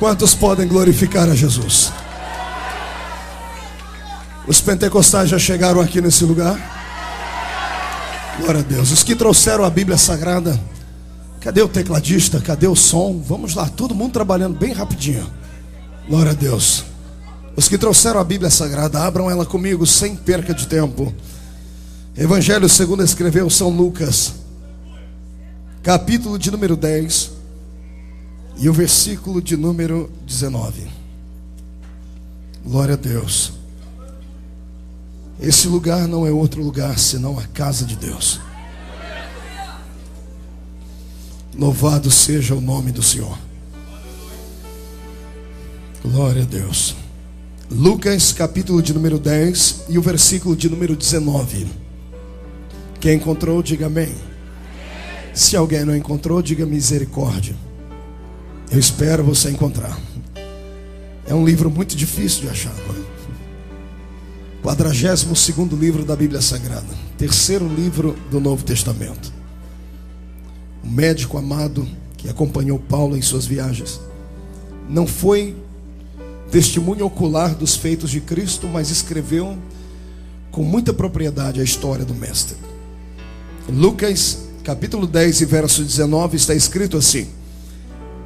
Quantos 0.00 0.34
podem 0.34 0.66
glorificar 0.66 1.28
a 1.28 1.34
Jesus? 1.34 1.92
Os 4.48 4.58
pentecostais 4.58 5.28
já 5.28 5.38
chegaram 5.38 5.78
aqui 5.78 6.00
nesse 6.00 6.24
lugar? 6.24 6.58
Glória 8.40 8.60
a 8.60 8.64
Deus. 8.64 8.90
Os 8.92 9.02
que 9.02 9.14
trouxeram 9.14 9.62
a 9.62 9.68
Bíblia 9.68 9.98
Sagrada, 9.98 10.58
cadê 11.38 11.60
o 11.60 11.68
tecladista? 11.68 12.40
Cadê 12.40 12.66
o 12.66 12.74
som? 12.74 13.20
Vamos 13.20 13.54
lá, 13.54 13.68
todo 13.68 13.94
mundo 13.94 14.12
trabalhando 14.12 14.58
bem 14.58 14.72
rapidinho. 14.72 15.30
Glória 16.08 16.30
a 16.30 16.34
Deus. 16.34 16.82
Os 17.54 17.68
que 17.68 17.76
trouxeram 17.76 18.20
a 18.20 18.24
Bíblia 18.24 18.48
Sagrada, 18.48 19.02
abram 19.02 19.30
ela 19.30 19.44
comigo 19.44 19.86
sem 19.86 20.16
perca 20.16 20.54
de 20.54 20.66
tempo. 20.66 21.14
Evangelho 22.16 22.70
segundo 22.70 23.04
escreveu 23.04 23.50
São 23.50 23.68
Lucas, 23.68 24.32
capítulo 25.82 26.38
de 26.38 26.50
número 26.50 26.74
10 26.74 27.39
e 28.60 28.68
o 28.68 28.74
versículo 28.74 29.40
de 29.40 29.56
número 29.56 30.10
19. 30.26 30.86
Glória 32.62 32.92
a 32.92 32.96
Deus. 32.96 33.54
Esse 35.40 35.66
lugar 35.66 36.06
não 36.06 36.26
é 36.26 36.30
outro 36.30 36.62
lugar 36.62 36.98
senão 36.98 37.38
a 37.38 37.46
casa 37.46 37.86
de 37.86 37.96
Deus. 37.96 38.38
Louvado 41.58 42.10
seja 42.10 42.54
o 42.54 42.60
nome 42.60 42.92
do 42.92 43.02
Senhor. 43.02 43.36
Glória 46.04 46.42
a 46.42 46.46
Deus. 46.46 46.94
Lucas, 47.70 48.30
capítulo 48.30 48.82
de 48.82 48.92
número 48.92 49.18
10 49.18 49.84
e 49.88 49.96
o 49.96 50.02
versículo 50.02 50.54
de 50.54 50.68
número 50.68 50.94
19. 50.94 51.66
Quem 53.00 53.14
encontrou, 53.14 53.62
diga 53.62 53.86
amém. 53.86 54.14
Se 55.32 55.56
alguém 55.56 55.82
não 55.82 55.96
encontrou, 55.96 56.42
diga 56.42 56.66
misericórdia. 56.66 57.69
Eu 58.70 58.78
espero 58.78 59.24
você 59.24 59.50
encontrar. 59.50 59.98
É 61.26 61.34
um 61.34 61.44
livro 61.44 61.68
muito 61.68 61.96
difícil 61.96 62.42
de 62.42 62.48
achar. 62.48 62.74
Não 62.86 62.94
é? 62.94 63.10
42 64.62 65.72
livro 65.72 66.04
da 66.04 66.14
Bíblia 66.14 66.40
Sagrada, 66.40 66.86
terceiro 67.18 67.66
livro 67.66 68.16
do 68.30 68.38
Novo 68.38 68.62
Testamento. 68.62 69.32
Um 70.84 70.90
médico 70.90 71.36
amado 71.36 71.88
que 72.16 72.28
acompanhou 72.28 72.78
Paulo 72.78 73.16
em 73.16 73.22
suas 73.22 73.46
viagens, 73.46 74.00
não 74.88 75.06
foi 75.06 75.56
testemunho 76.50 77.06
ocular 77.06 77.54
dos 77.54 77.74
feitos 77.74 78.10
de 78.10 78.20
Cristo, 78.20 78.68
mas 78.68 78.90
escreveu 78.90 79.56
com 80.50 80.62
muita 80.62 80.92
propriedade 80.92 81.60
a 81.60 81.64
história 81.64 82.04
do 82.04 82.14
Mestre. 82.14 82.56
Lucas, 83.68 84.46
capítulo 84.62 85.06
10 85.06 85.40
e 85.40 85.44
verso 85.46 85.82
19, 85.82 86.36
está 86.36 86.54
escrito 86.54 86.96
assim: 86.96 87.28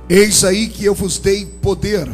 Eis 0.09 0.45
aí 0.45 0.69
que 0.69 0.85
eu 0.85 0.95
vos 0.95 1.19
dei 1.19 1.47
poder 1.47 2.09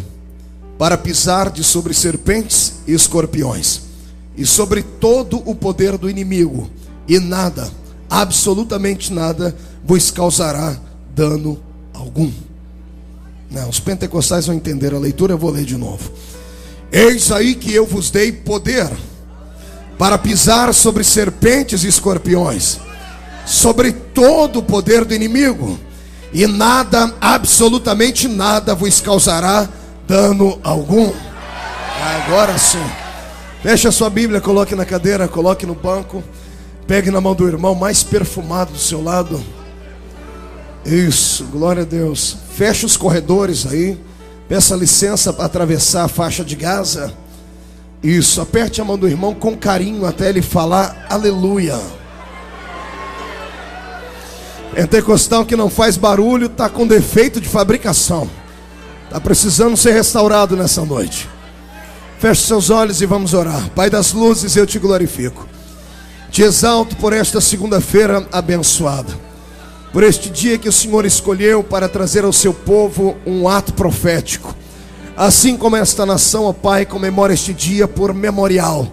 para 0.79 0.97
pisar 0.97 1.51
de 1.51 1.65
sobre 1.65 1.93
serpentes 1.93 2.75
e 2.87 2.93
escorpiões 2.93 3.83
e 4.37 4.47
sobre 4.47 4.83
todo 4.83 5.43
o 5.45 5.55
poder 5.55 5.99
do 5.99 6.09
inimigo, 6.09 6.71
e 7.07 7.19
nada, 7.19 7.71
absolutamente 8.09 9.13
nada, 9.13 9.55
vos 9.85 10.11
causará 10.11 10.79
dano 11.15 11.61
algum. 11.93 12.31
Não, 13.51 13.69
os 13.69 13.81
pentecostais 13.81 14.47
vão 14.47 14.55
entender 14.55 14.95
a 14.95 14.99
leitura, 14.99 15.35
eu 15.35 15.39
vou 15.39 15.51
ler 15.51 15.65
de 15.65 15.77
novo. 15.77 16.11
Eis 16.93 17.31
aí 17.31 17.55
que 17.55 17.75
eu 17.75 17.85
vos 17.85 18.11
dei 18.11 18.33
poder 18.33 18.89
para 19.99 20.17
pisar 20.17 20.73
sobre 20.73 21.05
serpentes 21.05 21.85
e 21.85 21.89
escorpiões, 21.89 22.79
sobre 23.45 23.93
todo 23.93 24.61
o 24.61 24.63
poder 24.63 25.05
do 25.05 25.15
inimigo, 25.15 25.79
e 26.33 26.47
nada, 26.47 27.13
absolutamente 27.21 28.29
nada, 28.29 28.75
vos 28.75 29.01
causará 29.01 29.69
dano 30.07 30.59
algum. 30.63 31.13
Agora 32.25 32.57
sim. 32.59 32.85
Feche 33.63 33.89
a 33.89 33.93
sua 33.93 34.09
Bíblia, 34.09 34.41
coloque 34.41 34.75
na 34.75 34.85
cadeira, 34.85 35.29
coloque 35.29 35.67
no 35.67 35.75
banco. 35.75 36.23
Pegue 36.87 37.11
na 37.11 37.21
mão 37.21 37.35
do 37.35 37.47
irmão 37.47 37.75
mais 37.75 38.03
perfumado 38.03 38.73
do 38.73 38.79
seu 38.79 39.03
lado. 39.03 39.41
Isso, 40.85 41.45
glória 41.45 41.83
a 41.83 41.87
Deus. 41.87 42.37
Feche 42.55 42.87
os 42.87 42.97
corredores 42.97 43.67
aí. 43.67 43.99
Peça 44.49 44.75
licença 44.75 45.33
para 45.33 45.45
atravessar 45.45 46.05
a 46.05 46.09
faixa 46.09 46.45
de 46.45 46.57
Gaza. 46.57 47.13
Isso, 48.03 48.41
aperte 48.41 48.81
a 48.81 48.85
mão 48.85 48.97
do 48.97 49.07
irmão 49.07 49.35
com 49.35 49.57
carinho 49.57 50.07
até 50.07 50.29
ele 50.29 50.43
falar 50.43 51.07
aleluia. 51.09 51.79
Pentecostal 54.75 55.45
que 55.45 55.57
não 55.57 55.69
faz 55.69 55.97
barulho 55.97 56.47
está 56.47 56.69
com 56.69 56.87
defeito 56.87 57.41
de 57.41 57.49
fabricação. 57.49 58.29
Está 59.05 59.21
precisando 59.21 59.77
ser 59.77 59.93
restaurado 59.93 60.57
nessa 60.57 60.85
noite. 60.85 61.29
Feche 62.19 62.43
seus 62.43 62.71
olhos 62.71 63.01
e 63.01 63.07
vamos 63.07 63.35
orar. 63.35 63.71
Pai 63.71 63.91
das 63.91 64.13
luzes, 64.13 64.55
eu 64.55 64.67
te 64.67 64.79
glorifico. 64.79 65.49
Te 66.31 66.43
exalto 66.43 66.95
por 66.97 67.13
esta 67.13 67.41
segunda-feira 67.41 68.27
abençoada. 68.31 69.13
Por 69.93 70.05
este 70.05 70.31
dia 70.31 70.57
que 70.57 70.69
o 70.69 70.73
Senhor 70.73 71.05
escolheu 71.05 71.65
para 71.65 71.89
trazer 71.89 72.25
ao 72.25 72.33
seu 72.33 72.55
povo 72.55 73.17
um 73.27 73.49
ato 73.49 73.73
profético. 73.73 74.55
Assim 75.17 75.57
como 75.57 75.77
esta 75.77 76.07
nação, 76.07 76.45
ó 76.45 76.53
Pai, 76.53 76.87
comemora 76.87 77.35
este 77.35 77.53
dia 77.53 77.89
por 77.89 78.15
memorial. 78.15 78.87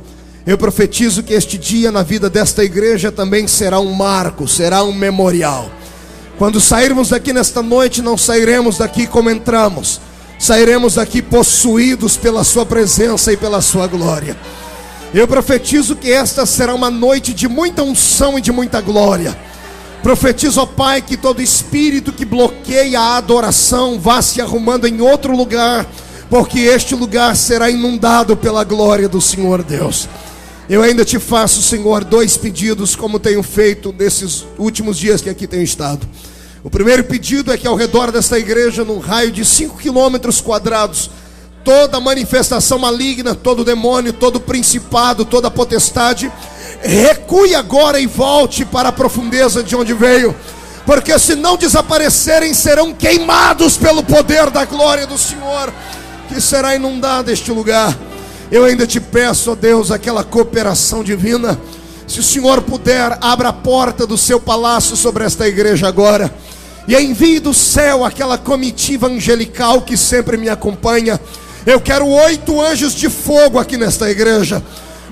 Eu 0.48 0.58
profetizo 0.58 1.22
que 1.22 1.34
este 1.34 1.58
dia 1.58 1.92
na 1.92 2.02
vida 2.02 2.30
desta 2.30 2.64
igreja 2.64 3.12
também 3.12 3.48
será 3.48 3.80
um 3.80 3.94
marco, 3.94 4.48
será 4.48 4.84
um 4.84 4.94
memorial. 4.94 5.70
Quando 6.40 6.60
sairmos 6.60 7.10
daqui 7.10 7.32
nesta 7.34 7.62
noite, 7.62 8.02
não 8.02 8.18
sairemos 8.18 8.80
daqui 8.80 9.06
como 9.06 9.30
entramos 9.30 10.00
sairemos 10.40 10.96
daqui 10.96 11.22
possuídos 11.22 12.16
pela 12.16 12.44
Sua 12.44 12.66
presença 12.66 13.32
e 13.32 13.38
pela 13.38 13.62
Sua 13.62 13.88
glória. 13.88 14.38
Eu 15.14 15.28
profetizo 15.28 15.96
que 15.96 16.12
esta 16.12 16.46
será 16.46 16.76
uma 16.76 16.92
noite 16.92 17.34
de 17.34 17.48
muita 17.48 17.82
unção 17.82 18.38
e 18.38 18.42
de 18.42 18.52
muita 18.52 18.82
glória. 18.82 19.38
Profetizo, 20.04 20.62
ó 20.62 20.66
Pai, 20.66 21.02
que 21.02 21.18
todo 21.18 21.42
espírito 21.42 22.12
que 22.12 22.24
bloqueia 22.24 23.00
a 23.00 23.18
adoração 23.18 24.00
vá 24.00 24.22
se 24.22 24.42
arrumando 24.42 24.86
em 24.86 25.02
outro 25.02 25.36
lugar, 25.36 25.88
porque 26.30 26.60
este 26.60 26.94
lugar 26.94 27.36
será 27.36 27.70
inundado 27.70 28.38
pela 28.38 28.64
glória 28.64 29.10
do 29.10 29.20
Senhor 29.20 29.64
Deus. 29.64 30.08
Eu 30.70 30.84
ainda 30.84 31.06
te 31.06 31.18
faço, 31.18 31.62
Senhor, 31.62 32.04
dois 32.04 32.36
pedidos, 32.36 32.94
como 32.94 33.20
tenho 33.20 33.42
feito 33.42 33.96
nesses 33.98 34.46
últimos 34.58 34.98
dias 34.98 35.22
que 35.22 35.30
aqui 35.30 35.48
tenho 35.48 35.64
estado. 35.64 36.06
O 36.62 36.70
primeiro 36.70 37.06
pedido 37.06 37.54
é 37.54 37.58
que 37.58 37.66
ao 37.66 37.76
redor 37.76 38.12
desta 38.12 38.38
igreja, 38.38 38.84
num 38.84 39.00
raio 39.00 39.32
de 39.32 39.46
5 39.46 39.78
quilômetros 39.78 40.42
quadrados, 40.42 41.10
toda 41.64 42.02
manifestação 42.02 42.80
maligna, 42.80 43.34
todo 43.34 43.64
demônio, 43.64 44.12
todo 44.12 44.42
principado, 44.42 45.24
toda 45.24 45.50
potestade, 45.50 46.30
recue 46.82 47.56
agora 47.56 47.98
e 47.98 48.06
volte 48.06 48.66
para 48.66 48.90
a 48.90 48.92
profundeza 48.92 49.64
de 49.64 49.74
onde 49.74 49.94
veio, 49.94 50.36
porque 50.86 51.18
se 51.18 51.34
não 51.34 51.56
desaparecerem, 51.56 52.54
serão 52.54 52.94
queimados 52.94 53.78
pelo 53.78 54.04
poder 54.04 54.50
da 54.50 54.66
glória 54.66 55.08
do 55.08 55.18
Senhor, 55.18 55.74
que 56.28 56.42
será 56.42 56.76
inundado 56.76 57.32
este 57.32 57.54
lugar. 57.54 57.98
Eu 58.52 58.64
ainda 58.64 58.88
te 58.88 59.00
peço, 59.00 59.52
ó 59.52 59.56
Deus, 59.56 59.92
aquela 59.92 60.24
cooperação 60.24 61.04
divina. 61.04 61.60
Se 62.08 62.20
o 62.20 62.24
Senhor 62.24 62.62
puder, 62.62 63.18
abra 63.20 63.50
a 63.50 63.54
porta 63.54 64.08
do 64.08 64.18
seu 64.18 64.40
palácio 64.40 64.96
sobre 64.96 65.26
esta 65.26 65.48
igreja 65.48 65.88
agora 65.88 66.34
e 66.88 66.96
envie 66.96 67.40
do 67.40 67.54
céu 67.54 68.06
aquela 68.06 68.38
comitiva 68.38 69.08
angelical 69.08 69.82
que 69.82 69.98
sempre 69.98 70.38
me 70.38 70.48
acompanha. 70.48 71.20
Eu 71.66 71.82
quero 71.82 72.08
oito 72.08 72.62
anjos 72.62 72.96
de 72.96 73.10
fogo 73.10 73.60
aqui 73.60 73.76
nesta 73.76 74.10
igreja. 74.10 74.64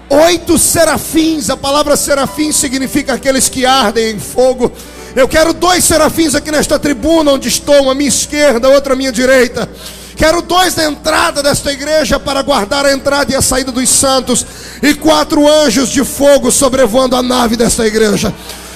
Oito 0.09 0.57
serafins, 0.57 1.49
a 1.49 1.57
palavra 1.57 1.97
serafim 1.97 2.53
significa 2.53 3.13
aqueles 3.15 3.49
que 3.49 3.65
ardem 3.65 4.15
em 4.15 4.19
fogo. 4.19 4.71
Eu 5.13 5.27
quero 5.27 5.53
dois 5.53 5.83
serafins 5.83 6.33
aqui 6.33 6.49
nesta 6.51 6.79
tribuna 6.79 7.31
onde 7.31 7.49
estou, 7.49 7.81
uma 7.83 7.91
à 7.91 7.95
minha 7.95 8.07
esquerda, 8.07 8.69
outra 8.69 8.93
à 8.93 8.95
minha 8.95 9.11
direita. 9.11 9.69
Quero 10.15 10.41
dois 10.41 10.75
na 10.75 10.85
entrada 10.85 11.43
desta 11.43 11.71
igreja 11.71 12.19
para 12.19 12.41
guardar 12.41 12.85
a 12.85 12.93
entrada 12.93 13.31
e 13.31 13.35
a 13.35 13.41
saída 13.41 13.71
dos 13.71 13.89
santos, 13.89 14.45
e 14.81 14.93
quatro 14.93 15.47
anjos 15.47 15.89
de 15.89 16.03
fogo 16.03 16.51
sobrevoando 16.51 17.15
a 17.15 17.21
nave 17.21 17.55
desta 17.55 17.85
igreja 17.85 18.33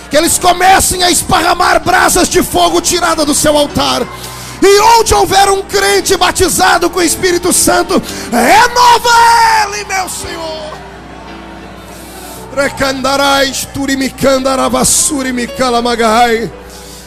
que 0.10 0.18
eles 0.18 0.38
comecem 0.38 1.04
a 1.04 1.12
esparramar 1.12 1.80
brasas 1.84 2.28
de 2.28 2.42
fogo 2.42 2.81
tirada 2.81 3.25
do 3.25 3.36
seu 3.36 3.56
altar. 3.56 4.02
E 4.62 4.81
onde 5.00 5.14
houver 5.14 5.50
um 5.50 5.62
crente 5.62 6.18
batizado 6.18 6.90
com 6.90 7.00
o 7.00 7.04
Espírito 7.04 7.54
Santo, 7.54 8.02
renova 8.31 9.10
ele, 9.64 9.86
meu 9.86 10.10
Senhor. 10.10 10.78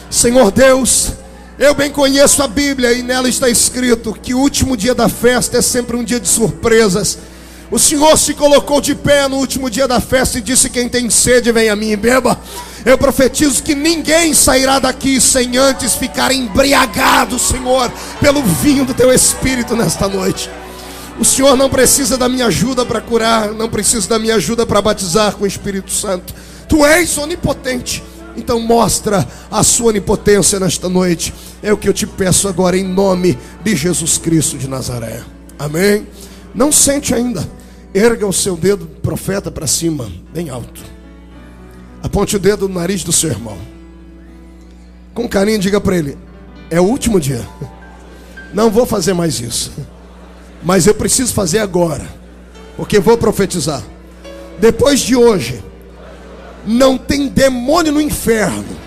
Senhor 0.09 0.49
Deus, 0.49 1.11
eu 1.59 1.75
bem 1.75 1.91
conheço 1.91 2.41
a 2.41 2.47
Bíblia 2.47 2.93
e 2.93 3.03
nela 3.03 3.29
está 3.29 3.47
escrito 3.47 4.13
que 4.13 4.33
o 4.33 4.39
último 4.39 4.75
dia 4.75 4.95
da 4.95 5.07
festa 5.07 5.57
é 5.57 5.61
sempre 5.61 5.95
um 5.95 6.03
dia 6.03 6.19
de 6.19 6.27
surpresas. 6.27 7.17
O 7.69 7.79
Senhor 7.79 8.17
se 8.17 8.33
colocou 8.33 8.81
de 8.81 8.95
pé 8.95 9.27
no 9.27 9.37
último 9.37 9.69
dia 9.69 9.87
da 9.87 9.99
festa 9.99 10.37
e 10.37 10.41
disse: 10.41 10.69
Quem 10.69 10.89
tem 10.89 11.09
sede, 11.09 11.51
vem 11.51 11.69
a 11.69 11.75
mim 11.75 11.91
e 11.91 11.95
beba. 11.95 12.39
Eu 12.85 12.97
profetizo 12.97 13.63
que 13.63 13.73
ninguém 13.73 14.33
sairá 14.33 14.77
daqui 14.77 15.21
sem 15.21 15.57
antes 15.57 15.95
ficar 15.95 16.31
embriagado, 16.31 17.39
Senhor, 17.39 17.91
pelo 18.19 18.43
vinho 18.43 18.83
do 18.83 18.93
teu 18.93 19.11
espírito 19.11 19.75
nesta 19.75 20.07
noite. 20.07 20.49
O 21.19 21.23
Senhor 21.23 21.55
não 21.55 21.69
precisa 21.69 22.17
da 22.17 22.27
minha 22.27 22.47
ajuda 22.47 22.85
para 22.85 22.99
curar, 22.99 23.53
não 23.53 23.69
precisa 23.69 24.07
da 24.07 24.19
minha 24.19 24.35
ajuda 24.35 24.65
para 24.65 24.81
batizar 24.81 25.33
com 25.33 25.43
o 25.43 25.47
Espírito 25.47 25.91
Santo. 25.91 26.33
Tu 26.67 26.85
és 26.85 27.17
onipotente. 27.17 28.03
Então 28.35 28.59
mostra 28.59 29.27
a 29.51 29.63
sua 29.63 29.87
onipotência 29.87 30.59
nesta 30.59 30.89
noite. 30.89 31.33
É 31.61 31.71
o 31.71 31.77
que 31.77 31.87
eu 31.87 31.93
te 31.93 32.07
peço 32.07 32.47
agora 32.47 32.77
em 32.77 32.83
nome 32.83 33.37
de 33.63 33.75
Jesus 33.75 34.17
Cristo 34.17 34.57
de 34.57 34.67
Nazaré. 34.67 35.23
Amém. 35.57 36.07
Não 36.53 36.71
sente 36.71 37.13
ainda. 37.13 37.47
Erga 37.93 38.25
o 38.25 38.33
seu 38.33 38.57
dedo 38.57 38.87
profeta 39.03 39.51
para 39.51 39.67
cima, 39.67 40.11
bem 40.33 40.49
alto. 40.49 40.81
Aponte 42.01 42.35
o 42.35 42.39
dedo 42.39 42.67
no 42.67 42.79
nariz 42.79 43.03
do 43.03 43.11
seu 43.11 43.29
irmão. 43.29 43.57
Com 45.13 45.29
carinho 45.29 45.59
diga 45.59 45.79
para 45.79 45.95
ele: 45.95 46.17
é 46.69 46.81
o 46.81 46.85
último 46.85 47.19
dia. 47.19 47.47
Não 48.53 48.69
vou 48.69 48.85
fazer 48.85 49.13
mais 49.13 49.39
isso. 49.39 49.71
Mas 50.63 50.87
eu 50.87 50.95
preciso 50.95 51.33
fazer 51.33 51.59
agora. 51.59 52.07
Porque 52.75 52.99
vou 52.99 53.17
profetizar. 53.17 53.83
Depois 54.59 54.99
de 55.01 55.15
hoje, 55.15 55.63
não 56.65 56.97
tem 56.97 57.27
demônio 57.27 57.91
no 57.91 58.01
inferno, 58.01 58.77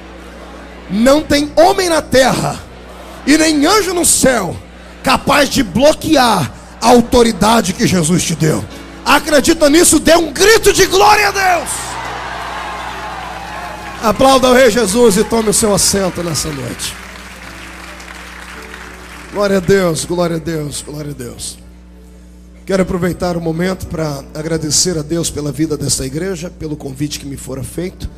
não 0.90 1.22
tem 1.22 1.52
homem 1.56 1.88
na 1.88 2.00
terra 2.00 2.60
e 3.26 3.36
nem 3.36 3.66
anjo 3.66 3.92
no 3.92 4.04
céu 4.04 4.56
capaz 5.02 5.48
de 5.48 5.62
bloquear 5.62 6.50
a 6.80 6.88
autoridade 6.88 7.72
que 7.72 7.86
Jesus 7.86 8.22
te 8.22 8.34
deu. 8.34 8.64
Acredita 9.04 9.70
nisso? 9.70 10.00
Dê 10.00 10.16
um 10.16 10.32
grito 10.32 10.72
de 10.72 10.86
glória 10.86 11.28
a 11.28 11.30
Deus. 11.30 11.68
Aplauda 14.02 14.48
o 14.48 14.54
Rei 14.54 14.70
Jesus 14.70 15.16
e 15.16 15.24
tome 15.24 15.50
o 15.50 15.54
seu 15.54 15.74
assento 15.74 16.22
nessa 16.22 16.48
noite. 16.48 16.94
Glória 19.32 19.58
a 19.58 19.60
Deus, 19.60 20.04
glória 20.04 20.36
a 20.36 20.40
Deus, 20.40 20.82
glória 20.82 21.10
a 21.10 21.14
Deus. 21.14 21.65
Quero 22.66 22.82
aproveitar 22.82 23.36
o 23.36 23.40
momento 23.40 23.86
para 23.86 24.24
agradecer 24.34 24.98
a 24.98 25.02
Deus 25.02 25.30
pela 25.30 25.52
vida 25.52 25.76
dessa 25.76 26.04
igreja, 26.04 26.50
pelo 26.50 26.74
convite 26.74 27.20
que 27.20 27.24
me 27.24 27.36
fora 27.36 27.62
feito. 27.62 28.10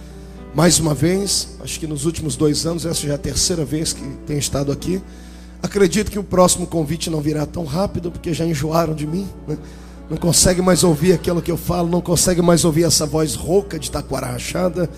Mais 0.54 0.78
uma 0.78 0.94
vez, 0.94 1.48
acho 1.60 1.78
que 1.78 1.86
nos 1.86 2.06
últimos 2.06 2.34
dois 2.34 2.64
anos, 2.64 2.86
essa 2.86 3.06
já 3.06 3.12
é 3.12 3.14
a 3.14 3.18
terceira 3.18 3.62
vez 3.62 3.92
que 3.92 4.00
tenho 4.26 4.38
estado 4.38 4.72
aqui. 4.72 5.02
Acredito 5.62 6.10
que 6.10 6.18
o 6.18 6.24
próximo 6.24 6.66
convite 6.66 7.10
não 7.10 7.20
virá 7.20 7.44
tão 7.44 7.66
rápido, 7.66 8.10
porque 8.10 8.32
já 8.32 8.46
enjoaram 8.46 8.94
de 8.94 9.06
mim. 9.06 9.28
Né? 9.46 9.58
Não 10.08 10.16
consegue 10.16 10.62
mais 10.62 10.82
ouvir 10.82 11.12
aquilo 11.12 11.42
que 11.42 11.52
eu 11.52 11.58
falo, 11.58 11.86
não 11.86 12.00
consegue 12.00 12.40
mais 12.40 12.64
ouvir 12.64 12.84
essa 12.84 13.04
voz 13.04 13.34
rouca 13.34 13.78
de 13.78 13.90
taquara 13.90 14.28
rachada. 14.28 14.88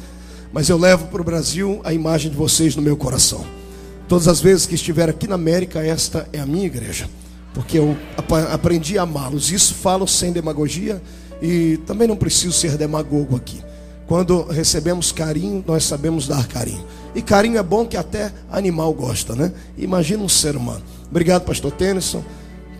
Mas 0.53 0.69
eu 0.69 0.79
levo 0.79 1.09
para 1.09 1.23
o 1.23 1.25
Brasil 1.25 1.81
a 1.83 1.93
imagem 1.93 2.31
de 2.31 2.37
vocês 2.37 2.77
no 2.77 2.83
meu 2.83 2.97
coração. 2.97 3.45
Todas 4.07 4.29
as 4.29 4.41
vezes 4.41 4.65
que 4.65 4.77
estiver 4.77 5.09
aqui 5.09 5.27
na 5.27 5.35
América, 5.35 5.85
esta 5.85 6.29
é 6.33 6.39
a 6.39 6.47
minha 6.47 6.67
igreja 6.67 7.09
porque 7.55 7.79
eu 7.79 7.97
aprendi 8.53 8.99
a 8.99 9.03
amá-los. 9.03 9.51
Isso 9.51 9.75
falo 9.75 10.07
sem 10.07 10.33
demagogia 10.33 11.03
e 11.43 11.79
também 11.87 12.07
não 12.07 12.17
preciso 12.17 12.53
ser 12.53 12.77
demagogo 12.77 13.37
aqui. 13.37 13.61
Quando 14.07 14.43
recebemos 14.45 15.13
carinho, 15.13 15.63
nós 15.67 15.85
sabemos 15.85 16.27
dar 16.27 16.47
carinho. 16.49 16.85
E 17.15 17.23
carinho 17.23 17.59
é 17.59 17.63
bom 17.63 17.87
que 17.87 17.97
até 17.97 18.33
animal 18.51 18.93
gosta, 18.93 19.35
né? 19.37 19.53
Imagina 19.79 20.23
um 20.23 20.29
ser 20.29 20.57
humano. 20.57 20.83
Obrigado, 21.09 21.45
pastor 21.45 21.71
Tennyson, 21.73 22.25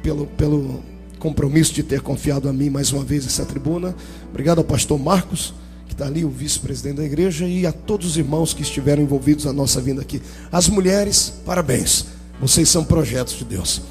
pelo, 0.03 0.27
pelo 0.27 0.83
compromisso 1.19 1.73
de 1.73 1.83
ter 1.83 2.01
confiado 2.01 2.49
a 2.49 2.53
mim 2.53 2.71
mais 2.71 2.93
uma 2.93 3.05
vez 3.05 3.27
essa 3.27 3.45
tribuna. 3.45 3.95
Obrigado 4.29 4.59
ao 4.59 4.65
pastor 4.65 4.99
Marcos, 4.99 5.55
que 5.87 5.95
está 5.95 6.07
ali, 6.07 6.25
o 6.25 6.31
vice-presidente 6.31 6.97
da 6.97 7.05
igreja, 7.05 7.47
e 7.47 7.65
a 7.65 7.73
todos 7.73 8.09
os 8.09 8.17
irmãos 8.17 8.53
que 8.53 8.63
estiveram 8.63 9.03
envolvidos 9.03 9.45
na 9.45 9.53
nossa 9.53 9.81
vinda 9.81 10.03
aqui. 10.03 10.21
As 10.51 10.69
mulheres, 10.69 11.33
parabéns. 11.45 12.07
Vocês 12.41 12.69
são 12.69 12.83
projetos 12.83 13.35
de 13.39 13.45
Deus. 13.45 13.83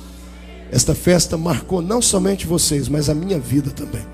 Esta 0.71 0.94
festa 0.94 1.38
marcou 1.38 1.81
não 1.81 2.01
somente 2.01 2.45
vocês, 2.45 2.88
mas 2.88 3.10
a 3.10 3.16
minha 3.16 3.39
vida 3.39 3.71
também. 3.71 4.06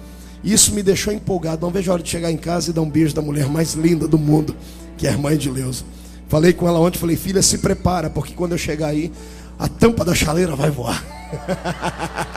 Isso 0.44 0.74
me 0.74 0.84
deixou 0.84 1.12
empolgado. 1.12 1.66
Não 1.66 1.72
vejo 1.72 1.90
a 1.90 1.96
hora 1.96 2.04
de 2.04 2.10
chegar 2.10 2.32
em 2.32 2.38
casa 2.38 2.70
e 2.70 2.74
dar 2.74 2.82
um 2.82 2.90
beijo 2.90 3.16
da 3.16 3.22
mulher 3.22 3.48
mais 3.48 3.74
linda 3.74 4.08
do 4.08 4.18
mundo, 4.18 4.56
que 4.98 5.08
é 5.08 5.10
a 5.10 5.14
irmã 5.14 5.36
de 5.36 5.50
Leusa. 5.50 5.84
Falei 6.28 6.54
com 6.54 6.68
ela 6.68 6.80
ontem, 6.80 6.98
falei, 6.98 7.16
filha, 7.16 7.42
se 7.42 7.58
prepara, 7.58 8.10
porque 8.10 8.34
quando 8.34 8.54
eu 8.54 8.58
chegar 8.58 8.88
aí, 8.88 9.12
a 9.58 9.68
tampa 9.68 10.06
da 10.06 10.14
chaleira 10.14 10.56
vai 10.56 10.70
voar. 10.70 11.04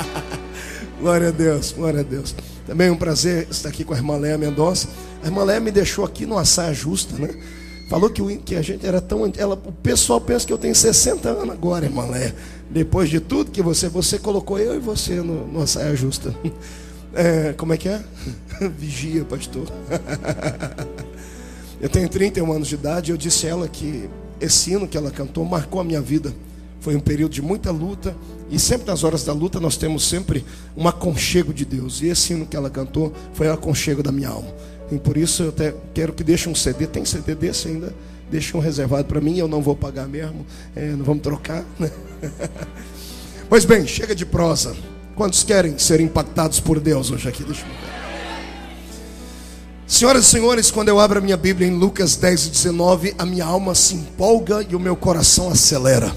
glória 1.01 1.29
a 1.29 1.31
Deus, 1.31 1.73
glória 1.73 2.01
a 2.01 2.03
Deus. 2.03 2.35
Também 2.67 2.89
é 2.89 2.93
um 2.93 2.97
prazer 2.97 3.49
estar 3.51 3.69
aqui 3.69 3.85
com 3.85 3.95
a 3.95 3.97
irmã 3.97 4.17
Léa 4.17 4.37
Mendonça. 4.37 4.89
A 5.23 5.27
irmã 5.27 5.45
Léa 5.45 5.61
me 5.61 5.71
deixou 5.71 6.05
aqui 6.05 6.27
numa 6.27 6.45
saia 6.45 6.75
justa, 6.75 7.17
né? 7.19 7.31
Falou 7.89 8.11
que, 8.11 8.21
o, 8.21 8.39
que 8.39 8.55
a 8.55 8.63
gente 8.63 8.87
era 8.87 9.01
tão. 9.01 9.31
Ela, 9.37 9.55
o 9.55 9.73
pessoal 9.73 10.21
pensa 10.21 10.47
que 10.47 10.53
eu 10.53 10.59
tenho 10.59 10.75
60 10.75 11.29
anos 11.29 11.51
agora, 11.51 11.87
irmã 11.87 12.05
Léa. 12.05 12.35
Depois 12.71 13.09
de 13.09 13.21
tudo 13.21 13.51
que 13.51 13.63
você. 13.63 13.89
Você 13.89 14.19
colocou 14.19 14.59
eu 14.59 14.75
e 14.77 14.79
você 14.79 15.17
no, 15.17 15.47
numa 15.47 15.67
saia 15.67 15.95
justa. 15.97 16.35
É, 17.15 17.55
como 17.55 17.73
é 17.73 17.77
que 17.77 17.89
é? 17.89 18.03
Vigia, 18.79 19.25
pastor. 19.25 19.67
eu 21.81 21.89
tenho 21.89 22.09
31 22.09 22.53
anos 22.53 22.69
de 22.69 22.75
idade 22.75 23.11
e 23.11 23.13
eu 23.13 23.17
disse 23.17 23.47
a 23.47 23.51
ela 23.51 23.69
que 23.69 24.09
esse 24.41 24.73
hino 24.73 24.87
que 24.87 24.97
ela 24.97 25.11
cantou 25.11 25.45
marcou 25.45 25.81
a 25.81 25.85
minha 25.85 26.01
vida. 26.01 26.33
Foi 26.81 26.95
um 26.95 27.01
período 27.01 27.33
de 27.33 27.43
muita 27.43 27.71
luta. 27.71 28.15
E 28.51 28.59
sempre 28.59 28.87
nas 28.87 29.05
horas 29.05 29.25
da 29.25 29.33
luta 29.33 29.59
nós 29.59 29.77
temos 29.77 30.07
sempre 30.07 30.45
um 30.77 30.87
aconchego 30.87 31.53
de 31.53 31.65
Deus. 31.65 32.03
E 32.03 32.09
esse 32.09 32.33
hino 32.33 32.47
que 32.47 32.57
ela 32.57 32.71
cantou 32.71 33.13
foi 33.33 33.49
o 33.49 33.53
aconchego 33.53 34.03
da 34.03 34.13
minha 34.13 34.29
alma. 34.29 34.49
E 34.91 34.99
por 34.99 35.17
isso 35.17 35.45
eu 35.45 35.49
até 35.49 35.75
quero 35.93 36.13
que 36.13 36.23
deixe 36.23 36.49
um 36.49 36.55
CD. 36.55 36.87
Tem 36.87 37.05
CD 37.05 37.35
desse 37.35 37.69
ainda? 37.69 37.93
Deixe 38.31 38.57
um 38.57 38.61
reservado 38.61 39.05
para 39.05 39.21
mim, 39.21 39.39
eu 39.39 39.49
não 39.49 39.63
vou 39.63 39.75
pagar 39.75 40.07
mesmo. 40.07 40.45
É, 40.77 40.91
não 40.91 41.05
vamos 41.05 41.23
trocar. 41.23 41.65
Né? 41.79 41.91
pois 43.49 43.65
bem, 43.65 43.87
chega 43.87 44.15
de 44.15 44.27
prosa. 44.27 44.77
Quantos 45.15 45.43
querem 45.43 45.79
ser 45.79 46.01
impactados 46.01 46.61
por 46.61 46.79
Deus 46.79 47.11
hoje 47.11 47.29
aqui? 47.29 47.43
Deixa 47.43 47.63
eu 47.63 47.67
ver. 47.67 47.99
Senhoras 49.87 50.27
e 50.27 50.29
senhores, 50.29 50.71
quando 50.71 50.91
eu 50.91 51.01
abro 51.01 51.19
a 51.19 51.23
minha 51.23 51.37
Bíblia 51.37 51.67
em 51.67 51.75
Lucas 51.75 52.15
10 52.15 52.47
e 52.47 52.51
19, 52.51 53.15
a 53.17 53.25
minha 53.25 53.47
alma 53.47 53.75
se 53.75 53.95
empolga 53.95 54.65
e 54.69 54.77
o 54.77 54.79
meu 54.79 54.95
coração 54.95 55.49
acelera. 55.49 56.15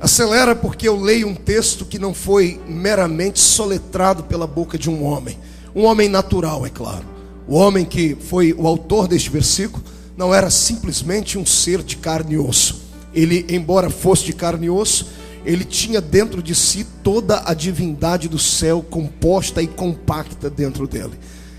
Acelera 0.00 0.56
porque 0.56 0.88
eu 0.88 0.98
leio 0.98 1.28
um 1.28 1.34
texto 1.34 1.84
que 1.84 1.98
não 1.98 2.14
foi 2.14 2.58
meramente 2.66 3.38
soletrado 3.40 4.24
pela 4.24 4.46
boca 4.46 4.78
de 4.78 4.88
um 4.88 5.04
homem. 5.04 5.38
Um 5.76 5.84
homem 5.84 6.08
natural, 6.08 6.64
é 6.64 6.70
claro. 6.70 7.04
O 7.46 7.56
homem 7.56 7.84
que 7.84 8.16
foi 8.18 8.54
o 8.54 8.66
autor 8.66 9.06
deste 9.06 9.28
versículo 9.28 9.84
não 10.16 10.34
era 10.34 10.50
simplesmente 10.50 11.38
um 11.38 11.44
ser 11.44 11.82
de 11.82 11.96
carne 11.96 12.34
e 12.34 12.38
osso. 12.38 12.82
Ele, 13.12 13.46
embora 13.48 13.90
fosse 13.90 14.24
de 14.24 14.32
carne 14.32 14.66
e 14.66 14.70
osso, 14.70 15.08
ele 15.44 15.64
tinha 15.64 16.00
dentro 16.00 16.42
de 16.42 16.54
si 16.54 16.86
toda 17.02 17.42
a 17.44 17.54
divindade 17.54 18.28
do 18.28 18.38
céu 18.38 18.84
composta 18.88 19.62
e 19.62 19.66
compacta 19.66 20.48
dentro 20.48 20.86
dele. 20.86 21.12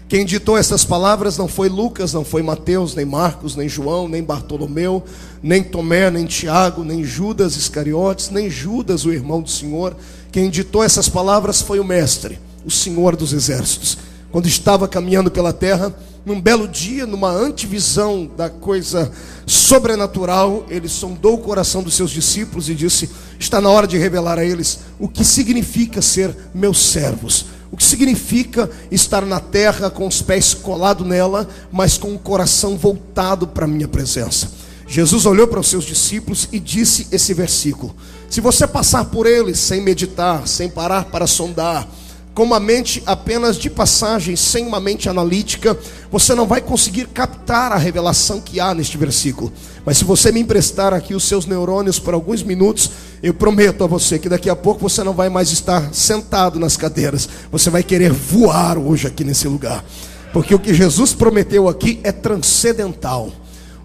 Quem 0.08 0.24
ditou 0.24 0.58
essas 0.58 0.86
palavras 0.86 1.38
não 1.38 1.48
foi 1.48 1.68
Lucas, 1.68 2.14
não 2.14 2.24
foi 2.24 2.44
Mateus, 2.44 2.94
nem 2.94 3.06
Marcos, 3.06 3.56
nem 3.56 3.68
João, 3.68 4.08
nem 4.08 4.24
Bartolomeu, 4.24 5.04
nem 5.42 5.64
Tomé, 5.64 6.12
nem 6.12 6.26
Tiago, 6.26 6.84
nem 6.84 7.04
Judas 7.04 7.58
Iscariotes, 7.58 8.30
nem 8.30 8.50
Judas, 8.50 9.04
o 9.06 9.12
irmão 9.12 9.42
do 9.42 9.50
Senhor. 9.50 9.96
Quem 10.32 10.50
ditou 10.50 10.84
essas 10.84 11.10
palavras 11.10 11.62
foi 11.62 11.80
o 11.80 11.84
Mestre, 11.84 12.40
o 12.64 12.70
Senhor 12.70 13.16
dos 13.16 13.34
Exércitos 13.34 13.98
quando 14.36 14.48
estava 14.48 14.86
caminhando 14.86 15.32
pela 15.32 15.54
terra, 15.54 15.96
num 16.26 16.42
belo 16.42 16.68
dia, 16.68 17.06
numa 17.06 17.32
antivisão 17.32 18.30
da 18.36 18.50
coisa 18.50 19.10
sobrenatural, 19.48 20.66
ele 20.70 20.90
sondou 20.90 21.36
o 21.36 21.38
coração 21.38 21.82
dos 21.82 21.94
seus 21.94 22.12
discípulos 22.12 22.68
e 22.68 22.76
disse: 22.76 23.10
Está 23.40 23.62
na 23.62 23.70
hora 23.70 23.88
de 23.88 23.98
revelar 23.98 24.38
a 24.38 24.44
eles 24.44 24.80
o 25.00 25.08
que 25.08 25.24
significa 25.24 26.02
ser 26.02 26.36
meus 26.54 26.80
servos. 26.80 27.46
O 27.72 27.78
que 27.78 27.84
significa 27.86 28.70
estar 28.92 29.26
na 29.26 29.40
terra 29.40 29.90
com 29.90 30.06
os 30.06 30.22
pés 30.22 30.54
colados 30.54 31.08
nela, 31.08 31.48
mas 31.72 31.98
com 31.98 32.14
o 32.14 32.20
coração 32.20 32.78
voltado 32.78 33.48
para 33.48 33.64
a 33.64 33.70
minha 33.70 33.88
presença. 33.88 34.52
Jesus 34.86 35.26
olhou 35.26 35.48
para 35.48 35.62
os 35.62 35.70
seus 35.70 35.86
discípulos 35.86 36.50
e 36.52 36.60
disse 36.60 37.08
esse 37.10 37.34
versículo: 37.34 37.96
Se 38.30 38.42
você 38.42 38.68
passar 38.68 39.06
por 39.06 39.28
eles 39.28 39.60
sem 39.60 39.82
meditar, 39.82 40.46
sem 40.46 40.70
parar 40.70 41.06
para 41.06 41.26
sondar, 41.26 41.88
com 42.36 42.44
uma 42.44 42.60
mente 42.60 43.02
apenas 43.06 43.56
de 43.56 43.70
passagem, 43.70 44.36
sem 44.36 44.68
uma 44.68 44.78
mente 44.78 45.08
analítica, 45.08 45.76
você 46.12 46.36
não 46.36 46.46
vai 46.46 46.60
conseguir 46.60 47.08
captar 47.08 47.72
a 47.72 47.78
revelação 47.78 48.42
que 48.42 48.60
há 48.60 48.76
neste 48.76 48.98
versículo. 48.98 49.54
Mas 49.86 50.00
se 50.00 50.04
você 50.04 50.34
me 50.34 50.42
emprestar 50.42 50.94
aqui 50.94 51.16
os 51.16 51.24
seus 51.24 51.46
neurônios 51.46 51.98
por 51.98 52.14
alguns 52.14 52.44
minutos, 52.44 52.92
eu 53.24 53.34
prometo 53.34 53.86
a 53.86 53.88
você 53.88 54.20
que 54.20 54.28
daqui 54.28 54.50
a 54.50 54.56
pouco 54.56 54.82
você 54.82 55.02
não 55.02 55.14
vai 55.14 55.30
mais 55.30 55.50
estar 55.50 55.94
sentado 55.94 56.60
nas 56.60 56.76
cadeiras, 56.76 57.30
você 57.50 57.70
vai 57.70 57.82
querer 57.82 58.12
voar 58.12 58.78
hoje 58.78 59.08
aqui 59.08 59.24
nesse 59.24 59.48
lugar. 59.48 59.86
Porque 60.34 60.54
o 60.54 60.60
que 60.60 60.74
Jesus 60.74 61.14
prometeu 61.14 61.70
aqui 61.70 62.02
é 62.04 62.12
transcendental. 62.12 63.32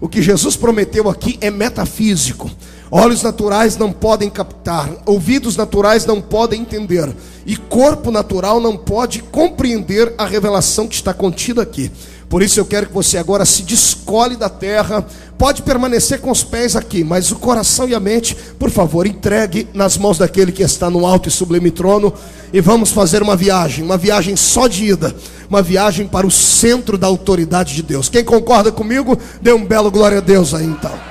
O 0.01 0.09
que 0.09 0.21
Jesus 0.21 0.57
prometeu 0.57 1.09
aqui 1.09 1.37
é 1.39 1.49
metafísico. 1.49 2.51
Olhos 2.93 3.23
naturais 3.23 3.77
não 3.77 3.89
podem 3.89 4.29
captar, 4.29 4.89
ouvidos 5.05 5.55
naturais 5.55 6.05
não 6.05 6.19
podem 6.19 6.59
entender, 6.59 7.09
e 7.45 7.55
corpo 7.55 8.11
natural 8.11 8.59
não 8.59 8.75
pode 8.75 9.23
compreender 9.23 10.13
a 10.17 10.25
revelação 10.25 10.89
que 10.89 10.95
está 10.95 11.13
contida 11.13 11.61
aqui. 11.61 11.89
Por 12.27 12.41
isso 12.41 12.59
eu 12.59 12.65
quero 12.65 12.87
que 12.87 12.93
você 12.93 13.17
agora 13.17 13.45
se 13.45 13.63
descole 13.63 14.35
da 14.35 14.49
terra. 14.49 15.05
Pode 15.37 15.61
permanecer 15.63 16.19
com 16.19 16.31
os 16.31 16.43
pés 16.43 16.77
aqui, 16.77 17.03
mas 17.03 17.31
o 17.31 17.35
coração 17.35 17.89
e 17.89 17.95
a 17.95 17.99
mente, 17.99 18.35
por 18.57 18.69
favor, 18.69 19.05
entregue 19.05 19.67
nas 19.73 19.97
mãos 19.97 20.17
daquele 20.17 20.51
que 20.51 20.63
está 20.63 20.89
no 20.89 21.05
alto 21.05 21.27
e 21.27 21.31
sublime 21.31 21.71
trono. 21.71 22.13
E 22.53 22.61
vamos 22.61 22.91
fazer 22.91 23.21
uma 23.21 23.35
viagem, 23.35 23.83
uma 23.83 23.97
viagem 23.97 24.37
só 24.37 24.67
de 24.67 24.85
ida, 24.85 25.13
uma 25.49 25.61
viagem 25.61 26.07
para 26.07 26.27
o 26.27 26.31
centro 26.31 26.97
da 26.97 27.07
autoridade 27.07 27.75
de 27.75 27.83
Deus. 27.83 28.07
Quem 28.07 28.23
concorda 28.23 28.71
comigo, 28.71 29.17
dê 29.41 29.51
um 29.51 29.65
belo 29.65 29.91
glória 29.91 30.19
a 30.19 30.21
Deus 30.21 30.53
aí 30.53 30.65
então. 30.65 31.10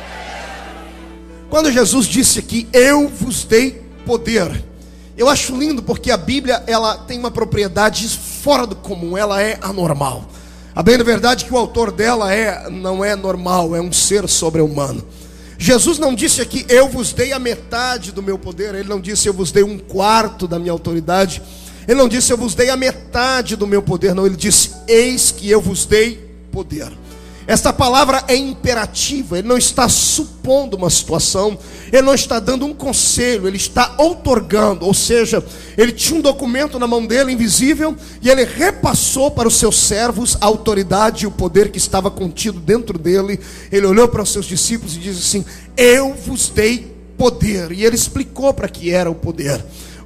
Quando 1.50 1.72
Jesus 1.72 2.06
disse 2.06 2.38
aqui, 2.38 2.68
eu 2.72 3.08
vos 3.08 3.42
dei 3.42 3.82
poder. 4.06 4.64
Eu 5.18 5.28
acho 5.28 5.54
lindo 5.56 5.82
porque 5.82 6.12
a 6.12 6.16
Bíblia 6.16 6.62
ela 6.64 6.96
tem 6.96 7.18
uma 7.18 7.30
propriedade 7.30 8.08
fora 8.08 8.64
do 8.64 8.76
comum, 8.76 9.18
ela 9.18 9.42
é 9.42 9.58
anormal. 9.60 10.24
A 10.72 10.80
bem 10.80 10.96
da 10.96 11.02
verdade 11.02 11.44
que 11.44 11.52
o 11.52 11.58
autor 11.58 11.90
dela 11.90 12.32
é 12.32 12.70
não 12.70 13.04
é 13.04 13.16
normal, 13.16 13.74
é 13.74 13.80
um 13.80 13.92
ser 13.92 14.28
sobre-humano. 14.28 15.04
Jesus 15.58 15.98
não 15.98 16.14
disse 16.14 16.40
aqui 16.40 16.64
eu 16.68 16.88
vos 16.88 17.12
dei 17.12 17.32
a 17.32 17.38
metade 17.40 18.12
do 18.12 18.22
meu 18.22 18.38
poder, 18.38 18.72
ele 18.76 18.88
não 18.88 19.00
disse 19.00 19.28
eu 19.28 19.34
vos 19.34 19.50
dei 19.50 19.64
um 19.64 19.76
quarto 19.76 20.46
da 20.46 20.56
minha 20.56 20.72
autoridade. 20.72 21.42
Ele 21.88 21.98
não 21.98 22.08
disse 22.08 22.32
eu 22.32 22.36
vos 22.36 22.54
dei 22.54 22.70
a 22.70 22.76
metade 22.76 23.56
do 23.56 23.66
meu 23.66 23.82
poder, 23.82 24.14
não, 24.14 24.24
ele 24.24 24.36
disse 24.36 24.70
eis 24.86 25.32
que 25.32 25.50
eu 25.50 25.60
vos 25.60 25.84
dei 25.84 26.30
poder. 26.52 26.99
Esta 27.50 27.72
palavra 27.72 28.22
é 28.28 28.36
imperativa, 28.36 29.36
ele 29.36 29.48
não 29.48 29.58
está 29.58 29.88
supondo 29.88 30.76
uma 30.76 30.88
situação, 30.88 31.58
ele 31.92 32.02
não 32.02 32.14
está 32.14 32.38
dando 32.38 32.64
um 32.64 32.72
conselho, 32.72 33.48
ele 33.48 33.56
está 33.56 33.96
outorgando, 33.98 34.86
ou 34.86 34.94
seja, 34.94 35.44
ele 35.76 35.90
tinha 35.90 36.16
um 36.16 36.22
documento 36.22 36.78
na 36.78 36.86
mão 36.86 37.04
dele, 37.04 37.32
invisível, 37.32 37.96
e 38.22 38.30
ele 38.30 38.44
repassou 38.44 39.32
para 39.32 39.48
os 39.48 39.56
seus 39.56 39.76
servos 39.80 40.38
a 40.40 40.46
autoridade 40.46 41.24
e 41.24 41.26
o 41.26 41.32
poder 41.32 41.72
que 41.72 41.78
estava 41.78 42.08
contido 42.08 42.60
dentro 42.60 42.96
dele. 42.96 43.40
Ele 43.72 43.84
olhou 43.84 44.06
para 44.06 44.22
os 44.22 44.32
seus 44.32 44.46
discípulos 44.46 44.94
e 44.94 45.00
disse 45.00 45.18
assim: 45.18 45.44
Eu 45.76 46.14
vos 46.14 46.50
dei 46.50 46.94
poder, 47.18 47.72
e 47.72 47.84
ele 47.84 47.96
explicou 47.96 48.54
para 48.54 48.68
que 48.68 48.92
era 48.92 49.10
o 49.10 49.14
poder. 49.16 49.60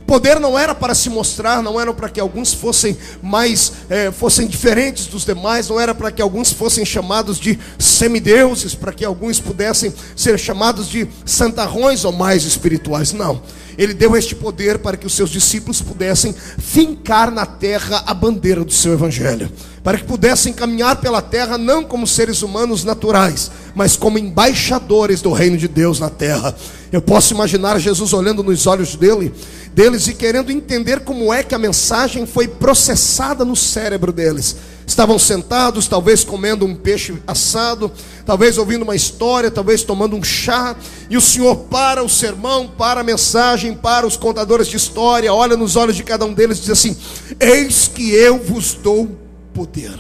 Poder 0.07 0.39
não 0.39 0.59
era 0.59 0.75
para 0.75 0.95
se 0.95 1.09
mostrar, 1.09 1.63
não 1.63 1.81
era 1.81 1.93
para 1.95 2.09
que 2.09 2.21
alguns 2.21 2.53
fossem 2.53 2.97
mais, 3.23 3.73
é, 3.89 4.11
fossem 4.11 4.47
diferentes 4.47 5.07
dos 5.07 5.25
demais, 5.25 5.69
não 5.69 5.81
era 5.81 5.95
para 5.95 6.13
que 6.13 6.21
alguns 6.21 6.53
fossem 6.53 6.85
chamados 6.85 7.39
de 7.39 7.59
semideuses, 7.79 8.75
para 8.75 8.93
que 8.93 9.05
alguns 9.05 9.41
pudessem 9.41 9.93
ser 10.15 10.39
chamados 10.39 10.89
de 10.89 11.09
santarrões 11.25 12.05
ou 12.05 12.13
mais 12.13 12.45
espirituais. 12.45 13.13
Não. 13.13 13.43
Ele 13.77 13.95
deu 13.95 14.15
este 14.15 14.35
poder 14.35 14.79
para 14.79 14.97
que 14.97 15.07
os 15.07 15.15
seus 15.15 15.31
discípulos 15.31 15.81
pudessem 15.81 16.35
fincar 16.59 17.31
na 17.31 17.47
terra 17.47 18.05
a 18.07 18.15
bandeira 18.15 18.65
do 18.65 18.73
seu 18.73 18.93
evangelho 18.93 19.51
para 19.85 19.99
que 19.99 20.05
pudessem 20.05 20.55
caminhar 20.55 20.97
pela 20.97 21.21
terra 21.21 21.59
não 21.59 21.85
como 21.85 22.07
seres 22.07 22.41
humanos 22.41 22.85
naturais, 22.85 23.51
mas 23.75 23.97
como 23.97 24.19
embaixadores 24.19 25.21
do 25.21 25.31
reino 25.31 25.59
de 25.59 25.69
Deus 25.69 26.01
na 26.01 26.09
terra. 26.09 26.57
Eu 26.91 27.03
posso 27.03 27.35
imaginar 27.35 27.79
Jesus 27.79 28.15
olhando 28.15 28.43
nos 28.43 28.67
olhos 28.67 28.97
dele, 28.97 29.31
deles 29.75 30.09
e 30.09 30.15
querendo 30.15 30.51
entender 30.51 31.01
como 31.01 31.31
é 31.35 31.43
que 31.43 31.55
a 31.55 31.59
mensagem 31.59 32.25
foi 32.25 32.49
processada 32.49 33.45
no 33.45 33.55
cérebro 33.55 34.11
deles. 34.11 34.57
Estavam 34.87 35.19
sentados, 35.19 35.87
talvez 35.87 36.25
comendo 36.25 36.65
um 36.65 36.75
peixe 36.75 37.15
assado, 37.27 37.93
talvez 38.25 38.57
ouvindo 38.57 38.85
uma 38.85 38.97
história, 38.97 39.51
talvez 39.51 39.83
tomando 39.83 40.17
um 40.17 40.23
chá, 40.23 40.75
e 41.11 41.17
o 41.17 41.21
Senhor 41.21 41.57
para 41.57 42.03
o 42.03 42.09
sermão, 42.09 42.69
para 42.69 43.03
a 43.03 43.05
mensagem, 43.05 43.75
para 43.75 44.07
os 44.07 44.17
contadores 44.17 44.67
de 44.67 44.79
história, 44.79 45.33
olha 45.33 45.59
nos 45.59 45.77
olhos 45.77 45.97
de 45.97 46.03
cada 46.03 46.25
um 46.25 46.33
deles 46.33 46.57
e 46.59 46.61
diz 46.63 46.71
assim: 46.71 46.97
Eis 47.39 47.87
que 47.87 48.15
eu 48.15 48.39
vos 48.39 48.73
dou 48.75 49.24
poder. 49.55 49.99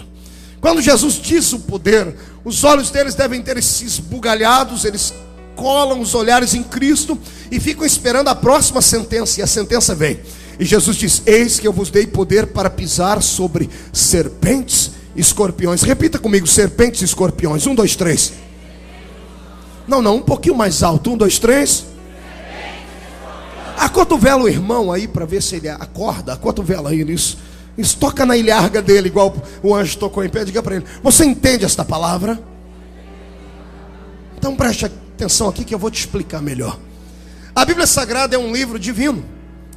Quando 0.60 0.82
Jesus 0.82 1.14
diz 1.14 1.52
o 1.52 1.60
poder, 1.60 2.14
os 2.44 2.64
olhos 2.64 2.90
deles 2.90 3.14
devem 3.14 3.40
ter 3.40 3.62
se 3.62 3.84
esbugalhados, 3.84 4.84
eles 4.84 5.14
colam 5.54 6.00
os 6.00 6.14
olhares 6.14 6.54
em 6.54 6.62
Cristo 6.62 7.18
e 7.50 7.60
ficam 7.60 7.86
esperando 7.86 8.28
a 8.28 8.34
próxima 8.34 8.82
sentença, 8.82 9.40
e 9.40 9.42
a 9.42 9.46
sentença 9.46 9.94
vem. 9.94 10.20
E 10.58 10.64
Jesus 10.64 10.96
diz: 10.96 11.22
Eis 11.26 11.58
que 11.58 11.66
eu 11.66 11.72
vos 11.72 11.90
dei 11.90 12.06
poder 12.06 12.48
para 12.48 12.70
pisar 12.70 13.22
sobre 13.22 13.68
serpentes 13.92 14.92
e 15.14 15.20
escorpiões. 15.20 15.82
Repita 15.82 16.18
comigo: 16.18 16.46
serpentes 16.46 17.02
e 17.02 17.04
escorpiões. 17.04 17.66
Um, 17.66 17.74
dois, 17.74 17.96
três. 17.96 18.32
Não, 19.86 20.00
não, 20.00 20.16
um 20.16 20.22
pouquinho 20.22 20.54
mais 20.54 20.82
alto. 20.82 21.12
Um, 21.12 21.16
dois, 21.16 21.38
três. 21.38 21.84
Acotovela 23.76 24.44
o 24.44 24.48
irmão 24.48 24.92
aí 24.92 25.08
para 25.08 25.26
ver 25.26 25.42
se 25.42 25.56
ele 25.56 25.68
acorda. 25.68 26.34
Acotovela 26.34 26.90
aí 26.90 27.04
nisso. 27.04 27.38
Isso 27.76 27.96
toca 27.96 28.24
na 28.24 28.36
ilharga 28.36 28.80
dele, 28.80 29.08
igual 29.08 29.34
o 29.62 29.74
anjo 29.74 29.98
tocou 29.98 30.24
em 30.24 30.28
pé. 30.28 30.44
Diga 30.44 30.62
para 30.62 30.76
ele: 30.76 30.84
Você 31.02 31.24
entende 31.24 31.64
esta 31.64 31.84
palavra? 31.84 32.40
Então 34.36 34.54
preste 34.54 34.84
atenção 34.84 35.48
aqui 35.48 35.64
que 35.64 35.74
eu 35.74 35.78
vou 35.78 35.90
te 35.90 36.00
explicar 36.00 36.40
melhor. 36.40 36.78
A 37.54 37.64
Bíblia 37.64 37.86
Sagrada 37.86 38.36
é 38.36 38.38
um 38.38 38.52
livro 38.52 38.78
divino. 38.78 39.24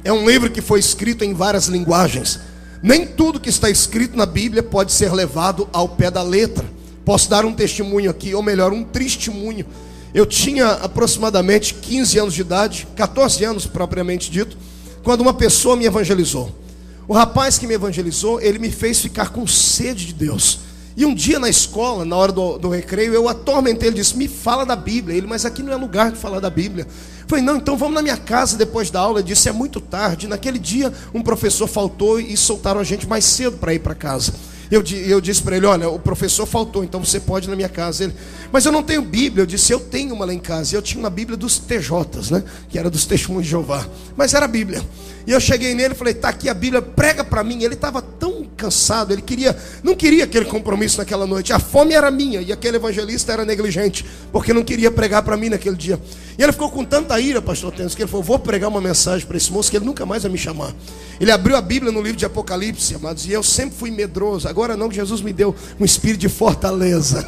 É 0.04 0.12
um 0.12 0.28
livro 0.28 0.50
que 0.50 0.60
foi 0.60 0.78
escrito 0.78 1.24
em 1.24 1.34
várias 1.34 1.66
linguagens. 1.66 2.40
Nem 2.82 3.06
tudo 3.06 3.40
que 3.40 3.48
está 3.48 3.68
escrito 3.68 4.16
na 4.16 4.26
Bíblia 4.26 4.62
pode 4.62 4.92
ser 4.92 5.12
levado 5.12 5.68
ao 5.72 5.88
pé 5.88 6.10
da 6.10 6.22
letra. 6.22 6.64
Posso 7.04 7.28
dar 7.28 7.44
um 7.44 7.52
testemunho 7.52 8.10
aqui, 8.10 8.34
ou 8.34 8.42
melhor, 8.42 8.72
um 8.72 8.84
testemunho. 8.84 9.66
Eu 10.14 10.24
tinha 10.26 10.68
aproximadamente 10.72 11.74
15 11.74 12.18
anos 12.18 12.34
de 12.34 12.40
idade, 12.40 12.86
14 12.94 13.44
anos 13.44 13.66
propriamente 13.66 14.30
dito, 14.30 14.56
quando 15.02 15.20
uma 15.20 15.34
pessoa 15.34 15.76
me 15.76 15.86
evangelizou. 15.86 16.54
O 17.08 17.14
rapaz 17.14 17.58
que 17.58 17.66
me 17.66 17.72
evangelizou, 17.72 18.38
ele 18.38 18.58
me 18.58 18.70
fez 18.70 19.00
ficar 19.00 19.30
com 19.30 19.46
sede 19.46 20.04
de 20.04 20.12
Deus. 20.12 20.60
E 20.94 21.06
um 21.06 21.14
dia 21.14 21.38
na 21.38 21.48
escola, 21.48 22.04
na 22.04 22.14
hora 22.14 22.30
do, 22.30 22.58
do 22.58 22.68
recreio, 22.68 23.14
eu 23.14 23.28
atormentei, 23.28 23.88
ele 23.88 23.96
disse, 23.96 24.14
me 24.14 24.28
fala 24.28 24.66
da 24.66 24.76
Bíblia. 24.76 25.16
Ele, 25.16 25.26
mas 25.26 25.46
aqui 25.46 25.62
não 25.62 25.72
é 25.72 25.76
lugar 25.76 26.12
de 26.12 26.18
falar 26.18 26.38
da 26.38 26.50
Bíblia. 26.50 26.86
Eu 26.86 27.28
falei, 27.28 27.42
não, 27.42 27.56
então 27.56 27.78
vamos 27.78 27.94
na 27.94 28.02
minha 28.02 28.16
casa 28.18 28.58
depois 28.58 28.90
da 28.90 29.00
aula. 29.00 29.20
Ele 29.20 29.28
disse, 29.28 29.48
é 29.48 29.52
muito 29.52 29.80
tarde. 29.80 30.28
Naquele 30.28 30.58
dia, 30.58 30.92
um 31.14 31.22
professor 31.22 31.66
faltou 31.66 32.20
e 32.20 32.36
soltaram 32.36 32.78
a 32.78 32.84
gente 32.84 33.08
mais 33.08 33.24
cedo 33.24 33.56
para 33.56 33.72
ir 33.72 33.78
para 33.78 33.94
casa. 33.94 34.34
Eu, 34.70 34.82
eu 35.06 35.20
disse 35.20 35.42
para 35.42 35.56
ele: 35.56 35.66
Olha, 35.66 35.88
o 35.88 35.98
professor 35.98 36.44
faltou, 36.44 36.84
então 36.84 37.02
você 37.02 37.18
pode 37.18 37.46
ir 37.46 37.50
na 37.50 37.56
minha 37.56 37.68
casa. 37.68 38.04
Ele, 38.04 38.14
mas 38.52 38.66
eu 38.66 38.72
não 38.72 38.82
tenho 38.82 39.00
Bíblia. 39.02 39.42
Eu 39.42 39.46
disse: 39.46 39.72
Eu 39.72 39.80
tenho 39.80 40.14
uma 40.14 40.26
lá 40.26 40.34
em 40.34 40.38
casa. 40.38 40.76
Eu 40.76 40.82
tinha 40.82 41.00
uma 41.00 41.10
Bíblia 41.10 41.36
dos 41.36 41.58
TJs, 41.58 42.30
né? 42.30 42.44
Que 42.68 42.78
era 42.78 42.90
dos 42.90 43.06
Testemunhos 43.06 43.44
de 43.44 43.50
Jeová. 43.50 43.86
Mas 44.16 44.34
era 44.34 44.44
a 44.44 44.48
Bíblia. 44.48 44.82
E 45.28 45.30
eu 45.30 45.38
cheguei 45.38 45.74
nele 45.74 45.92
e 45.92 45.96
falei: 45.96 46.14
Tá 46.14 46.30
aqui 46.30 46.48
a 46.48 46.54
Bíblia, 46.54 46.80
prega 46.80 47.22
para 47.22 47.44
mim. 47.44 47.62
Ele 47.62 47.74
estava 47.74 48.00
tão 48.00 48.46
cansado, 48.56 49.12
ele 49.12 49.20
queria, 49.20 49.54
não 49.82 49.94
queria 49.94 50.24
aquele 50.24 50.46
compromisso 50.46 50.96
naquela 50.96 51.26
noite. 51.26 51.52
A 51.52 51.58
fome 51.58 51.92
era 51.92 52.10
minha 52.10 52.40
e 52.40 52.50
aquele 52.50 52.78
evangelista 52.78 53.30
era 53.30 53.44
negligente, 53.44 54.06
porque 54.32 54.54
não 54.54 54.64
queria 54.64 54.90
pregar 54.90 55.22
para 55.22 55.36
mim 55.36 55.50
naquele 55.50 55.76
dia. 55.76 56.00
E 56.38 56.42
ele 56.42 56.52
ficou 56.52 56.70
com 56.70 56.82
tanta 56.82 57.20
ira, 57.20 57.42
pastor 57.42 57.72
Tênis, 57.74 57.94
que 57.94 58.00
ele 58.00 58.10
falou: 58.10 58.24
Vou 58.24 58.38
pregar 58.38 58.70
uma 58.70 58.80
mensagem 58.80 59.26
para 59.26 59.36
esse 59.36 59.52
moço 59.52 59.70
que 59.70 59.76
ele 59.76 59.84
nunca 59.84 60.06
mais 60.06 60.22
vai 60.22 60.32
me 60.32 60.38
chamar. 60.38 60.72
Ele 61.20 61.30
abriu 61.30 61.56
a 61.56 61.60
Bíblia 61.60 61.92
no 61.92 62.00
livro 62.00 62.16
de 62.16 62.24
Apocalipse, 62.24 62.94
amados, 62.94 63.26
e 63.26 63.32
eu 63.32 63.42
sempre 63.42 63.76
fui 63.76 63.90
medroso. 63.90 64.48
Agora 64.48 64.78
não, 64.78 64.90
Jesus 64.90 65.20
me 65.20 65.32
deu 65.32 65.54
um 65.78 65.84
espírito 65.84 66.20
de 66.20 66.28
fortaleza. 66.30 67.26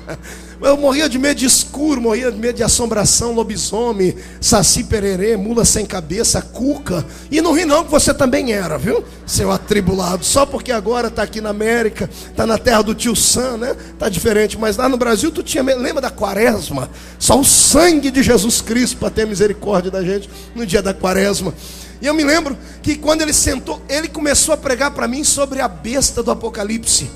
eu 0.62 0.76
morria 0.78 1.06
de 1.06 1.18
medo 1.18 1.38
de 1.38 1.46
escuro, 1.46 2.00
morria 2.00 2.32
de 2.32 2.38
medo 2.38 2.56
de 2.56 2.62
assombração, 2.62 3.34
lobisomem, 3.34 4.14
saci 4.40 4.84
pererê, 4.84 5.36
mula 5.36 5.66
sem 5.66 5.84
cabeça, 5.84 6.40
cuca. 6.40 7.04
E 7.30 7.41
não 7.42 7.52
ri 7.52 7.64
não, 7.64 7.84
que 7.84 7.90
você 7.90 8.14
também 8.14 8.52
era, 8.52 8.78
viu? 8.78 9.04
Seu 9.26 9.50
atribulado. 9.50 10.24
Só 10.24 10.46
porque 10.46 10.72
agora 10.72 11.08
está 11.08 11.22
aqui 11.22 11.40
na 11.40 11.50
América, 11.50 12.08
está 12.30 12.46
na 12.46 12.56
terra 12.56 12.82
do 12.82 12.94
tio 12.94 13.14
Sam, 13.14 13.58
né? 13.58 13.76
Está 13.92 14.08
diferente. 14.08 14.56
Mas 14.58 14.76
lá 14.76 14.88
no 14.88 14.96
Brasil 14.96 15.30
tu 15.30 15.42
tinha, 15.42 15.62
lembra 15.62 16.00
da 16.00 16.10
quaresma? 16.10 16.88
Só 17.18 17.38
o 17.38 17.44
sangue 17.44 18.10
de 18.10 18.22
Jesus 18.22 18.60
Cristo 18.60 18.96
para 18.96 19.10
ter 19.10 19.26
misericórdia 19.26 19.90
da 19.90 20.02
gente 20.02 20.30
no 20.54 20.64
dia 20.64 20.80
da 20.80 20.94
quaresma. 20.94 21.52
E 22.00 22.06
eu 22.06 22.14
me 22.14 22.24
lembro 22.24 22.58
que 22.82 22.96
quando 22.96 23.22
ele 23.22 23.32
sentou, 23.32 23.80
ele 23.88 24.08
começou 24.08 24.54
a 24.54 24.56
pregar 24.56 24.90
para 24.90 25.06
mim 25.06 25.22
sobre 25.22 25.60
a 25.60 25.68
besta 25.68 26.22
do 26.22 26.30
Apocalipse. 26.30 27.08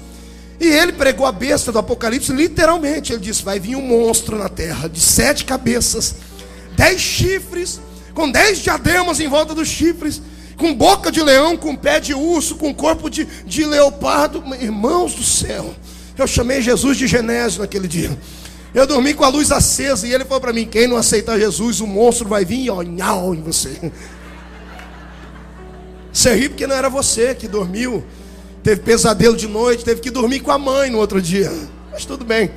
E 0.60 0.66
ele 0.68 0.92
pregou 0.92 1.26
a 1.26 1.32
besta 1.32 1.72
do 1.72 1.78
Apocalipse 1.78 2.32
literalmente. 2.32 3.12
Ele 3.12 3.20
disse: 3.20 3.42
Vai 3.42 3.58
vir 3.58 3.76
um 3.76 3.82
monstro 3.82 4.38
na 4.38 4.48
terra 4.48 4.88
de 4.88 5.00
sete 5.00 5.44
cabeças, 5.44 6.14
dez 6.76 7.00
chifres, 7.00 7.80
com 8.16 8.30
dez 8.30 8.60
diademas 8.60 9.20
em 9.20 9.28
volta 9.28 9.54
dos 9.54 9.68
chifres, 9.68 10.22
com 10.56 10.74
boca 10.74 11.12
de 11.12 11.22
leão, 11.22 11.54
com 11.54 11.76
pé 11.76 12.00
de 12.00 12.14
urso, 12.14 12.56
com 12.56 12.74
corpo 12.74 13.10
de, 13.10 13.26
de 13.44 13.66
leopardo. 13.66 14.42
Irmãos 14.58 15.14
do 15.14 15.22
céu, 15.22 15.74
eu 16.16 16.26
chamei 16.26 16.62
Jesus 16.62 16.96
de 16.96 17.06
Genésio 17.06 17.60
naquele 17.60 17.86
dia. 17.86 18.18
Eu 18.74 18.86
dormi 18.86 19.12
com 19.12 19.22
a 19.22 19.28
luz 19.28 19.52
acesa 19.52 20.08
e 20.08 20.14
ele 20.14 20.24
falou 20.24 20.40
para 20.40 20.52
mim: 20.54 20.64
Quem 20.64 20.88
não 20.88 20.96
aceitar 20.96 21.38
Jesus, 21.38 21.80
o 21.80 21.86
monstro 21.86 22.26
vai 22.26 22.42
vir 22.42 22.64
e 22.64 22.70
ó, 22.70 22.82
em 22.82 23.42
você. 23.42 23.92
Você 26.10 26.34
ri 26.34 26.48
porque 26.48 26.66
não 26.66 26.74
era 26.74 26.88
você 26.88 27.34
que 27.34 27.46
dormiu, 27.46 28.02
teve 28.62 28.80
pesadelo 28.80 29.36
de 29.36 29.46
noite, 29.46 29.84
teve 29.84 30.00
que 30.00 30.10
dormir 30.10 30.40
com 30.40 30.50
a 30.50 30.56
mãe 30.56 30.88
no 30.88 30.96
outro 30.96 31.20
dia. 31.20 31.52
Mas 31.92 32.06
tudo 32.06 32.24
bem. 32.24 32.50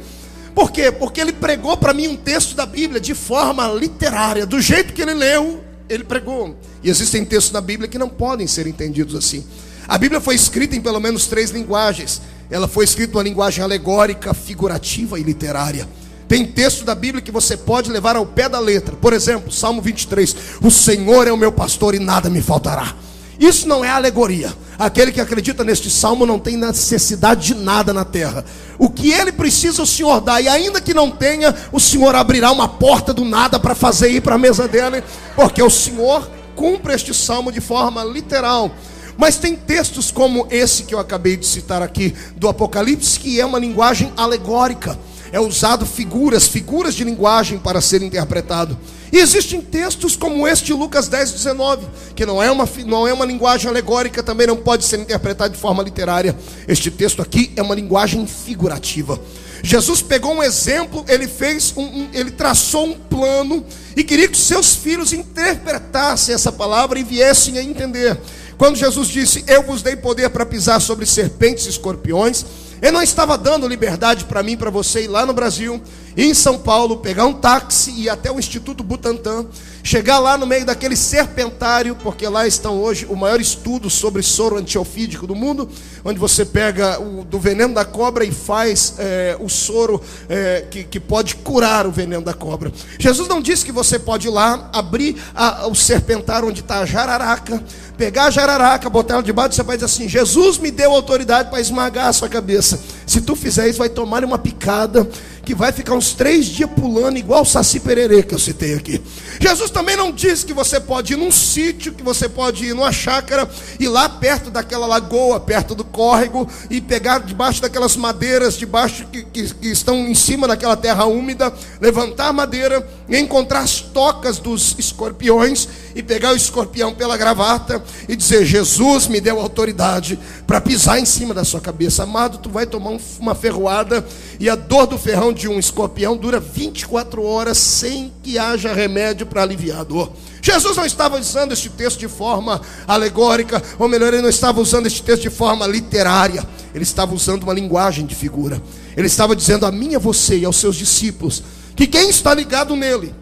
Por 0.53 0.71
quê? 0.71 0.91
Porque 0.91 1.21
ele 1.21 1.33
pregou 1.33 1.77
para 1.77 1.93
mim 1.93 2.07
um 2.07 2.15
texto 2.15 2.55
da 2.55 2.65
Bíblia 2.65 2.99
de 2.99 3.13
forma 3.13 3.67
literária, 3.67 4.45
do 4.45 4.59
jeito 4.59 4.93
que 4.93 5.01
ele 5.01 5.13
leu, 5.13 5.63
ele 5.87 6.03
pregou. 6.03 6.55
E 6.83 6.89
existem 6.89 7.25
textos 7.25 7.51
da 7.51 7.61
Bíblia 7.61 7.87
que 7.87 7.97
não 7.97 8.09
podem 8.09 8.47
ser 8.47 8.67
entendidos 8.67 9.15
assim. 9.15 9.43
A 9.87 9.97
Bíblia 9.97 10.21
foi 10.21 10.35
escrita 10.35 10.75
em 10.75 10.81
pelo 10.81 10.99
menos 10.99 11.27
três 11.27 11.49
linguagens: 11.51 12.21
ela 12.49 12.67
foi 12.67 12.85
escrita 12.85 13.17
uma 13.17 13.23
linguagem 13.23 13.63
alegórica, 13.63 14.33
figurativa 14.33 15.19
e 15.19 15.23
literária. 15.23 15.87
Tem 16.27 16.45
texto 16.45 16.85
da 16.85 16.93
Bíblia 16.93 17.23
que 17.23 17.31
você 17.31 17.57
pode 17.57 17.91
levar 17.91 18.15
ao 18.15 18.25
pé 18.25 18.47
da 18.47 18.59
letra. 18.59 18.95
Por 18.95 19.13
exemplo, 19.13 19.51
Salmo 19.51 19.81
23: 19.81 20.35
O 20.61 20.69
Senhor 20.69 21.27
é 21.27 21.31
o 21.31 21.37
meu 21.37 21.51
pastor 21.51 21.95
e 21.95 21.99
nada 21.99 22.29
me 22.29 22.41
faltará. 22.41 22.95
Isso 23.39 23.67
não 23.67 23.85
é 23.85 23.89
alegoria. 23.89 24.53
Aquele 24.77 25.11
que 25.11 25.21
acredita 25.21 25.63
neste 25.63 25.89
salmo 25.89 26.25
não 26.25 26.37
tem 26.37 26.57
necessidade 26.57 27.47
de 27.47 27.55
nada 27.55 27.93
na 27.93 28.03
terra. 28.03 28.43
O 28.77 28.89
que 28.89 29.11
ele 29.11 29.31
precisa, 29.31 29.81
o 29.81 29.87
Senhor 29.87 30.19
dá. 30.19 30.41
E 30.41 30.47
ainda 30.47 30.81
que 30.81 30.93
não 30.93 31.09
tenha, 31.09 31.55
o 31.71 31.79
Senhor 31.79 32.13
abrirá 32.15 32.51
uma 32.51 32.67
porta 32.67 33.13
do 33.13 33.23
nada 33.23 33.59
para 33.59 33.73
fazer 33.73 34.09
ir 34.09 34.21
para 34.21 34.35
a 34.35 34.37
mesa 34.37 34.67
dele. 34.67 35.03
Porque 35.35 35.61
o 35.61 35.69
Senhor 35.69 36.29
cumpre 36.55 36.93
este 36.93 37.13
salmo 37.13 37.51
de 37.51 37.61
forma 37.61 38.03
literal. 38.03 38.71
Mas 39.17 39.37
tem 39.37 39.55
textos 39.55 40.11
como 40.11 40.47
esse 40.49 40.83
que 40.83 40.93
eu 40.93 40.99
acabei 40.99 41.35
de 41.35 41.45
citar 41.45 41.81
aqui 41.81 42.13
do 42.35 42.47
Apocalipse, 42.47 43.19
que 43.19 43.39
é 43.39 43.45
uma 43.45 43.59
linguagem 43.59 44.13
alegórica 44.15 44.97
é 45.31 45.39
usado 45.39 45.85
figuras, 45.85 46.47
figuras 46.47 46.95
de 46.95 47.03
linguagem 47.03 47.57
para 47.57 47.81
ser 47.81 48.01
interpretado. 48.01 48.77
E 49.11 49.17
existem 49.17 49.61
textos 49.61 50.15
como 50.15 50.47
este 50.47 50.71
Lucas 50.73 51.07
10, 51.07 51.31
19, 51.31 51.87
que 52.15 52.25
não 52.25 52.41
é, 52.41 52.51
uma, 52.51 52.67
não 52.85 53.07
é 53.07 53.13
uma 53.13 53.25
linguagem 53.25 53.69
alegórica, 53.69 54.21
também 54.21 54.47
não 54.47 54.57
pode 54.57 54.85
ser 54.85 54.99
interpretado 54.99 55.53
de 55.53 55.59
forma 55.59 55.81
literária. 55.81 56.35
Este 56.67 56.91
texto 56.91 57.21
aqui 57.21 57.51
é 57.55 57.61
uma 57.61 57.75
linguagem 57.75 58.25
figurativa. 58.27 59.19
Jesus 59.61 60.01
pegou 60.01 60.35
um 60.35 60.43
exemplo, 60.43 61.03
ele 61.07 61.27
fez 61.27 61.73
um, 61.75 61.83
um, 61.83 62.09
ele 62.13 62.31
traçou 62.31 62.85
um 62.85 62.93
plano 62.93 63.65
e 63.95 64.03
queria 64.03 64.27
que 64.27 64.37
seus 64.37 64.75
filhos 64.75 65.11
interpretassem 65.11 66.33
essa 66.33 66.51
palavra 66.51 66.97
e 66.97 67.03
viessem 67.03 67.57
a 67.57 67.63
entender. 67.63 68.17
Quando 68.57 68.77
Jesus 68.77 69.07
disse: 69.07 69.43
Eu 69.47 69.63
vos 69.63 69.81
dei 69.81 69.95
poder 69.95 70.29
para 70.29 70.45
pisar 70.45 70.79
sobre 70.79 71.05
serpentes 71.05 71.65
e 71.65 71.69
escorpiões 71.69 72.45
ele 72.81 72.91
não 72.91 73.01
estava 73.01 73.37
dando 73.37 73.67
liberdade 73.67 74.25
para 74.25 74.41
mim, 74.41 74.55
para 74.55 74.69
você 74.69 75.03
ir 75.03 75.07
lá 75.07 75.25
no 75.25 75.33
Brasil, 75.33 75.81
ir 76.15 76.25
em 76.25 76.33
São 76.33 76.57
Paulo, 76.57 76.97
pegar 76.97 77.25
um 77.25 77.33
táxi 77.33 77.91
e 77.91 78.03
ir 78.03 78.09
até 78.09 78.31
o 78.31 78.39
Instituto 78.39 78.83
Butantan, 78.83 79.45
chegar 79.83 80.19
lá 80.19 80.37
no 80.37 80.45
meio 80.45 80.65
daquele 80.65 80.95
serpentário, 80.95 81.95
porque 81.95 82.27
lá 82.27 82.47
estão 82.47 82.79
hoje 82.79 83.05
o 83.09 83.15
maior 83.15 83.39
estudo 83.39 83.89
sobre 83.89 84.21
soro 84.21 84.57
antiofídico 84.57 85.25
do 85.25 85.35
mundo, 85.35 85.69
onde 86.03 86.19
você 86.19 86.45
pega 86.45 86.99
o, 86.99 87.23
do 87.23 87.39
veneno 87.39 87.73
da 87.73 87.85
cobra 87.85 88.23
e 88.23 88.31
faz 88.31 88.95
é, 88.97 89.37
o 89.39 89.49
soro 89.49 90.01
é, 90.27 90.65
que, 90.69 90.83
que 90.83 90.99
pode 90.99 91.35
curar 91.35 91.87
o 91.87 91.91
veneno 91.91 92.23
da 92.23 92.33
cobra. 92.33 92.71
Jesus 92.97 93.27
não 93.27 93.41
disse 93.41 93.65
que 93.65 93.71
você 93.71 93.97
pode 93.97 94.27
ir 94.27 94.31
lá, 94.31 94.69
abrir 94.73 95.15
a, 95.33 95.67
o 95.67 95.75
serpentário 95.75 96.47
onde 96.47 96.61
está 96.61 96.79
a 96.79 96.85
jararaca, 96.85 97.63
pegar 97.97 98.25
a 98.25 98.31
jararaca, 98.31 98.89
botar 98.89 99.15
ela 99.15 99.23
debaixo, 99.23 99.55
você 99.55 99.63
vai 99.63 99.75
dizer 99.75 99.85
assim: 99.85 100.07
Jesus 100.07 100.57
me 100.57 100.71
deu 100.71 100.91
autoridade 100.91 101.49
para 101.49 101.59
esmagar 101.59 102.07
a 102.07 102.13
sua 102.13 102.29
cabeça. 102.29 102.79
Se 103.09 103.21
tu 103.21 103.35
fizer 103.35 103.67
isso, 103.67 103.79
vai 103.79 103.89
tomar 103.89 104.23
uma 104.23 104.37
picada 104.37 105.09
que 105.43 105.55
vai 105.55 105.71
ficar 105.71 105.95
uns 105.95 106.13
três 106.13 106.45
dias 106.45 106.69
pulando, 106.69 107.17
igual 107.17 107.41
o 107.41 107.45
Saci 107.45 107.79
Pererê 107.79 108.21
que 108.21 108.35
eu 108.35 108.37
citei 108.37 108.75
aqui. 108.75 109.01
Jesus 109.39 109.71
também 109.71 109.97
não 109.97 110.11
disse 110.11 110.45
que 110.45 110.53
você 110.53 110.79
pode 110.79 111.13
ir 111.13 111.15
num 111.15 111.31
sítio, 111.31 111.91
que 111.91 112.03
você 112.03 112.29
pode 112.29 112.65
ir 112.65 112.75
numa 112.75 112.91
chácara, 112.91 113.49
e 113.79 113.87
lá 113.87 114.07
perto 114.07 114.51
daquela 114.51 114.85
lagoa, 114.85 115.39
perto 115.39 115.73
do 115.73 115.83
córrego, 115.83 116.47
e 116.69 116.79
pegar 116.79 117.17
debaixo 117.21 117.63
daquelas 117.63 117.95
madeiras, 117.95 118.55
debaixo 118.55 119.07
que, 119.11 119.23
que, 119.23 119.55
que 119.55 119.67
estão 119.69 119.95
em 120.07 120.13
cima 120.13 120.47
daquela 120.47 120.77
terra 120.77 121.05
úmida, 121.05 121.51
levantar 121.81 122.27
a 122.27 122.33
madeira 122.33 122.87
encontrar 123.09 123.61
as 123.61 123.81
tocas 123.81 124.37
dos 124.37 124.75
escorpiões, 124.77 125.67
e 125.95 126.03
pegar 126.03 126.31
o 126.31 126.35
escorpião 126.35 126.93
pela 126.93 127.17
gravata 127.17 127.83
e 128.07 128.15
dizer: 128.15 128.45
Jesus 128.45 129.07
me 129.07 129.19
deu 129.19 129.39
autoridade 129.39 130.19
para 130.45 130.61
pisar 130.61 130.99
em 130.99 131.05
cima 131.05 131.33
da 131.33 131.43
sua 131.43 131.59
cabeça. 131.59 132.03
Amado, 132.03 132.37
tu 132.37 132.49
vai 132.49 132.65
tomar 132.65 132.91
uma 133.19 133.35
ferroada, 133.35 134.05
e 134.39 134.49
a 134.49 134.55
dor 134.55 134.87
do 134.87 134.97
ferrão 134.97 135.33
de 135.33 135.47
um 135.47 135.59
escorpião 135.59 136.15
dura 136.15 136.39
24 136.39 137.23
horas 137.23 137.57
sem 137.57 138.11
que 138.23 138.37
haja 138.37 138.73
remédio 138.73 139.25
para 139.25 139.43
aliviar 139.43 139.81
a 139.81 139.83
dor. 139.83 140.11
Jesus 140.41 140.77
não 140.77 140.85
estava 140.85 141.19
usando 141.19 141.51
este 141.51 141.69
texto 141.69 141.99
de 141.99 142.07
forma 142.07 142.61
alegórica, 142.87 143.61
ou 143.77 143.87
melhor, 143.87 144.13
ele 144.13 144.21
não 144.21 144.29
estava 144.29 144.61
usando 144.61 144.87
este 144.87 145.03
texto 145.03 145.23
de 145.23 145.29
forma 145.29 145.67
literária, 145.67 146.47
ele 146.73 146.83
estava 146.83 147.13
usando 147.13 147.43
uma 147.43 147.53
linguagem 147.53 148.05
de 148.05 148.15
figura. 148.15 148.61
Ele 148.95 149.07
estava 149.07 149.35
dizendo 149.35 149.65
a 149.65 149.71
mim, 149.71 149.95
a 149.95 149.99
você 149.99 150.39
e 150.39 150.45
aos 150.45 150.57
seus 150.57 150.75
discípulos 150.75 151.43
que 151.75 151.87
quem 151.87 152.09
está 152.09 152.33
ligado 152.33 152.75
nele, 152.75 153.15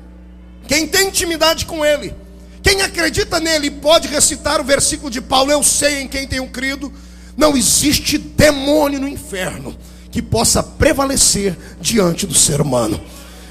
quem 0.68 0.88
tem 0.88 1.10
intimidade 1.10 1.66
com 1.66 1.86
ele, 1.86 2.16
quem 2.64 2.82
acredita 2.82 3.40
nele 3.40 3.70
pode 3.70 4.08
recitar 4.08 4.60
o 4.60 4.64
versículo 4.64 5.12
de 5.12 5.22
Paulo: 5.22 5.52
Eu 5.52 5.62
sei 5.62 6.02
em 6.02 6.08
quem 6.08 6.28
tenho 6.28 6.48
crido, 6.50 6.92
não 7.38 7.56
existe 7.56 8.18
demônio 8.18 9.00
no 9.00 9.08
inferno 9.08 9.78
que 10.10 10.22
possa 10.22 10.64
prevalecer 10.64 11.56
diante 11.80 12.26
do 12.26 12.34
ser 12.34 12.60
humano. 12.60 13.00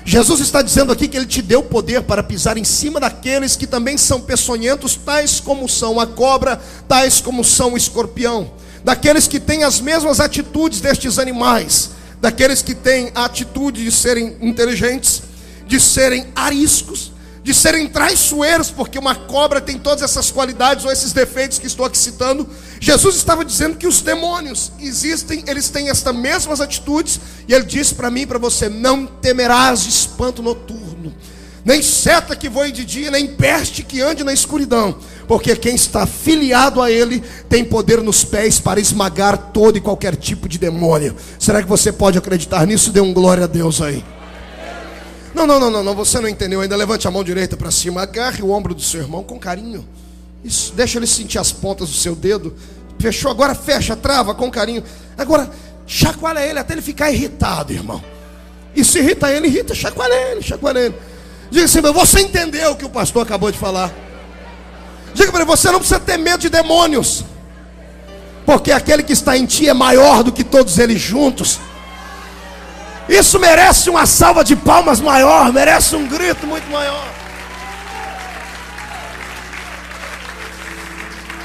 Jesus 0.04 0.40
está 0.40 0.62
dizendo 0.62 0.92
aqui 0.92 1.08
que 1.08 1.16
ele 1.16 1.26
te 1.26 1.40
deu 1.40 1.62
poder 1.62 2.02
para 2.02 2.22
pisar 2.22 2.56
em 2.56 2.64
cima 2.64 3.00
daqueles 3.00 3.56
que 3.56 3.66
também 3.66 3.96
são 3.96 4.20
peçonhentos, 4.20 4.96
tais 4.96 5.40
como 5.40 5.68
são 5.68 5.98
a 6.00 6.06
cobra, 6.06 6.60
tais 6.88 7.20
como 7.20 7.44
são 7.44 7.74
o 7.74 7.76
escorpião, 7.76 8.50
daqueles 8.84 9.26
que 9.26 9.40
têm 9.40 9.64
as 9.64 9.80
mesmas 9.80 10.20
atitudes 10.20 10.80
destes 10.80 11.18
animais, 11.18 11.90
daqueles 12.20 12.62
que 12.62 12.74
têm 12.74 13.10
a 13.14 13.24
atitude 13.24 13.82
de 13.82 13.90
serem 13.90 14.36
inteligentes, 14.40 15.22
de 15.66 15.80
serem 15.80 16.26
ariscos, 16.34 17.12
de 17.46 17.54
serem 17.54 17.86
traiçoeiros, 17.86 18.72
porque 18.72 18.98
uma 18.98 19.14
cobra 19.14 19.60
tem 19.60 19.78
todas 19.78 20.02
essas 20.02 20.32
qualidades 20.32 20.84
ou 20.84 20.90
esses 20.90 21.12
defeitos 21.12 21.60
que 21.60 21.68
estou 21.68 21.86
aqui 21.86 21.96
citando. 21.96 22.44
Jesus 22.80 23.14
estava 23.14 23.44
dizendo 23.44 23.76
que 23.76 23.86
os 23.86 24.00
demônios 24.00 24.72
existem, 24.80 25.44
eles 25.46 25.68
têm 25.68 25.88
estas 25.88 26.12
mesmas 26.12 26.60
atitudes, 26.60 27.20
e 27.46 27.54
ele 27.54 27.64
disse 27.64 27.94
para 27.94 28.10
mim 28.10 28.22
e 28.22 28.26
para 28.26 28.40
você: 28.40 28.68
não 28.68 29.06
temerás 29.06 29.86
espanto 29.86 30.42
noturno, 30.42 31.14
nem 31.64 31.80
seta 31.82 32.34
que 32.34 32.48
voe 32.48 32.72
de 32.72 32.84
dia, 32.84 33.12
nem 33.12 33.28
peste 33.28 33.84
que 33.84 34.00
ande 34.00 34.24
na 34.24 34.32
escuridão, 34.32 34.98
porque 35.28 35.54
quem 35.54 35.76
está 35.76 36.04
filiado 36.04 36.82
a 36.82 36.90
ele 36.90 37.22
tem 37.48 37.64
poder 37.64 38.02
nos 38.02 38.24
pés 38.24 38.58
para 38.58 38.80
esmagar 38.80 39.52
todo 39.52 39.78
e 39.78 39.80
qualquer 39.80 40.16
tipo 40.16 40.48
de 40.48 40.58
demônio. 40.58 41.14
Será 41.38 41.62
que 41.62 41.68
você 41.68 41.92
pode 41.92 42.18
acreditar 42.18 42.66
nisso? 42.66 42.90
Dê 42.90 43.00
um 43.00 43.14
glória 43.14 43.44
a 43.44 43.46
Deus 43.46 43.80
aí. 43.80 44.02
Não, 45.36 45.46
não, 45.46 45.60
não, 45.60 45.70
não, 45.70 45.84
não, 45.84 45.94
você 45.94 46.18
não 46.18 46.30
entendeu 46.30 46.62
ainda. 46.62 46.74
Levante 46.74 47.06
a 47.06 47.10
mão 47.10 47.22
direita 47.22 47.58
para 47.58 47.70
cima, 47.70 48.00
agarre 48.00 48.42
o 48.42 48.50
ombro 48.50 48.74
do 48.74 48.80
seu 48.80 49.02
irmão 49.02 49.22
com 49.22 49.38
carinho. 49.38 49.86
Isso, 50.42 50.72
deixa 50.74 50.98
ele 50.98 51.06
sentir 51.06 51.38
as 51.38 51.52
pontas 51.52 51.90
do 51.90 51.94
seu 51.94 52.16
dedo. 52.16 52.56
Fechou, 52.98 53.30
agora 53.30 53.54
fecha, 53.54 53.94
trava 53.94 54.34
com 54.34 54.50
carinho. 54.50 54.82
Agora, 55.18 55.50
chacoalha 55.86 56.40
ele 56.40 56.58
até 56.58 56.72
ele 56.72 56.80
ficar 56.80 57.10
irritado, 57.10 57.70
irmão. 57.70 58.02
E 58.74 58.82
se 58.82 58.98
irrita 58.98 59.30
ele, 59.30 59.46
irrita, 59.46 59.74
chacoalha 59.74 60.14
ele, 60.14 60.40
chacoalha 60.40 60.78
ele. 60.78 60.94
Diga 61.50 61.66
assim, 61.66 61.82
você 61.82 62.20
entendeu 62.20 62.72
o 62.72 62.76
que 62.76 62.86
o 62.86 62.90
pastor 62.90 63.22
acabou 63.22 63.52
de 63.52 63.58
falar? 63.58 63.92
Diga 65.12 65.30
para 65.30 65.42
ele, 65.42 65.50
você 65.50 65.70
não 65.70 65.80
precisa 65.80 66.00
ter 66.00 66.16
medo 66.16 66.40
de 66.40 66.48
demônios. 66.48 67.22
Porque 68.46 68.72
aquele 68.72 69.02
que 69.02 69.12
está 69.12 69.36
em 69.36 69.44
ti 69.44 69.68
é 69.68 69.74
maior 69.74 70.22
do 70.22 70.32
que 70.32 70.42
todos 70.42 70.78
eles 70.78 70.98
juntos. 70.98 71.60
Isso 73.08 73.38
merece 73.38 73.88
uma 73.88 74.04
salva 74.04 74.42
de 74.42 74.56
palmas 74.56 75.00
maior, 75.00 75.52
merece 75.52 75.94
um 75.94 76.06
grito 76.06 76.46
muito 76.46 76.68
maior. 76.70 77.06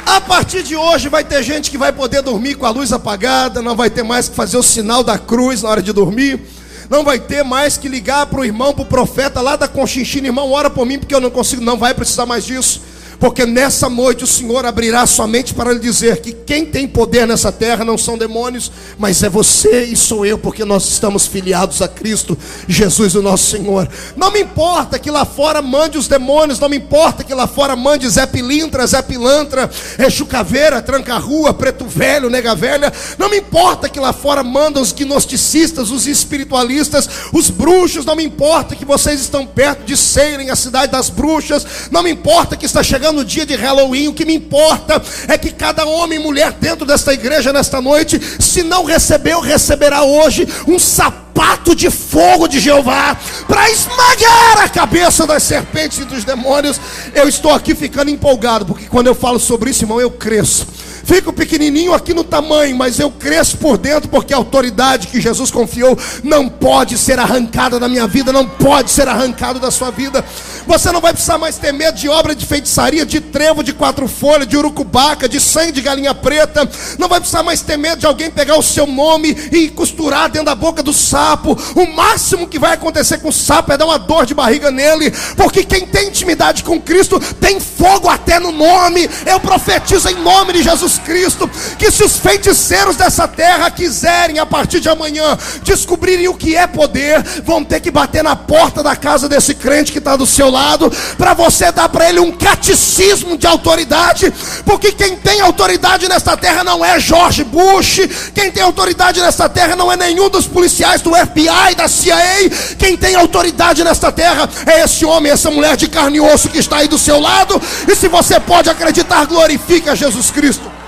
A 0.06 0.20
partir 0.20 0.64
de 0.64 0.76
hoje 0.76 1.08
vai 1.08 1.24
ter 1.24 1.42
gente 1.44 1.70
que 1.70 1.78
vai 1.78 1.94
poder 1.94 2.22
dormir 2.22 2.56
com 2.56 2.66
a 2.66 2.70
luz 2.70 2.92
apagada, 2.92 3.62
não 3.62 3.76
vai 3.76 3.90
ter 3.90 4.04
mais 4.04 4.28
que 4.28 4.36
fazer 4.36 4.58
o 4.58 4.64
sinal 4.64 5.04
da 5.04 5.18
cruz 5.18 5.62
na 5.62 5.70
hora 5.70 5.82
de 5.82 5.94
dormir, 5.94 6.42
não 6.90 7.04
vai 7.04 7.20
ter 7.20 7.44
mais 7.44 7.78
que 7.78 7.88
ligar 7.88 8.26
para 8.26 8.42
o 8.42 8.46
irmão, 8.46 8.74
para 8.74 8.82
o 8.82 8.88
profeta 8.88 9.40
lá 9.40 9.56
da 9.56 9.68
Conchinchina, 9.68 10.28
irmão, 10.28 10.52
ora 10.52 10.70
por 10.70 10.86
mim 10.86 11.00
porque 11.00 11.16
eu 11.16 11.22
não 11.22 11.30
consigo, 11.30 11.64
não 11.64 11.78
vai 11.78 11.94
precisar 11.94 12.26
mais 12.26 12.44
disso 12.44 12.82
porque 13.22 13.46
nessa 13.46 13.88
noite 13.88 14.24
o 14.24 14.28
Senhor 14.28 14.66
abrirá 14.66 15.06
sua 15.06 15.28
mente 15.28 15.54
para 15.54 15.72
lhe 15.72 15.80
dizer 15.80 16.22
que 16.22 16.34
quem 16.34 16.66
tem 16.66 16.88
poder 16.88 17.28
nessa 17.28 17.52
terra 17.52 17.86
não 17.86 17.96
são 17.96 18.18
demônios, 18.18 18.72
mas 18.98 19.22
é 19.22 19.30
você 19.30 19.84
e 19.84 19.96
sou 19.96 20.26
eu, 20.26 20.40
porque 20.40 20.66
nós 20.66 20.90
estamos 20.90 21.28
filiados 21.28 21.84
a 21.84 21.88
Cristo, 21.88 22.36
Jesus, 22.68 23.14
o 23.14 23.22
nosso 23.22 23.52
Senhor. 23.52 23.88
Não 24.18 24.32
me 24.32 24.42
importa 24.42 24.98
que 24.98 25.12
lá 25.12 25.24
fora 25.24 25.62
mande 25.62 26.00
os 26.00 26.08
demônios, 26.08 26.60
não 26.60 26.68
me 26.68 26.78
importa 26.78 27.24
que 27.24 27.32
lá 27.32 27.46
fora 27.46 27.76
mande 27.76 28.10
Zé 28.10 28.26
Pilintra, 28.26 28.88
Zé 28.88 29.04
Pilantra, 29.04 29.70
Chucaveira, 30.10 30.82
Tranca-Rua, 30.82 31.54
Preto 31.54 31.86
Velho, 31.86 32.28
Nega 32.28 32.56
Velha, 32.56 32.92
não 33.20 33.30
me 33.30 33.38
importa 33.38 33.88
que 33.88 34.00
lá 34.00 34.12
fora 34.12 34.44
mandam 34.44 34.82
os 34.82 34.92
gnosticistas, 34.92 35.92
os 35.92 36.08
espiritualistas, 36.08 37.08
os 37.32 37.52
bruxos, 37.52 38.04
não 38.04 38.16
me 38.16 38.24
importa 38.24 38.76
que 38.76 38.84
vocês 38.84 39.22
estão 39.22 39.46
perto 39.46 39.84
de 39.84 39.96
serem 39.96 40.50
a 40.50 40.56
cidade 40.56 40.92
das 40.92 41.08
bruxas, 41.08 41.68
não 41.92 42.02
me 42.02 42.10
importa 42.10 42.58
que 42.58 42.66
está 42.66 42.82
chegando 42.82 43.11
no 43.12 43.26
dia 43.26 43.46
de 43.46 43.56
Halloween, 43.56 44.08
o 44.08 44.14
que 44.14 44.26
me 44.26 44.36
importa 44.36 45.02
é 45.28 45.38
que 45.38 45.52
cada 45.52 45.86
homem 45.86 46.20
e 46.20 46.24
mulher 46.24 46.52
dentro 46.54 46.86
desta 46.86 47.14
igreja 47.14 47.54
nesta 47.54 47.82
noite, 47.82 48.20
se 48.40 48.64
não 48.64 48.84
recebeu, 48.84 49.40
receberá 49.40 50.04
hoje 50.04 50.48
um 50.68 50.78
sapato 50.78 51.76
de 51.76 51.90
fogo 51.90 52.48
de 52.48 52.60
Jeová 52.60 53.18
para 53.48 53.70
esmagar 53.70 54.62
a 54.64 54.70
cabeça 54.70 55.26
das 55.26 55.44
serpentes 55.44 56.00
e 56.00 56.06
dos 56.06 56.24
demônios. 56.24 56.80
Eu 57.14 57.28
estou 57.28 57.52
aqui 57.54 57.74
ficando 57.74 58.12
empolgado, 58.12 58.66
porque 58.66 58.88
quando 58.88 59.08
eu 59.08 59.16
falo 59.16 59.40
sobre 59.40 59.72
isso, 59.72 59.84
irmão, 59.84 60.00
eu 60.00 60.12
cresço. 60.12 60.68
Fico 61.12 61.34
pequenininho 61.34 61.94
aqui 61.94 62.14
no 62.14 62.24
tamanho, 62.24 62.74
mas 62.74 62.98
eu 62.98 63.12
cresço 63.12 63.58
por 63.58 63.78
dentro, 63.78 64.08
porque 64.08 64.34
a 64.34 64.38
autoridade 64.38 65.08
que 65.08 65.20
Jesus 65.20 65.52
confiou 65.52 65.98
não 66.24 66.48
pode 66.48 66.98
ser 66.98 67.20
arrancada 67.20 67.78
da 67.78 67.90
minha 67.90 68.08
vida, 68.08 68.32
não 68.32 68.48
pode 68.48 68.90
ser 68.90 69.10
arrancado 69.10 69.60
da 69.60 69.70
sua 69.70 69.92
vida. 69.92 70.24
Você 70.66 70.90
não 70.90 71.02
vai 71.02 71.12
precisar 71.12 71.38
mais 71.38 71.58
ter 71.58 71.74
medo 71.74 71.98
de 71.98 72.08
obra 72.08 72.34
de 72.34 72.46
feitiçaria, 72.46 73.06
de 73.06 73.20
trevo 73.20 73.62
de 73.62 73.74
quatro 73.74 74.08
folhas, 74.08 74.48
de 74.48 74.56
urucubaca, 74.56 75.28
de 75.28 75.42
sangue 75.42 75.74
de 75.74 75.82
galinha 75.82 76.16
preta. 76.16 76.70
Não 76.98 77.10
vai 77.10 77.20
precisar 77.20 77.44
mais 77.44 77.60
ter 77.60 77.76
medo 77.76 78.00
de 78.00 78.06
alguém 78.06 78.32
pegar 78.32 78.58
o 78.58 78.64
seu 78.64 78.88
nome 78.88 79.36
e 79.52 79.68
costurar 79.68 80.30
dentro 80.30 80.46
da 80.46 80.56
boca 80.56 80.82
do 80.82 80.94
sapo. 80.94 81.58
O 81.76 81.88
máximo 81.94 82.48
que 82.48 82.58
vai 82.58 82.76
acontecer 82.76 83.18
com 83.18 83.28
o 83.28 83.34
sapo 83.34 83.74
é 83.74 83.78
dar 83.78 83.86
uma 83.86 84.00
dor 84.00 84.26
de 84.26 84.34
barriga 84.34 84.72
nele, 84.72 85.12
porque 85.36 85.66
quem 85.66 85.86
tem 85.86 86.08
intimidade 86.08 86.64
com 86.64 86.80
Cristo 86.80 87.20
tem 87.42 87.60
fogo 87.60 88.08
até 88.08 88.40
no 88.40 88.54
nome. 88.54 89.10
Eu 89.26 89.42
profetizo 89.42 90.08
em 90.08 90.16
nome 90.16 90.54
de 90.54 90.64
Jesus 90.64 91.01
Cristo 91.02 91.50
que 91.78 91.92
se 91.92 92.04
os 92.04 92.18
feiticeiros 92.18 92.96
dessa 92.96 93.28
terra 93.28 93.70
quiserem 93.70 94.40
a 94.40 94.46
partir 94.46 94.80
de 94.80 94.90
amanhã 94.90 95.38
descobrirem 95.64 96.28
o 96.28 96.34
que 96.34 96.56
é 96.56 96.68
poder, 96.68 97.22
vão 97.44 97.64
ter 97.64 97.80
que 97.80 97.92
bater 97.92 98.24
na 98.24 98.36
porta 98.36 98.82
da 98.84 98.96
casa 98.96 99.28
desse 99.28 99.54
crente 99.56 99.92
que 99.92 99.98
está 99.98 100.16
do 100.16 100.26
seu 100.26 100.50
lado, 100.50 100.92
para 101.18 101.34
você 101.34 101.72
dar 101.72 101.90
para 101.90 102.10
ele 102.10 102.20
um 102.20 102.32
catecismo 102.32 103.38
de 103.38 103.48
autoridade, 103.48 104.32
porque 104.66 104.92
quem 104.92 105.16
tem 105.16 105.42
autoridade 105.42 106.08
nesta 106.08 106.38
terra 106.38 106.64
não 106.64 106.84
é 106.84 107.00
George 107.00 107.44
Bush, 107.44 108.02
quem 108.34 108.52
tem 108.52 108.64
autoridade 108.64 109.20
nesta 109.22 109.50
terra 109.50 109.76
não 109.76 109.92
é 109.92 109.98
nenhum 109.98 110.30
dos 110.30 110.48
policiais 110.48 111.02
do 111.02 111.12
FBI, 111.14 111.76
da 111.76 111.88
CIA, 111.88 112.50
quem 112.78 112.96
tem 112.96 113.16
autoridade 113.16 113.84
nesta 113.84 114.12
terra 114.12 114.50
é 114.66 114.84
esse 114.84 115.06
homem, 115.06 115.32
essa 115.32 115.50
mulher 115.50 115.76
de 115.76 115.88
carne 115.88 116.18
e 116.18 116.22
osso 116.22 116.50
que 116.50 116.60
está 116.60 116.78
aí 116.78 116.88
do 116.88 116.98
seu 116.98 117.20
lado, 117.20 117.62
e 117.88 117.96
se 117.96 118.08
você 118.08 118.40
pode 118.40 118.70
acreditar, 118.70 119.26
glorifique 119.26 119.90
a 119.90 119.96
Jesus 119.96 120.32
Cristo. 120.32 120.82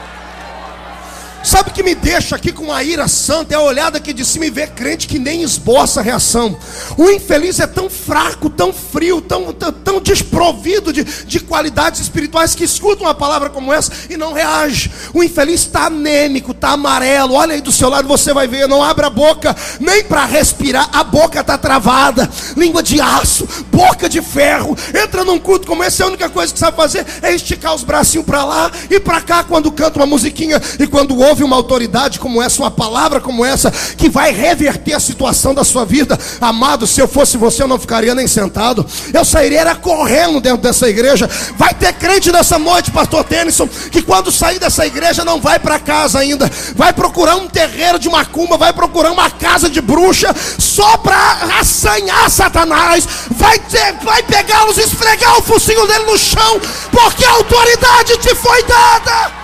Sabe 1.43 1.71
o 1.71 1.73
que 1.73 1.83
me 1.83 1.93
deixa 1.93 2.37
aqui 2.37 2.53
com 2.53 2.71
a 2.71 2.81
ira 2.81 3.05
santa? 3.09 3.53
É 3.53 3.57
a 3.57 3.61
olhada 3.61 3.97
aqui 3.97 4.13
de 4.13 4.23
cima 4.23 4.45
e 4.45 4.49
ver 4.49 4.69
crente 4.69 5.09
que 5.09 5.19
nem 5.19 5.43
esboça 5.43 5.99
a 5.99 6.03
reação. 6.03 6.57
O 6.97 7.09
infeliz 7.09 7.59
é 7.59 7.67
tão 7.67 7.89
fraco, 7.89 8.49
tão 8.49 8.71
frio, 8.71 9.19
tão, 9.19 9.51
tão, 9.51 9.73
tão 9.73 10.01
desprovido 10.01 10.93
de, 10.93 11.03
de 11.03 11.41
qualidades 11.41 11.99
espirituais 11.99 12.55
que 12.55 12.63
escuta 12.63 13.03
uma 13.03 13.13
palavra 13.13 13.49
como 13.49 13.73
essa 13.73 13.91
e 14.09 14.15
não 14.15 14.31
reage. 14.31 14.89
O 15.13 15.21
infeliz 15.21 15.61
está 15.61 15.87
anêmico, 15.87 16.51
está 16.51 16.69
amarelo. 16.69 17.33
Olha 17.33 17.55
aí 17.55 17.61
do 17.61 17.73
seu 17.73 17.89
lado, 17.89 18.07
você 18.07 18.33
vai 18.33 18.47
ver. 18.47 18.65
Não 18.69 18.81
abre 18.81 19.05
a 19.05 19.09
boca 19.09 19.53
nem 19.81 20.01
para 20.01 20.23
respirar, 20.23 20.89
a 20.93 21.03
boca 21.03 21.41
está 21.41 21.57
travada. 21.57 22.29
Língua 22.55 22.81
de 22.81 23.01
aço, 23.01 23.45
boca 23.69 24.07
de 24.07 24.21
ferro. 24.21 24.77
Entra 24.95 25.25
num 25.25 25.37
culto 25.37 25.67
como 25.67 25.83
esse, 25.83 26.01
a 26.01 26.07
única 26.07 26.29
coisa 26.29 26.53
que 26.53 26.59
sabe 26.59 26.77
fazer 26.77 27.05
é 27.21 27.33
esticar 27.33 27.75
os 27.75 27.83
bracinhos 27.83 28.25
para 28.25 28.45
lá 28.45 28.71
e 28.89 28.97
para 28.97 29.19
cá 29.19 29.43
quando 29.43 29.69
canta 29.73 29.99
uma 29.99 30.05
musiquinha 30.05 30.61
e 30.79 30.87
quando 30.87 31.19
ouve 31.19 31.32
ouve 31.33 31.43
uma 31.43 31.55
autoridade 31.55 32.19
como 32.19 32.41
essa, 32.41 32.61
uma 32.61 32.69
palavra 32.69 33.19
como 33.19 33.43
essa, 33.43 33.71
que 33.97 34.07
vai 34.07 34.31
reverter 34.31 34.93
a 34.93 34.99
situação 34.99 35.53
da 35.53 35.63
sua 35.63 35.83
vida, 35.83 36.17
amado, 36.39 36.85
se 36.85 37.01
eu 37.01 37.07
fosse 37.07 37.37
você, 37.37 37.63
eu 37.63 37.67
não 37.67 37.79
ficaria 37.79 38.13
nem 38.13 38.27
sentado, 38.27 38.85
eu 39.11 39.25
sairia 39.25 39.61
era 39.61 39.75
correndo 39.75 40.39
dentro 40.39 40.61
dessa 40.61 40.87
igreja. 40.87 41.29
Vai 41.57 41.73
ter 41.73 41.93
crente 41.93 42.31
nessa 42.31 42.59
noite, 42.59 42.91
pastor 42.91 43.23
Tennyson, 43.23 43.67
que 43.91 44.01
quando 44.01 44.31
sair 44.31 44.59
dessa 44.59 44.85
igreja 44.85 45.25
não 45.25 45.41
vai 45.41 45.57
para 45.57 45.79
casa 45.79 46.19
ainda, 46.19 46.49
vai 46.75 46.93
procurar 46.93 47.35
um 47.35 47.47
terreiro 47.47 47.97
de 47.97 48.09
macumba, 48.09 48.57
vai 48.57 48.73
procurar 48.73 49.11
uma 49.11 49.29
casa 49.29 49.69
de 49.69 49.81
bruxa, 49.81 50.33
só 50.59 50.97
para 50.97 51.59
assanhar 51.59 52.29
Satanás, 52.29 53.07
vai, 53.31 53.57
ter, 53.57 53.93
vai 54.03 54.21
pegá-los, 54.21 54.77
esfregar 54.77 55.39
o 55.39 55.41
focinho 55.41 55.87
dele 55.87 56.05
no 56.05 56.17
chão, 56.17 56.61
porque 56.91 57.25
a 57.25 57.31
autoridade 57.31 58.17
te 58.17 58.35
foi 58.35 58.63
dada. 58.63 59.42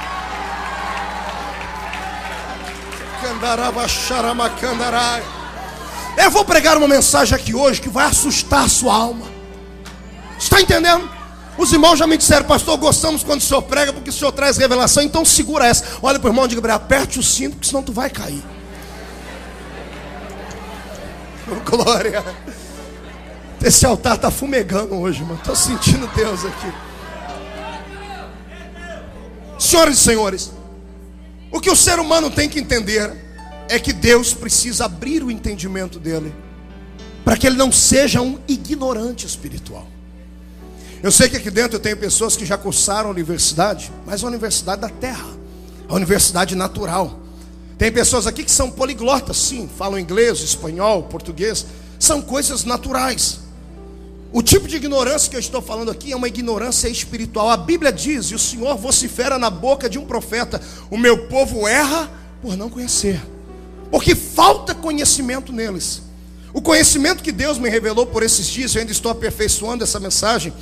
Eu 6.17 6.29
vou 6.29 6.43
pregar 6.43 6.77
uma 6.77 6.87
mensagem 6.87 7.35
aqui 7.35 7.55
hoje 7.55 7.81
que 7.81 7.89
vai 7.89 8.05
assustar 8.05 8.65
a 8.65 8.67
sua 8.67 8.93
alma. 8.93 9.25
Está 10.37 10.59
entendendo? 10.59 11.09
Os 11.57 11.71
irmãos 11.71 11.97
já 11.97 12.05
me 12.05 12.17
disseram, 12.17 12.45
pastor, 12.45 12.77
gostamos 12.77 13.23
quando 13.23 13.39
o 13.39 13.43
senhor 13.43 13.61
prega, 13.61 13.91
porque 13.93 14.09
o 14.09 14.13
senhor 14.13 14.31
traz 14.31 14.57
revelação, 14.57 15.03
então 15.03 15.23
segura 15.23 15.65
essa. 15.65 15.85
Olha 16.01 16.19
para 16.19 16.27
o 16.27 16.31
irmão 16.31 16.45
e 16.45 16.47
diga 16.49 16.73
aperte 16.73 17.19
o 17.19 17.23
cinto, 17.23 17.55
porque 17.55 17.67
senão 17.67 17.83
tu 17.83 17.91
vai 17.91 18.09
cair. 18.09 18.43
Oh, 21.51 21.77
glória. 21.77 22.23
Esse 23.59 23.83
altar 23.83 24.17
está 24.17 24.29
fumegando 24.29 24.93
hoje, 24.93 25.23
mano. 25.23 25.39
Estou 25.39 25.55
sentindo 25.55 26.05
Deus 26.15 26.45
aqui. 26.45 26.71
Senhoras 29.57 29.97
e 29.97 29.99
senhores, 29.99 30.51
o 31.51 31.59
que 31.59 31.71
o 31.71 31.75
ser 31.75 31.99
humano 31.99 32.29
tem 32.29 32.47
que 32.47 32.59
entender 32.59 33.28
é 33.69 33.79
que 33.79 33.93
Deus 33.93 34.33
precisa 34.33 34.85
abrir 34.85 35.23
o 35.23 35.31
entendimento 35.31 35.99
dele, 35.99 36.33
para 37.23 37.37
que 37.37 37.47
ele 37.47 37.55
não 37.55 37.71
seja 37.71 38.21
um 38.21 38.39
ignorante 38.47 39.25
espiritual. 39.25 39.87
Eu 41.01 41.11
sei 41.11 41.29
que 41.29 41.37
aqui 41.37 41.49
dentro 41.49 41.77
eu 41.77 41.79
tenho 41.79 41.95
pessoas 41.95 42.35
que 42.35 42.45
já 42.45 42.57
cursaram 42.57 43.07
a 43.07 43.11
universidade, 43.11 43.91
mas 44.05 44.23
a 44.23 44.27
universidade 44.27 44.81
da 44.81 44.89
terra, 44.89 45.29
a 45.87 45.93
universidade 45.93 46.55
natural. 46.55 47.19
Tem 47.77 47.91
pessoas 47.91 48.27
aqui 48.27 48.43
que 48.43 48.51
são 48.51 48.69
poliglotas, 48.69 49.37
sim, 49.37 49.69
falam 49.77 49.97
inglês, 49.97 50.41
espanhol, 50.41 51.03
português, 51.03 51.65
são 51.97 52.21
coisas 52.21 52.65
naturais. 52.65 53.39
O 54.31 54.43
tipo 54.43 54.67
de 54.67 54.75
ignorância 54.75 55.29
que 55.29 55.35
eu 55.35 55.39
estou 55.39 55.61
falando 55.61 55.89
aqui 55.89 56.11
é 56.11 56.15
uma 56.15 56.27
ignorância 56.27 56.89
espiritual. 56.89 57.49
A 57.49 57.57
Bíblia 57.57 57.91
diz, 57.93 58.27
e 58.27 58.35
o 58.35 58.39
Senhor 58.39 58.75
vocifera 58.75 59.39
na 59.39 59.49
boca 59.49 59.89
de 59.89 59.97
um 59.97 60.05
profeta: 60.05 60.61
O 60.91 60.97
meu 60.97 61.27
povo 61.27 61.67
erra 61.67 62.11
por 62.41 62.57
não 62.57 62.69
conhecer, 62.69 63.21
porque 63.91 64.15
falta 64.15 64.75
conhecimento 64.75 65.51
neles. 65.51 66.01
O 66.53 66.61
conhecimento 66.61 67.23
que 67.23 67.31
Deus 67.31 67.57
me 67.57 67.69
revelou 67.69 68.05
por 68.05 68.23
esses 68.23 68.47
dias, 68.47 68.73
eu 68.73 68.81
ainda 68.81 68.91
estou 68.91 69.11
aperfeiçoando 69.11 69.83
essa 69.83 69.99
mensagem. 69.99 70.53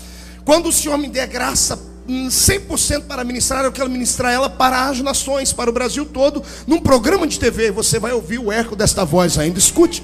Quando 0.44 0.70
o 0.70 0.74
Senhor 0.74 0.98
me 0.98 1.08
der 1.08 1.28
graça 1.28 1.80
100% 2.08 3.04
para 3.04 3.24
ministrar, 3.24 3.64
eu 3.64 3.72
quero 3.72 3.90
ministrar 3.90 4.34
ela 4.34 4.50
para 4.50 4.90
as 4.90 5.00
nações, 5.02 5.52
para 5.52 5.70
o 5.70 5.74
Brasil 5.74 6.06
todo, 6.06 6.44
num 6.66 6.80
programa 6.80 7.28
de 7.28 7.40
TV. 7.40 7.72
Você 7.72 8.00
vai 8.00 8.14
ouvir 8.14 8.40
o 8.40 8.52
eco 8.52 8.76
desta 8.76 9.04
voz 9.04 9.38
ainda. 9.38 9.60
Escute. 9.60 10.04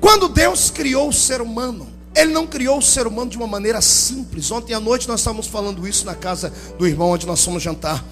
Quando 0.00 0.28
Deus 0.28 0.70
criou 0.70 1.08
o 1.08 1.12
ser 1.12 1.40
humano, 1.40 1.86
ele 2.14 2.32
não 2.32 2.46
criou 2.46 2.78
o 2.78 2.82
ser 2.82 3.06
humano 3.06 3.30
de 3.30 3.36
uma 3.36 3.46
maneira 3.46 3.80
simples. 3.80 4.50
Ontem 4.50 4.74
à 4.74 4.80
noite 4.80 5.08
nós 5.08 5.20
estávamos 5.20 5.46
falando 5.46 5.86
isso 5.86 6.04
na 6.04 6.14
casa 6.14 6.52
do 6.78 6.86
irmão 6.86 7.10
onde 7.10 7.26
nós 7.26 7.44
fomos 7.44 7.62
jantar. 7.62 8.04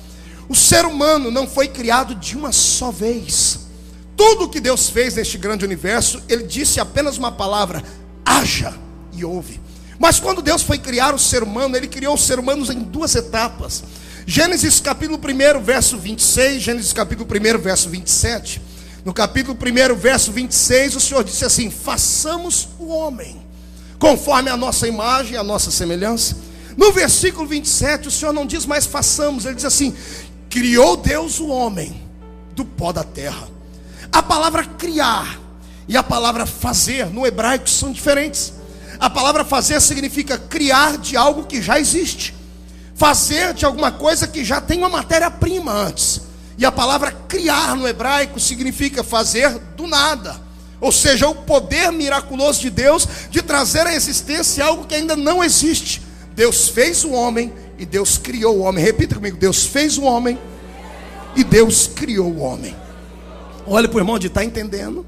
O 0.48 0.55
ser 0.55 0.85
humano 0.85 1.31
não 1.31 1.46
foi 1.46 1.68
criado 1.68 2.14
de 2.14 2.37
uma 2.37 2.52
só 2.52 2.90
vez. 2.90 3.65
Tudo 4.16 4.48
que 4.48 4.61
Deus 4.61 4.88
fez 4.88 5.14
neste 5.14 5.37
grande 5.37 5.64
universo, 5.64 6.22
ele 6.29 6.44
disse 6.44 6.81
apenas 6.81 7.18
uma 7.18 7.31
palavra: 7.31 7.83
haja 8.24 8.74
e 9.12 9.24
ouve. 9.24 9.61
Mas 9.98 10.18
quando 10.18 10.42
Deus 10.42 10.62
foi 10.62 10.79
criar 10.79 11.14
o 11.14 11.18
ser 11.18 11.42
humano, 11.42 11.76
ele 11.76 11.87
criou 11.87 12.14
os 12.14 12.24
seres 12.24 12.42
humanos 12.42 12.70
em 12.70 12.79
duas 12.81 13.14
etapas. 13.14 13.85
Gênesis 14.26 14.81
capítulo 14.81 15.18
1, 15.18 15.62
verso 15.62 15.96
26, 15.96 16.62
Gênesis 16.62 16.92
capítulo 16.92 17.29
1, 17.29 17.59
verso 17.59 17.88
27. 17.88 18.61
No 19.05 19.14
capítulo 19.14 19.57
1, 19.57 19.94
verso 19.94 20.33
26, 20.33 20.96
o 20.96 21.00
Senhor 21.00 21.22
disse 21.22 21.44
assim: 21.44 21.70
façamos 21.70 22.68
o 22.79 22.88
homem 22.88 23.44
conforme 23.98 24.50
a 24.50 24.57
nossa 24.57 24.87
imagem, 24.88 25.37
a 25.37 25.44
nossa 25.44 25.70
semelhança. 25.70 26.37
No 26.76 26.92
versículo 26.92 27.46
27, 27.46 28.09
o 28.09 28.11
Senhor 28.11 28.33
não 28.33 28.46
diz 28.46 28.66
mais 28.66 28.85
façamos, 28.87 29.46
ele 29.46 29.55
diz 29.55 29.64
assim: 29.64 29.94
criou 30.50 30.96
Deus 30.96 31.38
o 31.38 31.48
homem 31.48 32.02
do 32.55 32.64
pó 32.64 32.92
da 32.92 33.05
terra. 33.05 33.56
A 34.16 34.22
palavra 34.22 34.64
criar 34.64 35.38
e 35.87 35.94
a 35.94 36.02
palavra 36.02 36.46
fazer 36.46 37.05
no 37.05 37.26
hebraico 37.26 37.68
são 37.68 37.92
diferentes. 37.92 38.50
A 38.98 39.11
palavra 39.11 39.44
fazer 39.44 39.79
significa 39.79 40.38
criar 40.38 40.96
de 40.96 41.18
algo 41.18 41.44
que 41.44 41.61
já 41.61 41.79
existe, 41.79 42.35
fazer 42.94 43.52
de 43.52 43.66
alguma 43.66 43.92
coisa 43.92 44.26
que 44.26 44.42
já 44.42 44.59
tem 44.59 44.79
uma 44.79 44.88
matéria-prima 44.88 45.70
antes. 45.70 46.22
E 46.57 46.64
a 46.64 46.72
palavra 46.72 47.12
criar 47.29 47.76
no 47.76 47.87
hebraico 47.87 48.40
significa 48.40 49.05
fazer 49.05 49.50
do 49.76 49.87
nada. 49.87 50.40
Ou 50.81 50.90
seja, 50.90 51.29
o 51.29 51.35
poder 51.35 51.92
miraculoso 51.92 52.62
de 52.62 52.70
Deus 52.70 53.07
de 53.31 53.42
trazer 53.42 53.87
à 53.87 53.94
existência 53.94 54.64
algo 54.64 54.87
que 54.87 54.94
ainda 54.94 55.14
não 55.14 55.44
existe. 55.44 56.00
Deus 56.35 56.68
fez 56.70 57.05
o 57.05 57.11
homem 57.11 57.52
e 57.79 57.85
Deus 57.85 58.16
criou 58.16 58.57
o 58.57 58.62
homem. 58.62 58.83
Repita 58.83 59.16
comigo: 59.16 59.37
Deus 59.37 59.66
fez 59.66 59.98
o 59.98 60.05
homem 60.05 60.38
e 61.37 61.44
Deus 61.44 61.87
criou 61.87 62.33
o 62.33 62.38
homem. 62.38 62.86
Olha 63.66 63.88
para 63.88 63.96
o 63.96 64.00
irmão 64.00 64.18
de 64.18 64.29
está 64.29 64.44
entendendo. 64.44 65.05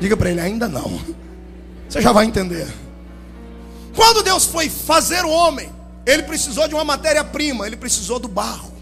Diga 0.00 0.16
para 0.16 0.30
ele: 0.30 0.40
ainda 0.40 0.68
não. 0.68 1.00
Você 1.88 2.00
já 2.00 2.12
vai 2.12 2.26
entender. 2.26 2.66
Quando 3.94 4.22
Deus 4.22 4.44
foi 4.44 4.68
fazer 4.68 5.24
o 5.24 5.30
homem, 5.30 5.70
ele 6.06 6.22
precisou 6.22 6.68
de 6.68 6.74
uma 6.74 6.84
matéria-prima, 6.84 7.66
ele 7.66 7.76
precisou 7.76 8.18
do 8.18 8.28
barro. 8.28 8.72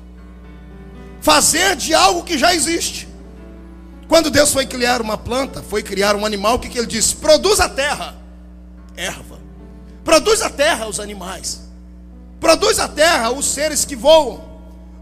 Fazer 1.20 1.75
de 1.77 1.94
algo 1.94 2.22
que 2.22 2.38
já 2.38 2.55
existe. 2.55 3.09
Quando 4.09 4.31
Deus 4.31 4.53
foi 4.53 4.66
criar 4.66 5.01
uma 5.01 5.16
planta, 5.16 5.62
foi 5.62 5.83
criar 5.83 6.14
um 6.14 6.25
animal, 6.25 6.57
o 6.57 6.59
que, 6.59 6.68
que 6.68 6.79
ele 6.79 6.87
disse? 6.87 7.16
Produz 7.16 7.59
a 7.59 7.68
terra, 7.68 8.14
erva. 8.94 9.38
Produz 10.05 10.42
a 10.42 10.51
terra 10.51 10.87
os 10.87 11.01
animais. 11.01 11.62
Produz 12.38 12.79
a 12.79 12.87
terra 12.87 13.31
os 13.31 13.46
seres 13.46 13.85
que 13.85 13.96
voam. 13.96 14.44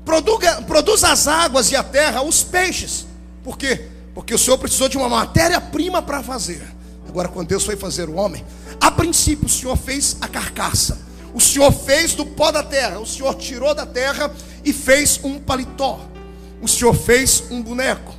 produza, 0.04 0.62
produz 0.62 1.04
as 1.04 1.28
águas 1.28 1.70
e 1.70 1.76
a 1.76 1.82
terra 1.82 2.22
os 2.22 2.42
peixes. 2.42 3.06
Por 3.44 3.58
quê? 3.58 3.88
Porque 4.14 4.34
o 4.34 4.38
Senhor 4.38 4.56
precisou 4.58 4.88
de 4.88 4.96
uma 4.96 5.08
matéria-prima 5.08 6.00
para 6.00 6.22
fazer. 6.22 6.66
Agora, 7.06 7.28
quando 7.28 7.48
Deus 7.48 7.64
foi 7.64 7.76
fazer 7.76 8.08
o 8.08 8.14
homem, 8.14 8.44
a 8.80 8.90
princípio 8.90 9.46
o 9.46 9.50
Senhor 9.50 9.76
fez 9.76 10.16
a 10.20 10.26
carcaça. 10.26 10.98
O 11.34 11.40
Senhor 11.40 11.70
fez 11.70 12.14
do 12.14 12.24
pó 12.24 12.50
da 12.50 12.62
terra. 12.62 12.98
O 12.98 13.06
Senhor 13.06 13.34
tirou 13.34 13.74
da 13.74 13.84
terra 13.84 14.32
e 14.64 14.72
fez 14.72 15.20
um 15.22 15.38
paletó. 15.38 16.00
O 16.62 16.66
Senhor 16.66 16.94
fez 16.94 17.44
um 17.50 17.62
boneco. 17.62 18.14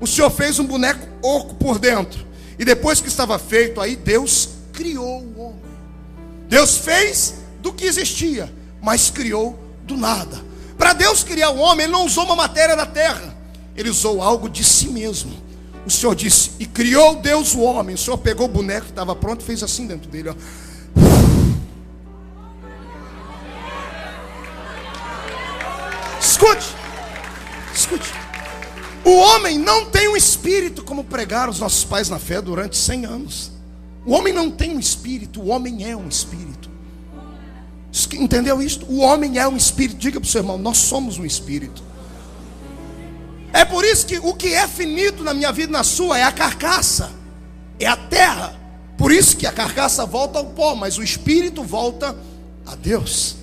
O 0.00 0.06
Senhor 0.06 0.30
fez 0.30 0.58
um 0.58 0.64
boneco 0.64 1.06
oco 1.22 1.54
por 1.56 1.78
dentro. 1.78 2.26
E 2.58 2.64
depois 2.64 3.00
que 3.00 3.08
estava 3.08 3.38
feito, 3.38 3.80
aí 3.80 3.96
Deus 3.96 4.50
criou 4.72 5.22
o 5.22 5.40
homem. 5.40 5.60
Deus 6.48 6.78
fez 6.78 7.34
do 7.60 7.72
que 7.72 7.84
existia, 7.84 8.52
mas 8.82 9.10
criou 9.10 9.58
do 9.84 9.96
nada. 9.96 10.42
Para 10.76 10.92
Deus 10.92 11.24
criar 11.24 11.50
o 11.50 11.58
homem, 11.58 11.84
Ele 11.84 11.92
não 11.92 12.06
usou 12.06 12.24
uma 12.24 12.36
matéria 12.36 12.76
da 12.76 12.86
terra, 12.86 13.34
Ele 13.76 13.90
usou 13.90 14.22
algo 14.22 14.48
de 14.48 14.64
si 14.64 14.88
mesmo. 14.88 15.32
O 15.86 15.90
Senhor 15.90 16.14
disse, 16.14 16.50
e 16.58 16.66
criou 16.66 17.16
Deus 17.16 17.54
o 17.54 17.60
homem. 17.60 17.94
O 17.94 17.98
Senhor 17.98 18.18
pegou 18.18 18.46
o 18.46 18.50
boneco 18.50 18.86
que 18.86 18.92
estava 18.92 19.14
pronto 19.16 19.40
e 19.40 19.44
fez 19.44 19.62
assim 19.62 19.86
dentro 19.86 20.10
dele. 20.10 20.30
Ó. 20.30 20.34
Escute, 26.20 26.74
escute. 27.74 28.12
O 29.04 29.16
homem 29.16 29.58
não 29.58 29.86
tem 29.86 30.08
um 30.08 30.16
espírito 30.16 30.84
como 30.84 31.02
pregaram 31.02 31.50
os 31.50 31.58
nossos 31.58 31.84
pais 31.84 32.08
na 32.10 32.18
fé 32.18 32.40
durante 32.42 32.76
100 32.76 33.06
anos. 33.06 33.50
O 34.04 34.12
homem 34.12 34.32
não 34.32 34.50
tem 34.50 34.76
um 34.76 34.80
espírito, 34.80 35.40
o 35.40 35.48
homem 35.48 35.88
é 35.88 35.96
um 35.96 36.08
espírito. 36.08 36.70
Entendeu 38.12 38.62
isso? 38.62 38.84
O 38.88 38.98
homem 38.98 39.38
é 39.38 39.48
um 39.48 39.56
espírito. 39.56 39.98
Diga 39.98 40.20
para 40.20 40.26
o 40.26 40.30
seu 40.30 40.40
irmão, 40.40 40.58
nós 40.58 40.78
somos 40.78 41.18
um 41.18 41.24
espírito. 41.24 41.82
É 43.52 43.64
por 43.64 43.84
isso 43.84 44.06
que 44.06 44.18
o 44.18 44.34
que 44.34 44.54
é 44.54 44.66
finito 44.68 45.22
na 45.22 45.34
minha 45.34 45.50
vida 45.52 45.70
e 45.70 45.72
na 45.72 45.82
sua 45.82 46.18
é 46.18 46.22
a 46.22 46.32
carcaça, 46.32 47.10
é 47.78 47.86
a 47.86 47.96
terra. 47.96 48.54
Por 48.96 49.10
isso 49.10 49.36
que 49.36 49.46
a 49.46 49.52
carcaça 49.52 50.04
volta 50.04 50.38
ao 50.38 50.46
pó, 50.46 50.74
mas 50.74 50.98
o 50.98 51.02
espírito 51.02 51.62
volta 51.62 52.16
a 52.66 52.74
Deus. 52.74 53.36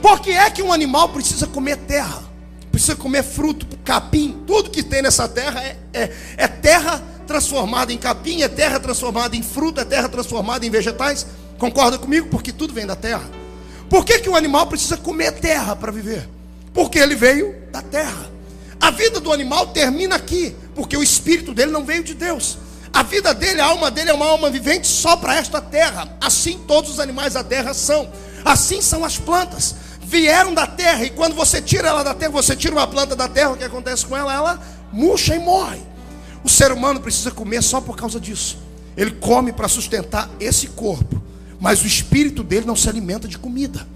Por 0.00 0.20
que 0.20 0.30
é 0.30 0.48
que 0.50 0.62
um 0.62 0.72
animal 0.72 1.08
precisa 1.08 1.46
comer 1.46 1.76
terra? 1.78 2.22
Precisa 2.70 2.94
comer 2.94 3.22
fruto, 3.22 3.66
capim, 3.84 4.42
tudo 4.46 4.70
que 4.70 4.82
tem 4.82 5.02
nessa 5.02 5.26
terra 5.26 5.62
é, 5.62 5.76
é, 5.92 6.12
é 6.36 6.46
terra 6.46 7.02
transformada 7.26 7.92
em 7.92 7.98
capim, 7.98 8.42
é 8.42 8.48
terra 8.48 8.78
transformada 8.78 9.34
em 9.34 9.42
fruta, 9.42 9.80
é 9.80 9.84
terra 9.84 10.08
transformada 10.08 10.64
em 10.64 10.70
vegetais. 10.70 11.26
Concorda 11.58 11.98
comigo? 11.98 12.28
Porque 12.28 12.52
tudo 12.52 12.74
vem 12.74 12.86
da 12.86 12.94
terra. 12.94 13.28
Por 13.88 14.04
que, 14.04 14.18
que 14.18 14.28
o 14.28 14.36
animal 14.36 14.66
precisa 14.66 14.96
comer 14.96 15.32
terra 15.32 15.74
para 15.74 15.90
viver? 15.90 16.28
Porque 16.72 16.98
ele 16.98 17.14
veio 17.14 17.54
da 17.72 17.80
terra. 17.80 18.35
A 18.80 18.90
vida 18.90 19.20
do 19.20 19.32
animal 19.32 19.68
termina 19.68 20.16
aqui, 20.16 20.54
porque 20.74 20.96
o 20.96 21.02
espírito 21.02 21.52
dele 21.54 21.72
não 21.72 21.84
veio 21.84 22.04
de 22.04 22.14
Deus. 22.14 22.58
A 22.92 23.02
vida 23.02 23.34
dele, 23.34 23.60
a 23.60 23.66
alma 23.66 23.90
dele 23.90 24.10
é 24.10 24.14
uma 24.14 24.26
alma 24.26 24.48
vivente 24.48 24.86
só 24.86 25.16
para 25.16 25.36
esta 25.36 25.60
terra. 25.60 26.16
Assim 26.20 26.60
todos 26.66 26.92
os 26.92 27.00
animais 27.00 27.34
da 27.34 27.44
terra 27.44 27.74
são. 27.74 28.10
Assim 28.44 28.80
são 28.80 29.04
as 29.04 29.18
plantas. 29.18 29.74
Vieram 30.02 30.54
da 30.54 30.66
terra 30.66 31.04
e 31.04 31.10
quando 31.10 31.34
você 31.34 31.60
tira 31.60 31.88
ela 31.88 32.02
da 32.02 32.14
terra, 32.14 32.30
você 32.30 32.54
tira 32.56 32.74
uma 32.74 32.86
planta 32.86 33.16
da 33.16 33.28
terra, 33.28 33.50
o 33.50 33.56
que 33.56 33.64
acontece 33.64 34.06
com 34.06 34.16
ela? 34.16 34.32
Ela 34.32 34.60
murcha 34.92 35.34
e 35.34 35.38
morre. 35.38 35.80
O 36.44 36.48
ser 36.48 36.70
humano 36.72 37.00
precisa 37.00 37.30
comer 37.30 37.62
só 37.62 37.80
por 37.80 37.96
causa 37.96 38.20
disso. 38.20 38.56
Ele 38.96 39.10
come 39.10 39.52
para 39.52 39.68
sustentar 39.68 40.30
esse 40.40 40.68
corpo, 40.68 41.20
mas 41.60 41.82
o 41.82 41.86
espírito 41.86 42.42
dele 42.42 42.64
não 42.64 42.76
se 42.76 42.88
alimenta 42.88 43.28
de 43.28 43.36
comida. 43.36 43.86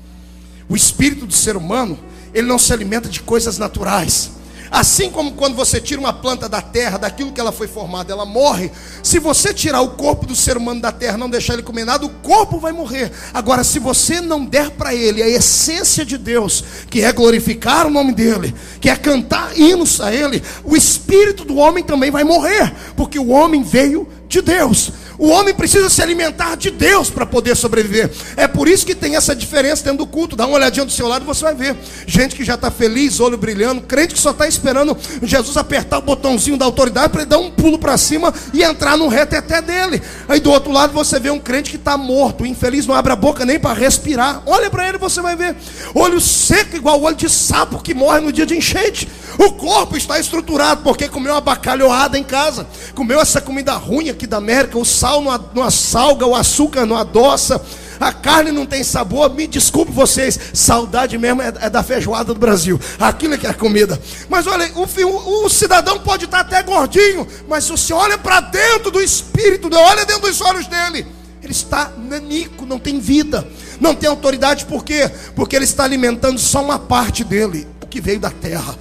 O 0.68 0.76
espírito 0.76 1.26
do 1.26 1.32
ser 1.32 1.56
humano, 1.56 1.98
ele 2.34 2.46
não 2.46 2.58
se 2.58 2.72
alimenta 2.72 3.08
de 3.08 3.20
coisas 3.20 3.56
naturais. 3.56 4.32
Assim 4.70 5.10
como 5.10 5.32
quando 5.32 5.56
você 5.56 5.80
tira 5.80 6.00
uma 6.00 6.12
planta 6.12 6.48
da 6.48 6.62
terra, 6.62 6.96
daquilo 6.96 7.32
que 7.32 7.40
ela 7.40 7.50
foi 7.50 7.66
formada, 7.66 8.12
ela 8.12 8.24
morre. 8.24 8.70
Se 9.02 9.18
você 9.18 9.52
tirar 9.52 9.80
o 9.80 9.90
corpo 9.90 10.26
do 10.26 10.36
ser 10.36 10.56
humano 10.56 10.80
da 10.80 10.92
terra, 10.92 11.18
não 11.18 11.28
deixar 11.28 11.54
ele 11.54 11.62
comer 11.62 11.84
nada, 11.84 12.06
o 12.06 12.10
corpo 12.10 12.58
vai 12.58 12.70
morrer. 12.70 13.10
Agora, 13.34 13.64
se 13.64 13.78
você 13.80 14.20
não 14.20 14.44
der 14.44 14.70
para 14.70 14.94
ele 14.94 15.22
a 15.22 15.28
essência 15.28 16.04
de 16.04 16.16
Deus, 16.16 16.62
que 16.88 17.02
é 17.02 17.12
glorificar 17.12 17.86
o 17.86 17.90
nome 17.90 18.12
dele, 18.12 18.54
que 18.80 18.88
é 18.88 18.94
cantar 18.94 19.58
hinos 19.58 20.00
a 20.00 20.14
ele, 20.14 20.42
o 20.64 20.76
espírito 20.76 21.44
do 21.44 21.56
homem 21.56 21.82
também 21.82 22.10
vai 22.10 22.22
morrer, 22.22 22.72
porque 22.96 23.18
o 23.18 23.30
homem 23.30 23.64
veio 23.64 24.08
de 24.28 24.40
Deus. 24.40 24.92
O 25.20 25.28
homem 25.28 25.52
precisa 25.52 25.90
se 25.90 26.00
alimentar 26.00 26.56
de 26.56 26.70
Deus 26.70 27.10
para 27.10 27.26
poder 27.26 27.54
sobreviver. 27.54 28.10
É 28.38 28.48
por 28.48 28.66
isso 28.66 28.86
que 28.86 28.94
tem 28.94 29.16
essa 29.16 29.36
diferença 29.36 29.84
dentro 29.84 29.98
do 29.98 30.06
culto. 30.06 30.34
Dá 30.34 30.46
uma 30.46 30.56
olhadinha 30.56 30.86
do 30.86 30.90
seu 30.90 31.06
lado 31.06 31.24
e 31.24 31.26
você 31.26 31.44
vai 31.44 31.54
ver. 31.54 31.76
Gente 32.06 32.34
que 32.34 32.42
já 32.42 32.54
está 32.54 32.70
feliz, 32.70 33.20
olho 33.20 33.36
brilhando, 33.36 33.82
crente 33.82 34.14
que 34.14 34.20
só 34.20 34.30
está 34.30 34.48
esperando 34.48 34.96
Jesus 35.22 35.58
apertar 35.58 35.98
o 35.98 36.02
botãozinho 36.02 36.56
da 36.56 36.64
autoridade 36.64 37.10
para 37.10 37.20
ele 37.20 37.28
dar 37.28 37.36
um 37.36 37.50
pulo 37.50 37.78
para 37.78 37.98
cima 37.98 38.32
e 38.54 38.62
entrar 38.62 38.96
no 38.96 39.08
reteté 39.08 39.60
dele. 39.60 40.00
Aí 40.26 40.40
do 40.40 40.50
outro 40.50 40.72
lado 40.72 40.94
você 40.94 41.20
vê 41.20 41.30
um 41.30 41.38
crente 41.38 41.68
que 41.68 41.76
está 41.76 41.98
morto, 41.98 42.46
infeliz, 42.46 42.86
não 42.86 42.94
abre 42.94 43.12
a 43.12 43.16
boca 43.16 43.44
nem 43.44 43.60
para 43.60 43.78
respirar. 43.78 44.42
Olha 44.46 44.70
para 44.70 44.88
ele 44.88 44.96
e 44.96 45.00
você 45.00 45.20
vai 45.20 45.36
ver. 45.36 45.54
Olho 45.94 46.18
seco 46.18 46.76
igual 46.76 46.98
olho 46.98 47.16
de 47.16 47.28
sapo 47.28 47.82
que 47.82 47.92
morre 47.92 48.20
no 48.20 48.32
dia 48.32 48.46
de 48.46 48.56
enchente. 48.56 49.06
O 49.38 49.52
corpo 49.52 49.98
está 49.98 50.18
estruturado 50.18 50.82
porque 50.82 51.08
comeu 51.08 51.34
uma 51.34 51.40
bacalhoada 51.42 52.18
em 52.18 52.24
casa, 52.24 52.66
comeu 52.94 53.20
essa 53.20 53.40
comida 53.40 53.74
ruim 53.74 54.08
aqui 54.08 54.26
da 54.26 54.38
América, 54.38 54.78
o 54.78 54.84
sal 54.84 55.09
sal 55.10 55.20
não, 55.20 55.50
não 55.54 55.70
salga, 55.70 56.26
o 56.26 56.36
açúcar 56.36 56.86
não 56.86 56.96
adoça, 56.96 57.60
a 57.98 58.12
carne 58.12 58.52
não 58.52 58.64
tem 58.64 58.84
sabor. 58.84 59.32
Me 59.34 59.46
desculpe 59.46 59.90
vocês, 59.90 60.38
saudade 60.54 61.18
mesmo 61.18 61.42
é, 61.42 61.52
é 61.60 61.70
da 61.70 61.82
feijoada 61.82 62.32
do 62.32 62.38
Brasil. 62.38 62.78
Aquilo 62.98 63.34
é 63.34 63.38
que 63.38 63.46
é 63.46 63.52
comida. 63.52 64.00
Mas 64.28 64.46
olha, 64.46 64.70
o, 64.74 64.84
o, 64.84 65.46
o 65.46 65.50
cidadão 65.50 65.98
pode 65.98 66.26
estar 66.26 66.40
até 66.40 66.62
gordinho, 66.62 67.26
mas 67.48 67.64
se 67.64 67.72
você 67.72 67.92
olha 67.92 68.16
para 68.16 68.40
dentro 68.40 68.90
do 68.90 69.00
espírito, 69.00 69.68
olha 69.74 70.06
dentro 70.06 70.22
dos 70.22 70.40
olhos 70.40 70.66
dele, 70.66 71.06
ele 71.42 71.52
está 71.52 71.90
nanico, 71.98 72.64
não 72.64 72.78
tem 72.78 73.00
vida, 73.00 73.46
não 73.80 73.94
tem 73.94 74.08
autoridade, 74.08 74.66
por 74.66 74.84
quê? 74.84 75.10
Porque 75.34 75.56
ele 75.56 75.64
está 75.64 75.84
alimentando 75.84 76.38
só 76.38 76.62
uma 76.62 76.78
parte 76.78 77.24
dele, 77.24 77.66
o 77.82 77.86
que 77.86 78.00
veio 78.00 78.20
da 78.20 78.30
terra. 78.30 78.76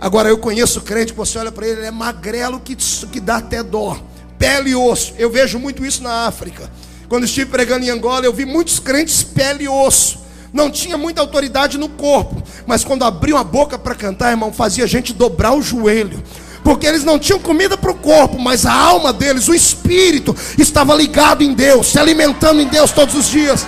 Agora 0.00 0.28
eu 0.28 0.38
conheço 0.38 0.80
crente 0.80 1.12
você 1.12 1.38
olha 1.38 1.52
para 1.52 1.66
ele, 1.66 1.80
ele 1.80 1.86
é 1.86 1.90
magrelo 1.90 2.60
que, 2.60 2.76
que 2.76 3.20
dá 3.20 3.36
até 3.36 3.62
dó 3.62 3.98
pele 4.38 4.70
e 4.70 4.74
osso. 4.74 5.14
Eu 5.18 5.30
vejo 5.30 5.58
muito 5.58 5.84
isso 5.84 6.02
na 6.02 6.26
África. 6.26 6.70
Quando 7.08 7.24
estive 7.24 7.50
pregando 7.50 7.84
em 7.84 7.90
Angola, 7.90 8.24
eu 8.24 8.32
vi 8.32 8.44
muitos 8.44 8.78
crentes 8.78 9.22
pele 9.22 9.64
e 9.64 9.68
osso. 9.68 10.18
Não 10.52 10.70
tinha 10.70 10.96
muita 10.96 11.20
autoridade 11.20 11.76
no 11.76 11.88
corpo, 11.88 12.40
mas 12.64 12.84
quando 12.84 13.04
abriam 13.04 13.36
a 13.36 13.42
boca 13.42 13.76
para 13.76 13.94
cantar, 13.94 14.30
irmão, 14.30 14.52
fazia 14.52 14.84
a 14.84 14.86
gente 14.86 15.12
dobrar 15.12 15.52
o 15.52 15.60
joelho. 15.60 16.22
Porque 16.62 16.86
eles 16.86 17.04
não 17.04 17.18
tinham 17.18 17.38
comida 17.38 17.76
para 17.76 17.90
o 17.90 17.94
corpo, 17.94 18.38
mas 18.38 18.64
a 18.64 18.72
alma 18.72 19.12
deles, 19.12 19.48
o 19.48 19.54
espírito, 19.54 20.34
estava 20.56 20.94
ligado 20.94 21.42
em 21.42 21.52
Deus, 21.52 21.88
se 21.88 21.98
alimentando 21.98 22.60
em 22.60 22.68
Deus 22.68 22.90
todos 22.90 23.14
os 23.14 23.28
dias. 23.28 23.66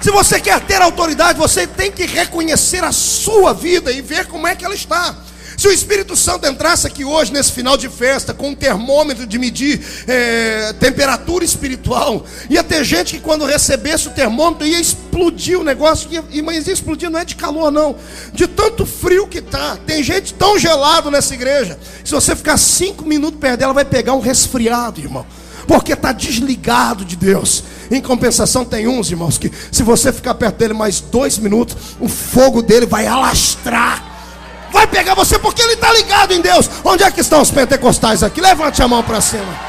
Se 0.00 0.10
você 0.10 0.40
quer 0.40 0.60
ter 0.60 0.80
autoridade, 0.80 1.38
você 1.38 1.66
tem 1.66 1.92
que 1.92 2.06
reconhecer 2.06 2.82
a 2.82 2.92
sua 2.92 3.52
vida 3.52 3.92
e 3.92 4.00
ver 4.00 4.26
como 4.26 4.46
é 4.46 4.56
que 4.56 4.64
ela 4.64 4.74
está. 4.74 5.14
Se 5.58 5.66
o 5.66 5.72
Espírito 5.72 6.14
Santo 6.14 6.46
entrasse 6.46 6.86
aqui 6.86 7.04
hoje, 7.04 7.32
nesse 7.32 7.50
final 7.50 7.76
de 7.76 7.88
festa, 7.88 8.32
com 8.32 8.50
um 8.50 8.54
termômetro 8.54 9.26
de 9.26 9.40
medir 9.40 9.84
é, 10.06 10.72
temperatura 10.74 11.44
espiritual, 11.44 12.24
ia 12.48 12.62
ter 12.62 12.84
gente 12.84 13.16
que 13.16 13.20
quando 13.20 13.44
recebesse 13.44 14.06
o 14.06 14.12
termômetro 14.12 14.64
ia 14.64 14.78
explodir 14.78 15.58
o 15.58 15.64
negócio, 15.64 16.08
ia, 16.12 16.22
mas 16.44 16.68
ia 16.68 16.72
explodir 16.72 17.10
não 17.10 17.18
é 17.18 17.24
de 17.24 17.34
calor, 17.34 17.72
não, 17.72 17.96
de 18.32 18.46
tanto 18.46 18.86
frio 18.86 19.26
que 19.26 19.42
tá. 19.42 19.76
Tem 19.84 20.00
gente 20.00 20.32
tão 20.32 20.56
gelado 20.56 21.10
nessa 21.10 21.34
igreja. 21.34 21.76
Se 22.04 22.12
você 22.12 22.36
ficar 22.36 22.56
cinco 22.56 23.04
minutos 23.04 23.40
perto 23.40 23.58
dela, 23.58 23.74
vai 23.74 23.84
pegar 23.84 24.14
um 24.14 24.20
resfriado, 24.20 25.00
irmão 25.00 25.26
porque 25.66 25.92
está 25.92 26.12
desligado 26.12 27.04
de 27.04 27.14
Deus. 27.14 27.62
Em 27.90 28.00
compensação, 28.00 28.64
tem 28.64 28.88
uns, 28.88 29.10
irmãos, 29.10 29.36
que 29.36 29.52
se 29.70 29.82
você 29.82 30.10
ficar 30.10 30.34
perto 30.34 30.56
dele 30.56 30.72
mais 30.72 30.98
dois 30.98 31.36
minutos, 31.36 31.76
o 32.00 32.08
fogo 32.08 32.62
dele 32.62 32.86
vai 32.86 33.06
alastrar 33.06 34.17
vai 34.72 34.86
pegar 34.86 35.14
você 35.14 35.38
porque 35.38 35.62
ele 35.62 35.74
está 35.74 35.92
ligado 35.92 36.32
em 36.32 36.40
Deus. 36.40 36.68
Onde 36.84 37.02
é 37.02 37.10
que 37.10 37.20
estão 37.20 37.40
os 37.40 37.50
pentecostais 37.50 38.22
aqui? 38.22 38.40
Levante 38.40 38.82
a 38.82 38.88
mão 38.88 39.02
para 39.02 39.20
cima. 39.20 39.68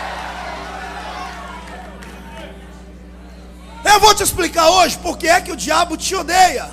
Eu 3.84 4.00
vou 4.00 4.14
te 4.14 4.24
explicar 4.24 4.70
hoje 4.70 4.98
porque 5.02 5.28
é 5.28 5.42
que 5.42 5.52
o 5.52 5.56
diabo 5.56 5.98
te 5.98 6.16
odeia. 6.16 6.70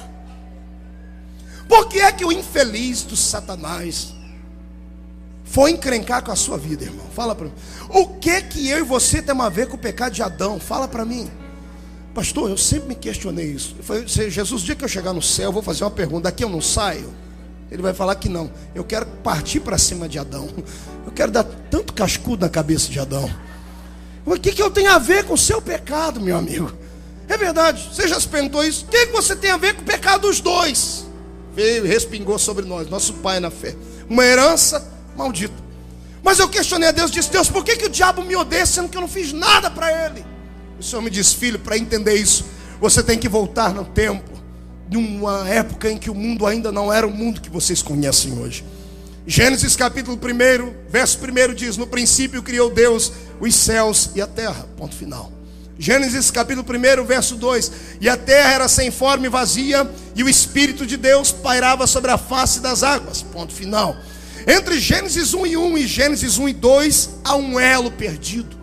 Porque 1.68 1.98
é 1.98 2.12
que 2.12 2.24
o 2.24 2.30
infeliz 2.30 3.02
do 3.02 3.16
Satanás 3.16 4.14
foi 5.44 5.70
encrencar 5.70 6.22
com 6.22 6.30
a 6.30 6.36
sua 6.36 6.58
vida, 6.58 6.84
irmão? 6.84 7.06
Fala 7.14 7.34
para 7.34 7.46
mim. 7.46 7.52
O 7.88 8.06
que 8.06 8.42
que 8.42 8.68
eu 8.68 8.78
e 8.78 8.82
você 8.82 9.22
temos 9.22 9.44
a 9.44 9.48
ver 9.48 9.68
com 9.68 9.76
o 9.76 9.78
pecado 9.78 10.12
de 10.12 10.22
Adão? 10.22 10.60
Fala 10.60 10.86
para 10.86 11.04
mim. 11.04 11.30
Pastor, 12.14 12.50
eu 12.50 12.56
sempre 12.56 12.88
me 12.88 12.94
questionei 12.94 13.46
isso. 13.46 13.74
Eu 13.78 13.84
falei, 13.84 14.06
Jesus, 14.06 14.62
o 14.62 14.64
dia 14.64 14.74
que 14.74 14.84
eu 14.84 14.88
chegar 14.88 15.12
no 15.12 15.22
céu, 15.22 15.46
eu 15.46 15.52
vou 15.52 15.62
fazer 15.62 15.84
uma 15.84 15.90
pergunta. 15.90 16.24
Daqui 16.24 16.44
eu 16.44 16.48
não 16.48 16.60
saio. 16.60 17.12
Ele 17.70 17.82
vai 17.82 17.92
falar 17.92 18.14
que 18.16 18.28
não. 18.28 18.50
Eu 18.74 18.84
quero 18.84 19.06
partir 19.06 19.60
para 19.60 19.78
cima 19.78 20.08
de 20.08 20.18
Adão. 20.18 20.48
Eu 21.04 21.12
quero 21.12 21.32
dar 21.32 21.44
tanto 21.44 21.92
cascudo 21.92 22.44
na 22.44 22.50
cabeça 22.50 22.90
de 22.90 22.98
Adão. 22.98 23.28
O 24.24 24.38
que, 24.38 24.52
que 24.52 24.62
eu 24.62 24.70
tenho 24.70 24.90
a 24.90 24.98
ver 24.98 25.24
com 25.24 25.34
o 25.34 25.38
seu 25.38 25.62
pecado, 25.62 26.20
meu 26.20 26.36
amigo? 26.36 26.72
É 27.28 27.36
verdade. 27.36 27.88
Você 27.92 28.06
já 28.06 28.18
se 28.18 28.28
perguntou 28.28 28.64
isso? 28.64 28.84
O 28.84 28.88
que, 28.88 29.06
que 29.06 29.12
você 29.12 29.34
tem 29.34 29.50
a 29.50 29.56
ver 29.56 29.74
com 29.74 29.82
o 29.82 29.84
pecado 29.84 30.22
dos 30.22 30.40
dois? 30.40 31.06
veio 31.56 31.86
e 31.86 31.88
respingou 31.88 32.38
sobre 32.38 32.66
nós, 32.66 32.90
nosso 32.90 33.14
pai 33.14 33.40
na 33.40 33.50
fé. 33.50 33.74
Uma 34.08 34.22
herança 34.22 34.86
maldita. 35.16 35.54
Mas 36.22 36.38
eu 36.38 36.48
questionei 36.48 36.90
a 36.90 36.92
Deus, 36.92 37.10
disse: 37.10 37.30
Deus, 37.30 37.48
por 37.48 37.64
que, 37.64 37.76
que 37.76 37.86
o 37.86 37.88
diabo 37.88 38.22
me 38.22 38.36
odeia 38.36 38.66
sendo 38.66 38.90
que 38.90 38.96
eu 38.96 39.00
não 39.00 39.08
fiz 39.08 39.32
nada 39.32 39.70
para 39.70 40.06
ele? 40.06 40.24
O 40.78 40.82
Senhor 40.82 41.00
me 41.00 41.08
disse, 41.08 41.34
filho, 41.34 41.58
para 41.58 41.78
entender 41.78 42.14
isso, 42.14 42.44
você 42.78 43.02
tem 43.02 43.18
que 43.18 43.30
voltar 43.30 43.72
no 43.72 43.86
tempo, 43.86 44.30
numa 44.90 45.48
época 45.48 45.90
em 45.90 45.98
que 45.98 46.10
o 46.10 46.14
mundo 46.14 46.46
ainda 46.46 46.70
não 46.70 46.92
era 46.92 47.06
o 47.06 47.10
mundo 47.10 47.40
que 47.40 47.50
vocês 47.50 47.82
conhecem 47.82 48.38
hoje. 48.38 48.64
Gênesis 49.26 49.74
capítulo 49.74 50.16
1, 50.16 50.90
verso 50.90 51.18
1 51.18 51.54
diz: 51.54 51.76
No 51.76 51.86
princípio 51.86 52.42
criou 52.42 52.70
Deus 52.70 53.12
os 53.40 53.54
céus 53.54 54.10
e 54.14 54.20
a 54.20 54.26
terra. 54.26 54.66
Ponto 54.76 54.94
final. 54.94 55.32
Gênesis 55.78 56.30
capítulo 56.30 56.64
1, 56.66 57.04
verso 57.04 57.34
2: 57.34 57.72
E 58.00 58.08
a 58.08 58.16
terra 58.16 58.52
era 58.52 58.68
sem 58.68 58.90
forma 58.90 59.26
e 59.26 59.28
vazia, 59.28 59.90
e 60.14 60.22
o 60.22 60.28
Espírito 60.28 60.86
de 60.86 60.96
Deus 60.96 61.32
pairava 61.32 61.86
sobre 61.86 62.10
a 62.10 62.16
face 62.16 62.60
das 62.60 62.82
águas. 62.82 63.20
Ponto 63.20 63.52
final. 63.52 63.96
Entre 64.46 64.78
Gênesis 64.78 65.34
1 65.34 65.46
e 65.46 65.56
1 65.56 65.78
e 65.78 65.86
Gênesis 65.88 66.38
1 66.38 66.48
e 66.48 66.52
2 66.52 67.10
há 67.24 67.34
um 67.34 67.58
elo 67.58 67.90
perdido. 67.90 68.56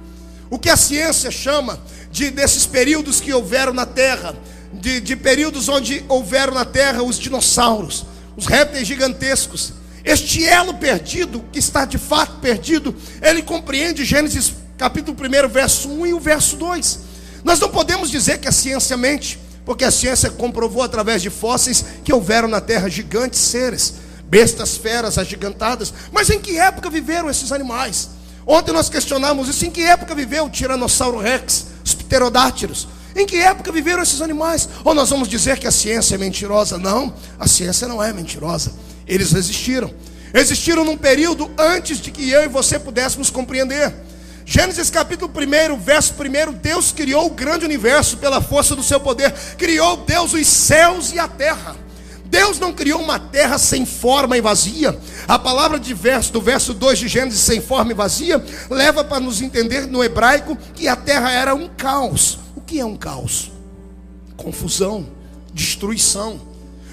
O 0.49 0.57
que 0.57 0.69
a 0.69 0.77
ciência 0.77 1.29
chama 1.29 1.77
de 2.09 2.31
desses 2.31 2.65
períodos 2.65 3.19
que 3.19 3.33
houveram 3.33 3.73
na 3.73 3.85
terra, 3.85 4.33
de, 4.73 4.99
de 4.99 5.15
períodos 5.15 5.69
onde 5.69 6.03
houveram 6.09 6.53
na 6.53 6.65
terra 6.65 7.03
os 7.03 7.17
dinossauros, 7.17 8.05
os 8.35 8.45
répteis 8.45 8.87
gigantescos 8.87 9.73
este 10.03 10.45
elo 10.45 10.73
perdido, 10.73 11.43
que 11.51 11.59
está 11.59 11.85
de 11.85 11.97
fato 11.97 12.39
perdido, 12.39 12.93
ele 13.21 13.41
compreende 13.41 14.03
Gênesis 14.03 14.53
capítulo 14.77 15.17
1, 15.17 15.47
verso 15.47 15.89
1 15.89 16.07
e 16.07 16.13
o 16.13 16.19
verso 16.19 16.57
2. 16.57 16.99
Nós 17.43 17.59
não 17.59 17.69
podemos 17.69 18.11
dizer 18.11 18.39
que 18.39 18.47
a 18.47 18.51
ciência 18.51 18.97
mente, 18.97 19.39
porque 19.65 19.85
a 19.85 19.91
ciência 19.91 20.29
comprovou 20.29 20.83
através 20.83 21.21
de 21.21 21.29
fósseis 21.29 21.85
que 22.03 22.11
houveram 22.11 22.49
na 22.49 22.59
terra 22.59 22.89
gigantes 22.89 23.39
seres, 23.39 23.93
bestas 24.25 24.75
feras 24.75 25.17
agigantadas. 25.17 25.93
Mas 26.11 26.29
em 26.29 26.39
que 26.39 26.59
época 26.59 26.89
viveram 26.89 27.29
esses 27.29 27.53
animais? 27.53 28.09
Ontem 28.45 28.73
nós 28.73 28.89
questionamos 28.89 29.47
isso: 29.47 29.65
em 29.65 29.71
que 29.71 29.83
época 29.83 30.13
viveu 30.13 30.45
o 30.45 30.49
Tiranossauro 30.49 31.17
Rex, 31.17 31.67
os 31.85 31.93
pterodátilos? 31.93 32.89
Em 33.15 33.25
que 33.25 33.37
época 33.37 33.71
viveram 33.71 34.01
esses 34.01 34.21
animais? 34.21 34.67
Ou 34.83 34.93
nós 34.93 35.09
vamos 35.09 35.27
dizer 35.27 35.59
que 35.59 35.67
a 35.67 35.71
ciência 35.71 36.15
é 36.15 36.17
mentirosa? 36.17 36.77
Não, 36.77 37.13
a 37.39 37.47
ciência 37.47 37.87
não 37.87 38.01
é 38.01 38.11
mentirosa. 38.11 38.73
Eles 39.07 39.33
existiram. 39.33 39.93
Existiram 40.33 40.83
num 40.83 40.97
período 40.97 41.51
antes 41.57 41.99
de 41.99 42.09
que 42.09 42.29
eu 42.29 42.43
e 42.43 42.47
você 42.47 42.79
pudéssemos 42.79 43.29
compreender. 43.29 43.93
Gênesis 44.45 44.89
capítulo 44.89 45.31
1, 45.31 45.77
verso 45.77 46.13
1, 46.13 46.53
Deus 46.53 46.91
criou 46.91 47.27
o 47.27 47.29
grande 47.29 47.63
universo 47.63 48.17
pela 48.17 48.41
força 48.41 48.75
do 48.75 48.83
seu 48.83 48.99
poder. 48.99 49.31
Criou 49.57 49.97
Deus 49.97 50.33
os 50.33 50.47
céus 50.47 51.13
e 51.13 51.19
a 51.19 51.27
terra. 51.27 51.75
Deus 52.25 52.59
não 52.59 52.73
criou 52.73 52.99
uma 52.99 53.19
terra 53.19 53.59
sem 53.59 53.85
forma 53.85 54.35
e 54.35 54.41
vazia. 54.41 54.97
A 55.27 55.37
palavra 55.37 55.79
de 55.79 55.93
verso, 55.93 56.33
do 56.33 56.41
verso 56.41 56.73
2 56.73 56.97
de 56.97 57.07
Gênesis, 57.07 57.39
sem 57.39 57.61
forma 57.61 57.91
e 57.91 57.95
vazia, 57.95 58.43
leva 58.71 59.03
para 59.03 59.19
nos 59.19 59.39
entender 59.39 59.85
no 59.85 60.03
hebraico 60.03 60.57
que 60.73 60.87
a 60.87 60.95
terra 60.95 61.31
era 61.31 61.53
um 61.53 61.69
caos. 61.69 62.39
Que 62.73 62.79
é 62.79 62.85
um 62.85 62.95
caos? 62.95 63.51
Confusão, 64.35 65.07
destruição. 65.53 66.41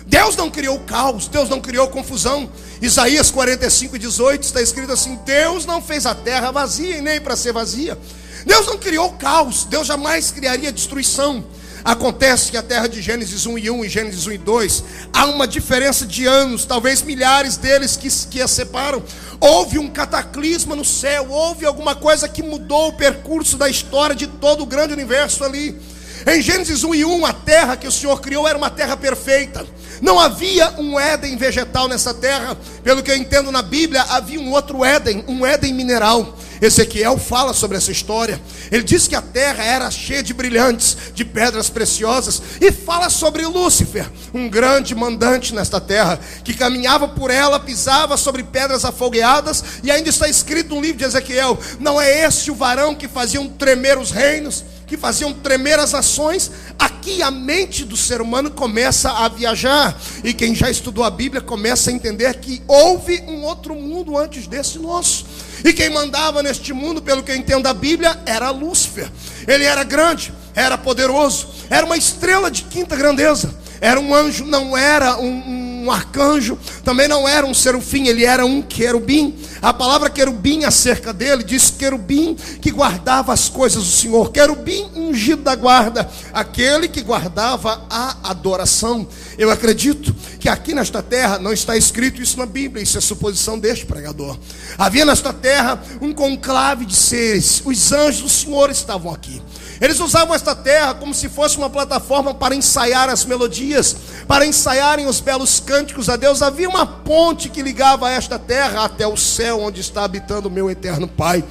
Deus 0.04 0.36
não 0.36 0.50
criou 0.50 0.78
caos, 0.80 1.26
Deus 1.26 1.48
não 1.48 1.58
criou 1.58 1.88
confusão. 1.88 2.50
Isaías 2.82 3.30
45, 3.30 3.98
18 3.98 4.42
está 4.42 4.60
escrito 4.60 4.92
assim: 4.92 5.18
Deus 5.24 5.64
não 5.64 5.80
fez 5.80 6.04
a 6.04 6.14
terra 6.14 6.50
vazia 6.50 6.98
e 6.98 7.00
nem 7.00 7.18
para 7.18 7.34
ser 7.34 7.54
vazia. 7.54 7.98
Deus 8.44 8.66
não 8.66 8.76
criou 8.76 9.12
caos, 9.12 9.64
Deus 9.64 9.86
jamais 9.86 10.30
criaria 10.30 10.70
destruição. 10.70 11.42
Acontece 11.84 12.50
que 12.50 12.56
a 12.56 12.62
terra 12.62 12.86
de 12.86 13.00
Gênesis 13.00 13.46
1 13.46 13.58
e 13.58 13.70
1 13.70 13.84
e 13.84 13.88
Gênesis 13.88 14.26
1 14.26 14.32
e 14.32 14.38
2, 14.38 14.84
há 15.12 15.26
uma 15.26 15.46
diferença 15.46 16.06
de 16.06 16.26
anos, 16.26 16.64
talvez 16.64 17.02
milhares 17.02 17.56
deles 17.56 17.96
que, 17.96 18.08
que 18.28 18.42
a 18.42 18.48
separam. 18.48 19.02
Houve 19.40 19.78
um 19.78 19.88
cataclisma 19.88 20.76
no 20.76 20.84
céu, 20.84 21.30
houve 21.30 21.64
alguma 21.64 21.94
coisa 21.94 22.28
que 22.28 22.42
mudou 22.42 22.88
o 22.88 22.92
percurso 22.92 23.56
da 23.56 23.68
história 23.68 24.14
de 24.14 24.26
todo 24.26 24.62
o 24.62 24.66
grande 24.66 24.92
universo 24.92 25.44
ali. 25.44 25.80
Em 26.26 26.42
Gênesis 26.42 26.84
1 26.84 26.94
e 26.94 27.04
1, 27.04 27.26
a 27.26 27.32
terra 27.32 27.76
que 27.76 27.86
o 27.86 27.92
Senhor 27.92 28.20
criou 28.20 28.46
era 28.46 28.58
uma 28.58 28.70
terra 28.70 28.96
perfeita. 28.96 29.66
Não 30.00 30.18
havia 30.18 30.70
um 30.78 30.98
Éden 30.98 31.36
vegetal 31.36 31.88
nessa 31.88 32.12
terra. 32.12 32.56
Pelo 32.82 33.02
que 33.02 33.10
eu 33.10 33.16
entendo 33.16 33.52
na 33.52 33.62
Bíblia, 33.62 34.02
havia 34.02 34.40
um 34.40 34.50
outro 34.50 34.84
Éden, 34.84 35.24
um 35.28 35.44
Éden 35.46 35.74
mineral. 35.74 36.38
Ezequiel 36.60 37.16
fala 37.16 37.54
sobre 37.54 37.78
essa 37.78 37.90
história. 37.90 38.40
Ele 38.70 38.82
diz 38.82 39.08
que 39.08 39.16
a 39.16 39.22
terra 39.22 39.64
era 39.64 39.90
cheia 39.90 40.22
de 40.22 40.34
brilhantes, 40.34 40.96
de 41.14 41.24
pedras 41.24 41.70
preciosas, 41.70 42.40
e 42.60 42.70
fala 42.70 43.08
sobre 43.08 43.46
Lúcifer, 43.46 44.06
um 44.34 44.48
grande 44.48 44.94
mandante 44.94 45.54
nesta 45.54 45.80
terra, 45.80 46.20
que 46.44 46.52
caminhava 46.52 47.08
por 47.08 47.30
ela, 47.30 47.58
pisava 47.58 48.16
sobre 48.18 48.42
pedras 48.42 48.84
afogueadas, 48.84 49.64
e 49.82 49.90
ainda 49.90 50.10
está 50.10 50.28
escrito 50.28 50.74
no 50.74 50.82
livro 50.82 50.98
de 50.98 51.04
Ezequiel: 51.04 51.58
não 51.78 51.98
é 52.00 52.26
esse 52.26 52.50
o 52.50 52.54
varão 52.54 52.94
que 52.94 53.08
faziam 53.08 53.48
tremer 53.48 53.96
os 53.96 54.10
reinos? 54.10 54.64
Que 54.90 54.96
faziam 54.96 55.32
tremer 55.32 55.78
as 55.78 55.94
ações, 55.94 56.50
aqui 56.76 57.22
a 57.22 57.30
mente 57.30 57.84
do 57.84 57.96
ser 57.96 58.20
humano 58.20 58.50
começa 58.50 59.08
a 59.08 59.28
viajar. 59.28 59.96
E 60.24 60.34
quem 60.34 60.52
já 60.52 60.68
estudou 60.68 61.04
a 61.04 61.10
Bíblia 61.10 61.40
começa 61.40 61.90
a 61.90 61.92
entender 61.92 62.34
que 62.40 62.60
houve 62.66 63.22
um 63.28 63.44
outro 63.44 63.72
mundo 63.76 64.18
antes 64.18 64.48
desse 64.48 64.80
nosso. 64.80 65.24
E 65.64 65.72
quem 65.72 65.90
mandava 65.90 66.42
neste 66.42 66.72
mundo, 66.72 67.00
pelo 67.00 67.22
que 67.22 67.30
eu 67.30 67.36
entendo 67.36 67.62
da 67.62 67.72
Bíblia, 67.72 68.20
era 68.26 68.50
Lúcifer. 68.50 69.08
Ele 69.46 69.62
era 69.62 69.84
grande, 69.84 70.34
era 70.56 70.76
poderoso, 70.76 71.46
era 71.70 71.86
uma 71.86 71.96
estrela 71.96 72.50
de 72.50 72.64
quinta 72.64 72.96
grandeza. 72.96 73.54
Era 73.80 74.00
um 74.00 74.12
anjo, 74.12 74.44
não 74.44 74.76
era 74.76 75.20
um, 75.20 75.28
um 75.30 75.59
arcanjo, 75.88 76.58
também 76.82 77.06
não 77.06 77.28
era 77.28 77.46
um 77.46 77.54
serufim, 77.54 78.08
ele 78.08 78.24
era 78.24 78.44
um 78.44 78.60
querubim. 78.60 79.36
A 79.62 79.72
palavra 79.72 80.10
querubim 80.10 80.64
acerca 80.64 81.12
dele 81.12 81.44
diz 81.44 81.70
querubim 81.70 82.34
que 82.60 82.72
guardava 82.72 83.32
as 83.32 83.48
coisas 83.48 83.84
do 83.84 83.90
Senhor, 83.90 84.32
querubim 84.32 84.90
ungido 84.96 85.42
da 85.42 85.54
guarda, 85.54 86.10
aquele 86.32 86.88
que 86.88 87.02
guardava 87.02 87.86
a 87.88 88.30
adoração. 88.30 89.06
Eu 89.38 89.48
acredito 89.50 90.12
que 90.40 90.48
aqui 90.48 90.74
nesta 90.74 91.00
terra 91.02 91.38
não 91.38 91.52
está 91.52 91.76
escrito 91.76 92.20
isso 92.20 92.36
na 92.36 92.46
Bíblia, 92.46 92.82
isso 92.82 92.98
é 92.98 93.00
suposição 93.00 93.58
deste 93.58 93.86
pregador. 93.86 94.36
Havia 94.76 95.04
nesta 95.04 95.32
terra 95.32 95.80
um 96.00 96.12
conclave 96.12 96.84
de 96.84 96.96
seres, 96.96 97.62
os 97.64 97.92
anjos 97.92 98.22
do 98.22 98.28
Senhor 98.28 98.70
estavam 98.70 99.12
aqui. 99.12 99.40
Eles 99.80 99.98
usavam 99.98 100.34
esta 100.34 100.54
terra 100.54 100.94
como 100.94 101.14
se 101.14 101.28
fosse 101.28 101.56
uma 101.56 101.70
plataforma 101.70 102.34
para 102.34 102.54
ensaiar 102.54 103.08
as 103.08 103.24
melodias, 103.24 103.96
para 104.28 104.44
ensaiarem 104.44 105.06
os 105.06 105.20
belos 105.20 105.58
cânticos 105.58 106.10
a 106.10 106.16
Deus. 106.16 106.42
Havia 106.42 106.68
uma 106.68 106.86
ponte 106.86 107.48
que 107.48 107.62
ligava 107.62 108.10
esta 108.10 108.38
terra 108.38 108.84
até 108.84 109.06
o 109.06 109.16
céu, 109.16 109.60
onde 109.60 109.80
está 109.80 110.04
habitando 110.04 110.48
o 110.48 110.50
meu 110.50 110.70
eterno 110.70 111.08
Pai. 111.08 111.42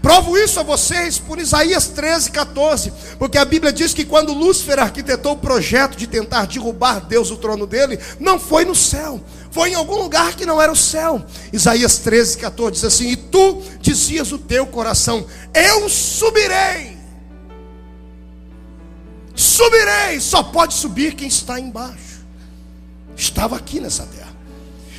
Provo 0.00 0.36
isso 0.36 0.60
a 0.60 0.62
vocês 0.62 1.18
por 1.18 1.38
Isaías 1.38 1.88
13, 1.88 2.30
14, 2.30 2.92
porque 3.18 3.38
a 3.38 3.44
Bíblia 3.44 3.72
diz 3.72 3.94
que 3.94 4.04
quando 4.04 4.34
Lúcifer 4.34 4.78
arquitetou 4.78 5.32
o 5.32 5.38
projeto 5.38 5.96
de 5.96 6.06
tentar 6.06 6.46
derrubar 6.46 7.00
Deus 7.00 7.30
do 7.30 7.38
trono 7.38 7.66
dele, 7.66 7.98
não 8.20 8.38
foi 8.38 8.66
no 8.66 8.74
céu, 8.74 9.18
foi 9.50 9.70
em 9.70 9.74
algum 9.74 9.96
lugar 9.96 10.34
que 10.34 10.44
não 10.44 10.60
era 10.60 10.70
o 10.70 10.76
céu. 10.76 11.24
Isaías 11.52 11.98
13, 11.98 12.36
14 12.36 12.72
diz 12.72 12.84
assim: 12.84 13.08
E 13.08 13.16
tu 13.16 13.62
dizias 13.80 14.30
o 14.30 14.38
teu 14.38 14.66
coração: 14.66 15.26
Eu 15.54 15.88
subirei 15.88 17.03
Subirei, 19.34 20.20
só 20.20 20.42
pode 20.42 20.74
subir 20.74 21.14
quem 21.14 21.28
está 21.28 21.58
embaixo. 21.58 22.24
Estava 23.16 23.56
aqui 23.56 23.80
nessa 23.80 24.04
terra. 24.04 24.32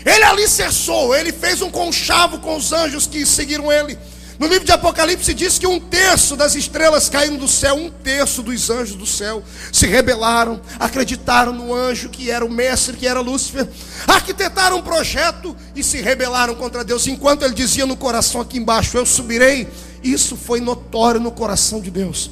Ele 0.05 0.23
alicerçou, 0.23 1.15
ele 1.15 1.31
fez 1.31 1.61
um 1.61 1.71
conchavo 1.71 2.39
com 2.39 2.55
os 2.55 2.71
anjos 2.71 3.07
que 3.07 3.25
seguiram 3.25 3.71
ele. 3.71 3.97
No 4.37 4.47
livro 4.47 4.65
de 4.65 4.71
Apocalipse 4.73 5.33
diz 5.33 5.57
que 5.57 5.65
um 5.65 5.79
terço 5.79 6.35
das 6.35 6.55
estrelas 6.55 7.07
caíram 7.07 7.37
do 7.37 7.47
céu, 7.47 7.75
um 7.75 7.89
terço 7.89 8.43
dos 8.43 8.69
anjos 8.69 8.95
do 8.97 9.05
céu 9.05 9.41
se 9.71 9.87
rebelaram, 9.87 10.59
acreditaram 10.77 11.53
no 11.53 11.73
anjo 11.73 12.09
que 12.09 12.29
era 12.29 12.43
o 12.43 12.51
mestre, 12.51 12.97
que 12.97 13.07
era 13.07 13.21
Lúcifer, 13.21 13.65
arquitetaram 14.05 14.77
um 14.77 14.81
projeto 14.81 15.55
e 15.73 15.81
se 15.81 16.01
rebelaram 16.01 16.53
contra 16.53 16.83
Deus. 16.83 17.07
Enquanto 17.07 17.43
ele 17.43 17.53
dizia 17.53 17.85
no 17.85 17.95
coração 17.95 18.41
aqui 18.41 18.57
embaixo: 18.57 18.97
Eu 18.97 19.05
subirei, 19.05 19.69
isso 20.03 20.35
foi 20.35 20.59
notório 20.59 21.21
no 21.21 21.31
coração 21.31 21.79
de 21.79 21.89
Deus. 21.89 22.29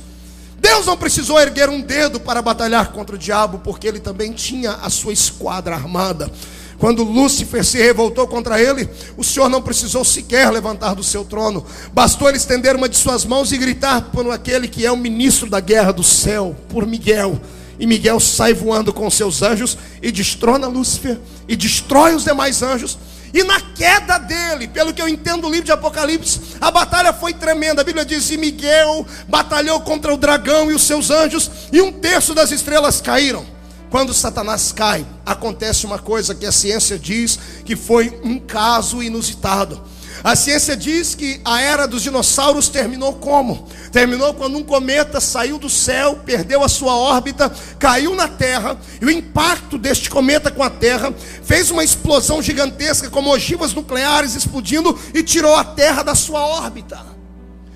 Deus 0.63 0.85
não 0.85 0.95
precisou 0.95 1.37
erguer 1.37 1.67
um 1.67 1.81
dedo 1.81 2.21
para 2.21 2.41
batalhar 2.41 2.93
contra 2.93 3.17
o 3.17 3.19
diabo, 3.19 3.59
porque 3.59 3.85
ele 3.85 3.99
também 3.99 4.31
tinha 4.31 4.71
a 4.71 4.89
sua 4.89 5.11
esquadra 5.11 5.75
armada. 5.75 6.31
Quando 6.79 7.03
Lúcifer 7.03 7.65
se 7.65 7.77
revoltou 7.77 8.25
contra 8.29 8.61
ele, 8.61 8.89
o 9.17 9.25
Senhor 9.25 9.49
não 9.49 9.61
precisou 9.61 10.05
sequer 10.05 10.49
levantar 10.49 10.95
do 10.95 11.03
seu 11.03 11.25
trono, 11.25 11.65
bastou 11.91 12.29
ele 12.29 12.37
estender 12.37 12.77
uma 12.77 12.87
de 12.87 12.95
suas 12.95 13.25
mãos 13.25 13.51
e 13.51 13.57
gritar 13.57 14.03
por 14.03 14.31
aquele 14.31 14.69
que 14.69 14.85
é 14.85 14.91
o 14.91 14.95
ministro 14.95 15.49
da 15.49 15.59
guerra 15.59 15.91
do 15.91 16.01
céu, 16.01 16.55
por 16.69 16.87
Miguel. 16.87 17.41
E 17.77 17.85
Miguel 17.85 18.21
sai 18.21 18.53
voando 18.53 18.93
com 18.93 19.09
seus 19.09 19.41
anjos 19.41 19.77
e 20.01 20.13
destrona 20.13 20.67
Lúcifer 20.67 21.19
e 21.45 21.57
destrói 21.57 22.15
os 22.15 22.23
demais 22.23 22.63
anjos 22.63 22.97
e 23.33 23.43
na 23.43 23.59
queda 23.59 24.19
dele, 24.19 24.67
pelo 24.67 24.93
que 24.93 25.01
eu 25.01 25.07
entendo 25.07 25.41
do 25.41 25.49
livro 25.49 25.65
de 25.65 25.71
Apocalipse, 25.71 26.39
a 26.61 26.69
batalha 26.69 27.11
foi 27.11 27.33
tremenda. 27.33 27.81
A 27.81 27.83
Bíblia 27.83 28.05
diz: 28.05 28.29
e 28.29 28.37
Miguel 28.37 29.07
batalhou 29.27 29.81
contra 29.81 30.13
o 30.13 30.17
dragão 30.17 30.71
e 30.71 30.75
os 30.75 30.83
seus 30.83 31.09
anjos, 31.09 31.49
e 31.71 31.81
um 31.81 31.91
terço 31.91 32.35
das 32.35 32.51
estrelas 32.51 33.01
caíram. 33.01 33.45
quando 33.89 34.13
Satanás 34.13 34.71
cai, 34.71 35.05
acontece 35.23 35.85
uma 35.85 35.99
coisa 35.99 36.33
que 36.33 36.47
a 36.47 36.51
ciência 36.51 36.97
diz 36.97 37.37
que 37.63 37.75
foi 37.75 38.19
um 38.23 38.39
caso 38.39 39.03
inusitado. 39.03 39.81
A 40.23 40.37
ciência 40.37 40.77
diz 40.77 41.13
que 41.13 41.41
a 41.43 41.59
era 41.59 41.85
dos 41.85 42.01
dinossauros 42.01 42.69
terminou 42.69 43.11
como? 43.15 43.67
Terminou 43.91 44.33
quando 44.33 44.57
um 44.57 44.63
cometa 44.63 45.19
saiu 45.19 45.57
do 45.57 45.69
céu, 45.69 46.17
perdeu 46.25 46.63
a 46.63 46.69
sua 46.69 46.95
órbita, 46.95 47.51
caiu 47.77 48.15
na 48.15 48.29
Terra, 48.29 48.79
e 49.01 49.05
o 49.05 49.11
impacto 49.11 49.77
deste 49.77 50.09
cometa 50.09 50.49
com 50.49 50.63
a 50.63 50.69
Terra 50.69 51.13
fez 51.43 51.69
uma 51.71 51.83
explosão 51.83 52.41
gigantesca, 52.41 53.09
como 53.09 53.33
ogivas 53.33 53.73
nucleares 53.73 54.33
explodindo, 54.33 54.97
e 55.13 55.21
tirou 55.21 55.57
a 55.57 55.65
Terra 55.65 56.03
da 56.03 56.15
sua 56.15 56.39
órbita. 56.39 57.05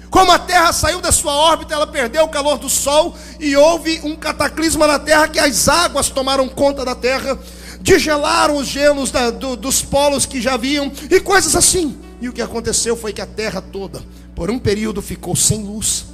Como 0.10 0.32
a 0.32 0.40
Terra 0.40 0.72
saiu 0.72 1.02
da 1.02 1.12
sua 1.12 1.34
órbita, 1.34 1.74
ela 1.74 1.86
perdeu 1.86 2.24
o 2.24 2.30
calor 2.30 2.58
do 2.58 2.70
Sol 2.70 3.14
e 3.42 3.58
houve 3.58 4.00
um 4.06 4.16
cataclisma 4.16 4.88
na 4.88 4.98
Terra 4.98 5.28
que 5.28 5.38
as 5.38 5.68
águas 5.68 6.08
tomaram 6.08 6.48
conta 6.48 6.86
da 6.86 6.96
Terra, 6.96 7.38
digelaram 7.82 8.56
os 8.56 8.68
gelos 8.68 9.12
da, 9.12 9.32
do, 9.32 9.58
dos 9.58 9.82
polos 9.82 10.26
que 10.26 10.40
já 10.40 10.54
haviam 10.54 10.90
e 11.12 11.20
coisas 11.20 11.54
assim. 11.54 12.07
E 12.20 12.28
o 12.28 12.34
que 12.34 12.42
aconteceu 12.42 12.96
foi 12.98 13.14
que 13.14 13.22
a 13.22 13.26
terra 13.26 13.62
toda, 13.62 14.02
por 14.36 14.50
um 14.50 14.58
período, 14.58 15.02
ficou 15.02 15.36
sem 15.36 15.64
luz, 15.64 16.06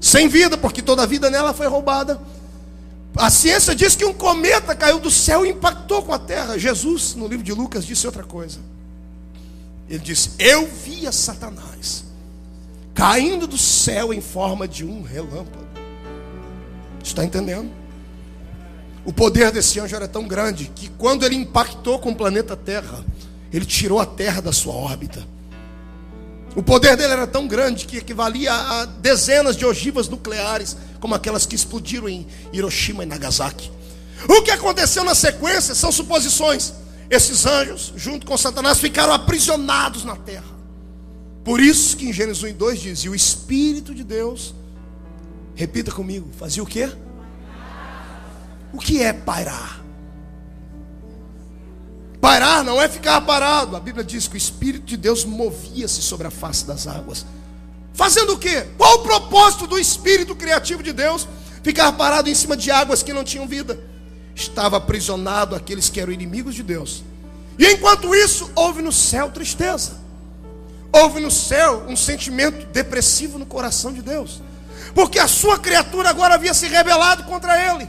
sem 0.00 0.28
vida, 0.28 0.56
porque 0.56 0.82
toda 0.82 1.02
a 1.02 1.06
vida 1.06 1.30
nela 1.30 1.54
foi 1.54 1.66
roubada. 1.66 2.20
A 3.16 3.30
ciência 3.30 3.74
diz 3.74 3.96
que 3.96 4.04
um 4.04 4.12
cometa 4.12 4.74
caiu 4.74 5.00
do 5.00 5.10
céu 5.10 5.44
e 5.44 5.50
impactou 5.50 6.02
com 6.02 6.12
a 6.12 6.18
terra. 6.18 6.58
Jesus, 6.58 7.14
no 7.14 7.26
livro 7.26 7.44
de 7.44 7.52
Lucas, 7.52 7.84
disse 7.84 8.06
outra 8.06 8.22
coisa. 8.22 8.58
Ele 9.88 9.98
disse: 9.98 10.30
Eu 10.38 10.66
via 10.66 11.10
Satanás 11.10 12.04
caindo 12.98 13.46
do 13.46 13.56
céu 13.56 14.12
em 14.12 14.20
forma 14.20 14.66
de 14.66 14.84
um 14.84 15.02
relâmpago. 15.02 15.68
Está 17.00 17.24
entendendo? 17.24 17.70
O 19.04 19.12
poder 19.12 19.52
desse 19.52 19.78
anjo 19.78 19.94
era 19.94 20.08
tão 20.08 20.26
grande 20.26 20.70
que 20.74 20.88
quando 20.98 21.24
ele 21.24 21.36
impactou 21.36 22.00
com 22.00 22.10
o 22.10 22.16
planeta 22.16 22.56
Terra, 22.56 23.04
ele 23.52 23.64
tirou 23.64 24.00
a 24.00 24.04
Terra 24.04 24.42
da 24.42 24.52
sua 24.52 24.74
órbita. 24.74 25.24
O 26.58 26.62
poder 26.62 26.96
dele 26.96 27.12
era 27.12 27.24
tão 27.24 27.46
grande 27.46 27.86
que 27.86 27.98
equivalia 27.98 28.52
a 28.52 28.84
dezenas 28.84 29.54
de 29.54 29.64
ogivas 29.64 30.08
nucleares, 30.08 30.76
como 30.98 31.14
aquelas 31.14 31.46
que 31.46 31.54
explodiram 31.54 32.08
em 32.08 32.26
Hiroshima 32.52 33.04
e 33.04 33.06
Nagasaki. 33.06 33.70
O 34.28 34.42
que 34.42 34.50
aconteceu 34.50 35.04
na 35.04 35.14
sequência 35.14 35.72
são 35.72 35.92
suposições. 35.92 36.74
Esses 37.08 37.46
anjos, 37.46 37.92
junto 37.94 38.26
com 38.26 38.36
Satanás, 38.36 38.80
ficaram 38.80 39.12
aprisionados 39.12 40.02
na 40.02 40.16
terra. 40.16 40.50
Por 41.44 41.60
isso 41.60 41.96
que 41.96 42.08
em 42.08 42.12
Gênesis 42.12 42.42
1 42.42 42.48
e 42.48 42.52
2 42.54 42.80
diz: 42.80 42.98
E 43.04 43.08
o 43.08 43.14
Espírito 43.14 43.94
de 43.94 44.02
Deus, 44.02 44.52
repita 45.54 45.92
comigo, 45.92 46.28
fazia 46.36 46.64
o 46.64 46.66
quê? 46.66 46.90
O 48.72 48.80
que 48.80 49.00
é 49.00 49.12
pairar? 49.12 49.77
Parar 52.20 52.64
não 52.64 52.80
é 52.80 52.88
ficar 52.88 53.20
parado. 53.20 53.76
A 53.76 53.80
Bíblia 53.80 54.04
diz 54.04 54.26
que 54.26 54.34
o 54.34 54.36
Espírito 54.36 54.84
de 54.84 54.96
Deus 54.96 55.24
movia-se 55.24 56.02
sobre 56.02 56.26
a 56.26 56.30
face 56.30 56.66
das 56.66 56.86
águas. 56.86 57.24
Fazendo 57.94 58.34
o 58.34 58.38
quê? 58.38 58.66
Qual 58.76 58.96
o 58.96 59.02
propósito 59.02 59.66
do 59.66 59.78
Espírito 59.78 60.34
criativo 60.34 60.82
de 60.82 60.92
Deus? 60.92 61.26
Ficar 61.62 61.92
parado 61.92 62.28
em 62.28 62.34
cima 62.34 62.56
de 62.56 62.70
águas 62.70 63.02
que 63.02 63.12
não 63.12 63.24
tinham 63.24 63.46
vida. 63.46 63.78
Estava 64.34 64.76
aprisionado 64.76 65.54
aqueles 65.54 65.88
que 65.88 66.00
eram 66.00 66.12
inimigos 66.12 66.54
de 66.54 66.62
Deus. 66.62 67.02
E 67.58 67.66
enquanto 67.66 68.14
isso, 68.14 68.50
houve 68.54 68.82
no 68.82 68.92
céu 68.92 69.30
tristeza. 69.30 69.98
Houve 70.92 71.20
no 71.20 71.30
céu 71.30 71.84
um 71.88 71.96
sentimento 71.96 72.66
depressivo 72.66 73.38
no 73.38 73.46
coração 73.46 73.92
de 73.92 74.00
Deus. 74.00 74.40
Porque 74.94 75.18
a 75.18 75.28
sua 75.28 75.58
criatura 75.58 76.08
agora 76.08 76.34
havia 76.34 76.54
se 76.54 76.66
rebelado 76.66 77.24
contra 77.24 77.60
ele. 77.60 77.88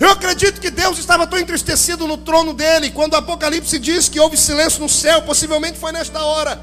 Eu 0.00 0.10
acredito 0.10 0.60
que 0.60 0.70
Deus 0.70 0.98
estava 0.98 1.26
tão 1.26 1.38
entristecido 1.38 2.06
no 2.06 2.16
trono 2.16 2.52
dele, 2.52 2.90
quando 2.90 3.12
o 3.12 3.16
Apocalipse 3.16 3.78
diz 3.78 4.08
que 4.08 4.18
houve 4.18 4.36
silêncio 4.36 4.80
no 4.80 4.88
céu, 4.88 5.22
possivelmente 5.22 5.78
foi 5.78 5.92
nesta 5.92 6.24
hora. 6.24 6.60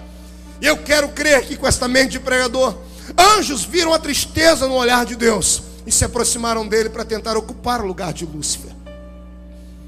E 0.61 0.65
eu 0.65 0.77
quero 0.77 1.09
crer 1.09 1.45
que 1.45 1.55
com 1.55 1.65
esta 1.67 1.87
mente 1.87 2.11
de 2.11 2.19
pregador, 2.19 2.75
anjos 3.17 3.63
viram 3.63 3.93
a 3.93 3.99
tristeza 3.99 4.67
no 4.67 4.73
olhar 4.73 5.05
de 5.05 5.15
Deus 5.15 5.61
e 5.85 5.91
se 5.91 6.03
aproximaram 6.03 6.67
dele 6.67 6.89
para 6.89 7.05
tentar 7.05 7.37
ocupar 7.37 7.81
o 7.81 7.87
lugar 7.87 8.11
de 8.11 8.25
Lúcifer. 8.25 8.71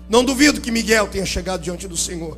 Não 0.09 0.23
duvido 0.23 0.61
que 0.61 0.71
Miguel 0.71 1.07
tenha 1.07 1.25
chegado 1.25 1.61
diante 1.61 1.87
do 1.87 1.97
Senhor, 1.97 2.37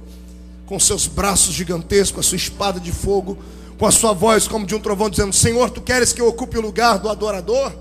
com 0.65 0.79
seus 0.79 1.07
braços 1.07 1.53
gigantescos, 1.53 2.25
a 2.25 2.29
sua 2.29 2.35
espada 2.35 2.79
de 2.79 2.91
fogo, 2.91 3.37
com 3.77 3.85
a 3.85 3.91
sua 3.91 4.13
voz 4.13 4.47
como 4.47 4.65
de 4.65 4.75
um 4.75 4.79
trovão, 4.79 5.09
dizendo: 5.09 5.33
Senhor, 5.33 5.69
tu 5.69 5.81
queres 5.81 6.13
que 6.13 6.21
eu 6.21 6.27
ocupe 6.27 6.57
o 6.57 6.61
lugar 6.61 6.97
do 6.99 7.09
adorador? 7.09 7.73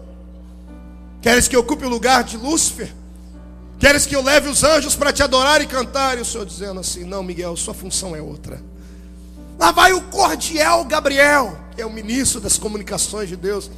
Queres 1.20 1.47
que 1.47 1.55
eu 1.55 1.61
ocupe 1.61 1.85
o 1.85 1.89
lugar 1.89 2.25
de 2.25 2.37
Lúcifer? 2.37 2.93
Queres 3.83 4.07
que 4.07 4.14
eu 4.14 4.22
leve 4.22 4.49
os 4.49 4.62
anjos 4.62 4.95
para 4.95 5.12
te 5.12 5.24
adorar 5.24 5.61
e 5.61 5.66
cantar? 5.66 6.16
E 6.16 6.20
o 6.20 6.24
Senhor 6.24 6.47
dizendo 6.47 6.78
assim: 6.78 7.03
Não, 7.03 7.20
Miguel, 7.20 7.57
sua 7.57 7.74
função 7.74 8.14
é 8.14 8.22
outra. 8.22 8.62
Lá 9.59 9.72
vai 9.72 9.93
o 9.93 10.03
cordial 10.03 10.85
Gabriel, 10.85 11.59
que 11.74 11.83
é 11.83 11.85
o 11.85 11.91
ministro 11.91 12.41
das 12.41 12.57
comunicações 12.57 13.28
de 13.28 13.35
Deus. 13.35 13.68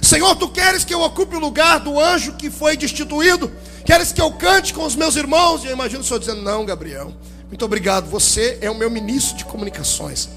Senhor, 0.00 0.36
tu 0.36 0.48
queres 0.48 0.84
que 0.84 0.94
eu 0.94 1.00
ocupe 1.00 1.34
o 1.34 1.40
lugar 1.40 1.80
do 1.80 1.98
anjo 1.98 2.34
que 2.34 2.48
foi 2.48 2.76
destituído? 2.76 3.50
Queres 3.84 4.12
que 4.12 4.22
eu 4.22 4.30
cante 4.30 4.72
com 4.72 4.84
os 4.84 4.94
meus 4.94 5.16
irmãos? 5.16 5.64
E 5.64 5.66
eu 5.66 5.72
imagino 5.72 6.02
o 6.02 6.04
Senhor 6.04 6.20
dizendo: 6.20 6.42
Não, 6.42 6.64
Gabriel, 6.64 7.12
muito 7.48 7.64
obrigado, 7.64 8.08
você 8.08 8.56
é 8.60 8.70
o 8.70 8.74
meu 8.76 8.88
ministro 8.88 9.36
de 9.36 9.44
comunicações. 9.44 10.28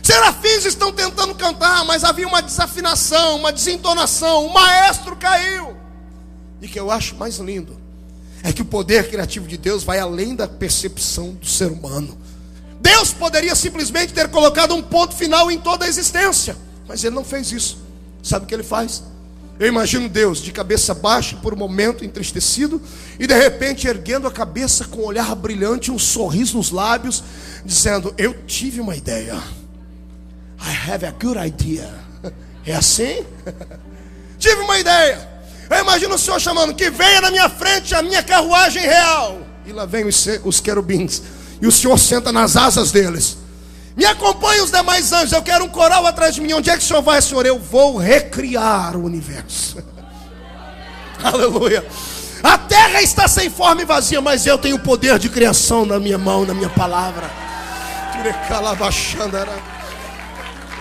Serafins 0.00 0.64
estão 0.64 0.92
tentando 0.92 1.34
cantar, 1.34 1.84
mas 1.86 2.04
havia 2.04 2.28
uma 2.28 2.40
desafinação, 2.40 3.34
uma 3.34 3.50
desentonação, 3.50 4.46
o 4.46 4.54
maestro 4.54 5.16
caiu. 5.16 5.76
E 6.62 6.68
que 6.68 6.78
eu 6.78 6.88
acho 6.88 7.16
mais 7.16 7.38
lindo 7.38 7.82
é 8.44 8.52
que 8.52 8.60
o 8.60 8.64
poder 8.66 9.08
criativo 9.08 9.48
de 9.48 9.56
Deus 9.56 9.82
vai 9.82 9.98
além 9.98 10.36
da 10.36 10.46
percepção 10.46 11.32
do 11.32 11.46
ser 11.46 11.72
humano. 11.72 12.16
Deus 12.78 13.10
poderia 13.10 13.54
simplesmente 13.54 14.12
ter 14.12 14.28
colocado 14.28 14.74
um 14.74 14.82
ponto 14.82 15.16
final 15.16 15.50
em 15.50 15.58
toda 15.58 15.86
a 15.86 15.88
existência, 15.88 16.54
mas 16.86 17.02
ele 17.02 17.14
não 17.14 17.24
fez 17.24 17.50
isso. 17.50 17.78
Sabe 18.22 18.44
o 18.44 18.48
que 18.48 18.54
ele 18.54 18.62
faz? 18.62 19.02
Eu 19.58 19.66
imagino 19.66 20.10
Deus 20.10 20.42
de 20.42 20.52
cabeça 20.52 20.92
baixa, 20.92 21.36
por 21.36 21.54
um 21.54 21.56
momento 21.56 22.04
entristecido, 22.04 22.82
e 23.18 23.26
de 23.26 23.34
repente 23.34 23.88
erguendo 23.88 24.26
a 24.26 24.30
cabeça 24.30 24.84
com 24.84 25.00
um 25.00 25.06
olhar 25.06 25.34
brilhante, 25.34 25.90
um 25.90 25.98
sorriso 25.98 26.58
nos 26.58 26.70
lábios, 26.70 27.24
dizendo: 27.64 28.12
Eu 28.18 28.34
tive 28.46 28.78
uma 28.78 28.94
ideia. 28.94 29.36
I 30.60 30.90
have 30.90 31.06
a 31.06 31.12
good 31.12 31.38
idea. 31.38 31.90
É 32.66 32.74
assim? 32.74 33.22
tive 34.38 34.62
uma 34.62 34.78
ideia. 34.78 35.33
Eu 35.70 35.80
imagino 35.80 36.14
o 36.14 36.18
Senhor 36.18 36.40
chamando: 36.40 36.74
que 36.74 36.90
venha 36.90 37.20
na 37.20 37.30
minha 37.30 37.48
frente 37.48 37.94
a 37.94 38.02
minha 38.02 38.22
carruagem 38.22 38.82
real. 38.82 39.38
E 39.66 39.72
lá 39.72 39.86
vem 39.86 40.06
os, 40.06 40.26
os 40.44 40.60
querubins. 40.60 41.22
E 41.60 41.66
o 41.66 41.72
Senhor 41.72 41.98
senta 41.98 42.30
nas 42.32 42.56
asas 42.56 42.92
deles. 42.92 43.38
Me 43.96 44.04
acompanhe 44.04 44.60
os 44.60 44.70
demais 44.70 45.12
anjos. 45.12 45.32
Eu 45.32 45.42
quero 45.42 45.64
um 45.64 45.68
coral 45.68 46.04
atrás 46.06 46.34
de 46.34 46.40
mim. 46.40 46.52
Onde 46.52 46.68
é 46.68 46.76
que 46.76 46.82
o 46.82 46.86
Senhor 46.86 47.02
vai, 47.02 47.22
Senhor? 47.22 47.46
Eu 47.46 47.58
vou 47.58 47.96
recriar 47.96 48.96
o 48.96 49.04
universo. 49.04 49.78
Aleluia. 51.22 51.84
A 52.42 52.58
terra 52.58 53.00
está 53.00 53.26
sem 53.26 53.48
forma 53.48 53.82
e 53.82 53.84
vazia, 53.86 54.20
mas 54.20 54.46
eu 54.46 54.58
tenho 54.58 54.76
o 54.76 54.80
poder 54.80 55.18
de 55.18 55.30
criação 55.30 55.86
na 55.86 55.98
minha 55.98 56.18
mão, 56.18 56.44
na 56.44 56.52
minha 56.52 56.68
palavra. 56.68 57.30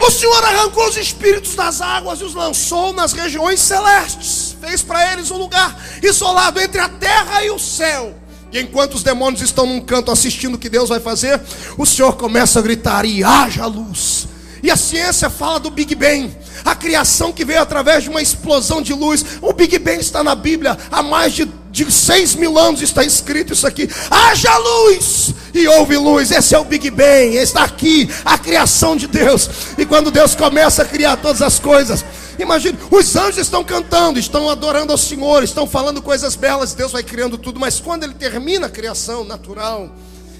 O 0.05 0.11
Senhor 0.11 0.43
arrancou 0.43 0.85
os 0.89 0.97
espíritos 0.97 1.55
das 1.55 1.79
águas 1.79 2.19
e 2.19 2.25
os 2.25 2.35
lançou 2.35 2.91
nas 2.91 3.13
regiões 3.13 3.61
celestes. 3.61 4.53
Fez 4.59 4.81
para 4.81 5.13
eles 5.13 5.31
um 5.31 5.37
lugar 5.37 5.81
isolado 6.03 6.59
entre 6.59 6.81
a 6.81 6.89
terra 6.89 7.41
e 7.45 7.49
o 7.49 7.57
céu. 7.57 8.13
E 8.51 8.59
enquanto 8.59 8.95
os 8.95 9.01
demônios 9.01 9.41
estão 9.41 9.65
num 9.65 9.79
canto 9.79 10.11
assistindo 10.11 10.55
o 10.55 10.57
que 10.57 10.67
Deus 10.67 10.89
vai 10.89 10.99
fazer, 10.99 11.39
o 11.77 11.85
Senhor 11.85 12.17
começa 12.17 12.59
a 12.59 12.61
gritar: 12.61 13.05
e 13.05 13.23
haja 13.23 13.65
luz. 13.65 14.27
E 14.61 14.69
a 14.69 14.75
ciência 14.75 15.29
fala 15.29 15.57
do 15.57 15.71
Big 15.71 15.95
Bang, 15.95 16.35
a 16.65 16.75
criação 16.75 17.31
que 17.31 17.45
veio 17.45 17.61
através 17.61 18.03
de 18.03 18.09
uma 18.09 18.21
explosão 18.21 18.81
de 18.81 18.93
luz. 18.93 19.25
O 19.41 19.53
Big 19.53 19.79
Bang 19.79 20.01
está 20.01 20.21
na 20.21 20.35
Bíblia 20.35 20.77
há 20.91 21.01
mais 21.01 21.31
de 21.31 21.45
de 21.73 21.91
seis 21.91 22.35
mil 22.35 22.55
anos 22.59 22.83
está 22.83 23.03
escrito 23.03 23.51
isso 23.51 23.65
aqui: 23.65 23.89
haja 24.09 24.55
luz 24.59 25.33
e 25.53 25.67
houve 25.67 25.97
luz. 25.97 26.29
Esse 26.29 26.53
é 26.53 26.59
o 26.59 26.63
Big 26.63 26.89
Bang, 26.91 27.35
está 27.35 27.63
aqui 27.63 28.07
a 28.23 28.37
criação 28.37 28.95
de 28.95 29.07
Deus. 29.07 29.49
E 29.75 29.83
quando 29.83 30.11
Deus 30.11 30.35
começa 30.35 30.83
a 30.83 30.85
criar 30.85 31.17
todas 31.17 31.41
as 31.41 31.59
coisas, 31.59 32.05
imagine, 32.37 32.77
os 32.91 33.15
anjos 33.15 33.39
estão 33.39 33.63
cantando, 33.63 34.19
estão 34.19 34.47
adorando 34.51 34.91
ao 34.91 34.97
Senhor, 34.99 35.41
estão 35.43 35.65
falando 35.65 35.99
coisas 35.99 36.35
belas. 36.35 36.75
Deus 36.75 36.91
vai 36.91 37.01
criando 37.01 37.39
tudo, 37.39 37.59
mas 37.59 37.79
quando 37.79 38.03
Ele 38.03 38.13
termina 38.13 38.67
a 38.67 38.69
criação 38.69 39.23
natural, 39.23 39.89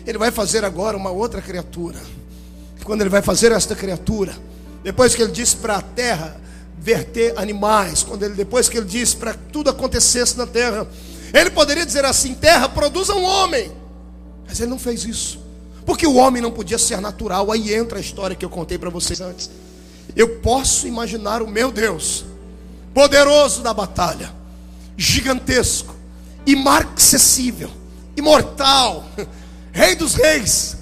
Ele 0.06 0.20
vai 0.20 0.30
fazer 0.30 0.64
agora 0.64 0.96
uma 0.96 1.10
outra 1.10 1.42
criatura. 1.42 1.98
Quando 2.84 3.02
Ele 3.02 3.10
vai 3.10 3.24
fazer 3.24 3.52
esta 3.52 3.76
criatura, 3.76 4.38
depois 4.84 5.16
que 5.16 5.24
Ele 5.24 5.32
disse 5.32 5.56
para 5.56 5.78
a 5.78 5.82
terra 5.82 6.44
verter 6.78 7.34
animais, 7.38 8.04
quando 8.04 8.24
ele 8.24 8.34
depois 8.34 8.68
que 8.68 8.78
ele 8.78 8.86
disse 8.86 9.16
para 9.16 9.34
tudo 9.34 9.70
acontecesse 9.70 10.38
na 10.38 10.46
terra, 10.46 10.86
ele 11.34 11.50
poderia 11.50 11.86
dizer 11.86 12.06
assim: 12.06 12.36
terra, 12.36 12.70
produza 12.70 13.16
um 13.16 13.24
homem. 13.24 13.72
Mas 14.48 14.60
ele 14.60 14.70
não 14.70 14.80
fez 14.80 15.04
isso. 15.04 15.42
Porque 15.86 16.06
o 16.06 16.16
homem 16.16 16.42
não 16.42 16.52
podia 16.52 16.78
ser 16.78 17.02
natural. 17.02 17.52
Aí 17.52 17.74
entra 17.74 17.98
a 17.98 18.02
história 18.02 18.36
que 18.36 18.46
eu 18.46 18.50
contei 18.50 18.78
para 18.78 18.90
vocês 18.90 19.20
antes. 19.20 19.50
Eu 20.16 20.38
posso 20.40 20.88
imaginar 20.88 21.42
o 21.42 21.48
meu 21.48 21.72
Deus, 21.72 22.24
poderoso 22.94 23.62
da 23.64 23.74
batalha, 23.74 24.32
gigantesco, 24.96 25.96
imarcessível, 26.46 27.72
imortal, 28.16 29.06
Rei 29.72 29.96
dos 29.96 30.14
Reis, 30.14 30.78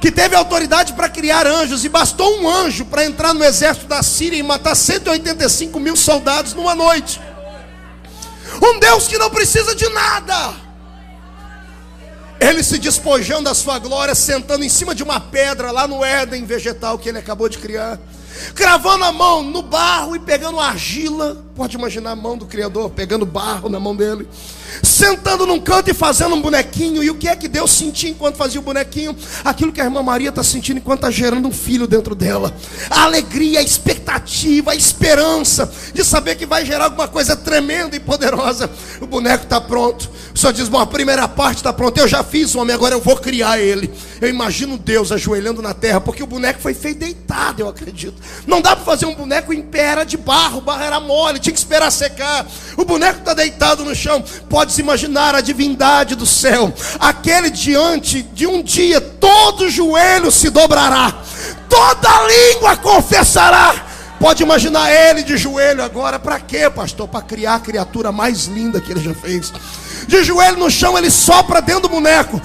que 0.00 0.10
teve 0.10 0.34
autoridade 0.34 0.94
para 0.94 1.10
criar 1.10 1.46
anjos, 1.46 1.84
e 1.84 1.88
bastou 1.90 2.40
um 2.40 2.48
anjo 2.48 2.86
para 2.86 3.04
entrar 3.04 3.34
no 3.34 3.44
exército 3.44 3.86
da 3.86 4.02
Síria 4.02 4.38
e 4.38 4.42
matar 4.42 4.74
185 4.74 5.78
mil 5.78 5.94
soldados 5.94 6.54
numa 6.54 6.74
noite. 6.74 7.20
Um 8.62 8.78
Deus 8.78 9.06
que 9.06 9.18
não 9.18 9.30
precisa 9.30 9.74
de 9.74 9.88
nada. 9.88 10.54
Ele 12.40 12.62
se 12.62 12.78
despojando 12.78 13.44
da 13.44 13.54
sua 13.54 13.78
glória, 13.78 14.14
sentando 14.14 14.64
em 14.64 14.68
cima 14.68 14.94
de 14.94 15.02
uma 15.02 15.20
pedra 15.20 15.70
lá 15.70 15.86
no 15.86 16.04
Éden 16.04 16.44
vegetal 16.44 16.98
que 16.98 17.08
ele 17.08 17.18
acabou 17.18 17.48
de 17.48 17.58
criar 17.58 17.98
cravando 18.54 19.04
a 19.04 19.12
mão 19.12 19.42
no 19.42 19.62
barro 19.62 20.16
e 20.16 20.18
pegando 20.18 20.60
argila. 20.60 21.44
Pode 21.60 21.76
imaginar 21.76 22.12
a 22.12 22.16
mão 22.16 22.38
do 22.38 22.46
Criador 22.46 22.88
pegando 22.88 23.26
barro 23.26 23.68
na 23.68 23.78
mão 23.78 23.94
dele, 23.94 24.26
sentando 24.82 25.44
num 25.44 25.60
canto 25.60 25.90
e 25.90 25.92
fazendo 25.92 26.34
um 26.34 26.40
bonequinho. 26.40 27.02
E 27.04 27.10
o 27.10 27.14
que 27.14 27.28
é 27.28 27.36
que 27.36 27.46
Deus 27.46 27.70
sentia 27.70 28.08
enquanto 28.08 28.36
fazia 28.36 28.58
o 28.58 28.62
bonequinho? 28.62 29.14
Aquilo 29.44 29.70
que 29.70 29.78
a 29.78 29.84
irmã 29.84 30.02
Maria 30.02 30.30
está 30.30 30.42
sentindo 30.42 30.78
enquanto 30.78 31.00
está 31.00 31.10
gerando 31.10 31.46
um 31.46 31.52
filho 31.52 31.86
dentro 31.86 32.14
dela. 32.14 32.56
A 32.88 33.02
alegria, 33.02 33.58
a 33.58 33.62
expectativa, 33.62 34.70
a 34.70 34.74
esperança 34.74 35.70
de 35.92 36.02
saber 36.02 36.36
que 36.36 36.46
vai 36.46 36.64
gerar 36.64 36.84
alguma 36.84 37.06
coisa 37.06 37.36
tremenda 37.36 37.94
e 37.94 38.00
poderosa. 38.00 38.70
O 38.98 39.06
boneco 39.06 39.44
está 39.44 39.60
pronto. 39.60 40.10
O 40.34 40.38
Senhor 40.38 40.54
diz: 40.54 40.66
Bom, 40.66 40.78
a 40.78 40.86
primeira 40.86 41.28
parte 41.28 41.58
está 41.58 41.74
pronta. 41.74 42.00
Eu 42.00 42.08
já 42.08 42.24
fiz 42.24 42.54
o 42.54 42.60
homem, 42.60 42.74
agora 42.74 42.94
eu 42.94 43.02
vou 43.02 43.16
criar 43.16 43.58
ele. 43.58 43.92
Eu 44.18 44.30
imagino 44.30 44.78
Deus 44.78 45.12
ajoelhando 45.12 45.60
na 45.60 45.74
terra, 45.74 46.00
porque 46.00 46.22
o 46.22 46.26
boneco 46.26 46.58
foi 46.58 46.72
feito 46.72 47.00
deitado, 47.00 47.60
eu 47.60 47.68
acredito. 47.68 48.14
Não 48.46 48.62
dá 48.62 48.74
para 48.74 48.84
fazer 48.84 49.04
um 49.04 49.14
boneco 49.14 49.52
em 49.52 49.60
pé, 49.60 49.90
era 49.90 50.04
de 50.04 50.16
barro, 50.16 50.62
barro 50.62 50.82
era 50.82 50.98
mole, 51.00 51.38
tinha 51.50 51.52
que 51.52 51.58
esperar 51.58 51.90
secar. 51.90 52.46
O 52.76 52.84
boneco 52.84 53.18
está 53.18 53.34
deitado 53.34 53.84
no 53.84 53.94
chão. 53.94 54.22
Pode-se 54.48 54.80
imaginar 54.80 55.34
a 55.34 55.40
divindade 55.40 56.14
do 56.14 56.26
céu, 56.26 56.72
aquele 56.98 57.50
diante 57.50 58.22
de 58.22 58.46
um 58.46 58.62
dia, 58.62 59.00
todo 59.00 59.68
joelho 59.68 60.30
se 60.30 60.50
dobrará, 60.50 61.12
toda 61.68 62.26
língua 62.26 62.76
confessará. 62.76 63.86
Pode 64.18 64.42
imaginar 64.42 64.92
ele 64.92 65.22
de 65.22 65.36
joelho 65.36 65.82
agora, 65.82 66.18
para 66.18 66.38
quê, 66.38 66.68
pastor? 66.68 67.08
Para 67.08 67.22
criar 67.22 67.54
a 67.54 67.60
criatura 67.60 68.12
mais 68.12 68.44
linda 68.44 68.80
que 68.80 68.92
ele 68.92 69.00
já 69.00 69.14
fez. 69.14 69.50
De 70.06 70.22
joelho 70.22 70.58
no 70.58 70.70
chão, 70.70 70.96
ele 70.98 71.10
sopra 71.10 71.62
dentro 71.62 71.82
do 71.82 71.88
boneco. 71.88 72.40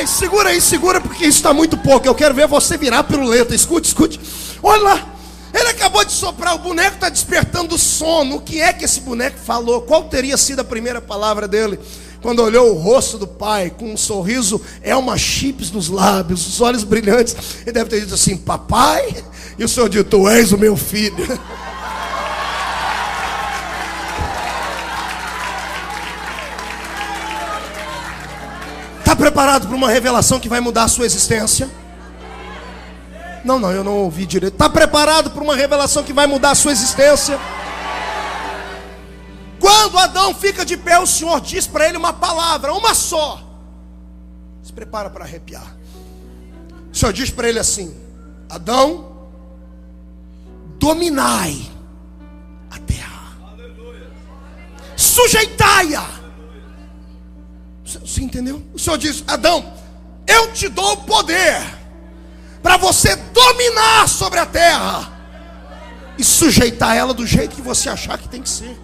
Ei, 0.00 0.06
segura 0.06 0.48
aí, 0.48 0.62
segura, 0.62 0.98
porque 0.98 1.26
isso 1.26 1.36
está 1.36 1.52
muito 1.52 1.76
pouco. 1.76 2.06
Eu 2.06 2.14
quero 2.14 2.32
ver 2.34 2.46
você 2.48 2.78
virar 2.78 3.04
piruleta. 3.04 3.54
Escute, 3.54 3.88
escute. 3.88 4.18
Olha 4.62 4.82
lá. 4.82 5.14
Ele 5.52 5.68
acabou 5.68 6.02
de 6.02 6.12
soprar, 6.12 6.54
o 6.54 6.58
boneco 6.58 6.94
está 6.94 7.10
despertando 7.10 7.76
sono. 7.76 8.36
O 8.36 8.40
que 8.40 8.62
é 8.62 8.72
que 8.72 8.86
esse 8.86 9.00
boneco 9.00 9.36
falou? 9.38 9.82
Qual 9.82 10.04
teria 10.04 10.38
sido 10.38 10.60
a 10.60 10.64
primeira 10.64 11.02
palavra 11.02 11.46
dele? 11.46 11.78
Quando 12.22 12.42
olhou 12.42 12.70
o 12.70 12.78
rosto 12.78 13.18
do 13.18 13.26
pai, 13.26 13.68
com 13.68 13.92
um 13.92 13.96
sorriso, 13.96 14.58
é 14.80 14.96
uma 14.96 15.18
chips 15.18 15.70
nos 15.70 15.90
lábios, 15.90 16.46
os 16.46 16.62
olhos 16.62 16.82
brilhantes. 16.82 17.36
Ele 17.62 17.72
deve 17.72 17.90
ter 17.90 18.00
dito 18.00 18.14
assim: 18.14 18.38
Papai, 18.38 19.22
e 19.58 19.64
o 19.64 19.68
senhor 19.68 19.90
disse: 19.90 20.04
Tu 20.04 20.28
és 20.30 20.50
o 20.50 20.56
meu 20.56 20.78
filho. 20.78 21.14
Está 29.10 29.24
preparado 29.24 29.66
para 29.66 29.76
uma 29.76 29.88
revelação 29.88 30.38
que 30.38 30.48
vai 30.48 30.60
mudar 30.60 30.84
a 30.84 30.88
sua 30.88 31.04
existência? 31.04 31.68
Não, 33.44 33.58
não, 33.58 33.72
eu 33.72 33.82
não 33.82 33.96
ouvi 33.96 34.24
direito. 34.24 34.52
Está 34.52 34.70
preparado 34.70 35.32
para 35.32 35.42
uma 35.42 35.56
revelação 35.56 36.04
que 36.04 36.12
vai 36.12 36.28
mudar 36.28 36.52
a 36.52 36.54
sua 36.54 36.70
existência? 36.70 37.36
Quando 39.58 39.98
Adão 39.98 40.32
fica 40.32 40.64
de 40.64 40.76
pé, 40.76 40.96
o 41.00 41.08
Senhor 41.08 41.40
diz 41.40 41.66
para 41.66 41.88
ele 41.88 41.96
uma 41.96 42.12
palavra, 42.12 42.72
uma 42.72 42.94
só. 42.94 43.42
Se 44.62 44.72
prepara 44.72 45.10
para 45.10 45.24
arrepiar. 45.24 45.74
O 46.92 46.96
Senhor 46.96 47.12
diz 47.12 47.30
para 47.30 47.48
ele 47.48 47.58
assim: 47.58 47.92
Adão, 48.48 49.26
dominai 50.78 51.68
a 52.70 52.78
terra, 52.78 53.32
sujeitai-a 54.96 56.19
você 57.98 58.22
entendeu? 58.22 58.62
O 58.72 58.78
Senhor 58.78 58.96
diz: 58.96 59.24
Adão, 59.26 59.72
eu 60.26 60.52
te 60.52 60.68
dou 60.68 60.92
o 60.92 60.96
poder 60.98 61.60
para 62.62 62.76
você 62.76 63.16
dominar 63.16 64.08
sobre 64.08 64.38
a 64.38 64.46
terra 64.46 65.20
e 66.18 66.24
sujeitar 66.24 66.96
ela 66.96 67.14
do 67.14 67.26
jeito 67.26 67.56
que 67.56 67.62
você 67.62 67.88
achar 67.88 68.18
que 68.18 68.28
tem 68.28 68.42
que 68.42 68.48
ser. 68.48 68.78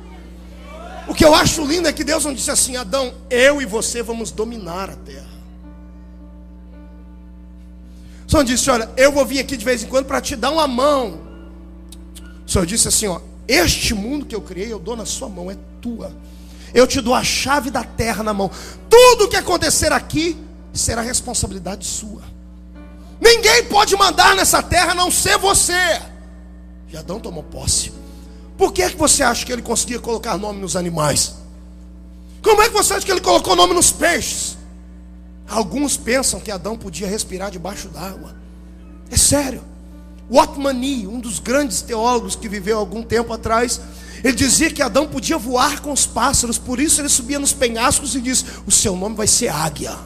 O 1.07 1.15
que 1.15 1.25
eu 1.25 1.35
acho 1.35 1.65
lindo 1.65 1.87
é 1.87 1.93
que 1.93 2.03
Deus 2.03 2.25
não 2.25 2.35
disse 2.35 2.51
assim: 2.51 2.77
Adão, 2.77 3.15
eu 3.31 3.63
e 3.63 3.67
você 3.67 4.03
vamos 4.03 4.31
dominar 4.31 4.91
a 4.91 4.97
terra. 4.97 5.37
O 8.27 8.31
Senhor 8.31 8.45
disse: 8.45 8.71
Olha, 8.71 8.91
eu 8.97 9.13
vou 9.13 9.25
vir 9.25 9.39
aqui 9.39 9.57
de 9.57 9.65
vez 9.65 9.83
em 9.83 9.87
quando 9.87 10.07
para 10.07 10.21
te 10.21 10.35
dar 10.35 10.51
uma 10.51 10.67
mão. 10.67 11.21
O 12.47 12.51
Senhor 12.51 12.67
disse 12.67 12.89
assim: 12.89 13.07
Ó, 13.07 13.21
este 13.47 13.95
mundo 13.95 14.27
que 14.27 14.35
eu 14.35 14.41
criei, 14.41 14.73
eu 14.73 14.79
dou 14.79 14.97
na 14.97 15.07
sua 15.07 15.29
mão, 15.29 15.51
é 15.51 15.57
tua. 15.81 16.13
Eu 16.77 16.87
te 16.87 17.01
dou 17.01 17.15
a 17.15 17.25
chave 17.25 17.71
da 17.71 17.83
terra 17.83 18.23
na 18.23 18.35
mão. 18.35 18.51
Tudo 18.91 19.31
que 19.31 19.37
acontecer 19.37 19.91
aqui 19.93 20.37
será 20.75 21.01
responsabilidade 21.01 21.87
sua. 21.87 22.21
Ninguém 23.19 23.65
pode 23.65 23.97
mandar 23.97 24.37
nessa 24.37 24.63
terra 24.63 24.93
a 24.93 24.95
não 24.95 25.11
ser 25.11 25.39
você. 25.39 25.73
E 26.93 26.95
Adão 26.95 27.19
tomou 27.19 27.43
posse. 27.43 27.91
Por 28.59 28.75
que, 28.75 28.83
é 28.83 28.91
que 28.91 28.97
você 28.99 29.23
acha 29.23 29.47
que 29.47 29.51
ele 29.51 29.63
conseguia 29.63 29.99
colocar 29.99 30.37
nome 30.37 30.61
nos 30.61 30.77
animais? 30.77 31.37
Como 32.43 32.61
é 32.61 32.69
que 32.69 32.75
você 32.75 32.93
acha 32.93 33.07
que 33.07 33.11
ele 33.11 33.23
colocou 33.23 33.57
nome 33.57 33.73
nos 33.73 33.91
peixes? 33.91 34.59
Alguns 35.49 35.97
pensam 35.97 36.41
que 36.41 36.51
Adão 36.51 36.77
podia 36.77 37.09
respirar 37.09 37.51
debaixo 37.51 37.89
d'água. 37.89 38.37
É 39.11 39.17
sério. 39.17 39.65
Watmani, 40.31 41.07
um 41.07 41.21
dos 41.21 41.39
grandes 41.39 41.83
teólogos 41.83 42.35
que 42.35 42.49
viveu 42.49 42.79
algum 42.79 43.03
tempo 43.03 43.33
atrás, 43.33 43.81
ele 44.25 44.35
dizia 44.35 44.71
que 44.71 44.83
Adão 44.83 45.07
podia 45.07 45.39
voar 45.39 45.81
com 45.81 45.93
os 45.93 46.07
pássaros, 46.07 46.59
por 46.59 46.81
isso 46.81 47.01
ele 47.01 47.09
subia 47.09 47.39
nos 47.39 47.53
penhascos 47.53 48.15
e 48.15 48.21
diz: 48.21 48.45
O 48.67 48.71
seu 48.71 48.97
nome 48.97 49.15
vai 49.15 49.27
ser 49.27 49.49
águia. 49.49 49.97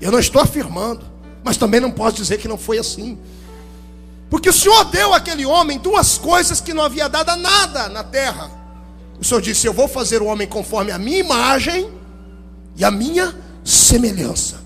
Eu 0.00 0.10
não 0.10 0.18
estou 0.18 0.40
afirmando, 0.40 1.04
mas 1.42 1.56
também 1.56 1.80
não 1.80 1.90
posso 1.90 2.16
dizer 2.16 2.38
que 2.38 2.48
não 2.48 2.56
foi 2.56 2.78
assim. 2.78 3.18
Porque 4.30 4.48
o 4.48 4.52
Senhor 4.52 4.84
deu 4.86 5.12
àquele 5.12 5.44
homem 5.44 5.78
duas 5.78 6.16
coisas 6.16 6.60
que 6.60 6.72
não 6.72 6.82
havia 6.82 7.08
dado 7.08 7.28
a 7.28 7.36
nada 7.36 7.88
na 7.88 8.02
terra. 8.02 8.50
O 9.20 9.24
Senhor 9.24 9.40
disse: 9.40 9.66
Eu 9.66 9.74
vou 9.74 9.86
fazer 9.86 10.22
o 10.22 10.26
homem 10.26 10.46
conforme 10.46 10.90
a 10.90 10.98
minha 10.98 11.18
imagem 11.18 11.90
e 12.74 12.84
a 12.84 12.90
minha 12.90 13.34
semelhança. 13.62 14.62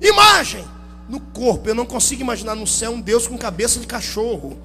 Imagem 0.00 0.71
no 1.12 1.20
corpo. 1.20 1.68
Eu 1.68 1.74
não 1.74 1.84
consigo 1.84 2.22
imaginar 2.22 2.54
no 2.54 2.66
céu 2.66 2.92
um 2.92 3.00
Deus 3.00 3.28
com 3.28 3.36
cabeça 3.36 3.78
de 3.78 3.86
cachorro. 3.86 4.56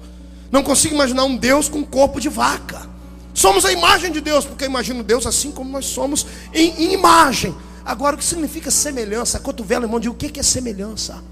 Não 0.50 0.62
consigo 0.62 0.94
imaginar 0.94 1.24
um 1.24 1.36
Deus 1.36 1.68
com 1.68 1.84
corpo 1.84 2.18
de 2.18 2.30
vaca. 2.30 2.88
Somos 3.34 3.66
a 3.66 3.70
imagem 3.70 4.10
de 4.10 4.22
Deus, 4.22 4.46
porque 4.46 4.64
eu 4.64 4.68
imagino 4.68 5.02
Deus 5.02 5.26
assim 5.26 5.52
como 5.52 5.70
nós 5.70 5.84
somos 5.84 6.26
em, 6.54 6.70
em 6.84 6.94
imagem. 6.94 7.54
Agora, 7.84 8.16
o 8.16 8.18
que 8.18 8.24
significa 8.24 8.70
semelhança? 8.70 9.38
Cotovelo, 9.38 9.84
irmão, 9.84 10.00
diz 10.00 10.10
o 10.10 10.14
que 10.14 10.40
é 10.40 10.42
semelhança? 10.42 11.22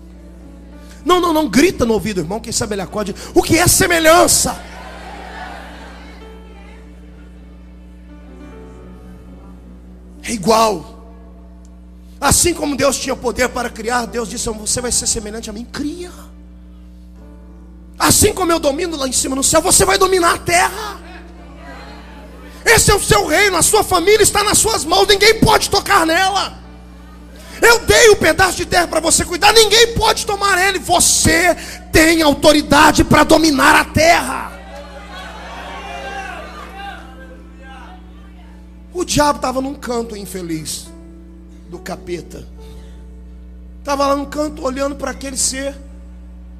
Não, 1.02 1.18
não, 1.18 1.32
não, 1.32 1.48
grita 1.48 1.86
no 1.86 1.94
ouvido, 1.94 2.20
irmão. 2.20 2.38
Quem 2.38 2.52
sabe 2.52 2.74
ele 2.74 2.82
acorde. 2.82 3.14
O 3.34 3.42
que 3.42 3.56
é 3.56 3.66
semelhança? 3.66 4.60
É 10.22 10.32
igual. 10.32 10.95
Assim 12.20 12.54
como 12.54 12.76
Deus 12.76 12.98
tinha 12.98 13.14
poder 13.14 13.48
para 13.48 13.68
criar, 13.68 14.06
Deus 14.06 14.28
disse: 14.28 14.48
Você 14.48 14.80
vai 14.80 14.90
ser 14.90 15.06
semelhante 15.06 15.50
a 15.50 15.52
mim. 15.52 15.64
Cria. 15.64 16.10
Assim 17.98 18.32
como 18.32 18.52
eu 18.52 18.58
domino 18.58 18.96
lá 18.96 19.06
em 19.06 19.12
cima 19.12 19.36
no 19.36 19.42
céu, 19.42 19.60
você 19.60 19.84
vai 19.84 19.98
dominar 19.98 20.34
a 20.34 20.38
terra. 20.38 21.00
Esse 22.64 22.90
é 22.90 22.94
o 22.94 23.02
seu 23.02 23.26
reino, 23.26 23.56
a 23.56 23.62
sua 23.62 23.84
família 23.84 24.22
está 24.22 24.42
nas 24.42 24.58
suas 24.58 24.84
mãos, 24.84 25.06
ninguém 25.06 25.38
pode 25.40 25.70
tocar 25.70 26.04
nela. 26.04 26.58
Eu 27.62 27.78
dei 27.80 28.10
o 28.10 28.12
um 28.12 28.16
pedaço 28.16 28.56
de 28.56 28.66
terra 28.66 28.86
para 28.86 29.00
você 29.00 29.24
cuidar, 29.24 29.52
ninguém 29.52 29.94
pode 29.94 30.26
tomar 30.26 30.58
ele. 30.58 30.78
Você 30.80 31.54
tem 31.92 32.22
autoridade 32.22 33.04
para 33.04 33.24
dominar 33.24 33.74
a 33.76 33.84
terra. 33.84 34.52
O 38.92 39.04
diabo 39.04 39.36
estava 39.36 39.60
num 39.60 39.74
canto 39.74 40.16
infeliz 40.16 40.85
do 41.68 41.78
capeta. 41.78 42.46
Estava 43.78 44.06
lá 44.06 44.16
num 44.16 44.24
canto 44.24 44.62
olhando 44.62 44.96
para 44.96 45.10
aquele 45.10 45.36
ser. 45.36 45.76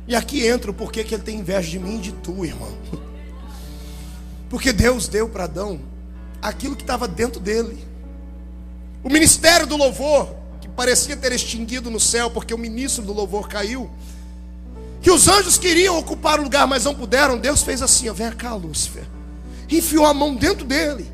E 0.07 0.15
aqui 0.15 0.47
entra 0.47 0.71
o 0.71 0.75
porquê 0.75 1.03
que 1.03 1.15
ele 1.15 1.23
tem 1.23 1.41
inveja 1.41 1.69
de 1.69 1.79
mim 1.79 1.97
e 1.97 2.01
de 2.01 2.13
tu, 2.13 2.45
irmão. 2.45 2.73
Porque 4.49 4.73
Deus 4.73 5.09
deu 5.09 5.29
para 5.29 5.45
Adão 5.45 5.81
aquilo 6.41 6.77
que 6.77 6.83
estava 6.83 7.09
dentro 7.09 7.41
dele. 7.41 7.85
O 9.03 9.09
ministério 9.09 9.67
do 9.67 9.77
louvor, 9.77 10.35
que 10.61 10.69
parecia 10.69 11.17
ter 11.17 11.33
extinguido 11.33 11.91
no 11.91 11.99
céu, 11.99 12.31
porque 12.31 12.55
o 12.55 12.59
ministro 12.59 13.05
do 13.05 13.13
louvor 13.13 13.49
caiu. 13.49 13.91
Que 15.01 15.11
os 15.11 15.29
anjos 15.29 15.59
queriam 15.59 15.99
ocupar 15.99 16.41
o 16.41 16.45
lugar, 16.45 16.67
mas 16.67 16.85
não 16.85 16.95
puderam. 16.95 17.39
Deus 17.39 17.63
fez 17.63 17.83
assim: 17.83 18.09
ó, 18.09 18.13
vem 18.13 18.31
cá, 18.33 18.55
Lúcifer. 18.55 19.05
enfiou 19.71 20.07
a 20.07 20.15
mão 20.15 20.35
dentro 20.35 20.65
dele 20.65 21.11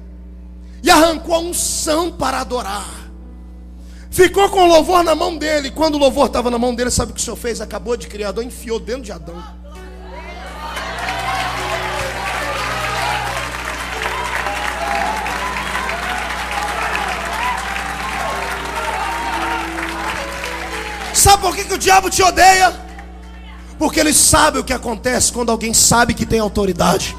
e 0.83 0.91
arrancou 0.91 1.35
a 1.35 1.39
unção 1.39 2.11
para 2.13 2.41
adorar. 2.41 3.02
Ficou 4.13 4.51
com 4.51 4.65
o 4.65 4.67
louvor 4.67 5.03
na 5.03 5.15
mão 5.15 5.39
dele. 5.39 5.71
Quando 5.71 5.95
o 5.95 5.99
louvor 5.99 6.27
estava 6.27 6.51
na 6.51 6.59
mão 6.59 6.75
dele, 6.75 6.91
sabe 6.91 7.13
o 7.13 7.15
que 7.15 7.21
o 7.21 7.25
Senhor 7.25 7.37
fez? 7.37 7.63
Acabou 7.63 7.97
de 7.97 8.07
criador, 8.07 8.45
enfiou 8.45 8.79
dentro 8.79 9.03
de 9.03 9.11
Adão. 9.11 9.43
Sabe 21.15 21.43
por 21.43 21.57
que, 21.57 21.65
que 21.65 21.75
o 21.75 21.79
diabo 21.79 22.11
te 22.11 22.23
odeia? 22.23 22.75
Porque 23.79 23.99
ele 23.99 24.13
sabe 24.13 24.59
o 24.59 24.65
que 24.65 24.75
acontece 24.75 25.33
quando 25.33 25.51
alguém 25.51 25.73
sabe 25.73 26.13
que 26.13 26.27
tem 26.27 26.39
autoridade. 26.39 27.17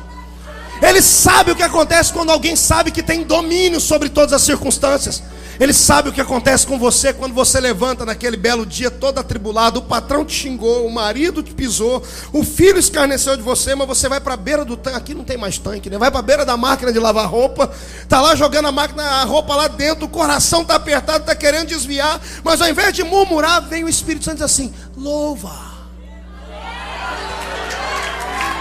Ele 0.79 1.01
sabe 1.01 1.51
o 1.51 1.55
que 1.55 1.63
acontece 1.63 2.13
quando 2.13 2.29
alguém 2.29 2.55
sabe 2.55 2.91
que 2.91 3.01
tem 3.01 3.23
domínio 3.23 3.79
sobre 3.79 4.09
todas 4.09 4.33
as 4.33 4.43
circunstâncias. 4.43 5.23
Ele 5.59 5.73
sabe 5.73 6.09
o 6.09 6.13
que 6.13 6.21
acontece 6.21 6.65
com 6.65 6.77
você 6.79 7.13
quando 7.13 7.33
você 7.33 7.59
levanta 7.59 8.05
naquele 8.05 8.37
belo 8.37 8.65
dia 8.65 8.89
todo 8.89 9.19
atribulado. 9.19 9.79
O 9.79 9.83
patrão 9.83 10.25
te 10.25 10.33
xingou, 10.33 10.85
o 10.85 10.91
marido 10.91 11.43
te 11.43 11.53
pisou, 11.53 12.03
o 12.31 12.43
filho 12.43 12.79
escarneceu 12.79 13.37
de 13.37 13.43
você, 13.43 13.75
mas 13.75 13.87
você 13.87 14.09
vai 14.09 14.19
para 14.19 14.33
a 14.33 14.37
beira 14.37 14.65
do 14.65 14.75
tanque. 14.75 14.97
Aqui 14.97 15.13
não 15.13 15.23
tem 15.23 15.37
mais 15.37 15.57
tanque, 15.57 15.89
né? 15.89 15.97
Vai 15.97 16.09
para 16.09 16.19
a 16.19 16.23
beira 16.23 16.45
da 16.45 16.57
máquina 16.57 16.91
de 16.91 16.99
lavar 16.99 17.27
roupa, 17.27 17.71
tá 18.09 18.21
lá 18.21 18.35
jogando 18.35 18.67
a 18.67 18.71
máquina, 18.71 19.03
a 19.03 19.23
roupa 19.23 19.55
lá 19.55 19.67
dentro, 19.67 20.05
o 20.05 20.09
coração 20.09 20.65
tá 20.65 20.75
apertado, 20.75 21.25
tá 21.25 21.35
querendo 21.35 21.67
desviar, 21.67 22.21
mas 22.43 22.61
ao 22.61 22.69
invés 22.69 22.93
de 22.93 23.03
murmurar, 23.03 23.61
vem 23.67 23.83
o 23.83 23.89
Espírito 23.89 24.25
Santo 24.25 24.35
e 24.35 24.37
diz 24.37 24.45
assim: 24.45 24.73
louva, 24.97 25.51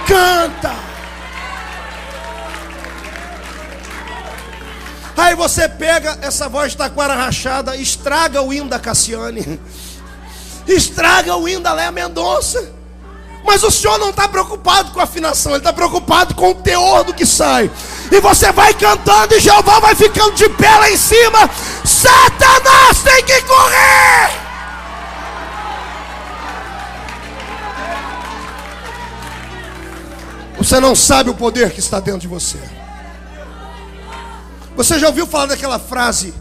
canta. 0.06 0.91
Aí 5.22 5.36
você 5.36 5.68
pega 5.68 6.18
essa 6.20 6.48
voz 6.48 6.74
taquara 6.74 7.14
rachada, 7.14 7.76
estraga 7.76 8.42
o 8.42 8.52
hino 8.52 8.68
da 8.68 8.80
Cassiane, 8.80 9.60
estraga 10.66 11.36
o 11.36 11.48
hino 11.48 11.60
da 11.60 11.72
Léa 11.72 11.92
Mendonça. 11.92 12.72
Mas 13.44 13.62
o 13.62 13.70
senhor 13.70 13.98
não 14.00 14.10
está 14.10 14.26
preocupado 14.26 14.90
com 14.90 14.98
a 14.98 15.04
afinação, 15.04 15.52
ele 15.52 15.58
está 15.58 15.72
preocupado 15.72 16.34
com 16.34 16.50
o 16.50 16.54
teor 16.56 17.04
do 17.04 17.14
que 17.14 17.24
sai. 17.24 17.70
E 18.10 18.20
você 18.20 18.50
vai 18.50 18.74
cantando 18.74 19.36
e 19.36 19.38
Jeová 19.38 19.78
vai 19.78 19.94
ficando 19.94 20.32
de 20.32 20.48
pé 20.48 20.76
lá 20.76 20.90
em 20.90 20.96
cima. 20.96 21.48
Satanás 21.84 23.00
tem 23.04 23.22
que 23.24 23.42
correr! 23.42 24.30
Você 30.58 30.80
não 30.80 30.96
sabe 30.96 31.30
o 31.30 31.34
poder 31.34 31.70
que 31.70 31.78
está 31.78 32.00
dentro 32.00 32.20
de 32.20 32.28
você. 32.28 32.81
Você 34.82 34.98
já 34.98 35.06
ouviu 35.06 35.28
falar 35.28 35.46
daquela 35.46 35.78
frase, 35.78 36.34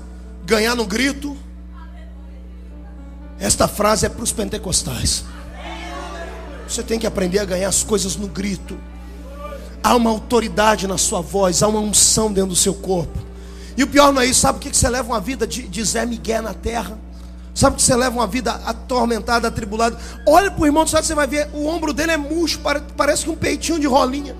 ganhar 0.43 0.73
no 0.73 0.83
grito? 0.83 1.37
Esta 3.39 3.67
frase 3.67 4.07
é 4.07 4.09
para 4.09 4.23
os 4.23 4.31
pentecostais. 4.31 5.23
Você 6.67 6.81
tem 6.81 6.97
que 6.97 7.05
aprender 7.05 7.37
a 7.37 7.45
ganhar 7.45 7.69
as 7.69 7.83
coisas 7.83 8.15
no 8.15 8.25
grito. 8.25 8.75
Há 9.83 9.95
uma 9.95 10.09
autoridade 10.09 10.87
na 10.87 10.97
sua 10.97 11.21
voz, 11.21 11.61
há 11.61 11.67
uma 11.67 11.81
unção 11.81 12.33
dentro 12.33 12.49
do 12.49 12.55
seu 12.55 12.73
corpo. 12.73 13.19
E 13.77 13.83
o 13.83 13.87
pior 13.87 14.11
não 14.11 14.23
é 14.23 14.25
isso, 14.25 14.39
sabe 14.39 14.57
o 14.57 14.59
que 14.59 14.75
você 14.75 14.89
leva 14.89 15.07
uma 15.07 15.19
vida 15.19 15.45
de, 15.45 15.67
de 15.67 15.83
Zé 15.83 16.03
Miguel 16.03 16.41
na 16.41 16.55
terra? 16.55 16.97
Sabe 17.53 17.75
que 17.75 17.83
você 17.83 17.95
leva 17.95 18.15
uma 18.15 18.25
vida 18.25 18.53
atormentada, 18.65 19.49
atribulada? 19.49 19.99
Olha 20.27 20.49
para 20.49 20.63
o 20.63 20.65
irmão 20.65 20.83
do 20.83 20.89
céu, 20.89 21.03
você 21.03 21.13
vai 21.13 21.27
ver, 21.27 21.47
o 21.53 21.67
ombro 21.67 21.93
dele 21.93 22.13
é 22.13 22.17
murcho, 22.17 22.59
parece 22.97 23.23
que 23.23 23.29
um 23.29 23.35
peitinho 23.35 23.79
de 23.79 23.85
rolinha. 23.85 24.35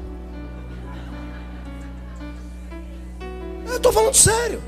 Eu 3.71 3.77
estou 3.77 3.91
falando 3.93 4.13
sério. 4.13 4.61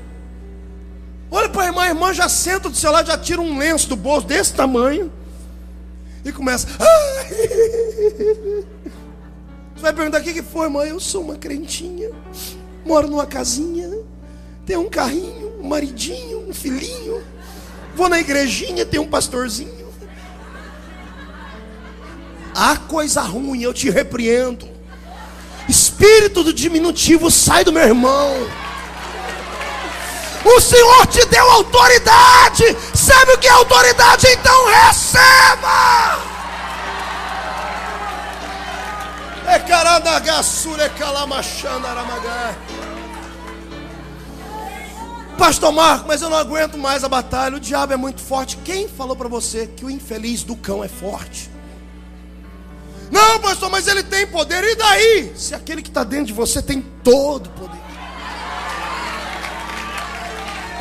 Olha 1.30 1.48
para 1.48 1.62
a 1.62 1.66
irmã, 1.66 1.82
a 1.82 1.88
irmã 1.88 2.12
já 2.14 2.28
senta 2.28 2.68
do 2.70 2.76
seu 2.76 2.90
lado, 2.90 3.06
já 3.06 3.18
tira 3.18 3.40
um 3.40 3.58
lenço 3.58 3.88
do 3.88 3.96
bolso 3.96 4.26
desse 4.26 4.54
tamanho 4.54 5.12
e 6.24 6.32
começa. 6.32 6.66
Você 9.74 9.82
vai 9.82 9.92
perguntar 9.92 10.20
o 10.20 10.24
que 10.24 10.42
foi, 10.42 10.66
irmã? 10.66 10.84
Eu 10.84 10.98
sou 10.98 11.22
uma 11.22 11.36
crentinha, 11.36 12.10
moro 12.84 13.08
numa 13.08 13.26
casinha, 13.26 13.90
tenho 14.64 14.80
um 14.80 14.88
carrinho, 14.88 15.60
um 15.60 15.68
maridinho, 15.68 16.48
um 16.48 16.54
filhinho, 16.54 17.22
vou 17.94 18.08
na 18.08 18.18
igrejinha, 18.18 18.86
tem 18.86 18.98
um 18.98 19.06
pastorzinho. 19.06 19.84
Há 22.54 22.76
coisa 22.76 23.20
ruim, 23.20 23.62
eu 23.62 23.74
te 23.74 23.90
repreendo. 23.90 24.66
Espírito 25.68 26.42
do 26.44 26.54
diminutivo, 26.54 27.30
sai 27.30 27.64
do 27.64 27.72
meu 27.72 27.82
irmão. 27.82 28.63
O 30.44 30.60
Senhor 30.60 31.06
te 31.06 31.24
deu 31.26 31.50
autoridade. 31.50 32.76
Sabe 32.94 33.32
o 33.32 33.38
que 33.38 33.46
é 33.46 33.50
autoridade? 33.50 34.26
Então 34.28 34.66
receba. 34.66 36.34
Pastor 45.38 45.72
Marco, 45.72 46.06
mas 46.06 46.22
eu 46.22 46.30
não 46.30 46.36
aguento 46.36 46.78
mais 46.78 47.02
a 47.02 47.08
batalha. 47.08 47.56
O 47.56 47.60
diabo 47.60 47.92
é 47.92 47.96
muito 47.96 48.20
forte. 48.20 48.56
Quem 48.58 48.88
falou 48.88 49.16
para 49.16 49.28
você 49.28 49.66
que 49.66 49.84
o 49.84 49.90
infeliz 49.90 50.42
do 50.42 50.54
cão 50.54 50.84
é 50.84 50.88
forte? 50.88 51.50
Não, 53.10 53.38
pastor, 53.40 53.70
mas 53.70 53.86
ele 53.86 54.02
tem 54.02 54.26
poder. 54.26 54.62
E 54.64 54.76
daí? 54.76 55.32
Se 55.36 55.54
aquele 55.54 55.82
que 55.82 55.88
está 55.88 56.04
dentro 56.04 56.26
de 56.26 56.32
você 56.32 56.62
tem 56.62 56.80
todo 57.02 57.46
o 57.46 57.50
poder. 57.50 57.83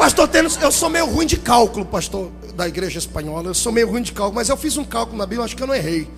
Pastor 0.03 0.27
Tênis, 0.27 0.59
eu 0.61 0.69
sou 0.69 0.89
meio 0.89 1.05
ruim 1.05 1.25
de 1.25 1.37
cálculo, 1.37 1.85
pastor 1.85 2.29
da 2.55 2.67
igreja 2.67 2.99
espanhola. 2.99 3.47
Eu 3.47 3.53
sou 3.53 3.71
meio 3.71 3.89
ruim 3.89 4.01
de 4.01 4.11
cálculo, 4.11 4.35
mas 4.35 4.49
eu 4.49 4.57
fiz 4.57 4.75
um 4.75 4.83
cálculo 4.83 5.17
na 5.17 5.25
Bíblia, 5.25 5.45
acho 5.45 5.55
que 5.55 5.63
eu 5.63 5.67
não 5.67 5.73
errei. 5.73 6.09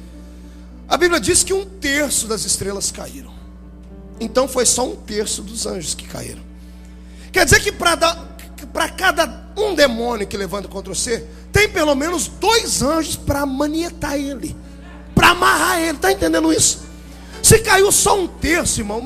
A 0.90 0.98
Bíblia 0.98 1.20
diz 1.20 1.44
que 1.44 1.54
um 1.54 1.64
terço 1.64 2.26
das 2.26 2.46
estrelas 2.46 2.90
caíram. 2.90 3.32
Então 4.20 4.48
foi 4.48 4.66
só 4.66 4.88
um 4.88 4.96
terço 4.96 5.44
dos 5.44 5.68
anjos 5.68 5.94
que 5.94 6.08
caíram. 6.08 6.42
Quer 7.32 7.46
dizer 7.46 7.60
que 7.60 7.72
para 7.72 8.90
cada 8.90 9.52
um 9.56 9.76
demônio 9.76 10.26
que 10.26 10.36
levanta 10.36 10.68
contra 10.68 10.92
você, 10.92 11.24
tem 11.52 11.70
pelo 11.70 11.94
menos 11.94 12.28
dois 12.28 12.82
anjos 12.82 13.16
para 13.16 13.46
manietar 13.46 14.16
ele, 14.16 14.56
para 15.14 15.30
amarrar 15.30 15.80
ele. 15.80 15.98
Está 15.98 16.12
entendendo 16.12 16.52
isso? 16.52 16.80
Se 17.44 17.60
caiu 17.60 17.92
só 17.92 18.20
um 18.20 18.28
terço, 18.28 18.82
irmão, 18.82 19.04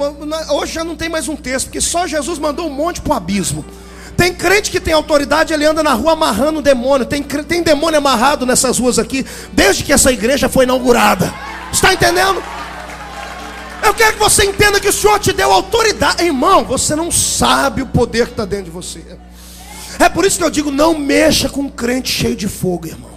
hoje 0.51 0.71
já 0.71 0.85
não 0.85 0.95
tem 0.95 1.09
mais 1.09 1.27
um 1.27 1.35
terço, 1.35 1.65
porque 1.65 1.81
só 1.81 2.07
Jesus 2.07 2.39
mandou 2.39 2.65
um 2.65 2.73
monte 2.73 3.01
para 3.01 3.11
o 3.11 3.17
abismo. 3.17 3.65
Tem 4.19 4.33
crente 4.33 4.69
que 4.69 4.81
tem 4.81 4.93
autoridade, 4.93 5.53
ele 5.53 5.65
anda 5.65 5.81
na 5.81 5.93
rua 5.93 6.11
amarrando 6.11 6.61
demônio. 6.61 7.05
Tem, 7.05 7.23
tem 7.23 7.63
demônio 7.63 7.99
amarrado 7.99 8.45
nessas 8.45 8.77
ruas 8.77 8.99
aqui, 8.99 9.25
desde 9.53 9.81
que 9.81 9.93
essa 9.93 10.11
igreja 10.11 10.49
foi 10.49 10.65
inaugurada. 10.65 11.33
Está 11.71 11.93
entendendo? 11.93 12.43
Eu 13.81 13.93
quero 13.93 14.17
que 14.17 14.19
você 14.19 14.43
entenda 14.43 14.77
que 14.77 14.89
o 14.89 14.91
Senhor 14.91 15.19
te 15.19 15.31
deu 15.31 15.53
autoridade. 15.53 16.21
Irmão, 16.21 16.65
você 16.65 16.97
não 16.97 17.09
sabe 17.09 17.81
o 17.81 17.85
poder 17.85 18.25
que 18.25 18.33
está 18.33 18.43
dentro 18.43 18.65
de 18.65 18.71
você. 18.71 19.01
É 19.97 20.09
por 20.09 20.25
isso 20.25 20.37
que 20.37 20.43
eu 20.43 20.49
digo: 20.49 20.69
não 20.69 20.99
mexa 20.99 21.47
com 21.47 21.61
um 21.61 21.69
crente 21.69 22.11
cheio 22.11 22.35
de 22.35 22.49
fogo, 22.49 22.87
irmão. 22.87 23.08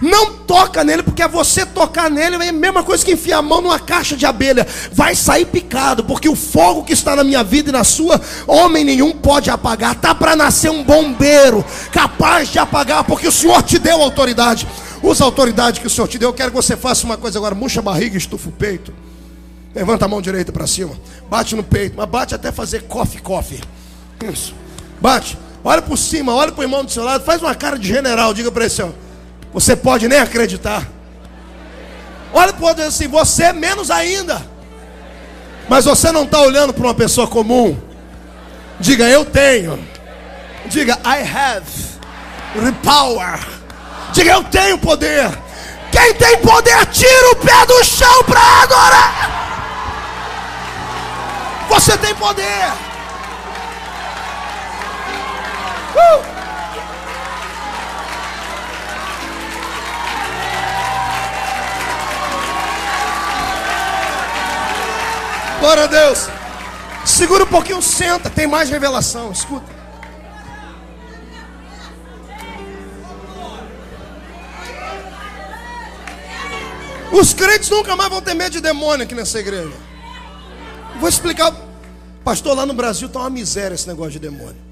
Não 0.00 0.32
toca 0.32 0.84
nele, 0.84 1.02
porque 1.02 1.26
você 1.26 1.64
tocar 1.64 2.10
nele 2.10 2.36
é 2.36 2.48
a 2.48 2.52
mesma 2.52 2.82
coisa 2.82 3.04
que 3.04 3.12
enfiar 3.12 3.38
a 3.38 3.42
mão 3.42 3.60
numa 3.60 3.78
caixa 3.78 4.16
de 4.16 4.26
abelha. 4.26 4.66
Vai 4.92 5.14
sair 5.14 5.46
picado, 5.46 6.04
porque 6.04 6.28
o 6.28 6.36
fogo 6.36 6.84
que 6.84 6.92
está 6.92 7.16
na 7.16 7.24
minha 7.24 7.42
vida 7.42 7.70
e 7.70 7.72
na 7.72 7.84
sua, 7.84 8.20
homem 8.46 8.84
nenhum 8.84 9.12
pode 9.12 9.50
apagar. 9.50 9.94
Tá 9.94 10.14
para 10.14 10.36
nascer 10.36 10.70
um 10.70 10.82
bombeiro 10.82 11.64
capaz 11.92 12.48
de 12.48 12.58
apagar, 12.58 13.04
porque 13.04 13.28
o 13.28 13.32
Senhor 13.32 13.62
te 13.62 13.78
deu 13.78 14.00
autoridade. 14.02 14.66
Usa 15.02 15.24
a 15.24 15.26
autoridade 15.26 15.80
que 15.80 15.86
o 15.86 15.90
Senhor 15.90 16.08
te 16.08 16.18
deu. 16.18 16.30
Eu 16.30 16.34
quero 16.34 16.50
que 16.50 16.56
você 16.56 16.76
faça 16.76 17.04
uma 17.04 17.16
coisa 17.16 17.38
agora: 17.38 17.54
murcha 17.54 17.80
a 17.80 17.82
barriga, 17.82 18.16
estufa 18.16 18.48
o 18.48 18.52
peito. 18.52 18.92
Levanta 19.74 20.06
a 20.06 20.08
mão 20.08 20.22
direita 20.22 20.52
para 20.52 20.66
cima. 20.66 20.98
Bate 21.28 21.54
no 21.54 21.62
peito, 21.62 21.94
mas 21.96 22.08
bate 22.08 22.34
até 22.34 22.50
fazer 22.50 22.84
coffee, 22.84 23.20
coffee. 23.20 23.60
Isso. 24.32 24.54
Bate. 25.00 25.38
Olha 25.62 25.82
por 25.82 25.98
cima, 25.98 26.32
olha 26.32 26.52
para 26.52 26.60
o 26.60 26.64
irmão 26.64 26.84
do 26.84 26.90
seu 26.90 27.04
lado. 27.04 27.24
Faz 27.24 27.42
uma 27.42 27.54
cara 27.54 27.78
de 27.78 27.86
general. 27.86 28.32
Diga 28.32 28.50
para 28.50 28.64
ele 28.64 28.72
assim: 28.72 28.82
ó. 28.82 29.05
Você 29.56 29.74
pode 29.74 30.06
nem 30.06 30.18
acreditar. 30.18 30.86
Olha 32.30 32.52
para 32.52 32.62
o 32.62 32.68
outro 32.68 32.84
assim, 32.84 33.08
você 33.08 33.44
é 33.44 33.52
menos 33.54 33.90
ainda. 33.90 34.46
Mas 35.66 35.86
você 35.86 36.12
não 36.12 36.24
está 36.24 36.40
olhando 36.40 36.74
para 36.74 36.84
uma 36.84 36.92
pessoa 36.92 37.26
comum. 37.26 37.74
Diga, 38.78 39.08
eu 39.08 39.24
tenho. 39.24 39.82
Diga, 40.66 40.98
I 41.06 41.22
have 41.22 41.64
the 42.52 42.72
power. 42.82 43.40
Diga, 44.12 44.32
eu 44.32 44.44
tenho 44.44 44.76
poder. 44.76 45.30
Quem 45.90 46.12
tem 46.12 46.36
poder, 46.42 46.84
tira 46.88 47.30
o 47.30 47.36
pé 47.36 47.64
do 47.64 47.82
chão 47.82 48.24
para 48.24 48.62
adorar. 48.62 49.30
Você 51.70 51.96
tem 51.96 52.14
poder. 52.14 52.72
Uh! 55.94 56.35
Glória 65.66 65.82
a 65.82 65.86
Deus. 65.88 66.28
Segura 67.04 67.42
um 67.42 67.48
pouquinho, 67.48 67.82
senta. 67.82 68.30
Tem 68.30 68.46
mais 68.46 68.70
revelação. 68.70 69.32
Escuta. 69.32 69.66
Os 77.10 77.34
crentes 77.34 77.68
nunca 77.68 77.96
mais 77.96 78.08
vão 78.08 78.22
ter 78.22 78.34
medo 78.34 78.52
de 78.52 78.60
demônio 78.60 79.02
aqui 79.02 79.14
nessa 79.16 79.40
igreja. 79.40 79.72
Vou 81.00 81.08
explicar. 81.08 81.52
Pastor, 82.22 82.56
lá 82.56 82.64
no 82.64 82.72
Brasil 82.72 83.08
está 83.08 83.18
uma 83.18 83.28
miséria 83.28 83.74
esse 83.74 83.88
negócio 83.88 84.12
de 84.12 84.20
demônio. 84.20 84.62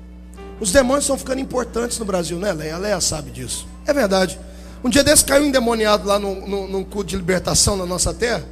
Os 0.60 0.70
demônios 0.70 1.06
estão 1.06 1.18
ficando 1.18 1.40
importantes 1.40 1.98
no 1.98 2.04
Brasil, 2.04 2.38
né, 2.38 2.52
Leia? 2.52 2.76
A 2.76 2.78
Leia 2.78 3.00
sabe 3.00 3.32
disso. 3.32 3.66
É 3.84 3.92
verdade. 3.92 4.38
Um 4.84 4.88
dia 4.88 5.02
desse 5.02 5.24
caiu 5.24 5.42
um 5.42 5.46
endemoniado 5.46 6.06
lá 6.06 6.20
no, 6.20 6.46
no, 6.46 6.68
num 6.68 6.84
culto 6.84 7.10
de 7.10 7.16
libertação 7.16 7.76
na 7.76 7.84
nossa 7.84 8.14
terra. 8.14 8.44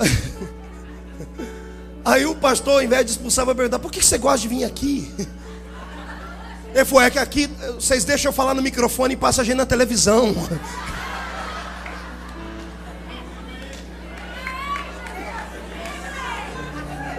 Aí 2.04 2.24
o 2.26 2.34
pastor, 2.34 2.74
ao 2.74 2.82
invés 2.82 3.04
de 3.04 3.12
expulsar, 3.12 3.44
vai 3.44 3.54
perguntar: 3.54 3.78
por 3.78 3.90
que 3.90 4.04
você 4.04 4.18
gosta 4.18 4.38
de 4.40 4.48
vir 4.48 4.64
aqui? 4.64 5.12
Ele 6.74 6.84
falou: 6.84 7.02
é 7.02 7.10
que 7.10 7.18
aqui 7.18 7.50
vocês 7.74 8.04
deixam 8.04 8.30
eu 8.30 8.32
falar 8.32 8.54
no 8.54 8.62
microfone 8.62 9.14
e 9.14 9.16
passa 9.16 9.42
a 9.42 9.44
gente 9.44 9.56
na 9.56 9.66
televisão. 9.66 10.34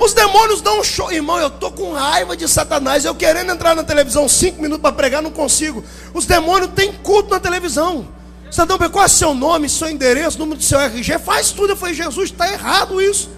Os 0.01 0.13
demônios 0.13 0.61
dão 0.61 0.79
um 0.79 0.83
show. 0.83 1.11
Irmão, 1.11 1.37
eu 1.37 1.51
tô 1.51 1.69
com 1.69 1.93
raiva 1.93 2.35
de 2.35 2.47
Satanás. 2.47 3.05
Eu 3.05 3.13
querendo 3.13 3.51
entrar 3.51 3.75
na 3.75 3.83
televisão 3.83 4.27
cinco 4.27 4.59
minutos 4.59 4.81
para 4.81 4.91
pregar, 4.91 5.21
não 5.21 5.29
consigo. 5.29 5.83
Os 6.11 6.25
demônios 6.25 6.71
têm 6.73 6.91
culto 6.91 7.29
na 7.29 7.39
televisão. 7.39 8.07
Não 8.57 8.89
qual 8.89 9.05
é 9.05 9.07
seu 9.07 9.33
nome, 9.33 9.69
seu 9.69 9.89
endereço, 9.89 10.39
número 10.39 10.57
do 10.57 10.63
seu 10.63 10.79
RG? 10.79 11.19
Faz 11.19 11.51
tudo. 11.51 11.73
Eu 11.73 11.77
falei, 11.77 11.93
Jesus, 11.93 12.31
está 12.31 12.51
errado 12.51 12.99
isso. 12.99 13.29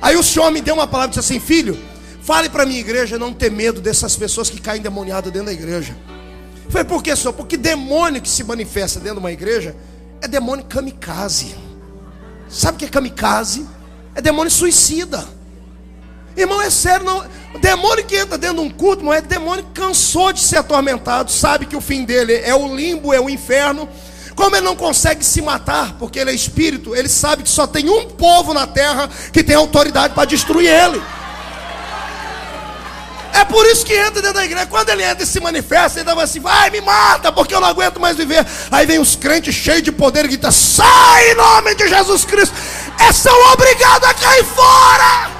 Aí 0.00 0.16
o 0.16 0.22
senhor 0.22 0.50
me 0.50 0.60
deu 0.60 0.74
uma 0.74 0.86
palavra 0.86 1.14
e 1.14 1.18
disse 1.18 1.32
assim: 1.32 1.40
Filho, 1.40 1.78
fale 2.22 2.48
para 2.48 2.66
minha 2.66 2.80
igreja 2.80 3.18
não 3.18 3.32
ter 3.32 3.50
medo 3.50 3.80
dessas 3.80 4.16
pessoas 4.16 4.50
que 4.50 4.60
caem 4.60 4.82
demoniadas 4.82 5.32
dentro 5.32 5.46
da 5.46 5.52
igreja. 5.52 5.96
Eu 6.68 6.70
falei, 6.70 6.84
por 6.84 7.02
que, 7.02 7.16
senhor? 7.16 7.32
Porque 7.32 7.56
demônio 7.56 8.20
que 8.20 8.28
se 8.28 8.44
manifesta 8.44 9.00
dentro 9.00 9.14
de 9.14 9.20
uma 9.20 9.32
igreja 9.32 9.74
é 10.20 10.28
demônio 10.28 10.66
kamikaze. 10.66 11.54
Sabe 12.48 12.76
o 12.76 12.78
que 12.78 12.84
é 12.84 12.88
kamikaze? 12.88 13.66
É 14.14 14.20
demônio 14.20 14.50
suicida. 14.50 15.26
Irmão, 16.36 16.60
é 16.60 16.68
sério, 16.68 17.06
não. 17.06 17.24
O 17.54 17.58
demônio 17.58 18.04
que 18.04 18.14
entra 18.14 18.36
dentro 18.36 18.56
de 18.56 18.60
um 18.60 18.70
culto, 18.70 19.10
é 19.10 19.22
demônio 19.22 19.64
cansou 19.72 20.30
de 20.32 20.40
ser 20.40 20.58
atormentado, 20.58 21.32
sabe 21.32 21.64
que 21.64 21.74
o 21.74 21.80
fim 21.80 22.04
dele 22.04 22.34
é 22.34 22.54
o 22.54 22.74
limbo, 22.74 23.14
é 23.14 23.20
o 23.20 23.30
inferno. 23.30 23.88
Como 24.38 24.54
ele 24.54 24.64
não 24.64 24.76
consegue 24.76 25.24
se 25.24 25.42
matar, 25.42 25.94
porque 25.98 26.16
ele 26.16 26.30
é 26.30 26.32
espírito, 26.32 26.94
ele 26.94 27.08
sabe 27.08 27.42
que 27.42 27.48
só 27.48 27.66
tem 27.66 27.90
um 27.90 28.06
povo 28.06 28.54
na 28.54 28.68
terra 28.68 29.10
que 29.32 29.42
tem 29.42 29.56
autoridade 29.56 30.14
para 30.14 30.26
destruir 30.26 30.70
ele. 30.70 31.02
É 33.32 33.44
por 33.44 33.66
isso 33.66 33.84
que 33.84 33.92
entra 33.92 34.22
dentro 34.22 34.34
da 34.34 34.44
igreja. 34.44 34.66
Quando 34.66 34.90
ele 34.90 35.02
entra 35.02 35.24
e 35.24 35.26
se 35.26 35.40
manifesta, 35.40 35.98
ele 35.98 36.06
dá 36.06 36.22
assim: 36.22 36.38
vai, 36.38 36.70
me 36.70 36.80
mata, 36.80 37.32
porque 37.32 37.52
eu 37.52 37.60
não 37.60 37.66
aguento 37.66 37.98
mais 37.98 38.16
viver. 38.16 38.46
Aí 38.70 38.86
vem 38.86 39.00
os 39.00 39.16
crentes 39.16 39.56
cheios 39.56 39.82
de 39.82 39.90
poder 39.90 40.24
e 40.24 40.28
grita: 40.28 40.52
sai 40.52 41.32
em 41.32 41.34
nome 41.34 41.74
de 41.74 41.88
Jesus 41.88 42.24
Cristo. 42.24 42.54
É 43.00 43.10
são 43.10 43.36
obrigados 43.52 44.08
a 44.08 44.14
cair 44.14 44.44
fora. 44.44 45.37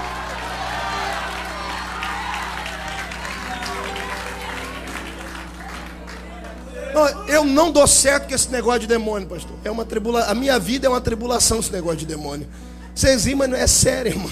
Eu 7.26 7.44
não 7.44 7.70
dou 7.70 7.86
certo 7.86 8.28
com 8.28 8.34
esse 8.34 8.50
negócio 8.50 8.80
de 8.80 8.86
demônio, 8.86 9.28
pastor. 9.28 9.56
É 9.64 9.70
uma 9.70 9.84
tribula... 9.84 10.24
A 10.24 10.34
minha 10.34 10.58
vida 10.58 10.86
é 10.86 10.90
uma 10.90 11.00
tribulação 11.00 11.60
esse 11.60 11.72
negócio 11.72 11.98
de 11.98 12.06
demônio. 12.06 12.46
Vocês 12.94 13.24
riem, 13.24 13.36
mas 13.36 13.48
não 13.48 13.56
é 13.56 13.66
sério, 13.66 14.10
irmão. 14.12 14.30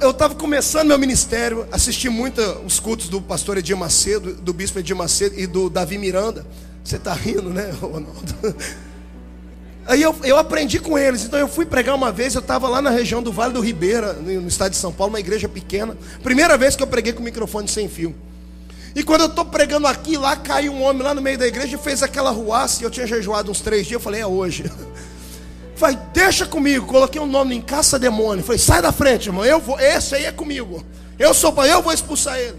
Eu 0.00 0.10
estava 0.10 0.34
começando 0.34 0.88
meu 0.88 0.98
ministério, 0.98 1.68
assisti 1.70 2.08
muito 2.08 2.40
os 2.64 2.80
cultos 2.80 3.08
do 3.08 3.20
pastor 3.20 3.58
Edir 3.58 3.76
Macedo, 3.76 4.34
do 4.34 4.52
bispo 4.54 4.78
Edir 4.78 4.96
Macedo 4.96 5.38
e 5.38 5.46
do 5.46 5.68
Davi 5.68 5.98
Miranda. 5.98 6.46
Você 6.82 6.96
está 6.96 7.12
rindo, 7.12 7.50
né, 7.50 7.70
Ronaldo? 7.78 8.34
Aí 9.86 10.02
eu, 10.02 10.16
eu 10.24 10.38
aprendi 10.38 10.78
com 10.78 10.98
eles. 10.98 11.24
Então 11.24 11.38
eu 11.38 11.46
fui 11.46 11.66
pregar 11.66 11.94
uma 11.94 12.10
vez, 12.10 12.34
eu 12.34 12.40
estava 12.40 12.68
lá 12.68 12.80
na 12.80 12.90
região 12.90 13.22
do 13.22 13.30
Vale 13.30 13.52
do 13.52 13.60
Ribeira, 13.60 14.14
no 14.14 14.48
estado 14.48 14.70
de 14.70 14.76
São 14.76 14.92
Paulo, 14.92 15.12
uma 15.12 15.20
igreja 15.20 15.48
pequena. 15.48 15.96
Primeira 16.22 16.56
vez 16.56 16.74
que 16.74 16.82
eu 16.82 16.86
preguei 16.86 17.12
com 17.12 17.22
microfone 17.22 17.68
sem 17.68 17.88
fio. 17.88 18.14
E 18.96 19.02
quando 19.02 19.20
eu 19.20 19.26
estou 19.26 19.44
pregando 19.44 19.86
aqui, 19.86 20.16
lá 20.16 20.34
caiu 20.34 20.72
um 20.72 20.82
homem 20.82 21.02
lá 21.02 21.14
no 21.14 21.20
meio 21.20 21.36
da 21.36 21.46
igreja 21.46 21.76
e 21.76 21.78
fez 21.78 22.02
aquela 22.02 22.30
ruaça. 22.30 22.80
E 22.80 22.84
eu 22.86 22.90
tinha 22.90 23.06
jejuado 23.06 23.50
uns 23.50 23.60
três 23.60 23.86
dias. 23.86 23.92
Eu 23.92 24.00
falei, 24.00 24.22
é 24.22 24.26
hoje. 24.26 24.72
Falei, 25.76 25.98
deixa 26.14 26.46
comigo. 26.46 26.86
Coloquei 26.86 27.20
um 27.20 27.26
nome 27.26 27.54
em 27.54 27.60
caça 27.60 27.98
demônio. 27.98 28.42
Falei, 28.42 28.58
sai 28.58 28.80
da 28.80 28.90
frente, 28.90 29.26
irmão. 29.26 29.44
Eu 29.44 29.60
vou, 29.60 29.78
esse 29.78 30.14
aí 30.14 30.24
é 30.24 30.32
comigo. 30.32 30.82
Eu 31.18 31.34
sou 31.34 31.52
para 31.52 31.68
eu 31.68 31.82
vou 31.82 31.92
expulsar 31.92 32.38
ele. 32.38 32.56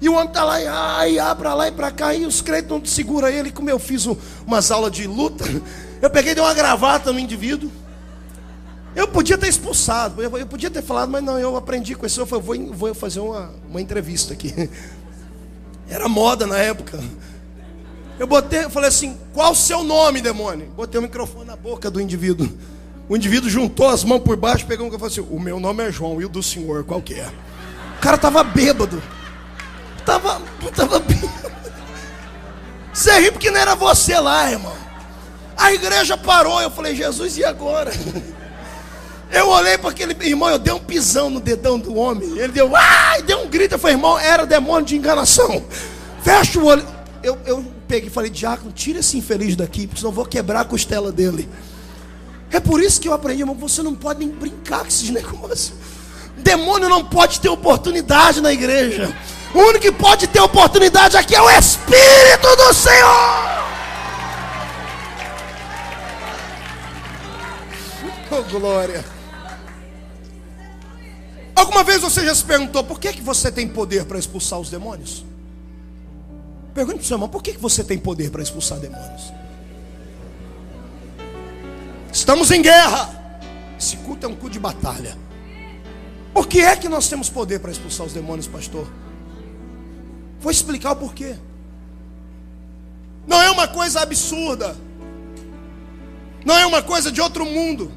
E 0.00 0.08
o 0.08 0.14
homem 0.14 0.26
está 0.26 0.42
lá, 0.42 0.60
e 0.60 0.66
ai, 0.66 1.18
ah, 1.20 1.34
para 1.36 1.54
lá 1.54 1.68
e 1.68 1.72
para 1.72 1.92
cá. 1.92 2.12
E 2.12 2.26
os 2.26 2.40
crentes 2.40 2.68
não 2.68 2.84
seguram 2.84 3.28
ele. 3.28 3.52
Como 3.52 3.70
eu 3.70 3.78
fiz 3.78 4.06
umas 4.44 4.72
aulas 4.72 4.90
de 4.90 5.06
luta, 5.06 5.44
eu 6.02 6.10
peguei 6.10 6.34
dei 6.34 6.42
uma 6.42 6.52
gravata 6.52 7.12
no 7.12 7.20
indivíduo. 7.20 7.70
Eu 8.96 9.06
podia 9.06 9.38
ter 9.38 9.46
expulsado, 9.46 10.20
eu 10.22 10.46
podia 10.46 10.70
ter 10.70 10.82
falado, 10.82 11.10
mas 11.10 11.22
não, 11.22 11.38
eu 11.38 11.54
aprendi 11.54 11.94
com 11.94 12.06
isso. 12.06 12.20
Eu 12.20 12.26
falei, 12.26 12.44
vou, 12.44 12.74
vou 12.74 12.94
fazer 12.94 13.20
uma, 13.20 13.52
uma 13.70 13.80
entrevista 13.80 14.32
aqui. 14.32 14.52
Era 15.88 16.08
moda 16.08 16.46
na 16.46 16.58
época. 16.58 16.98
Eu 18.18 18.26
botei, 18.26 18.64
eu 18.64 18.70
falei 18.70 18.88
assim: 18.88 19.18
qual 19.32 19.52
o 19.52 19.56
seu 19.56 19.84
nome, 19.84 20.20
demônio? 20.20 20.68
Botei 20.76 20.98
o 20.98 21.02
microfone 21.02 21.44
na 21.44 21.56
boca 21.56 21.90
do 21.90 22.00
indivíduo. 22.00 22.48
O 23.08 23.16
indivíduo 23.16 23.48
juntou 23.48 23.88
as 23.88 24.02
mãos 24.02 24.20
por 24.20 24.36
baixo, 24.36 24.66
pegou 24.66 24.86
um 24.86 24.88
e 24.88 24.92
falou 24.92 25.06
assim: 25.06 25.20
O 25.20 25.38
meu 25.38 25.60
nome 25.60 25.84
é 25.84 25.92
João, 25.92 26.20
e 26.20 26.24
o 26.24 26.28
do 26.28 26.42
senhor, 26.42 26.84
qual 26.84 27.00
que 27.00 27.14
é? 27.14 27.30
O 27.98 28.00
cara 28.00 28.18
tava 28.18 28.42
bêbado. 28.42 29.02
Tava, 30.04 30.40
tava 30.74 30.98
bêbado. 30.98 31.46
Você 32.92 33.18
ri 33.20 33.30
porque 33.30 33.50
não 33.50 33.60
era 33.60 33.74
você 33.74 34.18
lá, 34.18 34.50
irmão. 34.50 34.74
A 35.56 35.72
igreja 35.72 36.16
parou, 36.16 36.60
eu 36.60 36.70
falei: 36.70 36.94
Jesus, 36.94 37.36
e 37.36 37.44
agora? 37.44 37.92
Eu 39.30 39.48
olhei 39.48 39.76
para 39.76 39.90
aquele 39.90 40.16
irmão, 40.26 40.48
eu 40.48 40.58
dei 40.58 40.72
um 40.72 40.78
pisão 40.78 41.28
no 41.28 41.40
dedão 41.40 41.78
do 41.78 41.94
homem. 41.96 42.28
Ele 42.38 42.48
deu, 42.48 42.74
ai, 42.74 43.22
deu 43.22 43.40
um 43.40 43.48
grito. 43.48 43.74
Eu 43.74 43.78
falei, 43.78 43.96
irmão, 43.96 44.18
era 44.18 44.46
demônio 44.46 44.86
de 44.86 44.96
enganação. 44.96 45.64
Fecha 46.22 46.58
o 46.58 46.64
olho. 46.64 46.86
Eu, 47.22 47.36
eu 47.44 47.64
peguei 47.88 48.08
e 48.08 48.12
falei, 48.12 48.30
diácono, 48.30 48.72
tira 48.72 49.00
esse 49.00 49.16
infeliz 49.16 49.56
daqui, 49.56 49.86
porque 49.86 50.00
senão 50.00 50.10
eu 50.10 50.14
vou 50.14 50.24
quebrar 50.24 50.60
a 50.60 50.64
costela 50.64 51.10
dele. 51.10 51.48
É 52.50 52.60
por 52.60 52.80
isso 52.80 53.00
que 53.00 53.08
eu 53.08 53.12
aprendi, 53.12 53.42
irmão, 53.42 53.56
você 53.56 53.82
não 53.82 53.94
pode 53.94 54.20
nem 54.20 54.28
brincar 54.28 54.80
com 54.80 54.88
esses 54.88 55.10
negócios. 55.10 55.72
Demônio 56.36 56.88
não 56.88 57.04
pode 57.04 57.40
ter 57.40 57.48
oportunidade 57.48 58.40
na 58.40 58.52
igreja. 58.52 59.14
O 59.54 59.58
único 59.58 59.80
que 59.80 59.92
pode 59.92 60.26
ter 60.26 60.40
oportunidade 60.40 61.16
aqui 61.16 61.34
é 61.34 61.40
o 61.40 61.50
Espírito 61.50 62.56
do 62.56 62.74
Senhor. 62.74 63.65
Oh, 68.30 68.42
glória. 68.58 69.04
Alguma 71.54 71.82
vez 71.82 72.00
você 72.00 72.24
já 72.24 72.34
se 72.34 72.44
perguntou 72.44 72.84
por 72.84 73.00
que, 73.00 73.12
que 73.12 73.22
você 73.22 73.50
tem 73.50 73.66
poder 73.68 74.04
para 74.04 74.18
expulsar 74.18 74.58
os 74.58 74.70
demônios? 74.70 75.24
Pergunte 76.74 76.98
para 76.98 77.04
o 77.04 77.06
seu 77.06 77.14
irmão, 77.14 77.28
por 77.28 77.42
que, 77.42 77.54
que 77.54 77.58
você 77.60 77.82
tem 77.82 77.98
poder 77.98 78.30
para 78.30 78.42
expulsar 78.42 78.78
demônios? 78.78 79.32
Estamos 82.12 82.50
em 82.50 82.60
guerra. 82.60 83.40
Esse 83.78 83.96
culto 83.98 84.26
é 84.26 84.28
um 84.28 84.34
culto 84.34 84.50
de 84.50 84.58
batalha. 84.58 85.16
Por 86.34 86.46
que 86.46 86.60
é 86.60 86.76
que 86.76 86.88
nós 86.88 87.08
temos 87.08 87.30
poder 87.30 87.60
para 87.60 87.70
expulsar 87.70 88.06
os 88.06 88.12
demônios, 88.12 88.46
pastor? 88.46 88.86
Vou 90.38 90.50
explicar 90.50 90.92
o 90.92 90.96
porquê. 90.96 91.36
Não 93.26 93.40
é 93.40 93.50
uma 93.50 93.66
coisa 93.66 94.00
absurda. 94.00 94.76
Não 96.44 96.56
é 96.56 96.66
uma 96.66 96.82
coisa 96.82 97.10
de 97.10 97.20
outro 97.20 97.44
mundo. 97.44 97.90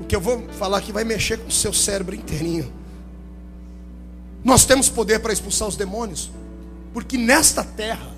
O 0.00 0.04
que 0.04 0.14
eu 0.14 0.20
vou 0.20 0.46
falar 0.52 0.78
aqui 0.78 0.92
vai 0.92 1.04
mexer 1.04 1.38
com 1.38 1.48
o 1.48 1.52
seu 1.52 1.72
cérebro 1.72 2.14
inteirinho. 2.14 2.72
Nós 4.44 4.64
temos 4.64 4.88
poder 4.88 5.18
para 5.18 5.32
expulsar 5.32 5.68
os 5.68 5.76
demônios, 5.76 6.30
porque 6.92 7.18
nesta 7.18 7.64
terra 7.64 8.10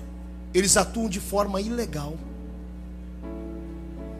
eles 0.53 0.77
atuam 0.77 1.09
de 1.09 1.19
forma 1.19 1.59
ilegal. 1.59 2.15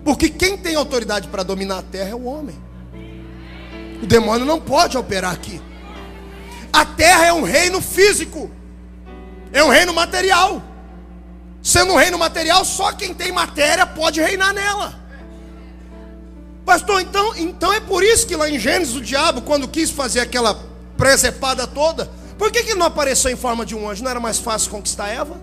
Porque 0.03 0.29
quem 0.29 0.57
tem 0.57 0.75
autoridade 0.75 1.27
para 1.27 1.43
dominar 1.43 1.79
a 1.79 1.83
terra 1.83 2.09
é 2.09 2.15
o 2.15 2.23
homem. 2.23 2.55
O 4.01 4.07
demônio 4.07 4.45
não 4.45 4.59
pode 4.59 4.97
operar 4.97 5.31
aqui. 5.31 5.61
A 6.73 6.85
terra 6.85 7.25
é 7.27 7.33
um 7.33 7.43
reino 7.43 7.81
físico, 7.81 8.49
é 9.53 9.63
um 9.63 9.69
reino 9.69 9.93
material. 9.93 10.63
Sendo 11.61 11.93
um 11.93 11.97
reino 11.97 12.17
material, 12.17 12.65
só 12.65 12.91
quem 12.93 13.13
tem 13.13 13.31
matéria 13.31 13.85
pode 13.85 14.19
reinar 14.19 14.53
nela. 14.53 15.00
Pastor, 16.65 17.01
então, 17.01 17.35
então 17.35 17.73
é 17.73 17.79
por 17.79 18.03
isso 18.03 18.27
que 18.27 18.35
lá 18.35 18.49
em 18.49 18.59
Gênesis 18.59 18.95
o 18.95 19.01
diabo, 19.01 19.41
quando 19.41 19.67
quis 19.67 19.89
fazer 19.89 20.19
aquela 20.19 20.53
presepada 20.95 21.65
toda, 21.65 22.09
por 22.37 22.51
que, 22.51 22.63
que 22.63 22.75
não 22.75 22.85
apareceu 22.85 23.31
em 23.31 23.35
forma 23.35 23.65
de 23.65 23.75
um 23.75 23.89
anjo? 23.89 24.03
Não 24.03 24.11
era 24.11 24.19
mais 24.19 24.39
fácil 24.39 24.69
conquistar 24.71 25.09
Eva? 25.09 25.39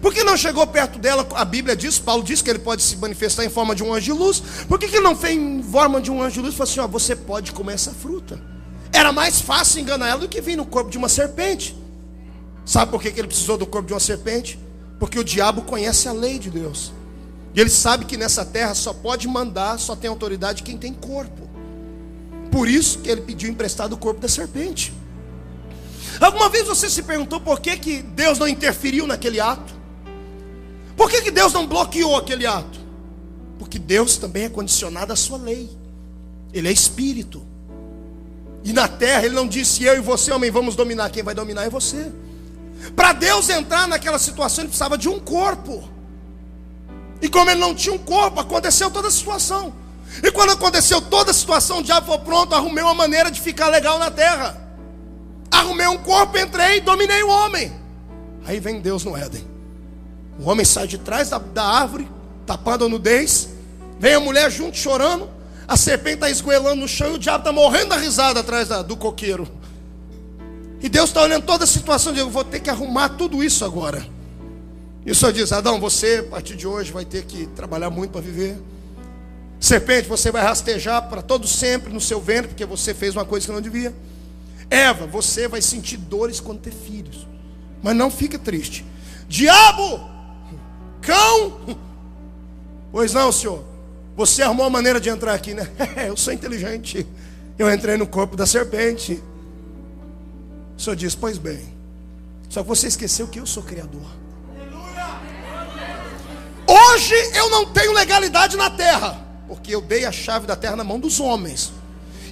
Por 0.00 0.12
que 0.12 0.24
não 0.24 0.36
chegou 0.36 0.66
perto 0.66 0.98
dela? 0.98 1.26
A 1.34 1.44
Bíblia 1.44 1.76
diz, 1.76 1.98
Paulo 1.98 2.22
diz 2.22 2.40
que 2.40 2.50
ele 2.50 2.58
pode 2.58 2.82
se 2.82 2.96
manifestar 2.96 3.44
em 3.44 3.50
forma 3.50 3.74
de 3.74 3.82
um 3.82 3.92
anjo 3.92 4.04
de 4.06 4.12
luz. 4.12 4.42
Por 4.68 4.78
que, 4.78 4.88
que 4.88 5.00
não 5.00 5.14
fez 5.14 5.36
em 5.36 5.62
forma 5.62 6.00
de 6.00 6.10
um 6.10 6.22
anjo 6.22 6.34
de 6.34 6.40
luz 6.40 6.54
falou 6.54 6.70
assim: 6.70 6.80
ó, 6.80 6.86
você 6.86 7.14
pode 7.14 7.52
comer 7.52 7.74
essa 7.74 7.90
fruta? 7.92 8.40
Era 8.92 9.12
mais 9.12 9.40
fácil 9.40 9.80
enganar 9.80 10.08
ela 10.08 10.20
do 10.20 10.28
que 10.28 10.40
vir 10.40 10.56
no 10.56 10.64
corpo 10.64 10.90
de 10.90 10.96
uma 10.96 11.08
serpente. 11.08 11.76
Sabe 12.64 12.90
por 12.90 13.02
que 13.02 13.08
ele 13.08 13.28
precisou 13.28 13.58
do 13.58 13.66
corpo 13.66 13.86
de 13.86 13.92
uma 13.92 14.00
serpente? 14.00 14.58
Porque 14.98 15.18
o 15.18 15.24
diabo 15.24 15.62
conhece 15.62 16.08
a 16.08 16.12
lei 16.12 16.38
de 16.38 16.48
Deus. 16.48 16.92
E 17.54 17.60
ele 17.60 17.70
sabe 17.70 18.04
que 18.04 18.16
nessa 18.16 18.44
terra 18.44 18.74
só 18.74 18.92
pode 18.92 19.28
mandar, 19.28 19.78
só 19.78 19.94
tem 19.94 20.10
autoridade 20.10 20.62
quem 20.62 20.76
tem 20.76 20.92
corpo. 20.92 21.48
Por 22.50 22.68
isso 22.68 22.98
que 22.98 23.08
ele 23.08 23.20
pediu 23.20 23.48
emprestado 23.48 23.92
o 23.92 23.96
corpo 23.96 24.20
da 24.20 24.28
serpente. 24.28 24.92
Alguma 26.20 26.48
vez 26.48 26.66
você 26.66 26.88
se 26.90 27.02
perguntou 27.02 27.40
por 27.40 27.60
que, 27.60 27.76
que 27.76 28.02
Deus 28.02 28.38
não 28.38 28.48
interferiu 28.48 29.06
naquele 29.06 29.40
ato? 29.40 29.74
Por 30.96 31.10
que, 31.10 31.22
que 31.22 31.30
Deus 31.30 31.52
não 31.52 31.66
bloqueou 31.66 32.16
aquele 32.16 32.46
ato? 32.46 32.80
Porque 33.58 33.78
Deus 33.78 34.16
também 34.16 34.44
é 34.44 34.48
condicionado 34.48 35.12
à 35.12 35.16
sua 35.16 35.38
lei. 35.38 35.68
Ele 36.52 36.68
é 36.68 36.72
espírito. 36.72 37.44
E 38.62 38.72
na 38.72 38.88
terra 38.88 39.26
ele 39.26 39.34
não 39.34 39.46
disse 39.46 39.84
eu 39.84 39.96
e 39.96 40.00
você, 40.00 40.32
homem, 40.32 40.50
vamos 40.50 40.74
dominar. 40.74 41.10
Quem 41.10 41.22
vai 41.22 41.34
dominar 41.34 41.64
é 41.64 41.70
você. 41.70 42.10
Para 42.94 43.12
Deus 43.12 43.48
entrar 43.48 43.86
naquela 43.88 44.18
situação, 44.18 44.62
ele 44.62 44.68
precisava 44.68 44.96
de 44.96 45.08
um 45.08 45.18
corpo. 45.18 45.93
E 47.24 47.28
como 47.30 47.48
ele 47.50 47.58
não 47.58 47.74
tinha 47.74 47.94
um 47.94 47.98
corpo, 47.98 48.38
aconteceu 48.38 48.90
toda 48.90 49.08
a 49.08 49.10
situação. 49.10 49.72
E 50.22 50.30
quando 50.30 50.50
aconteceu 50.50 51.00
toda 51.00 51.30
a 51.30 51.34
situação, 51.34 51.78
o 51.78 51.82
diabo 51.82 52.06
falou: 52.06 52.20
pronto, 52.20 52.54
arrumei 52.54 52.84
uma 52.84 52.92
maneira 52.92 53.30
de 53.30 53.40
ficar 53.40 53.68
legal 53.68 53.98
na 53.98 54.10
terra. 54.10 54.62
Arrumei 55.50 55.86
um 55.86 55.96
corpo, 55.96 56.36
entrei 56.36 56.82
dominei 56.82 57.22
o 57.22 57.30
homem. 57.30 57.72
Aí 58.44 58.60
vem 58.60 58.78
Deus 58.78 59.04
no 59.04 59.16
Éden. 59.16 59.42
O 60.38 60.50
homem 60.50 60.66
sai 60.66 60.86
de 60.86 60.98
trás 60.98 61.30
da, 61.30 61.38
da 61.38 61.64
árvore, 61.64 62.06
tapando 62.44 62.84
a 62.84 62.88
nudez. 62.90 63.48
Vem 63.98 64.12
a 64.12 64.20
mulher 64.20 64.50
junto 64.50 64.76
chorando. 64.76 65.26
A 65.66 65.78
serpente 65.78 66.16
está 66.16 66.28
esgoelando 66.28 66.82
no 66.82 66.86
chão 66.86 67.12
e 67.12 67.14
o 67.14 67.18
diabo 67.18 67.38
está 67.38 67.52
morrendo 67.52 67.88
da 67.88 67.96
risada 67.96 68.40
atrás 68.40 68.68
da, 68.68 68.82
do 68.82 68.98
coqueiro. 68.98 69.48
E 70.78 70.90
Deus 70.90 71.08
está 71.08 71.22
olhando 71.22 71.46
toda 71.46 71.64
a 71.64 71.66
situação 71.66 72.14
e 72.14 72.18
Eu 72.18 72.28
vou 72.28 72.44
ter 72.44 72.60
que 72.60 72.68
arrumar 72.68 73.08
tudo 73.08 73.42
isso 73.42 73.64
agora. 73.64 74.12
E 75.04 75.10
o 75.10 75.14
Senhor 75.14 75.32
diz: 75.32 75.52
Adão, 75.52 75.80
você 75.80 76.24
a 76.26 76.30
partir 76.30 76.56
de 76.56 76.66
hoje 76.66 76.92
vai 76.92 77.04
ter 77.04 77.24
que 77.24 77.46
trabalhar 77.48 77.90
muito 77.90 78.12
para 78.12 78.20
viver. 78.20 78.56
Serpente, 79.60 80.08
você 80.08 80.30
vai 80.30 80.42
rastejar 80.42 81.08
para 81.08 81.22
todo 81.22 81.46
sempre 81.46 81.92
no 81.92 82.00
seu 82.00 82.20
ventre, 82.20 82.48
porque 82.48 82.66
você 82.66 82.92
fez 82.92 83.14
uma 83.14 83.24
coisa 83.24 83.46
que 83.46 83.52
não 83.52 83.60
devia. 83.60 83.94
Eva, 84.70 85.06
você 85.06 85.46
vai 85.48 85.62
sentir 85.62 85.96
dores 85.96 86.40
quando 86.40 86.60
ter 86.60 86.72
filhos. 86.72 87.26
Mas 87.82 87.96
não 87.96 88.10
fica 88.10 88.38
triste. 88.38 88.84
Diabo, 89.28 90.08
cão. 91.00 91.78
Pois 92.90 93.12
não, 93.12 93.32
senhor. 93.32 93.64
Você 94.16 94.42
arrumou 94.42 94.66
a 94.66 94.70
maneira 94.70 95.00
de 95.00 95.08
entrar 95.08 95.34
aqui, 95.34 95.52
né? 95.54 95.68
Eu 96.06 96.16
sou 96.16 96.32
inteligente. 96.32 97.06
Eu 97.58 97.72
entrei 97.72 97.96
no 97.96 98.06
corpo 98.06 98.36
da 98.36 98.46
serpente. 98.46 99.22
O 100.76 100.80
senhor 100.80 100.96
diz: 100.96 101.14
Pois 101.14 101.38
bem. 101.38 101.74
Só 102.48 102.62
que 102.62 102.68
você 102.68 102.86
esqueceu 102.86 103.26
que 103.26 103.40
eu 103.40 103.46
sou 103.46 103.62
criador. 103.62 104.23
Hoje 106.66 107.14
eu 107.34 107.50
não 107.50 107.66
tenho 107.66 107.92
legalidade 107.92 108.56
na 108.56 108.70
terra, 108.70 109.20
porque 109.46 109.74
eu 109.74 109.80
dei 109.80 110.04
a 110.04 110.12
chave 110.12 110.46
da 110.46 110.56
terra 110.56 110.76
na 110.76 110.84
mão 110.84 110.98
dos 110.98 111.20
homens. 111.20 111.72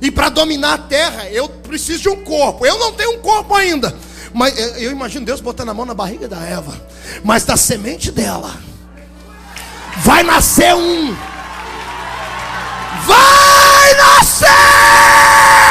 E 0.00 0.10
para 0.10 0.28
dominar 0.28 0.74
a 0.74 0.78
terra, 0.78 1.30
eu 1.30 1.48
preciso 1.48 2.02
de 2.02 2.08
um 2.08 2.24
corpo. 2.24 2.66
Eu 2.66 2.78
não 2.78 2.92
tenho 2.92 3.12
um 3.12 3.18
corpo 3.18 3.54
ainda. 3.54 3.94
Mas 4.34 4.58
eu 4.80 4.90
imagino 4.90 5.24
Deus 5.24 5.40
botando 5.40 5.68
a 5.68 5.74
mão 5.74 5.86
na 5.86 5.94
barriga 5.94 6.26
da 6.26 6.40
Eva. 6.40 6.74
Mas 7.22 7.44
da 7.44 7.56
semente 7.56 8.10
dela 8.10 8.56
vai 9.98 10.22
nascer 10.22 10.74
um. 10.74 11.14
Vai 13.06 13.94
nascer! 13.94 15.61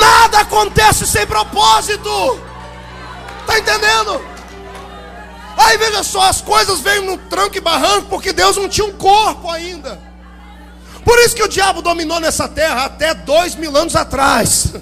Nada 0.00 0.40
acontece 0.40 1.06
sem 1.06 1.26
propósito. 1.26 2.10
Está 3.40 3.58
entendendo? 3.58 4.20
Aí 5.56 5.78
veja 5.78 6.02
só, 6.02 6.28
as 6.28 6.40
coisas 6.40 6.80
veio 6.80 7.02
no 7.02 7.16
tranco 7.16 7.56
e 7.56 7.60
barranco 7.60 8.08
porque 8.08 8.32
Deus 8.32 8.56
não 8.56 8.68
tinha 8.68 8.86
um 8.86 8.92
corpo 8.92 9.50
ainda. 9.50 9.98
Por 11.04 11.18
isso 11.20 11.36
que 11.36 11.42
o 11.42 11.48
diabo 11.48 11.80
dominou 11.80 12.18
nessa 12.20 12.48
terra 12.48 12.84
até 12.84 13.14
dois 13.14 13.54
mil 13.54 13.74
anos 13.76 13.94
atrás. 13.94 14.74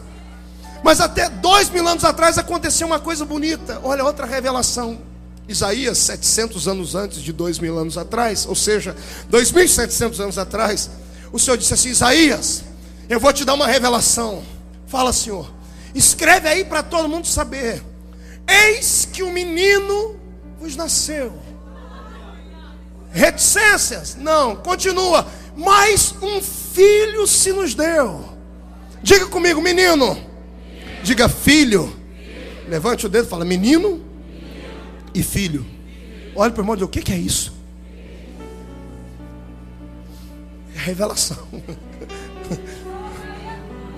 Mas 0.82 1.00
até 1.00 1.28
dois 1.28 1.70
mil 1.70 1.86
anos 1.86 2.04
atrás 2.04 2.38
aconteceu 2.38 2.86
uma 2.86 2.98
coisa 2.98 3.24
bonita. 3.24 3.80
Olha, 3.84 4.04
outra 4.04 4.26
revelação. 4.26 4.98
Isaías, 5.46 5.98
700 5.98 6.66
anos 6.66 6.94
antes 6.94 7.20
de 7.20 7.32
dois 7.32 7.58
mil 7.58 7.78
anos 7.78 7.98
atrás, 7.98 8.46
ou 8.46 8.54
seja, 8.54 8.96
2.700 9.30 10.20
anos 10.20 10.38
atrás, 10.38 10.88
o 11.34 11.38
Senhor 11.38 11.56
disse 11.56 11.74
assim: 11.74 11.88
Isaías, 11.88 12.62
eu 13.08 13.18
vou 13.18 13.32
te 13.32 13.44
dar 13.44 13.54
uma 13.54 13.66
revelação. 13.66 14.44
Fala, 14.86 15.12
Senhor, 15.12 15.52
escreve 15.92 16.48
aí 16.48 16.64
para 16.64 16.80
todo 16.80 17.08
mundo 17.08 17.26
saber. 17.26 17.82
Eis 18.46 19.08
que 19.12 19.20
o 19.24 19.32
menino 19.32 20.14
vos 20.60 20.76
nasceu. 20.76 21.32
Reticências? 23.10 24.14
Não, 24.14 24.54
continua. 24.54 25.26
Mas 25.56 26.14
um 26.22 26.40
filho 26.40 27.26
se 27.26 27.52
nos 27.52 27.74
deu. 27.74 28.24
Diga 29.02 29.26
comigo, 29.26 29.60
menino. 29.60 30.16
Diga 31.02 31.28
filho. 31.28 31.92
Levante 32.68 33.06
o 33.06 33.08
dedo 33.08 33.26
e 33.26 33.28
fala: 33.28 33.44
menino 33.44 34.04
e 35.12 35.20
filho. 35.20 35.66
Olha 36.36 36.52
para 36.52 36.60
o 36.60 36.62
irmão 36.62 36.76
e 36.76 36.78
diz: 36.78 36.86
o 36.86 36.88
que, 36.88 37.02
que 37.02 37.12
é 37.12 37.18
isso? 37.18 37.53
Revelação. 40.84 41.48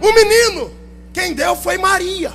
O 0.01 0.13
menino, 0.13 0.71
quem 1.13 1.35
deu 1.35 1.57
foi 1.57 1.79
Maria. 1.79 2.33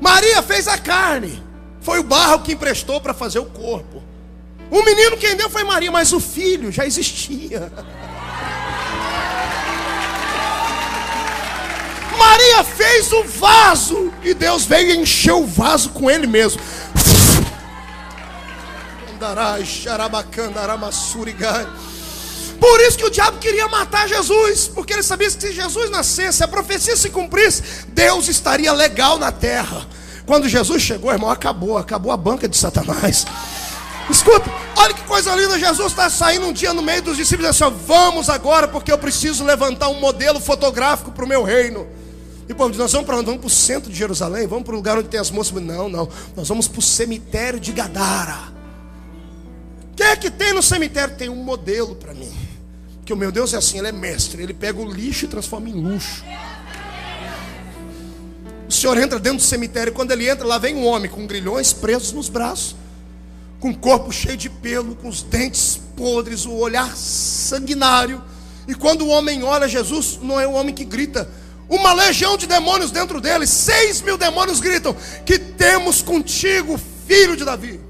Maria 0.00 0.42
fez 0.42 0.68
a 0.68 0.76
carne. 0.76 1.42
Foi 1.80 1.98
o 1.98 2.02
barro 2.02 2.42
que 2.42 2.52
emprestou 2.52 3.00
para 3.00 3.14
fazer 3.14 3.38
o 3.38 3.46
corpo. 3.46 4.02
O 4.70 4.82
menino 4.82 5.16
quem 5.16 5.36
deu 5.36 5.48
foi 5.48 5.64
Maria, 5.64 5.90
mas 5.90 6.12
o 6.12 6.20
filho 6.20 6.70
já 6.70 6.84
existia. 6.84 7.72
Maria 12.18 12.64
fez 12.64 13.12
o 13.12 13.24
vaso 13.24 14.12
e 14.22 14.34
Deus 14.34 14.64
veio 14.64 14.90
e 14.90 14.96
encheu 14.98 15.42
o 15.42 15.46
vaso 15.46 15.90
com 15.90 16.10
ele 16.10 16.26
mesmo. 16.26 16.60
Andarai, 19.14 19.64
xarabacanda, 19.64 20.60
aramassurigai. 20.60 21.66
Por 22.66 22.80
isso 22.80 22.98
que 22.98 23.04
o 23.04 23.10
diabo 23.10 23.38
queria 23.38 23.68
matar 23.68 24.08
Jesus, 24.08 24.66
porque 24.66 24.92
ele 24.92 25.02
sabia 25.04 25.28
que 25.30 25.40
se 25.40 25.52
Jesus 25.52 25.88
nascesse, 25.88 26.42
a 26.42 26.48
profecia 26.48 26.96
se 26.96 27.10
cumprisse, 27.10 27.62
Deus 27.86 28.26
estaria 28.28 28.72
legal 28.72 29.20
na 29.20 29.30
terra. 29.30 29.86
Quando 30.26 30.48
Jesus 30.48 30.82
chegou, 30.82 31.12
irmão, 31.12 31.30
acabou, 31.30 31.78
acabou 31.78 32.10
a 32.10 32.16
banca 32.16 32.48
de 32.48 32.56
Satanás. 32.56 33.24
Escuta, 34.10 34.50
olha 34.74 34.92
que 34.92 35.02
coisa 35.02 35.32
linda. 35.36 35.56
Jesus 35.60 35.92
está 35.92 36.10
saindo 36.10 36.46
um 36.46 36.52
dia 36.52 36.74
no 36.74 36.82
meio 36.82 37.00
dos 37.02 37.16
discípulos 37.16 37.46
e 37.46 37.64
assim: 37.64 37.76
Vamos 37.86 38.28
agora, 38.28 38.66
porque 38.66 38.90
eu 38.90 38.98
preciso 38.98 39.44
levantar 39.44 39.88
um 39.88 40.00
modelo 40.00 40.40
fotográfico 40.40 41.12
para 41.12 41.24
o 41.24 41.28
meu 41.28 41.44
reino. 41.44 41.86
E 42.48 42.52
o 42.52 42.56
povo 42.56 42.70
diz: 42.70 42.80
Nós 42.80 42.90
vamos 42.90 43.06
para 43.06 43.16
onde? 43.16 43.26
Vamos 43.26 43.42
para 43.42 43.46
o 43.46 43.50
centro 43.50 43.92
de 43.92 43.96
Jerusalém? 43.96 44.48
Vamos 44.48 44.64
para 44.64 44.74
o 44.74 44.76
lugar 44.76 44.98
onde 44.98 45.08
tem 45.08 45.20
as 45.20 45.30
moças? 45.30 45.54
Não, 45.62 45.88
não. 45.88 46.08
Nós 46.34 46.48
vamos 46.48 46.66
para 46.66 46.80
o 46.80 46.82
cemitério 46.82 47.60
de 47.60 47.70
Gadara. 47.70 48.56
O 49.92 49.94
que 49.94 50.02
é 50.02 50.16
que 50.16 50.32
tem 50.32 50.52
no 50.52 50.64
cemitério? 50.64 51.16
Tem 51.16 51.28
um 51.28 51.36
modelo 51.36 51.94
para 51.94 52.12
mim. 52.12 52.45
Que 53.06 53.12
o 53.12 53.16
meu 53.16 53.30
Deus 53.30 53.54
é 53.54 53.56
assim, 53.56 53.78
ele 53.78 53.86
é 53.86 53.92
mestre. 53.92 54.42
Ele 54.42 54.52
pega 54.52 54.80
o 54.80 54.84
lixo 54.84 55.26
e 55.26 55.28
transforma 55.28 55.68
em 55.68 55.72
luxo. 55.72 56.24
O 58.68 58.72
senhor 58.72 58.98
entra 58.98 59.20
dentro 59.20 59.38
do 59.38 59.44
cemitério. 59.44 59.92
Quando 59.92 60.10
ele 60.10 60.28
entra, 60.28 60.44
lá 60.44 60.58
vem 60.58 60.74
um 60.74 60.84
homem 60.84 61.08
com 61.08 61.24
grilhões 61.24 61.72
presos 61.72 62.12
nos 62.12 62.28
braços, 62.28 62.74
com 63.60 63.70
o 63.70 63.76
corpo 63.76 64.10
cheio 64.10 64.36
de 64.36 64.50
pelo, 64.50 64.96
com 64.96 65.08
os 65.08 65.22
dentes 65.22 65.80
podres, 65.96 66.44
o 66.46 66.52
olhar 66.54 66.96
sanguinário. 66.96 68.20
E 68.66 68.74
quando 68.74 69.02
o 69.02 69.08
homem 69.08 69.44
olha 69.44 69.68
Jesus, 69.68 70.18
não 70.20 70.40
é 70.40 70.46
o 70.48 70.54
homem 70.54 70.74
que 70.74 70.84
grita, 70.84 71.30
uma 71.68 71.92
legião 71.92 72.36
de 72.36 72.48
demônios 72.48 72.90
dentro 72.90 73.20
dele, 73.20 73.46
seis 73.46 74.02
mil 74.02 74.18
demônios 74.18 74.58
gritam: 74.58 74.96
Que 75.24 75.38
temos 75.38 76.02
contigo, 76.02 76.76
filho 77.06 77.36
de 77.36 77.44
Davi. 77.44 77.80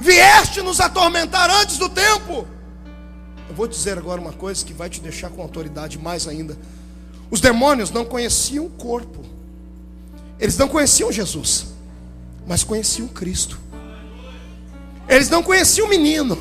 Vieste 0.00 0.60
nos 0.60 0.80
atormentar 0.80 1.48
antes 1.50 1.78
do 1.78 1.88
tempo. 1.88 2.57
Vou 3.58 3.66
dizer 3.66 3.98
agora 3.98 4.20
uma 4.20 4.32
coisa 4.32 4.64
que 4.64 4.72
vai 4.72 4.88
te 4.88 5.00
deixar 5.00 5.30
com 5.30 5.42
autoridade 5.42 5.98
mais 5.98 6.28
ainda. 6.28 6.56
Os 7.28 7.40
demônios 7.40 7.90
não 7.90 8.04
conheciam 8.04 8.66
o 8.66 8.70
corpo, 8.70 9.24
eles 10.38 10.56
não 10.56 10.68
conheciam 10.68 11.10
Jesus, 11.10 11.66
mas 12.46 12.62
conheciam 12.62 13.08
Cristo. 13.08 13.58
Eles 15.08 15.28
não 15.28 15.42
conheciam 15.42 15.88
o 15.88 15.90
menino, 15.90 16.38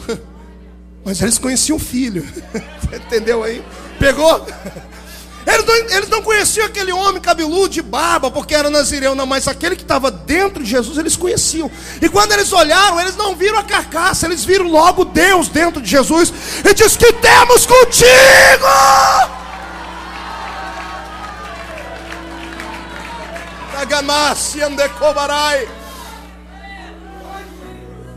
mas 1.03 1.19
eles 1.19 1.39
conheciam 1.39 1.77
o 1.77 1.79
filho. 1.79 2.23
Entendeu 3.07 3.41
aí? 3.43 3.63
Pegou? 3.97 4.45
Eles 5.47 5.65
não, 5.65 5.75
eles 5.75 6.09
não 6.09 6.21
conheciam 6.21 6.65
aquele 6.65 6.91
homem 6.91 7.21
cabeludo 7.21 7.69
de 7.69 7.81
barba, 7.81 8.29
porque 8.29 8.53
era 8.53 8.69
nazireu, 8.69 9.15
não, 9.15 9.25
mas 9.25 9.47
aquele 9.47 9.77
que 9.77 9.81
estava 9.81 10.11
dentro 10.11 10.61
de 10.61 10.69
Jesus, 10.69 10.97
eles 10.97 11.15
conheciam. 11.15 11.71
E 12.01 12.09
quando 12.09 12.33
eles 12.33 12.51
olharam, 12.51 12.99
eles 12.99 13.15
não 13.15 13.33
viram 13.33 13.57
a 13.57 13.63
carcaça, 13.63 14.25
eles 14.25 14.43
viram 14.43 14.67
logo 14.67 15.05
Deus 15.05 15.47
dentro 15.47 15.81
de 15.81 15.89
Jesus. 15.89 16.33
E 16.65 16.73
diz 16.73 16.97
que 16.97 17.13
temos 17.13 17.65
contigo. 17.65 18.67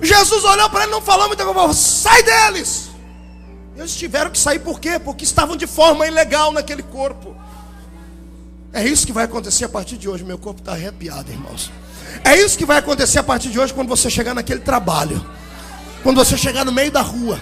Jesus 0.02 0.42
olhou 0.42 0.68
para 0.68 0.82
ele, 0.82 0.90
não 0.90 1.00
falou 1.00 1.28
muita 1.28 1.44
coisa, 1.44 1.72
sai 1.74 2.24
deles. 2.24 2.89
Eles 3.80 3.96
tiveram 3.96 4.30
que 4.30 4.38
sair 4.38 4.58
por 4.58 4.78
quê? 4.78 4.98
Porque 4.98 5.24
estavam 5.24 5.56
de 5.56 5.66
forma 5.66 6.06
ilegal 6.06 6.52
naquele 6.52 6.82
corpo. 6.82 7.34
É 8.74 8.86
isso 8.86 9.06
que 9.06 9.12
vai 9.12 9.24
acontecer 9.24 9.64
a 9.64 9.70
partir 9.70 9.96
de 9.96 10.06
hoje. 10.06 10.22
Meu 10.22 10.36
corpo 10.36 10.60
está 10.60 10.72
arrepiado, 10.72 11.32
irmãos. 11.32 11.72
É 12.22 12.36
isso 12.36 12.58
que 12.58 12.66
vai 12.66 12.76
acontecer 12.76 13.18
a 13.18 13.22
partir 13.22 13.48
de 13.48 13.58
hoje 13.58 13.72
quando 13.72 13.88
você 13.88 14.10
chegar 14.10 14.34
naquele 14.34 14.60
trabalho. 14.60 15.24
Quando 16.02 16.18
você 16.18 16.36
chegar 16.36 16.62
no 16.62 16.70
meio 16.70 16.92
da 16.92 17.00
rua. 17.00 17.40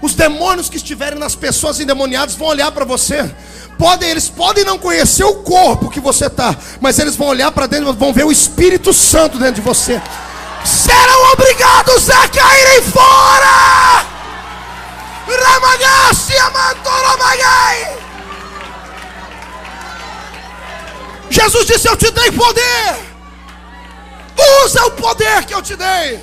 Os 0.00 0.14
demônios 0.14 0.70
que 0.70 0.78
estiverem 0.78 1.18
nas 1.18 1.34
pessoas 1.34 1.78
endemoniadas 1.78 2.34
vão 2.36 2.48
olhar 2.48 2.72
para 2.72 2.86
você. 2.86 3.30
Podem, 3.78 4.08
eles 4.08 4.30
podem 4.30 4.64
não 4.64 4.78
conhecer 4.78 5.24
o 5.24 5.42
corpo 5.42 5.90
que 5.90 6.00
você 6.00 6.24
está, 6.24 6.56
mas 6.80 6.98
eles 6.98 7.16
vão 7.16 7.28
olhar 7.28 7.52
para 7.52 7.66
dentro, 7.66 7.92
vão 7.92 8.14
ver 8.14 8.24
o 8.24 8.32
Espírito 8.32 8.94
Santo 8.94 9.38
dentro 9.38 9.56
de 9.56 9.60
você. 9.60 10.00
Serão 10.64 11.32
obrigados 11.34 12.08
a 12.08 12.26
caírem 12.28 12.82
fora. 12.84 14.15
Jesus 21.30 21.66
disse: 21.66 21.88
Eu 21.88 21.96
te 21.96 22.10
dei 22.10 22.30
poder. 22.30 23.06
Usa 24.64 24.84
o 24.86 24.90
poder 24.92 25.44
que 25.44 25.54
eu 25.54 25.62
te 25.62 25.74
dei. 25.76 26.22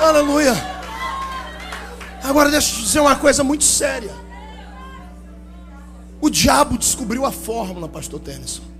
Aleluia. 0.00 0.54
Agora 2.22 2.50
deixa 2.50 2.70
eu 2.70 2.74
te 2.76 2.82
dizer 2.82 3.00
uma 3.00 3.16
coisa 3.16 3.42
muito 3.42 3.64
séria. 3.64 4.14
O 6.20 6.30
diabo 6.30 6.78
descobriu 6.78 7.24
a 7.24 7.32
fórmula, 7.32 7.88
pastor 7.88 8.20
Tennyson. 8.20 8.75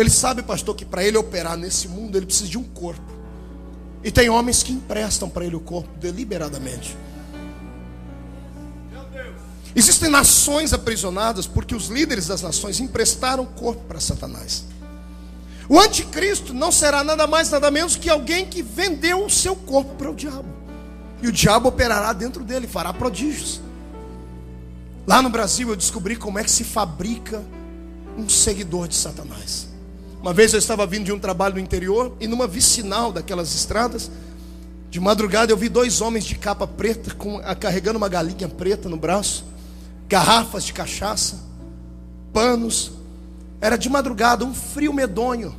Ele 0.00 0.08
sabe, 0.08 0.42
pastor, 0.42 0.74
que 0.74 0.86
para 0.86 1.04
ele 1.04 1.18
operar 1.18 1.58
nesse 1.58 1.86
mundo 1.86 2.16
ele 2.16 2.24
precisa 2.24 2.48
de 2.48 2.56
um 2.56 2.62
corpo. 2.62 3.12
E 4.02 4.10
tem 4.10 4.30
homens 4.30 4.62
que 4.62 4.72
emprestam 4.72 5.28
para 5.28 5.44
ele 5.44 5.54
o 5.54 5.60
corpo 5.60 5.90
deliberadamente. 5.98 6.96
Existem 9.76 10.08
nações 10.08 10.72
aprisionadas 10.72 11.46
porque 11.46 11.74
os 11.74 11.88
líderes 11.88 12.26
das 12.26 12.40
nações 12.40 12.80
emprestaram 12.80 13.42
o 13.42 13.46
corpo 13.48 13.84
para 13.84 14.00
Satanás. 14.00 14.64
O 15.68 15.78
anticristo 15.78 16.54
não 16.54 16.72
será 16.72 17.04
nada 17.04 17.26
mais, 17.26 17.50
nada 17.50 17.70
menos 17.70 17.94
que 17.94 18.08
alguém 18.08 18.46
que 18.46 18.62
vendeu 18.62 19.26
o 19.26 19.28
seu 19.28 19.54
corpo 19.54 19.96
para 19.96 20.10
o 20.10 20.14
diabo. 20.14 20.48
E 21.20 21.28
o 21.28 21.32
diabo 21.32 21.68
operará 21.68 22.14
dentro 22.14 22.42
dele, 22.42 22.66
fará 22.66 22.90
prodígios. 22.94 23.60
Lá 25.06 25.20
no 25.20 25.28
Brasil 25.28 25.68
eu 25.68 25.76
descobri 25.76 26.16
como 26.16 26.38
é 26.38 26.42
que 26.42 26.50
se 26.50 26.64
fabrica 26.64 27.44
um 28.16 28.30
seguidor 28.30 28.88
de 28.88 28.96
Satanás. 28.96 29.69
Uma 30.20 30.34
vez 30.34 30.52
eu 30.52 30.58
estava 30.58 30.86
vindo 30.86 31.04
de 31.04 31.12
um 31.12 31.18
trabalho 31.18 31.54
no 31.54 31.60
interior 31.60 32.14
e 32.20 32.26
numa 32.26 32.46
vicinal 32.46 33.10
daquelas 33.10 33.54
estradas, 33.54 34.10
de 34.90 35.00
madrugada 35.00 35.50
eu 35.50 35.56
vi 35.56 35.68
dois 35.68 36.00
homens 36.00 36.24
de 36.24 36.34
capa 36.34 36.66
preta 36.66 37.14
com, 37.14 37.40
carregando 37.58 37.96
uma 37.96 38.08
galinha 38.08 38.48
preta 38.48 38.88
no 38.88 38.96
braço, 38.96 39.44
garrafas 40.08 40.64
de 40.64 40.72
cachaça, 40.72 41.38
panos. 42.32 42.92
Era 43.60 43.76
de 43.76 43.88
madrugada, 43.88 44.44
um 44.44 44.54
frio 44.54 44.92
medonho. 44.92 45.54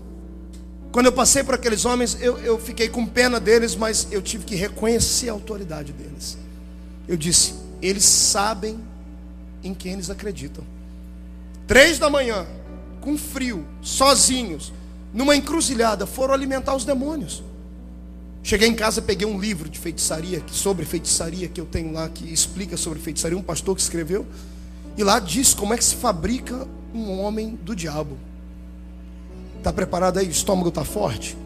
Quando 0.91 1.05
eu 1.05 1.11
passei 1.11 1.43
por 1.43 1.55
aqueles 1.55 1.85
homens, 1.85 2.17
eu, 2.19 2.37
eu 2.39 2.59
fiquei 2.59 2.89
com 2.89 3.05
pena 3.05 3.39
deles, 3.39 3.75
mas 3.75 4.07
eu 4.11 4.21
tive 4.21 4.43
que 4.43 4.55
reconhecer 4.55 5.29
a 5.29 5.33
autoridade 5.33 5.93
deles. 5.93 6.37
Eu 7.07 7.15
disse: 7.15 7.53
eles 7.81 8.03
sabem 8.03 8.79
em 9.63 9.73
quem 9.73 9.93
eles 9.93 10.09
acreditam. 10.09 10.63
Três 11.65 11.97
da 11.97 12.09
manhã, 12.09 12.45
com 13.01 13.17
frio, 13.17 13.65
sozinhos, 13.81 14.71
numa 15.13 15.35
encruzilhada, 15.35 16.05
foram 16.05 16.33
alimentar 16.33 16.75
os 16.75 16.85
demônios. 16.85 17.43
Cheguei 18.43 18.67
em 18.67 18.73
casa, 18.73 19.01
peguei 19.01 19.27
um 19.27 19.39
livro 19.39 19.69
de 19.69 19.77
feitiçaria, 19.77 20.41
sobre 20.51 20.85
feitiçaria 20.85 21.47
que 21.47 21.59
eu 21.59 21.65
tenho 21.65 21.91
lá, 21.91 22.07
que 22.07 22.31
explica 22.31 22.77
sobre 22.77 22.99
feitiçaria, 22.99 23.37
um 23.37 23.43
pastor 23.43 23.75
que 23.75 23.81
escreveu, 23.81 24.25
e 24.97 25.03
lá 25.03 25.19
diz 25.19 25.53
como 25.53 25.73
é 25.73 25.77
que 25.77 25.83
se 25.83 25.95
fabrica 25.95 26.67
um 26.93 27.19
homem 27.19 27.57
do 27.61 27.75
diabo. 27.75 28.17
Está 29.57 29.71
preparado 29.71 30.17
aí? 30.17 30.27
O 30.27 30.31
estômago 30.31 30.69
está 30.69 30.83
forte? 30.83 31.37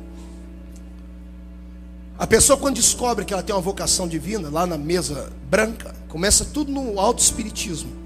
A 2.17 2.25
pessoa, 2.25 2.57
quando 2.57 2.75
descobre 2.75 3.25
que 3.25 3.33
ela 3.33 3.43
tem 3.43 3.53
uma 3.53 3.61
vocação 3.61 4.07
divina, 4.07 4.49
lá 4.49 4.65
na 4.65 4.77
mesa 4.77 5.33
branca, 5.49 5.93
começa 6.07 6.45
tudo 6.45 6.71
no 6.71 6.97
auto-espiritismo. 6.97 7.91
A 7.91 8.04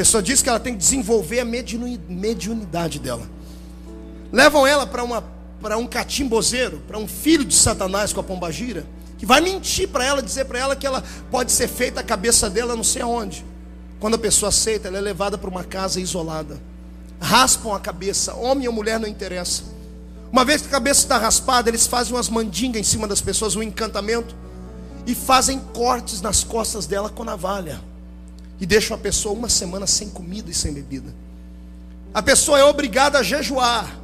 pessoa 0.00 0.22
diz 0.22 0.40
que 0.40 0.48
ela 0.48 0.58
tem 0.58 0.72
que 0.72 0.78
desenvolver 0.78 1.40
a 1.40 1.44
mediunidade 1.44 2.98
dela. 2.98 3.28
Levam 4.32 4.66
ela 4.66 4.86
para 4.86 5.04
uma 5.04 5.22
para 5.60 5.76
um 5.76 5.86
catimbozeiro, 5.86 6.82
para 6.88 6.96
um 6.96 7.06
filho 7.06 7.44
de 7.44 7.54
Satanás 7.54 8.10
com 8.10 8.20
a 8.20 8.22
pombagira, 8.22 8.86
que 9.18 9.26
vai 9.26 9.42
mentir 9.42 9.86
para 9.88 10.02
ela, 10.02 10.22
dizer 10.22 10.46
para 10.46 10.58
ela 10.58 10.74
que 10.74 10.86
ela 10.86 11.04
pode 11.30 11.52
ser 11.52 11.68
feita 11.68 12.00
a 12.00 12.02
cabeça 12.02 12.48
dela 12.48 12.74
não 12.74 12.82
sei 12.82 13.02
aonde. 13.02 13.44
Quando 13.98 14.14
a 14.14 14.18
pessoa 14.18 14.48
aceita, 14.48 14.88
ela 14.88 14.96
é 14.96 15.02
levada 15.02 15.36
para 15.36 15.50
uma 15.50 15.64
casa 15.64 16.00
isolada. 16.00 16.58
Raspam 17.20 17.74
a 17.74 17.78
cabeça, 17.78 18.32
homem 18.32 18.66
ou 18.66 18.72
mulher 18.72 18.98
não 18.98 19.06
interessa. 19.06 19.64
Uma 20.32 20.46
vez 20.46 20.62
que 20.62 20.68
a 20.68 20.70
cabeça 20.70 21.00
está 21.00 21.18
raspada, 21.18 21.68
eles 21.68 21.86
fazem 21.86 22.14
umas 22.14 22.30
mandingas 22.30 22.80
em 22.80 22.84
cima 22.84 23.06
das 23.06 23.20
pessoas, 23.20 23.54
um 23.54 23.62
encantamento, 23.62 24.34
e 25.06 25.14
fazem 25.14 25.58
cortes 25.58 26.22
nas 26.22 26.42
costas 26.42 26.86
dela 26.86 27.10
com 27.10 27.22
navalha 27.22 27.89
e 28.60 28.66
deixa 28.66 28.94
a 28.94 28.98
pessoa 28.98 29.34
uma 29.34 29.48
semana 29.48 29.86
sem 29.86 30.10
comida 30.10 30.50
e 30.50 30.54
sem 30.54 30.72
bebida. 30.72 31.14
A 32.12 32.22
pessoa 32.22 32.58
é 32.58 32.64
obrigada 32.64 33.18
a 33.18 33.22
jejuar, 33.22 33.98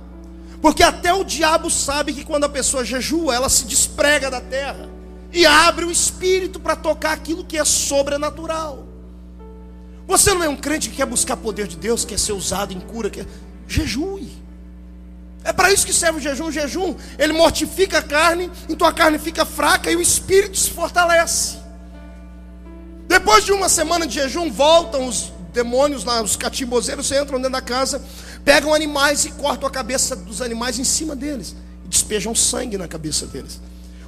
porque 0.63 0.83
até 0.83 1.13
o 1.13 1.25
diabo 1.25 1.71
sabe 1.71 2.13
que 2.13 2.25
quando 2.25 2.45
a 2.45 2.49
pessoa 2.49 2.85
jejua, 2.85 3.35
ela 3.35 3.49
se 3.49 3.67
desprega 3.67 4.31
da 4.31 4.41
terra 4.41 4.89
e 5.33 5.45
abre 5.45 5.85
o 5.85 5.91
espírito 5.91 6.59
para 6.59 6.75
tocar 6.75 7.13
aquilo 7.13 7.45
que 7.45 7.59
é 7.59 7.65
sobrenatural. 7.65 8.87
Você 10.07 10.33
não 10.33 10.43
é 10.43 10.49
um 10.49 10.57
crente 10.57 10.89
que 10.89 10.97
quer 10.97 11.07
buscar 11.07 11.37
poder 11.37 11.67
de 11.67 11.77
Deus, 11.77 12.05
quer 12.05 12.19
ser 12.19 12.33
usado 12.33 12.73
em 12.73 12.81
cura, 12.81 13.11
quer 13.11 13.27
jejue. 13.67 14.31
É 15.43 15.53
para 15.53 15.73
isso 15.73 15.85
que 15.85 15.93
serve 15.93 16.19
o 16.19 16.23
jejum. 16.23 16.47
O 16.47 16.53
jejum, 16.53 16.97
ele 17.19 17.33
mortifica 17.33 17.99
a 17.99 18.03
carne, 18.03 18.51
então 18.69 18.87
a 18.87 18.93
carne 18.93 19.19
fica 19.19 19.45
fraca 19.45 19.91
e 19.91 19.97
o 19.97 20.01
espírito 20.01 20.57
se 20.57 20.71
fortalece. 20.71 21.66
Depois 23.09 23.45
de 23.45 23.53
uma 23.53 23.69
semana 23.69 24.07
de 24.07 24.15
jejum, 24.15 24.51
voltam 24.51 25.07
os 25.07 25.33
demônios 25.53 26.05
lá, 26.05 26.23
os 26.23 26.37
catimbozeiros 26.37 27.11
entram 27.11 27.39
dentro 27.39 27.53
da 27.53 27.63
casa, 27.63 28.03
pegam 28.45 28.75
animais 28.75 29.25
e 29.25 29.31
cortam 29.31 29.69
a 29.69 29.71
cabeça 29.71 30.15
dos 30.15 30.43
animais 30.43 30.79
em 30.79 30.85
cima 30.85 31.17
deles. 31.17 31.55
E 31.85 31.89
despejam 31.89 32.35
sangue 32.35 32.77
na 32.77 32.87
cabeça 32.87 33.27
deles. 33.27 33.61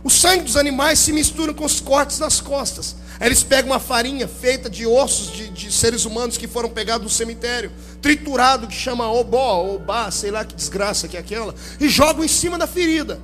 O 0.05 0.11
sangue 0.11 0.44
dos 0.44 0.57
animais 0.57 0.99
se 0.99 1.12
mistura 1.12 1.53
com 1.53 1.64
os 1.64 1.80
cortes 1.80 2.18
nas 2.18 2.40
costas. 2.40 2.96
Aí 3.18 3.26
eles 3.26 3.42
pegam 3.42 3.72
uma 3.72 3.80
farinha 3.80 4.28
feita 4.28 4.70
de 4.70 4.86
ossos 4.86 5.32
de, 5.32 5.49
de 5.49 5.72
seres 5.72 6.05
humanos 6.05 6.36
que 6.36 6.46
foram 6.46 6.68
pegados 6.68 7.05
no 7.05 7.11
cemitério, 7.11 7.72
triturado, 8.01 8.68
que 8.68 8.74
chama 8.74 9.11
obó, 9.11 9.74
obá, 9.74 10.11
sei 10.11 10.30
lá 10.30 10.44
que 10.44 10.55
desgraça 10.55 11.09
que 11.09 11.16
é 11.16 11.20
aquela, 11.20 11.55
e 11.80 11.88
jogam 11.88 12.24
em 12.24 12.28
cima 12.28 12.57
da 12.57 12.66
ferida. 12.66 13.20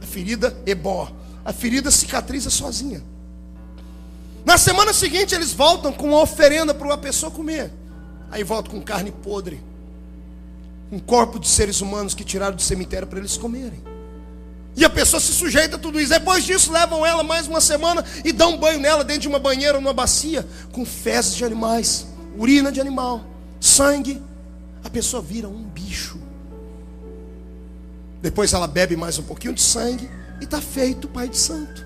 A 0.00 0.06
ferida 0.06 0.56
ebó. 0.66 1.10
A 1.44 1.52
ferida 1.52 1.90
cicatriza 1.90 2.48
sozinha. 2.48 3.02
Na 4.44 4.58
semana 4.58 4.92
seguinte, 4.92 5.34
eles 5.34 5.52
voltam 5.52 5.92
com 5.92 6.08
uma 6.08 6.20
oferenda 6.20 6.74
para 6.74 6.86
uma 6.86 6.98
pessoa 6.98 7.32
comer. 7.32 7.72
Aí 8.30 8.44
voltam 8.44 8.72
com 8.72 8.82
carne 8.82 9.10
podre. 9.10 9.60
Um 10.92 10.98
corpo 10.98 11.38
de 11.38 11.48
seres 11.48 11.80
humanos 11.80 12.14
que 12.14 12.22
tiraram 12.22 12.54
do 12.54 12.62
cemitério 12.62 13.08
para 13.08 13.18
eles 13.18 13.38
comerem. 13.38 13.82
E 14.76 14.84
a 14.84 14.90
pessoa 14.90 15.18
se 15.18 15.32
sujeita 15.32 15.76
a 15.76 15.78
tudo 15.78 15.98
isso. 15.98 16.10
Depois 16.10 16.44
disso, 16.44 16.70
levam 16.70 17.06
ela 17.06 17.22
mais 17.22 17.46
uma 17.46 17.60
semana 17.60 18.04
e 18.22 18.32
dão 18.32 18.54
um 18.54 18.58
banho 18.58 18.80
nela 18.80 19.02
dentro 19.02 19.22
de 19.22 19.28
uma 19.28 19.38
banheira 19.38 19.76
ou 19.76 19.80
numa 19.80 19.94
bacia 19.94 20.46
com 20.72 20.84
fezes 20.84 21.34
de 21.36 21.44
animais, 21.44 22.06
urina 22.36 22.70
de 22.70 22.80
animal, 22.80 23.24
sangue. 23.58 24.20
A 24.82 24.90
pessoa 24.90 25.22
vira 25.22 25.48
um 25.48 25.62
bicho. 25.62 26.18
Depois 28.20 28.52
ela 28.52 28.66
bebe 28.66 28.96
mais 28.96 29.18
um 29.18 29.22
pouquinho 29.22 29.54
de 29.54 29.62
sangue 29.62 30.10
e 30.40 30.44
está 30.44 30.60
feito 30.60 31.06
o 31.06 31.08
pai 31.08 31.28
de 31.28 31.38
santo, 31.38 31.84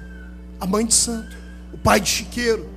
a 0.59 0.66
mãe 0.66 0.84
de 0.84 0.94
santo 0.94 1.38
o 1.79 1.81
pai 1.81 2.01
de 2.01 2.11
chiqueiro. 2.11 2.68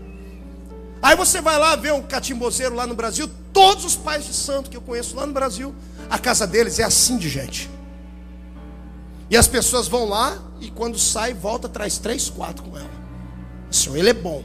Aí 1.02 1.16
você 1.16 1.42
vai 1.42 1.58
lá 1.58 1.76
ver 1.76 1.94
um 1.94 2.04
catimbozeiro 2.04 2.76
lá 2.76 2.86
no 2.86 2.94
Brasil, 2.94 3.30
todos 3.52 3.84
os 3.84 3.96
pais 3.96 4.26
de 4.26 4.34
santo 4.34 4.70
que 4.70 4.78
eu 4.78 4.82
conheço 4.82 5.16
lá 5.16 5.26
no 5.26 5.34
Brasil, 5.34 5.74
a 6.10 6.20
casa 6.20 6.46
deles 6.46 6.78
é 6.78 6.84
assim 6.84 7.18
de 7.18 7.28
gente. 7.28 7.70
E 9.30 9.36
as 9.36 9.48
pessoas 9.48 9.88
vão 9.88 10.08
lá 10.08 10.38
e 10.60 10.70
quando 10.70 11.00
sai, 11.00 11.34
volta, 11.34 11.68
traz 11.68 11.98
três, 11.98 12.30
quatro 12.30 12.64
com 12.64 12.78
ela. 12.78 12.90
Senhor, 13.72 13.98
Ele 13.98 14.10
é 14.10 14.14
bom. 14.14 14.44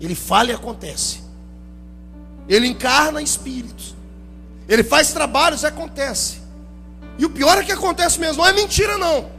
Ele 0.00 0.14
fala 0.14 0.50
e 0.50 0.54
acontece. 0.54 1.22
Ele 2.48 2.66
encarna 2.66 3.22
espíritos. 3.22 3.94
Ele 4.68 4.82
faz 4.82 5.12
trabalhos 5.12 5.62
e 5.62 5.66
acontece. 5.66 6.40
E 7.18 7.24
o 7.24 7.30
pior 7.30 7.58
é 7.58 7.62
que 7.62 7.72
acontece 7.72 8.18
mesmo, 8.18 8.38
não 8.42 8.46
é 8.46 8.52
mentira 8.52 8.98
não. 8.98 9.35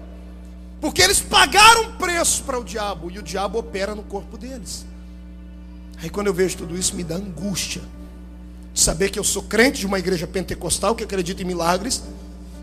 Porque 0.79 1.01
eles 1.01 1.19
pagaram 1.19 1.93
preço 1.93 2.43
para 2.43 2.59
o 2.59 2.63
diabo 2.63 3.09
e 3.09 3.17
o 3.17 3.23
diabo 3.23 3.59
opera 3.59 3.95
no 3.95 4.03
corpo 4.03 4.37
deles. 4.37 4.85
Aí 6.01 6.09
quando 6.09 6.27
eu 6.27 6.33
vejo 6.33 6.57
tudo 6.57 6.77
isso 6.77 6.95
me 6.95 7.03
dá 7.03 7.15
angústia. 7.15 7.81
Saber 8.73 9.09
que 9.09 9.17
eu 9.17 9.23
sou 9.23 9.41
crente 9.41 9.79
de 9.79 9.87
uma 9.87 9.97
igreja 9.97 10.27
pentecostal 10.27 10.95
que 10.95 11.03
acredita 11.03 11.41
em 11.41 11.45
milagres 11.45 12.03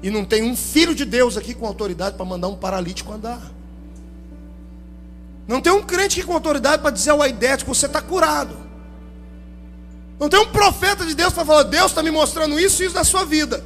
e 0.03 0.11
não 0.11 0.25
tem 0.25 0.43
um 0.45 0.55
filho 0.55 0.95
de 0.95 1.05
Deus 1.05 1.37
aqui 1.37 1.55
com 1.55 1.67
autoridade 1.67 2.17
para 2.17 2.25
mandar 2.25 2.49
um 2.49 2.57
paralítico 2.57 3.13
andar. 3.13 3.51
Não 5.49 5.61
tem 5.61 5.73
um 5.73 5.83
crente 5.83 6.19
aqui 6.19 6.27
com 6.27 6.35
autoridade 6.35 6.81
para 6.81 6.91
dizer 6.91 7.11
ao 7.11 7.21
aidético, 7.21 7.75
você 7.75 7.87
está 7.87 8.01
curado. 8.01 8.57
Não 10.19 10.29
tem 10.29 10.39
um 10.39 10.47
profeta 10.47 11.05
de 11.05 11.15
Deus 11.15 11.33
para 11.33 11.45
falar, 11.45 11.65
Deus 11.65 11.87
está 11.87 12.03
me 12.03 12.11
mostrando 12.11 12.59
isso 12.59 12.83
e 12.83 12.87
isso 12.87 12.95
na 12.95 13.05
sua 13.05 13.25
vida. 13.25 13.65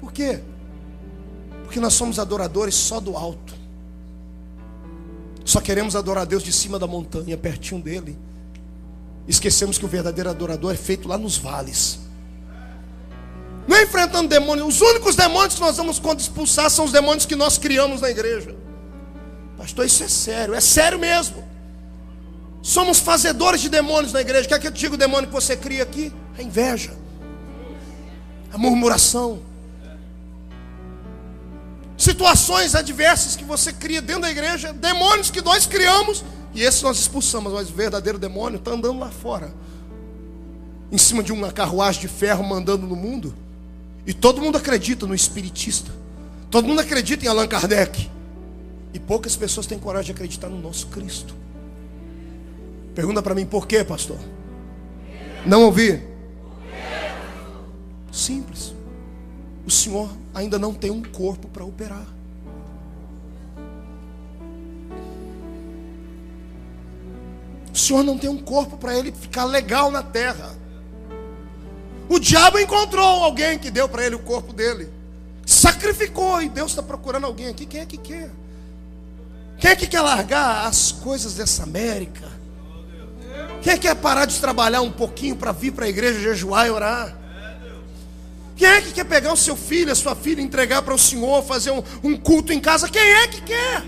Por 0.00 0.12
quê? 0.12 0.40
Porque 1.76 1.84
nós 1.84 1.92
somos 1.92 2.18
adoradores 2.18 2.74
só 2.74 2.98
do 3.00 3.18
alto. 3.18 3.54
Só 5.44 5.60
queremos 5.60 5.94
adorar 5.94 6.22
a 6.22 6.24
Deus 6.24 6.42
de 6.42 6.50
cima 6.50 6.78
da 6.78 6.86
montanha, 6.86 7.36
pertinho 7.36 7.82
dele. 7.82 8.18
Esquecemos 9.28 9.76
que 9.76 9.84
o 9.84 9.88
verdadeiro 9.88 10.30
adorador 10.30 10.72
é 10.72 10.74
feito 10.74 11.06
lá 11.06 11.18
nos 11.18 11.36
vales. 11.36 11.98
Não 13.68 13.76
é 13.76 13.82
enfrentando 13.82 14.26
demônios. 14.26 14.76
Os 14.76 14.80
únicos 14.80 15.16
demônios 15.16 15.56
que 15.56 15.60
nós 15.60 15.76
vamos 15.76 15.98
quando 15.98 16.20
expulsar 16.20 16.70
são 16.70 16.86
os 16.86 16.92
demônios 16.92 17.26
que 17.26 17.36
nós 17.36 17.58
criamos 17.58 18.00
na 18.00 18.08
igreja. 18.08 18.56
Pastor, 19.58 19.84
isso 19.84 20.02
é 20.02 20.08
sério, 20.08 20.54
é 20.54 20.62
sério 20.62 20.98
mesmo. 20.98 21.44
Somos 22.62 23.00
fazedores 23.00 23.60
de 23.60 23.68
demônios 23.68 24.14
na 24.14 24.22
igreja. 24.22 24.48
Quer 24.48 24.58
que 24.60 24.68
eu 24.68 24.72
te 24.72 24.80
diga 24.80 24.94
o 24.94 24.96
demônio 24.96 25.28
que 25.28 25.34
você 25.34 25.54
cria 25.54 25.82
aqui? 25.82 26.10
A 26.38 26.42
inveja, 26.42 26.96
a 28.50 28.56
murmuração, 28.56 29.42
situações 31.96 32.74
adversas 32.74 33.36
que 33.36 33.44
você 33.44 33.72
cria 33.72 34.02
dentro 34.02 34.22
da 34.22 34.30
igreja, 34.30 34.72
demônios 34.72 35.30
que 35.30 35.40
nós 35.40 35.66
criamos, 35.66 36.24
e 36.54 36.62
esses 36.62 36.82
nós 36.82 36.98
expulsamos, 36.98 37.52
mas 37.52 37.70
o 37.70 37.72
verdadeiro 37.72 38.18
demônio 38.18 38.58
está 38.58 38.72
andando 38.72 38.98
lá 38.98 39.10
fora, 39.10 39.52
em 40.90 40.98
cima 40.98 41.22
de 41.22 41.32
uma 41.32 41.50
carruagem 41.50 42.00
de 42.00 42.08
ferro 42.08 42.44
mandando 42.44 42.86
no 42.86 42.96
mundo, 42.96 43.34
e 44.06 44.12
todo 44.12 44.40
mundo 44.40 44.56
acredita 44.56 45.06
no 45.06 45.14
espiritista, 45.14 45.90
todo 46.50 46.68
mundo 46.68 46.80
acredita 46.80 47.24
em 47.24 47.28
Allan 47.28 47.46
Kardec, 47.46 48.10
e 48.92 48.98
poucas 48.98 49.36
pessoas 49.36 49.66
têm 49.66 49.78
coragem 49.78 50.06
de 50.06 50.12
acreditar 50.12 50.48
no 50.48 50.60
nosso 50.60 50.86
Cristo. 50.88 51.34
Pergunta 52.94 53.20
para 53.20 53.34
mim, 53.34 53.44
por 53.44 53.66
quê, 53.66 53.84
pastor? 53.84 54.18
Não 55.44 55.64
ouvi? 55.64 56.02
Simples. 58.10 58.75
O 59.66 59.70
Senhor 59.70 60.08
ainda 60.32 60.58
não 60.60 60.72
tem 60.72 60.92
um 60.92 61.02
corpo 61.02 61.48
para 61.48 61.64
operar. 61.64 62.06
O 67.74 67.76
Senhor 67.76 68.04
não 68.04 68.16
tem 68.16 68.30
um 68.30 68.38
corpo 68.38 68.78
para 68.78 68.96
ele 68.96 69.10
ficar 69.10 69.44
legal 69.44 69.90
na 69.90 70.02
terra. 70.02 70.54
O 72.08 72.20
diabo 72.20 72.60
encontrou 72.60 73.24
alguém 73.24 73.58
que 73.58 73.70
deu 73.70 73.88
para 73.88 74.06
ele 74.06 74.14
o 74.14 74.20
corpo 74.20 74.52
dele. 74.52 74.88
Sacrificou 75.44 76.40
e 76.40 76.48
Deus 76.48 76.70
está 76.70 76.82
procurando 76.82 77.26
alguém 77.26 77.48
aqui. 77.48 77.66
Quem 77.66 77.80
é 77.80 77.86
que 77.86 77.98
quer? 77.98 78.30
Quem 79.58 79.70
é 79.72 79.76
que 79.76 79.86
quer 79.88 80.00
largar 80.00 80.66
as 80.66 80.92
coisas 80.92 81.34
dessa 81.34 81.64
América? 81.64 82.30
Quem 83.62 83.72
é 83.72 83.76
que 83.76 83.88
quer 83.88 83.96
parar 83.96 84.26
de 84.26 84.38
trabalhar 84.40 84.80
um 84.82 84.92
pouquinho 84.92 85.34
para 85.34 85.50
vir 85.50 85.72
para 85.72 85.86
a 85.86 85.88
igreja 85.88 86.20
jejuar 86.20 86.68
e 86.68 86.70
orar? 86.70 87.25
Quem 88.56 88.66
é 88.66 88.80
que 88.80 88.92
quer 88.92 89.04
pegar 89.04 89.32
o 89.32 89.36
seu 89.36 89.54
filho, 89.54 89.92
a 89.92 89.94
sua 89.94 90.16
filha, 90.16 90.40
entregar 90.40 90.80
para 90.80 90.94
o 90.94 90.98
Senhor, 90.98 91.42
fazer 91.44 91.70
um, 91.70 91.82
um, 92.02 92.16
culto 92.16 92.52
em 92.52 92.58
casa? 92.58 92.88
Quem 92.88 93.02
é 93.02 93.28
que 93.28 93.42
quer? 93.42 93.82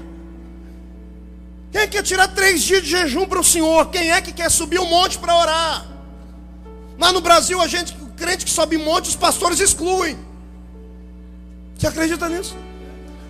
Quem 1.73 1.81
é 1.81 1.87
que 1.87 1.97
quer 1.97 2.03
tirar 2.03 2.29
três 2.29 2.63
dias 2.63 2.83
de 2.83 2.91
jejum 2.91 3.27
para 3.27 3.41
o 3.41 3.45
Senhor? 3.45 3.89
Quem 3.91 4.11
é 4.11 4.21
que 4.21 4.33
quer 4.33 4.51
subir 4.51 4.79
um 4.79 4.87
monte 4.87 5.19
para 5.19 5.35
orar? 5.35 5.87
Lá 6.99 7.13
no 7.13 7.23
Brasil, 7.23 7.61
a 7.63 7.67
gente, 7.67 7.95
o 7.95 8.09
crente 8.09 8.45
que 8.45 8.51
sobe 8.51 8.77
monte, 8.77 9.09
os 9.09 9.17
pastores 9.17 9.59
excluem. 9.59 10.19
Você 11.79 11.87
acredita 11.87 12.29
nisso? 12.29 12.55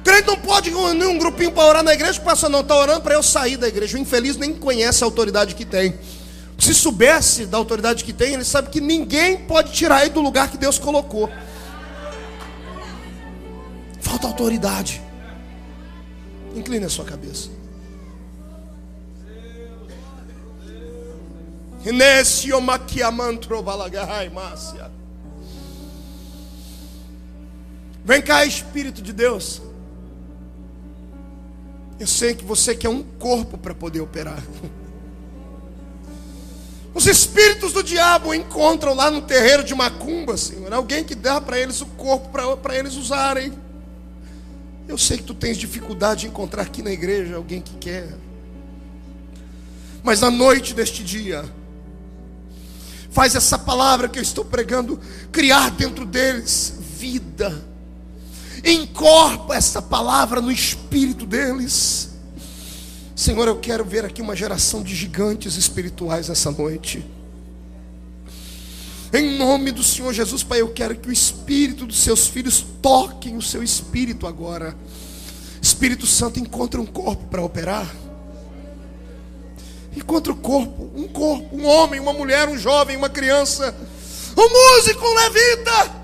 crente 0.09 0.27
não 0.27 0.37
pode 0.37 0.71
unir 0.71 1.07
um 1.07 1.19
grupinho 1.19 1.53
para 1.53 1.65
orar 1.65 1.83
na 1.83 1.93
igreja, 1.93 2.19
o 2.19 2.25
pastor 2.25 2.49
não 2.49 2.61
está 2.61 2.75
orando 2.75 3.03
para 3.03 3.15
eu 3.15 3.23
sair 3.23 3.59
da 3.59 3.69
igreja. 3.69 3.97
O 3.97 4.01
infeliz 4.01 4.37
nem 4.37 4.55
conhece 4.55 5.05
a 5.05 5.07
autoridade 5.07 5.55
que 5.55 5.67
tem. 5.67 5.95
Se 6.59 6.75
soubesse 6.75 7.47
da 7.47 7.57
autoridade 7.57 8.03
que 8.03 8.13
tem, 8.13 8.35
ele 8.35 8.45
sabe 8.45 8.69
que 8.69 8.81
ninguém 8.81 9.45
pode 9.47 9.73
tirar 9.73 10.03
ele 10.03 10.11
do 10.11 10.21
lugar 10.21 10.51
que 10.51 10.59
Deus 10.59 10.79
colocou. 10.79 11.31
Falta 14.01 14.27
autoridade. 14.27 15.01
Incline 16.57 16.85
a 16.85 16.89
sua 16.89 17.05
cabeça. 17.05 17.49
Vem 28.05 28.21
cá, 28.21 28.45
Espírito 28.45 29.01
de 29.01 29.13
Deus. 29.13 29.63
Eu 32.01 32.07
sei 32.07 32.35
que 32.35 32.45
você 32.45 32.75
quer 32.75 32.89
um 32.89 33.03
corpo 33.03 33.57
para 33.57 33.75
poder 33.75 34.01
operar. 34.01 34.43
Os 36.99 37.07
espíritos 37.07 37.73
do 37.73 37.81
diabo 37.81 38.35
encontram 38.35 38.93
lá 38.93 39.09
no 39.09 39.23
terreiro 39.23 39.63
de 39.63 39.73
Macumba, 39.73 40.37
Senhor, 40.37 40.73
alguém 40.73 41.05
que 41.05 41.15
dá 41.15 41.41
para 41.41 41.57
eles 41.57 41.81
o 41.81 41.87
corpo 41.87 42.29
para 42.29 42.77
eles 42.77 42.97
usarem. 42.97 43.53
Eu 44.89 44.99
sei 44.99 45.19
que 45.19 45.23
tu 45.23 45.33
tens 45.33 45.57
dificuldade 45.57 46.23
de 46.23 46.27
encontrar 46.27 46.63
aqui 46.63 46.83
na 46.83 46.91
igreja 46.91 47.37
alguém 47.37 47.61
que 47.61 47.77
quer. 47.77 48.17
Mas 50.03 50.23
na 50.23 50.29
noite 50.29 50.75
deste 50.75 51.05
dia, 51.05 51.45
faz 53.13 53.37
essa 53.37 53.57
palavra 53.57 54.09
que 54.09 54.19
eu 54.19 54.23
estou 54.23 54.45
pregando 54.45 54.99
criar 55.31 55.71
dentro 55.71 56.05
deles 56.05 56.75
vida 56.81 57.63
encorpa 58.65 59.55
essa 59.55 59.81
palavra 59.81 60.41
no 60.41 60.51
espírito 60.51 61.25
deles. 61.25 62.08
Senhor, 63.19 63.49
eu 63.49 63.59
quero 63.59 63.85
ver 63.85 64.05
aqui 64.05 64.23
uma 64.23 64.37
geração 64.37 64.81
de 64.81 64.95
gigantes 64.95 65.57
espirituais 65.57 66.31
essa 66.31 66.53
noite. 66.53 67.05
Em 69.13 69.37
nome 69.37 69.73
do 69.73 69.83
Senhor 69.83 70.13
Jesus, 70.13 70.45
Pai, 70.45 70.61
eu 70.61 70.73
quero 70.73 70.95
que 70.95 71.09
o 71.09 71.13
espírito 71.13 71.85
dos 71.85 71.99
seus 71.99 72.29
filhos 72.29 72.65
toquem 72.81 73.37
o 73.37 73.43
seu 73.43 73.61
espírito 73.61 74.25
agora. 74.25 74.77
Espírito 75.61 76.07
Santo 76.07 76.39
encontra 76.39 76.81
um 76.81 76.87
corpo 76.87 77.25
para 77.25 77.43
operar. 77.43 77.93
Encontra 79.97 80.33
o 80.33 80.37
corpo, 80.37 80.89
um 80.95 81.09
corpo, 81.09 81.57
um 81.57 81.67
homem, 81.67 81.99
uma 81.99 82.13
mulher, 82.13 82.49
um 82.49 82.57
jovem, 82.57 82.97
uma 82.97 83.09
criança, 83.09 83.75
um 84.37 84.49
músico, 84.49 85.05
um 85.05 85.15
levita 85.15 85.99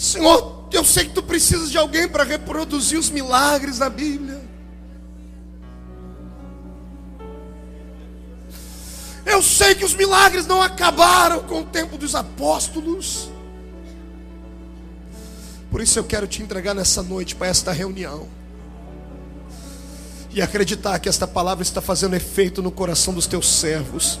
Senhor, 0.00 0.66
eu 0.72 0.82
sei 0.82 1.04
que 1.04 1.10
tu 1.10 1.22
precisas 1.22 1.70
de 1.70 1.76
alguém 1.76 2.08
para 2.08 2.24
reproduzir 2.24 2.98
os 2.98 3.10
milagres 3.10 3.76
da 3.76 3.90
Bíblia. 3.90 4.40
Eu 9.26 9.42
sei 9.42 9.74
que 9.74 9.84
os 9.84 9.92
milagres 9.92 10.46
não 10.46 10.62
acabaram 10.62 11.40
com 11.40 11.60
o 11.60 11.66
tempo 11.66 11.98
dos 11.98 12.14
apóstolos. 12.14 13.28
Por 15.70 15.82
isso 15.82 15.98
eu 15.98 16.04
quero 16.04 16.26
te 16.26 16.42
entregar 16.42 16.72
nessa 16.72 17.02
noite 17.02 17.36
para 17.36 17.48
esta 17.48 17.70
reunião 17.70 18.26
e 20.30 20.40
acreditar 20.40 20.98
que 20.98 21.10
esta 21.10 21.26
palavra 21.26 21.62
está 21.62 21.82
fazendo 21.82 22.16
efeito 22.16 22.62
no 22.62 22.70
coração 22.70 23.12
dos 23.12 23.26
teus 23.26 23.46
servos. 23.46 24.18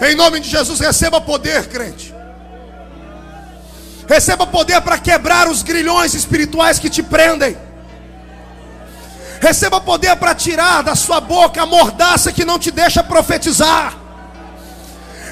Em 0.00 0.14
nome 0.14 0.40
de 0.40 0.48
Jesus, 0.48 0.80
receba 0.80 1.20
poder, 1.20 1.68
crente. 1.68 2.14
Receba 4.08 4.46
poder 4.46 4.80
para 4.80 4.98
quebrar 4.98 5.48
os 5.48 5.62
grilhões 5.62 6.14
espirituais 6.14 6.78
que 6.78 6.88
te 6.88 7.02
prendem. 7.02 7.56
Receba 9.40 9.80
poder 9.80 10.16
para 10.16 10.34
tirar 10.34 10.82
da 10.82 10.94
sua 10.94 11.20
boca 11.20 11.62
a 11.62 11.66
mordaça 11.66 12.32
que 12.32 12.44
não 12.44 12.58
te 12.58 12.70
deixa 12.70 13.02
profetizar. 13.02 13.96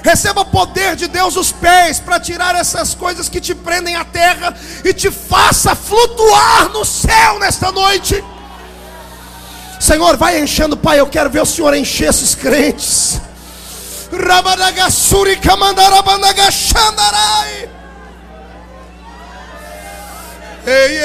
Receba 0.09 0.43
poder 0.43 0.97
de 0.97 1.07
Deus 1.07 1.37
os 1.37 1.53
pés 1.53 2.01
para 2.01 2.19
tirar 2.19 2.55
essas 2.55 2.95
coisas 2.95 3.29
que 3.29 3.43
te 3.43 3.55
prendem 3.55 3.95
à 3.95 4.07
terra 4.07 4.55
e 4.83 4.95
te 4.95 5.11
faça 5.11 5.75
flutuar 5.75 6.71
no 6.71 6.83
céu 6.83 7.39
nesta 7.39 7.71
noite. 7.71 8.25
Senhor, 9.79 10.17
vai 10.17 10.41
enchendo, 10.41 10.79
Pai. 10.79 10.99
Eu 10.99 11.09
quero 11.09 11.29
ver 11.29 11.43
o 11.43 11.47
Senhor 11.47 11.75
encher 11.75 12.09
esses 12.09 12.35
crentes. 12.35 13.21
Rabadagasuri. 14.11 15.39
Ei, 20.67 20.99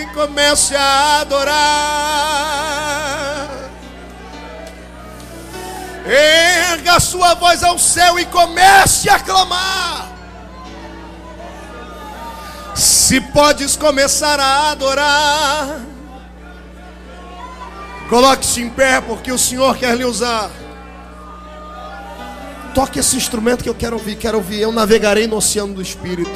ei, 0.00 0.06
comece 0.14 0.76
a 0.76 1.22
adorar. 1.22 2.52
Erga 6.04 6.98
sua 6.98 7.34
voz 7.34 7.62
ao 7.62 7.78
céu 7.78 8.18
e 8.18 8.26
comece 8.26 9.08
a 9.08 9.18
clamar. 9.20 10.10
Se 12.74 13.20
podes 13.20 13.76
começar 13.76 14.40
a 14.40 14.70
adorar, 14.70 15.80
coloque-se 18.08 18.62
em 18.62 18.70
pé, 18.70 19.00
porque 19.00 19.30
o 19.30 19.38
Senhor 19.38 19.76
quer 19.76 19.96
lhe 19.96 20.04
usar. 20.04 20.50
Toque 22.74 22.98
esse 22.98 23.16
instrumento 23.16 23.62
que 23.62 23.68
eu 23.68 23.74
quero 23.74 23.96
ouvir, 23.96 24.16
quero 24.16 24.38
ouvir. 24.38 24.60
Eu 24.60 24.72
navegarei 24.72 25.26
no 25.26 25.36
oceano 25.36 25.74
do 25.74 25.82
Espírito. 25.82 26.30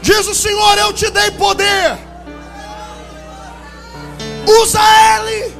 Diz 0.00 0.26
o 0.26 0.34
Senhor: 0.34 0.78
Eu 0.78 0.92
te 0.92 1.10
dei 1.10 1.30
poder. 1.32 2.05
Usa 4.46 4.80
ele. 5.16 5.54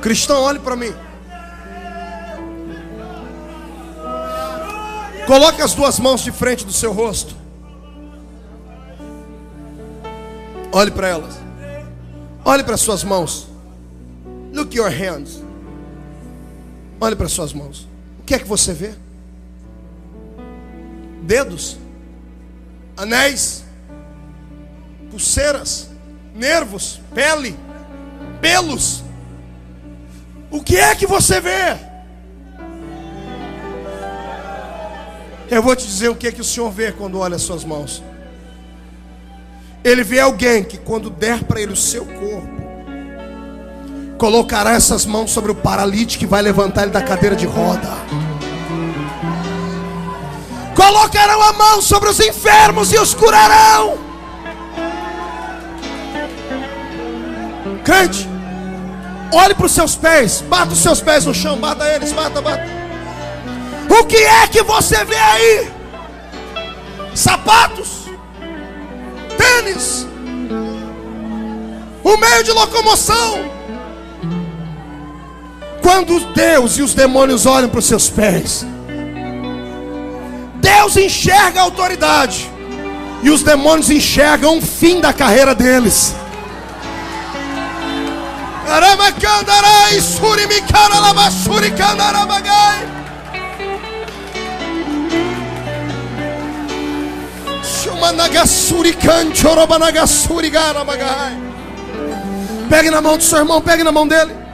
Cristão, 0.00 0.42
olhe 0.42 0.58
para 0.58 0.76
mim. 0.76 0.94
Coloque 5.26 5.60
as 5.60 5.74
duas 5.74 5.98
mãos 5.98 6.22
de 6.22 6.30
frente 6.30 6.64
do 6.64 6.72
seu 6.72 6.92
rosto. 6.92 7.34
Olhe 10.70 10.90
para 10.90 11.08
elas. 11.08 11.34
Olhe 12.44 12.62
para 12.62 12.76
suas 12.76 13.02
mãos. 13.02 13.48
Look 14.52 14.76
your 14.76 14.90
hands. 14.90 15.42
Olhe 17.00 17.16
para 17.16 17.28
suas 17.28 17.52
mãos. 17.52 17.88
O 18.20 18.22
que 18.22 18.34
é 18.34 18.38
que 18.38 18.46
você 18.46 18.72
vê? 18.72 18.94
Dedos, 21.22 21.76
anéis, 22.96 23.64
pulseiras, 25.10 25.90
nervos, 26.34 27.00
pele, 27.14 27.56
pelos. 28.40 29.04
O 30.50 30.62
que 30.62 30.76
é 30.76 30.94
que 30.94 31.06
você 31.06 31.40
vê? 31.40 31.76
Eu 35.48 35.62
vou 35.62 35.76
te 35.76 35.86
dizer 35.86 36.08
o 36.08 36.14
que 36.14 36.28
é 36.28 36.32
que 36.32 36.40
o 36.40 36.44
Senhor 36.44 36.70
vê 36.70 36.90
quando 36.90 37.18
olha 37.18 37.36
as 37.36 37.42
suas 37.42 37.64
mãos. 37.64 38.02
Ele 39.84 40.02
vê 40.02 40.18
alguém 40.18 40.64
que 40.64 40.76
quando 40.76 41.08
der 41.08 41.44
para 41.44 41.60
ele 41.60 41.72
o 41.72 41.76
seu 41.76 42.04
corpo, 42.04 42.56
colocará 44.18 44.72
essas 44.72 45.06
mãos 45.06 45.30
sobre 45.30 45.52
o 45.52 45.54
paralítico 45.54 46.24
e 46.24 46.26
vai 46.26 46.42
levantar 46.42 46.82
ele 46.82 46.90
da 46.90 47.02
cadeira 47.02 47.36
de 47.36 47.46
roda. 47.46 47.88
Colocarão 50.86 51.42
a 51.42 51.52
mão 51.52 51.82
sobre 51.82 52.08
os 52.08 52.20
enfermos 52.20 52.92
e 52.92 52.96
os 52.96 53.12
curarão. 53.12 53.98
Crente, 57.84 58.28
olhe 59.32 59.52
para 59.52 59.66
os 59.66 59.72
seus 59.72 59.96
pés, 59.96 60.42
bata 60.42 60.74
os 60.74 60.78
seus 60.78 61.00
pés 61.00 61.26
no 61.26 61.34
chão, 61.34 61.58
bata 61.58 61.84
eles, 61.88 62.12
bata, 62.12 62.40
bata. 62.40 62.62
O 63.90 64.04
que 64.04 64.16
é 64.16 64.46
que 64.46 64.62
você 64.62 65.04
vê 65.04 65.16
aí? 65.16 65.72
Sapatos 67.16 68.04
tênis, 69.36 70.06
o 72.04 72.16
meio 72.16 72.44
de 72.44 72.52
locomoção. 72.52 73.40
Quando 75.82 76.32
Deus 76.32 76.78
e 76.78 76.82
os 76.82 76.94
demônios 76.94 77.44
olham 77.44 77.68
para 77.68 77.80
os 77.80 77.86
seus 77.86 78.08
pés, 78.08 78.64
Deus 80.66 80.96
enxerga 80.96 81.60
a 81.60 81.62
autoridade, 81.62 82.50
e 83.22 83.30
os 83.30 83.42
demônios 83.44 83.88
enxergam 83.88 84.58
o 84.58 84.60
fim 84.60 85.00
da 85.00 85.12
carreira 85.12 85.54
deles. 85.54 86.12
Pegue 102.68 102.90
na 102.90 103.00
mão 103.00 103.16
do 103.16 103.22
seu 103.22 103.38
irmão, 103.38 103.60
pegue 103.60 103.84
na 103.84 103.92
mão 103.92 104.06
dele. 104.08 104.45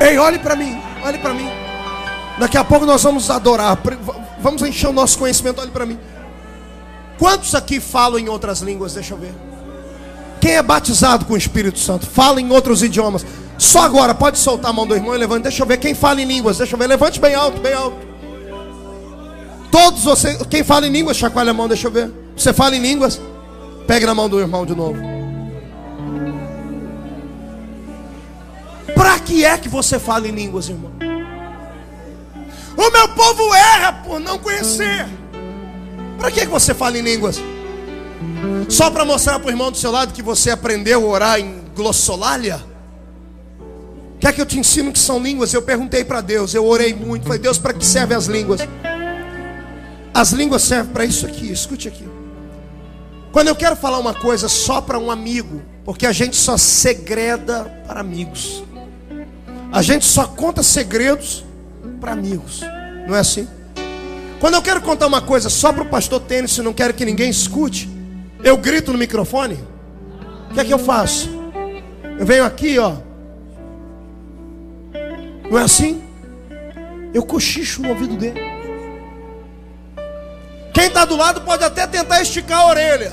Ei, 0.00 0.18
olhe 0.18 0.38
para 0.38 0.54
mim, 0.54 0.80
olhe 1.04 1.18
para 1.18 1.32
mim. 1.32 1.48
Daqui 2.38 2.58
a 2.58 2.64
pouco 2.64 2.84
nós 2.84 3.02
vamos 3.02 3.30
adorar, 3.30 3.78
vamos 4.40 4.62
encher 4.62 4.88
o 4.88 4.92
nosso 4.92 5.18
conhecimento. 5.18 5.60
Olhe 5.60 5.70
para 5.70 5.86
mim. 5.86 5.98
Quantos 7.18 7.54
aqui 7.54 7.80
falam 7.80 8.18
em 8.18 8.28
outras 8.28 8.60
línguas? 8.60 8.94
Deixa 8.94 9.14
eu 9.14 9.18
ver. 9.18 9.34
Quem 10.40 10.52
é 10.52 10.62
batizado 10.62 11.24
com 11.24 11.32
o 11.32 11.36
Espírito 11.36 11.78
Santo, 11.78 12.06
fala 12.06 12.40
em 12.40 12.52
outros 12.52 12.82
idiomas. 12.82 13.24
Só 13.58 13.80
agora, 13.80 14.14
pode 14.14 14.38
soltar 14.38 14.70
a 14.70 14.72
mão 14.72 14.86
do 14.86 14.94
irmão 14.94 15.14
e 15.14 15.18
levante. 15.18 15.44
Deixa 15.44 15.62
eu 15.62 15.66
ver 15.66 15.78
quem 15.78 15.94
fala 15.94 16.20
em 16.20 16.26
línguas. 16.26 16.58
Deixa 16.58 16.74
eu 16.74 16.78
ver. 16.78 16.86
Levante 16.86 17.18
bem 17.18 17.34
alto, 17.34 17.58
bem 17.60 17.72
alto. 17.72 17.96
Todos 19.70 20.04
vocês, 20.04 20.38
quem 20.50 20.62
fala 20.62 20.86
em 20.86 20.90
línguas, 20.90 21.16
chacoalha 21.16 21.50
a 21.50 21.54
mão, 21.54 21.68
deixa 21.68 21.86
eu 21.86 21.90
ver. 21.90 22.10
Você 22.36 22.52
fala 22.52 22.76
em 22.76 22.80
línguas? 22.80 23.20
Pegue 23.86 24.04
na 24.04 24.14
mão 24.14 24.28
do 24.28 24.38
irmão 24.38 24.66
de 24.66 24.74
novo. 24.74 25.15
Que 29.26 29.44
é 29.44 29.58
que 29.58 29.68
você 29.68 29.98
fala 29.98 30.28
em 30.28 30.30
línguas, 30.30 30.68
irmão? 30.68 30.92
O 32.76 32.90
meu 32.90 33.08
povo 33.08 33.54
erra 33.54 33.92
por 33.92 34.20
não 34.20 34.38
conhecer. 34.38 35.06
Para 36.16 36.30
que, 36.30 36.40
que 36.40 36.46
você 36.46 36.72
fala 36.72 36.96
em 36.96 37.02
línguas? 37.02 37.42
Só 38.68 38.90
para 38.90 39.04
mostrar 39.04 39.38
para 39.38 39.48
o 39.48 39.50
irmão 39.50 39.70
do 39.70 39.76
seu 39.76 39.90
lado 39.90 40.12
que 40.12 40.22
você 40.22 40.50
aprendeu 40.50 41.04
a 41.04 41.08
orar 41.08 41.40
em 41.40 41.64
glossolalia? 41.74 42.64
Quer 44.20 44.32
que 44.32 44.40
eu 44.40 44.46
te 44.46 44.58
ensino 44.58 44.92
que 44.92 44.98
são 44.98 45.18
línguas? 45.18 45.52
Eu 45.52 45.62
perguntei 45.62 46.04
para 46.04 46.20
Deus, 46.20 46.54
eu 46.54 46.64
orei 46.64 46.94
muito. 46.94 47.24
Falei, 47.24 47.38
Deus, 47.38 47.58
para 47.58 47.74
que 47.74 47.84
servem 47.84 48.16
as 48.16 48.26
línguas? 48.26 48.60
As 50.14 50.30
línguas 50.30 50.62
servem 50.62 50.92
para 50.92 51.04
isso 51.04 51.26
aqui, 51.26 51.50
escute 51.50 51.88
aqui. 51.88 52.08
Quando 53.32 53.48
eu 53.48 53.56
quero 53.56 53.76
falar 53.76 53.98
uma 53.98 54.14
coisa 54.14 54.48
só 54.48 54.80
para 54.80 54.98
um 54.98 55.10
amigo, 55.10 55.60
porque 55.84 56.06
a 56.06 56.12
gente 56.12 56.36
só 56.36 56.56
segreda 56.56 57.64
para 57.86 58.00
amigos. 58.00 58.64
A 59.72 59.82
gente 59.82 60.04
só 60.04 60.26
conta 60.26 60.62
segredos 60.62 61.44
para 62.00 62.12
amigos. 62.12 62.60
Não 63.06 63.14
é 63.14 63.20
assim? 63.20 63.48
Quando 64.40 64.54
eu 64.54 64.62
quero 64.62 64.80
contar 64.80 65.06
uma 65.06 65.20
coisa 65.20 65.48
só 65.48 65.72
para 65.72 65.82
o 65.82 65.86
pastor 65.86 66.20
Tênis 66.20 66.56
e 66.56 66.62
não 66.62 66.72
quero 66.72 66.94
que 66.94 67.04
ninguém 67.04 67.30
escute, 67.30 67.88
eu 68.44 68.56
grito 68.56 68.92
no 68.92 68.98
microfone? 68.98 69.58
O 70.50 70.54
que 70.54 70.60
é 70.60 70.64
que 70.64 70.72
eu 70.72 70.78
faço? 70.78 71.28
Eu 72.18 72.24
venho 72.24 72.44
aqui, 72.44 72.78
ó. 72.78 72.96
Não 75.50 75.58
é 75.58 75.62
assim? 75.62 76.02
Eu 77.12 77.22
cochicho 77.24 77.82
no 77.82 77.90
ouvido 77.90 78.16
dele. 78.16 78.40
Quem 80.72 80.86
está 80.86 81.04
do 81.04 81.16
lado 81.16 81.40
pode 81.40 81.64
até 81.64 81.86
tentar 81.86 82.20
esticar 82.20 82.60
a 82.60 82.66
orelha. 82.68 83.12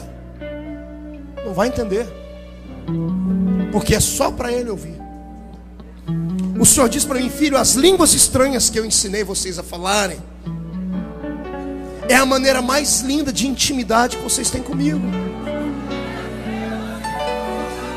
Não 1.45 1.53
vai 1.53 1.69
entender. 1.69 2.05
Porque 3.71 3.95
é 3.95 3.99
só 3.99 4.31
para 4.31 4.51
ele 4.51 4.69
ouvir. 4.69 5.02
O 6.59 6.65
Senhor 6.65 6.87
diz 6.87 7.03
para 7.03 7.19
mim, 7.19 7.29
filho, 7.29 7.57
as 7.57 7.73
línguas 7.73 8.13
estranhas 8.13 8.69
que 8.69 8.79
eu 8.79 8.85
ensinei 8.85 9.23
vocês 9.23 9.57
a 9.57 9.63
falarem 9.63 10.19
é 12.07 12.15
a 12.15 12.25
maneira 12.25 12.61
mais 12.61 13.01
linda 13.01 13.33
de 13.33 13.47
intimidade 13.47 14.17
que 14.17 14.23
vocês 14.23 14.49
têm 14.49 14.61
comigo. 14.61 15.01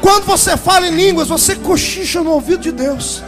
Quando 0.00 0.24
você 0.24 0.56
fala 0.56 0.86
em 0.86 0.94
línguas, 0.94 1.28
você 1.28 1.54
cochicha 1.56 2.22
no 2.22 2.30
ouvido 2.30 2.62
de 2.62 2.72
Deus. 2.72 3.22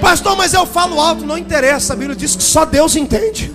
Pastor, 0.00 0.36
mas 0.36 0.54
eu 0.54 0.66
falo 0.66 1.00
alto, 1.00 1.24
não 1.24 1.36
interessa. 1.36 1.92
A 1.92 1.96
Bíblia 1.96 2.16
diz 2.16 2.34
que 2.34 2.42
só 2.42 2.64
Deus 2.64 2.96
entende. 2.96 3.54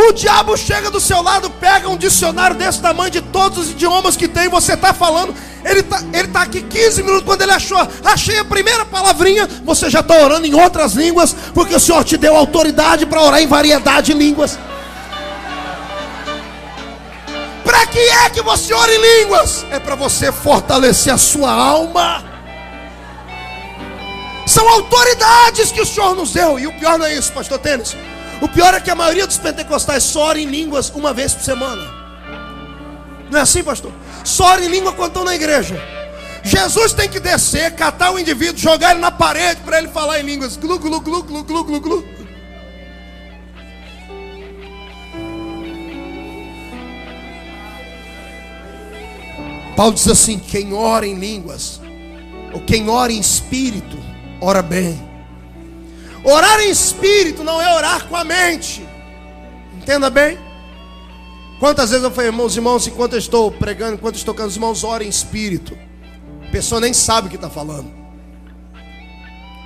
O 0.00 0.12
diabo 0.12 0.56
chega 0.56 0.92
do 0.92 1.00
seu 1.00 1.20
lado, 1.20 1.50
pega 1.50 1.88
um 1.88 1.96
dicionário 1.96 2.54
desse 2.54 2.80
tamanho 2.80 3.10
de 3.10 3.20
todos 3.20 3.58
os 3.58 3.70
idiomas 3.72 4.16
que 4.16 4.28
tem, 4.28 4.48
você 4.48 4.74
está 4.74 4.94
falando. 4.94 5.34
Ele 5.64 5.80
está 5.80 6.00
ele 6.12 6.28
tá 6.28 6.42
aqui 6.42 6.62
15 6.62 7.02
minutos 7.02 7.24
quando 7.24 7.42
ele 7.42 7.50
achou, 7.50 7.76
achei 8.04 8.38
a 8.38 8.44
primeira 8.44 8.84
palavrinha, 8.84 9.48
você 9.64 9.90
já 9.90 9.98
está 9.98 10.14
orando 10.22 10.46
em 10.46 10.54
outras 10.54 10.92
línguas, 10.92 11.34
porque 11.52 11.74
o 11.74 11.80
Senhor 11.80 12.04
te 12.04 12.16
deu 12.16 12.36
autoridade 12.36 13.06
para 13.06 13.20
orar 13.20 13.42
em 13.42 13.48
variedade 13.48 14.12
de 14.12 14.18
línguas. 14.18 14.56
Para 17.64 17.84
que 17.86 17.98
é 17.98 18.30
que 18.30 18.40
você 18.40 18.72
ora 18.72 18.94
em 18.94 19.00
línguas? 19.00 19.66
É 19.68 19.80
para 19.80 19.96
você 19.96 20.30
fortalecer 20.30 21.12
a 21.12 21.18
sua 21.18 21.50
alma. 21.50 22.22
São 24.46 24.66
autoridades 24.68 25.72
que 25.72 25.80
o 25.80 25.86
Senhor 25.86 26.14
nos 26.14 26.32
deu. 26.32 26.56
E 26.56 26.68
o 26.68 26.72
pior 26.78 26.98
não 26.98 27.06
é 27.06 27.14
isso, 27.14 27.32
pastor 27.32 27.58
Tênis. 27.58 27.96
O 28.40 28.48
pior 28.48 28.72
é 28.74 28.80
que 28.80 28.90
a 28.90 28.94
maioria 28.94 29.26
dos 29.26 29.38
pentecostais 29.38 30.04
só 30.04 30.26
ora 30.26 30.40
em 30.40 30.46
línguas 30.46 30.90
uma 30.90 31.12
vez 31.12 31.34
por 31.34 31.42
semana. 31.42 31.82
Não 33.30 33.38
é 33.38 33.42
assim, 33.42 33.62
pastor? 33.62 33.92
Só 34.24 34.52
ora 34.52 34.64
em 34.64 34.68
língua 34.68 34.92
quando 34.92 35.08
estão 35.08 35.24
na 35.24 35.34
igreja. 35.34 35.80
Jesus 36.42 36.92
tem 36.92 37.08
que 37.08 37.20
descer, 37.20 37.74
catar 37.74 38.12
o 38.12 38.18
indivíduo, 38.18 38.56
jogar 38.56 38.92
ele 38.92 39.00
na 39.00 39.10
parede 39.10 39.60
para 39.62 39.78
ele 39.78 39.88
falar 39.88 40.20
em 40.20 40.22
línguas. 40.22 40.56
Glu, 40.56 40.78
glu, 40.78 41.00
glu, 41.00 41.22
glu, 41.22 41.44
glu, 41.44 41.64
glu, 41.64 41.80
glu. 41.80 42.04
Paulo 49.76 49.94
diz 49.94 50.08
assim: 50.08 50.38
quem 50.38 50.72
ora 50.72 51.06
em 51.06 51.14
línguas, 51.14 51.80
ou 52.52 52.60
quem 52.60 52.88
ora 52.88 53.12
em 53.12 53.20
espírito, 53.20 53.98
ora 54.40 54.62
bem. 54.62 55.07
Orar 56.24 56.60
em 56.60 56.70
espírito 56.70 57.44
não 57.44 57.60
é 57.60 57.74
orar 57.74 58.06
com 58.06 58.16
a 58.16 58.24
mente. 58.24 58.86
Entenda 59.76 60.10
bem. 60.10 60.38
Quantas 61.58 61.90
vezes 61.90 62.04
eu 62.04 62.10
falei, 62.10 62.30
irmãos 62.30 62.56
irmãos, 62.56 62.86
enquanto 62.86 63.14
eu 63.14 63.18
estou 63.18 63.50
pregando, 63.50 63.94
enquanto 63.94 64.16
estou 64.16 64.34
tocando 64.34 64.48
os 64.48 64.56
irmãos, 64.56 64.84
ora 64.84 65.02
em 65.02 65.08
espírito. 65.08 65.76
A 66.46 66.50
pessoa 66.50 66.80
nem 66.80 66.92
sabe 66.92 67.26
o 67.26 67.30
que 67.30 67.36
está 67.36 67.50
falando. 67.50 67.92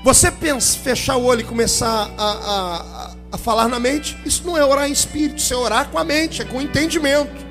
Você 0.03 0.31
pensa, 0.31 0.77
fechar 0.79 1.17
o 1.17 1.25
olho 1.25 1.43
e 1.43 1.45
começar 1.45 2.11
a, 2.19 2.25
a, 2.25 3.15
a, 3.33 3.39
falar 3.39 3.69
na 3.69 3.79
mente, 3.79 4.19
isso 4.25 4.45
não 4.45 4.59
é 4.59 4.65
orar 4.65 4.89
em 4.89 4.93
espírito, 4.93 5.39
isso 5.39 5.55
é 5.55 5.57
orar 5.57 5.91
com 5.91 5.99
a 5.99 6.05
mente, 6.05 6.43
é 6.43 6.45
com 6.45 6.61
entendimento. 6.61 7.47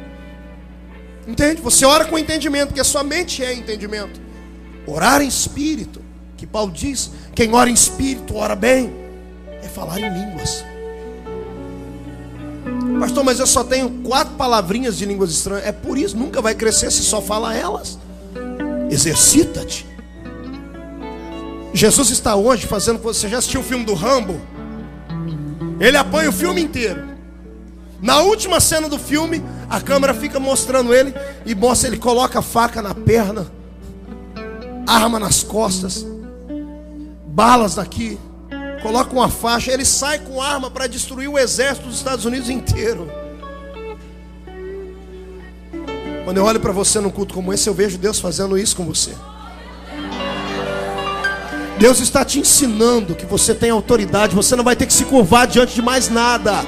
Entende? 1.26 1.62
Você 1.62 1.86
ora 1.86 2.04
com 2.04 2.18
entendimento, 2.18 2.68
porque 2.68 2.82
a 2.82 2.86
sua 2.86 3.04
mente 3.04 3.44
é 3.44 3.54
entendimento. 3.54 4.20
Orar 4.86 5.22
em 5.22 5.28
espírito, 5.28 6.01
que 6.42 6.48
Paulo 6.48 6.72
diz, 6.72 7.12
quem 7.36 7.54
ora 7.54 7.70
em 7.70 7.74
espírito 7.74 8.36
ora 8.36 8.56
bem, 8.56 8.92
é 9.62 9.68
falar 9.68 10.00
em 10.00 10.12
línguas. 10.12 10.66
Pastor, 13.00 13.24
mas 13.24 13.40
eu 13.40 13.46
só 13.46 13.64
tenho 13.64 14.02
quatro 14.04 14.34
palavrinhas 14.34 14.98
de 14.98 15.06
línguas 15.06 15.30
estranhas. 15.30 15.68
É 15.68 15.72
por 15.72 16.00
isso, 16.00 16.18
nunca 16.18 16.42
vai 16.42 16.56
crescer 16.56 16.92
se 16.92 17.04
só 17.04 17.22
fala 17.22 17.56
elas. 17.56 18.00
Exercita-te. 18.90 19.86
Jesus 21.76 22.10
está 22.10 22.36
hoje 22.36 22.66
fazendo. 22.66 22.98
Você 23.04 23.30
já 23.30 23.38
assistiu 23.38 23.62
o 23.62 23.64
filme 23.64 23.86
do 23.86 23.94
Rambo? 23.94 24.42
Ele 25.80 25.96
apanha 25.96 26.30
o 26.30 26.34
filme 26.34 26.60
inteiro. 26.60 27.04
Na 28.02 28.22
última 28.22 28.60
cena 28.60 28.90
do 28.90 28.98
filme, 28.98 29.44
a 29.70 29.80
câmera 29.80 30.16
fica 30.16 30.40
mostrando 30.40 30.92
ele 30.92 31.14
e 31.46 31.54
mostra 31.54 31.88
ele 31.88 31.98
coloca 31.98 32.40
a 32.40 32.42
faca 32.42 32.82
na 32.82 32.96
perna, 32.96 33.46
arma 34.88 35.20
nas 35.20 35.44
costas, 35.44 36.04
balas 37.32 37.76
daqui, 37.76 38.20
coloca 38.84 39.14
uma 39.14 39.30
faixa, 39.30 39.72
ele 39.72 39.86
sai 39.86 40.20
com 40.20 40.42
arma 40.42 40.70
para 40.70 40.86
destruir 40.86 41.30
o 41.30 41.40
exército 41.40 41.88
dos 41.88 41.98
Estados 41.98 42.26
Unidos 42.26 42.50
inteiro. 42.50 43.10
Quando 46.26 46.38
eu 46.38 46.44
olho 46.44 46.60
para 46.60 46.72
você 46.72 47.00
num 47.00 47.10
culto 47.10 47.34
como 47.34 47.54
esse, 47.54 47.68
eu 47.68 47.74
vejo 47.74 47.98
Deus 47.98 48.20
fazendo 48.20 48.58
isso 48.58 48.76
com 48.76 48.86
você. 48.86 49.12
Deus 51.80 52.00
está 52.00 52.24
te 52.24 52.40
ensinando 52.40 53.16
que 53.16 53.26
você 53.26 53.56
tem 53.56 53.72
autoridade, 53.72 54.36
você 54.36 54.56
não 54.56 54.64
vai 54.64 54.76
ter 54.76 54.86
que 54.86 54.94
se 54.94 55.06
curvar 55.06 55.48
diante 55.48 55.74
de 55.74 55.82
mais 55.82 56.10
nada. 56.10 56.64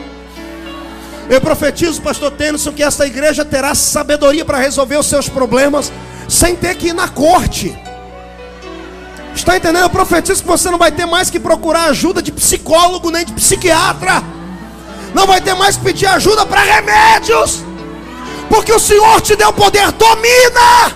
Eu 1.30 1.40
profetizo, 1.40 2.02
pastor 2.02 2.32
Tennyson, 2.32 2.72
que 2.72 2.82
esta 2.82 3.06
igreja 3.06 3.46
terá 3.46 3.76
sabedoria 3.76 4.44
para 4.44 4.58
resolver 4.58 4.98
os 4.98 5.06
seus 5.06 5.30
problemas 5.30 5.92
sem 6.28 6.56
ter 6.56 6.76
que 6.76 6.88
ir 6.88 6.94
na 6.94 7.08
corte. 7.08 7.78
Está 9.36 9.58
entendendo? 9.58 9.84
Eu 9.84 9.90
profetizo 9.90 10.42
que 10.42 10.48
você 10.48 10.70
não 10.70 10.78
vai 10.78 10.92
ter 10.92 11.06
mais 11.06 11.30
que 11.30 11.40
procurar 11.40 11.86
ajuda 11.86 12.22
de 12.22 12.32
psicólogo 12.32 13.10
nem 13.10 13.26
de 13.26 13.34
psiquiatra. 13.34 14.24
Não 15.14 15.28
vai 15.28 15.42
ter 15.42 15.54
mais 15.54 15.76
que 15.78 15.84
pedir 15.84 16.06
ajuda 16.08 16.46
para 16.46 16.62
remédios. 16.62 17.64
Porque 18.50 18.72
o 18.72 18.80
Senhor 18.80 19.20
te 19.22 19.36
deu 19.36 19.52
poder. 19.52 19.92
Domina! 19.92 20.92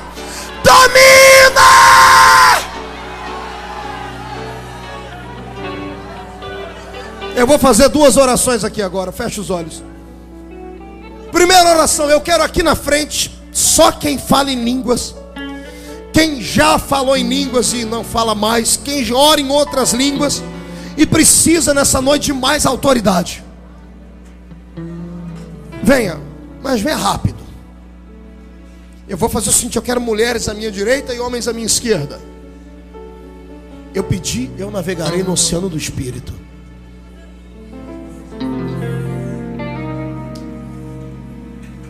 Domina! 0.63 1.97
Eu 7.35 7.45
vou 7.45 7.59
fazer 7.59 7.89
duas 7.89 8.17
orações 8.17 8.63
aqui 8.63 8.81
agora. 8.81 9.11
Feche 9.11 9.39
os 9.39 9.49
olhos. 9.49 9.83
Primeira 11.31 11.69
oração, 11.69 12.09
eu 12.09 12.21
quero 12.21 12.41
aqui 12.43 12.63
na 12.63 12.75
frente 12.75 13.31
só 13.51 13.91
quem 13.91 14.17
fala 14.17 14.51
em 14.51 14.63
línguas 14.63 15.15
quem 16.17 16.41
já 16.41 16.79
falou 16.79 17.15
em 17.15 17.29
línguas 17.29 17.73
e 17.73 17.85
não 17.85 18.03
fala 18.03 18.33
mais, 18.33 18.75
quem 18.75 19.13
ora 19.13 19.39
em 19.39 19.51
outras 19.51 19.93
línguas 19.93 20.41
e 20.97 21.05
precisa 21.05 21.75
nessa 21.75 22.01
noite 22.01 22.25
de 22.25 22.33
mais 22.33 22.65
autoridade. 22.65 23.43
Venha, 25.83 26.19
mas 26.59 26.81
venha 26.81 26.95
rápido. 26.95 27.37
Eu 29.07 29.15
vou 29.15 29.29
fazer 29.29 29.51
o 29.51 29.53
seguinte: 29.53 29.75
eu 29.75 29.81
quero 29.83 30.01
mulheres 30.01 30.49
à 30.49 30.55
minha 30.55 30.71
direita 30.71 31.13
e 31.13 31.19
homens 31.19 31.47
à 31.47 31.53
minha 31.53 31.67
esquerda. 31.67 32.19
Eu 33.93 34.03
pedi, 34.03 34.49
eu 34.57 34.71
navegarei 34.71 35.21
no 35.21 35.33
oceano 35.33 35.69
do 35.69 35.77
Espírito. 35.77 36.33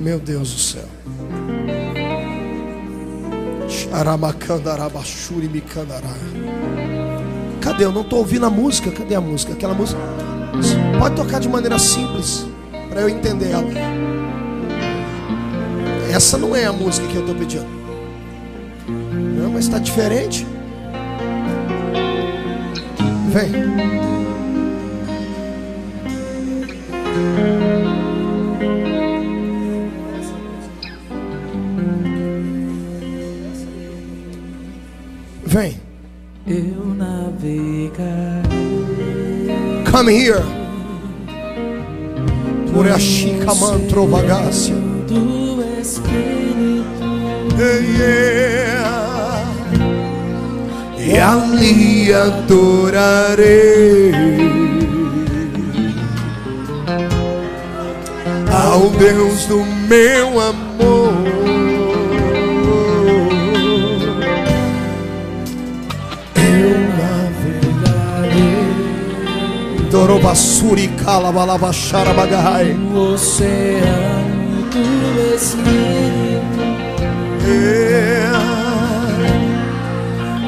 Meu 0.02 0.20
Deus 0.20 0.52
do 0.52 0.60
céu. 0.60 0.97
Cadê? 7.62 7.84
Eu 7.86 7.92
não 7.92 8.02
estou 8.02 8.20
ouvindo 8.20 8.46
a 8.46 8.50
música. 8.50 8.92
Cadê 8.92 9.16
a 9.16 9.22
música? 9.22 9.54
Aquela 9.54 9.74
música. 9.74 10.00
Pode 10.98 11.16
tocar 11.16 11.40
de 11.40 11.50
maneira 11.50 11.78
simples 11.78 12.48
para 12.90 13.02
eu 13.02 13.10
entender 13.10 13.52
ela. 13.52 13.68
Essa 16.12 16.38
não 16.38 16.56
é 16.56 16.66
a 16.66 16.74
música 16.74 17.06
que 17.08 17.16
eu 17.16 17.22
estou 17.22 17.36
pedindo. 17.36 17.68
Não, 18.88 19.52
mas 19.52 19.66
está 19.66 19.78
diferente. 19.78 20.48
Vem. 23.30 23.98
Vem. 35.58 35.76
Eu 36.46 36.86
navegarei. 36.86 38.06
Come 39.90 40.14
here. 40.14 40.44
Por 42.72 42.88
a 42.88 43.00
chica 43.00 43.56
mantro 43.56 44.06
bagácia. 44.06 44.76
Do 44.76 45.64
Espírito. 45.82 46.86
Yeah. 47.58 49.44
E 51.00 51.18
ali 51.18 52.14
adorarei. 52.14 54.12
Ao 58.54 58.92
Deus 58.92 59.46
do 59.48 59.66
meu 59.66 60.40
amor. 60.40 60.67
Dorobassuri 69.98 70.90
Kalabalabachara 70.90 72.14
Bagahai. 72.14 72.78
O 72.94 73.14
oceano 73.14 74.62
do 74.70 74.86
Espírito. 75.36 76.62
É, 77.44 78.30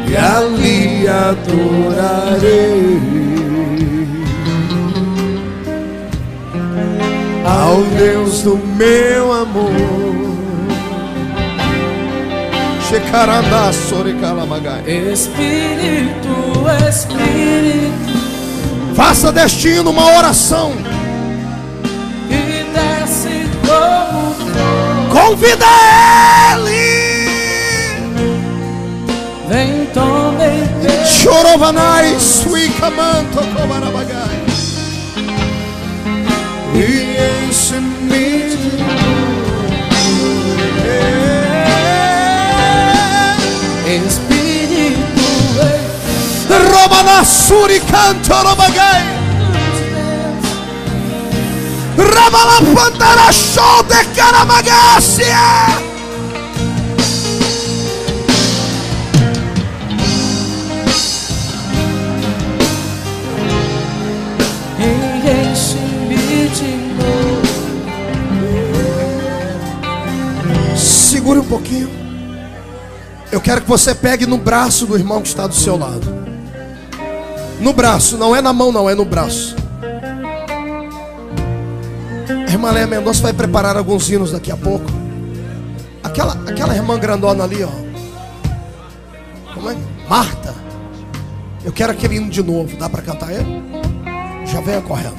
e 0.08 0.16
ali 0.16 1.08
adorarei. 1.08 3.00
Ao 7.44 7.82
Deus 7.98 8.44
do 8.44 8.56
meu 8.56 9.34
amor. 9.34 10.30
Espírito, 14.88 16.36
Espírito. 16.88 18.09
Faça 19.00 19.32
destino 19.32 19.92
uma 19.92 20.14
oração. 20.18 20.74
E 22.30 22.66
desce 22.74 23.50
como 23.66 24.36
Convida 25.10 25.66
Ele. 26.52 27.30
Vem, 29.48 29.86
tome 29.94 31.06
Chorovanai, 31.06 32.20
sui 32.20 32.68
camanto, 32.72 33.38
cobarabagai. 33.56 34.44
E 36.76 37.10
bagai. 48.56 49.04
Rabala 51.98 52.62
pantara 52.76 53.32
show 53.32 53.84
de 53.84 54.06
caramagacia. 54.16 55.36
Segure 70.76 71.40
um 71.40 71.44
pouquinho. 71.44 71.90
Eu 73.32 73.42
quero 73.42 73.62
que 73.62 73.68
você 73.68 73.94
pegue 73.94 74.26
no 74.26 74.38
braço 74.38 74.86
do 74.86 74.98
irmão 74.98 75.22
que 75.22 75.28
está 75.28 75.46
do 75.46 75.54
seu 75.54 75.78
lado. 75.78 76.29
No 77.60 77.74
braço, 77.74 78.18
não 78.18 78.36
é 78.36 78.42
na 78.42 78.54
mão, 78.54 78.72
não, 78.72 78.90
é 78.90 78.96
no 78.96 79.04
braço. 79.04 79.56
A 82.48 82.52
irmã 82.52 82.72
Léa 82.72 82.88
Mendonça 82.88 83.22
vai 83.22 83.34
preparar 83.34 83.76
alguns 83.76 84.10
hinos 84.10 84.32
daqui 84.32 84.52
a 84.52 84.58
pouco. 84.58 84.86
Aquela, 86.02 86.34
aquela 86.48 86.74
irmã 86.74 86.98
grandona 86.98 87.44
ali, 87.44 87.64
ó. 87.64 87.70
Como 89.54 89.70
é? 89.70 89.78
Marta. 90.08 90.56
Eu 91.64 91.74
quero 91.74 91.92
aquele 91.92 92.16
hino 92.16 92.30
de 92.30 92.42
novo. 92.42 92.78
Dá 92.78 92.90
para 92.90 93.02
cantar 93.02 93.32
ele? 93.32 93.62
Já 94.46 94.62
venha 94.62 94.82
correndo. 94.82 95.18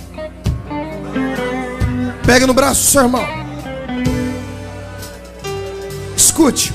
Pega 2.24 2.46
no 2.46 2.54
braço 2.54 2.90
seu 2.90 3.02
irmão. 3.02 3.24
Escute. 6.16 6.72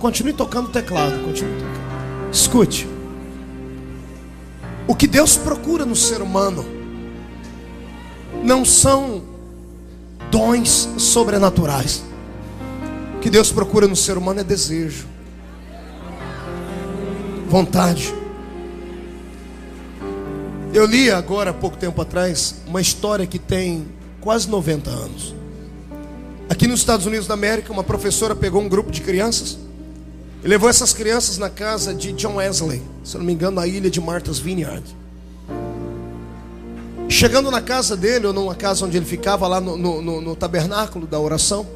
Continue 0.00 0.32
tocando 0.32 0.66
o 0.66 0.70
teclado. 0.70 1.22
Continue 1.22 1.60
tocando. 1.60 1.81
Escute. 2.32 2.88
O 4.88 4.94
que 4.94 5.06
Deus 5.06 5.36
procura 5.36 5.84
no 5.84 5.94
ser 5.94 6.22
humano 6.22 6.64
não 8.42 8.64
são 8.64 9.22
dons 10.30 10.88
sobrenaturais. 10.96 12.02
O 13.16 13.20
que 13.20 13.28
Deus 13.28 13.52
procura 13.52 13.86
no 13.86 13.94
ser 13.94 14.16
humano 14.16 14.40
é 14.40 14.44
desejo, 14.44 15.06
vontade. 17.48 18.14
Eu 20.72 20.86
li 20.86 21.10
agora, 21.10 21.50
há 21.50 21.54
pouco 21.54 21.76
tempo 21.76 22.00
atrás, 22.00 22.62
uma 22.66 22.80
história 22.80 23.26
que 23.26 23.38
tem 23.38 23.86
quase 24.22 24.48
90 24.48 24.88
anos. 24.88 25.34
Aqui 26.48 26.66
nos 26.66 26.80
Estados 26.80 27.04
Unidos 27.04 27.26
da 27.26 27.34
América, 27.34 27.70
uma 27.70 27.84
professora 27.84 28.34
pegou 28.34 28.62
um 28.62 28.68
grupo 28.70 28.90
de 28.90 29.02
crianças 29.02 29.58
e 30.44 30.48
levou 30.48 30.68
essas 30.68 30.92
crianças 30.92 31.38
na 31.38 31.48
casa 31.48 31.94
de 31.94 32.12
John 32.12 32.36
Wesley, 32.36 32.82
se 33.04 33.16
não 33.16 33.24
me 33.24 33.32
engano, 33.32 33.56
na 33.56 33.66
ilha 33.66 33.88
de 33.88 34.00
Martha's 34.00 34.38
Vineyard. 34.38 34.82
Chegando 37.08 37.50
na 37.50 37.60
casa 37.60 37.96
dele, 37.96 38.26
ou 38.26 38.32
numa 38.32 38.54
casa 38.54 38.84
onde 38.84 38.96
ele 38.96 39.06
ficava, 39.06 39.46
lá 39.46 39.60
no, 39.60 39.76
no, 39.76 40.20
no 40.20 40.34
tabernáculo 40.34 41.06
da 41.06 41.20
oração, 41.20 41.66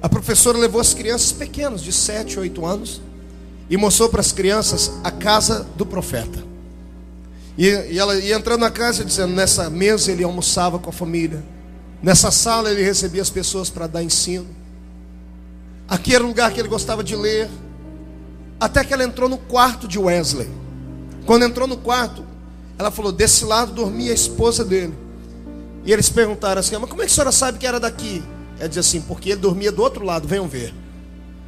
a 0.00 0.08
professora 0.08 0.58
levou 0.58 0.80
as 0.80 0.92
crianças 0.92 1.30
pequenas, 1.30 1.80
de 1.80 1.92
7, 1.92 2.40
8 2.40 2.66
anos, 2.66 3.00
e 3.70 3.76
mostrou 3.76 4.08
para 4.08 4.20
as 4.20 4.32
crianças 4.32 4.90
a 5.04 5.10
casa 5.10 5.64
do 5.76 5.86
profeta. 5.86 6.42
E, 7.56 7.66
e 7.66 7.98
ela 7.98 8.16
ia 8.16 8.34
entrando 8.34 8.60
na 8.60 8.70
casa 8.70 9.04
dizendo: 9.04 9.32
nessa 9.32 9.70
mesa 9.70 10.10
ele 10.10 10.24
almoçava 10.24 10.78
com 10.78 10.90
a 10.90 10.92
família, 10.92 11.44
nessa 12.02 12.32
sala 12.32 12.70
ele 12.70 12.82
recebia 12.82 13.22
as 13.22 13.30
pessoas 13.30 13.70
para 13.70 13.86
dar 13.86 14.02
ensino, 14.02 14.46
aqui 15.86 16.14
era 16.14 16.24
o 16.24 16.26
lugar 16.26 16.50
que 16.50 16.58
ele 16.58 16.68
gostava 16.68 17.04
de 17.04 17.14
ler, 17.14 17.48
até 18.62 18.84
que 18.84 18.94
ela 18.94 19.02
entrou 19.02 19.28
no 19.28 19.38
quarto 19.38 19.88
de 19.88 19.98
Wesley. 19.98 20.48
Quando 21.26 21.44
entrou 21.44 21.66
no 21.66 21.76
quarto, 21.76 22.24
ela 22.78 22.92
falou: 22.92 23.10
desse 23.10 23.44
lado 23.44 23.72
dormia 23.72 24.12
a 24.12 24.14
esposa 24.14 24.64
dele. 24.64 24.94
E 25.84 25.92
eles 25.92 26.08
perguntaram 26.08 26.60
assim: 26.60 26.76
mas 26.76 26.88
como 26.88 27.02
é 27.02 27.06
que 27.06 27.10
a 27.10 27.14
senhora 27.14 27.32
sabe 27.32 27.58
que 27.58 27.66
era 27.66 27.80
daqui? 27.80 28.22
Ela 28.60 28.68
disse 28.68 28.78
assim: 28.78 29.00
porque 29.00 29.30
ele 29.30 29.40
dormia 29.40 29.72
do 29.72 29.82
outro 29.82 30.04
lado, 30.04 30.28
venham 30.28 30.46
ver. 30.46 30.72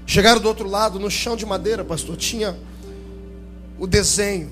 Chegaram 0.04 0.40
do 0.40 0.48
outro 0.48 0.68
lado, 0.68 0.98
no 0.98 1.08
chão 1.08 1.36
de 1.36 1.46
madeira, 1.46 1.84
pastor, 1.84 2.16
tinha 2.16 2.58
o 3.78 3.86
desenho 3.86 4.50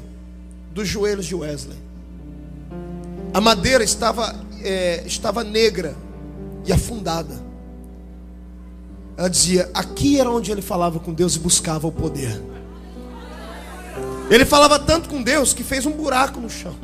dos 0.72 0.86
joelhos 0.86 1.26
de 1.26 1.34
Wesley. 1.34 1.78
A 3.34 3.40
madeira 3.40 3.82
estava, 3.82 4.36
é, 4.62 5.02
estava 5.04 5.42
negra 5.42 5.96
e 6.64 6.72
afundada. 6.72 7.42
Ela 9.16 9.28
dizia: 9.28 9.68
aqui 9.74 10.20
era 10.20 10.30
onde 10.30 10.52
ele 10.52 10.62
falava 10.62 11.00
com 11.00 11.12
Deus 11.12 11.34
e 11.34 11.40
buscava 11.40 11.88
o 11.88 11.92
poder. 11.92 12.51
Ele 14.30 14.44
falava 14.44 14.78
tanto 14.78 15.08
com 15.08 15.22
Deus 15.22 15.52
que 15.52 15.62
fez 15.62 15.84
um 15.86 15.92
buraco 15.92 16.40
no 16.40 16.48
chão. 16.48 16.74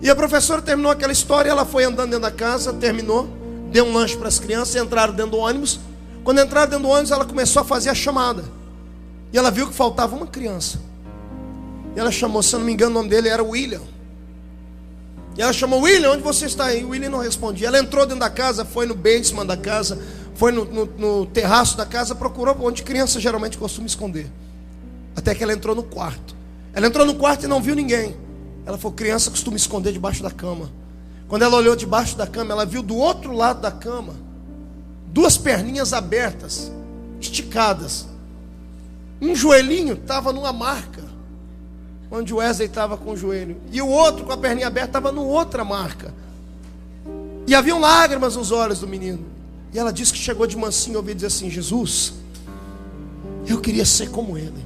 E 0.00 0.10
a 0.10 0.14
professora 0.14 0.60
terminou 0.60 0.92
aquela 0.92 1.12
história, 1.12 1.50
ela 1.50 1.64
foi 1.64 1.84
andando 1.84 2.10
dentro 2.10 2.22
da 2.22 2.30
casa, 2.30 2.72
terminou, 2.74 3.28
deu 3.70 3.86
um 3.86 3.92
lanche 3.94 4.16
para 4.16 4.28
as 4.28 4.38
crianças, 4.38 4.74
entraram 4.76 5.14
dentro 5.14 5.32
do 5.32 5.38
ônibus. 5.38 5.80
Quando 6.22 6.40
entraram 6.40 6.68
dentro 6.68 6.86
do 6.86 6.90
ônibus, 6.90 7.10
ela 7.10 7.24
começou 7.24 7.62
a 7.62 7.64
fazer 7.64 7.88
a 7.88 7.94
chamada. 7.94 8.44
E 9.32 9.38
ela 9.38 9.50
viu 9.50 9.66
que 9.66 9.74
faltava 9.74 10.14
uma 10.14 10.26
criança. 10.26 10.78
E 11.96 12.00
ela 12.00 12.10
chamou, 12.10 12.42
se 12.42 12.54
eu 12.54 12.58
não 12.58 12.66
me 12.66 12.72
engano, 12.72 12.90
o 12.90 12.94
nome 12.94 13.08
dele 13.08 13.28
era 13.28 13.42
William. 13.42 13.80
E 15.36 15.42
ela 15.42 15.52
chamou 15.52 15.80
William, 15.80 16.12
onde 16.12 16.22
você 16.22 16.46
está 16.46 16.66
aí? 16.66 16.84
O 16.84 16.90
William 16.90 17.10
não 17.10 17.18
respondia. 17.18 17.68
Ela 17.68 17.78
entrou 17.78 18.04
dentro 18.04 18.20
da 18.20 18.30
casa, 18.30 18.64
foi 18.64 18.86
no 18.86 18.94
basement 18.94 19.46
da 19.46 19.56
casa, 19.56 19.98
foi 20.34 20.52
no, 20.52 20.64
no, 20.64 20.86
no 20.86 21.26
terraço 21.26 21.76
da 21.76 21.84
casa, 21.84 22.14
procurou 22.14 22.56
onde 22.60 22.82
criança 22.82 23.18
geralmente 23.18 23.58
costuma 23.58 23.86
esconder. 23.86 24.30
Até 25.16 25.34
que 25.34 25.42
ela 25.42 25.52
entrou 25.52 25.74
no 25.74 25.82
quarto. 25.82 26.34
Ela 26.72 26.86
entrou 26.86 27.06
no 27.06 27.14
quarto 27.14 27.44
e 27.44 27.48
não 27.48 27.62
viu 27.62 27.74
ninguém. 27.74 28.16
Ela 28.66 28.78
falou: 28.78 28.92
criança 28.92 29.30
costuma 29.30 29.56
esconder 29.56 29.92
debaixo 29.92 30.22
da 30.22 30.30
cama. 30.30 30.70
Quando 31.28 31.42
ela 31.42 31.56
olhou 31.56 31.74
debaixo 31.76 32.16
da 32.16 32.26
cama, 32.26 32.52
ela 32.52 32.66
viu 32.66 32.82
do 32.82 32.96
outro 32.96 33.32
lado 33.32 33.60
da 33.60 33.70
cama 33.70 34.14
duas 35.14 35.38
perninhas 35.38 35.92
abertas, 35.92 36.72
esticadas. 37.20 38.08
Um 39.22 39.34
joelhinho 39.34 39.94
estava 39.94 40.32
numa 40.32 40.52
marca, 40.52 41.04
onde 42.10 42.34
o 42.34 42.38
Wesley 42.38 42.66
estava 42.66 42.96
com 42.96 43.12
o 43.12 43.16
joelho, 43.16 43.56
e 43.70 43.80
o 43.80 43.86
outro 43.86 44.24
com 44.24 44.32
a 44.32 44.36
perninha 44.36 44.66
aberta 44.66 44.88
estava 44.88 45.12
numa 45.12 45.28
outra 45.28 45.64
marca. 45.64 46.12
E 47.46 47.54
haviam 47.54 47.78
lágrimas 47.78 48.34
nos 48.34 48.50
olhos 48.50 48.80
do 48.80 48.88
menino. 48.88 49.24
E 49.72 49.78
ela 49.78 49.92
disse 49.92 50.12
que 50.12 50.18
chegou 50.18 50.46
de 50.48 50.56
mansinho 50.56 50.94
e 50.94 50.96
ouviu 50.96 51.14
dizer 51.14 51.28
assim: 51.28 51.48
Jesus, 51.48 52.14
eu 53.46 53.60
queria 53.60 53.84
ser 53.84 54.10
como 54.10 54.36
ele. 54.36 54.63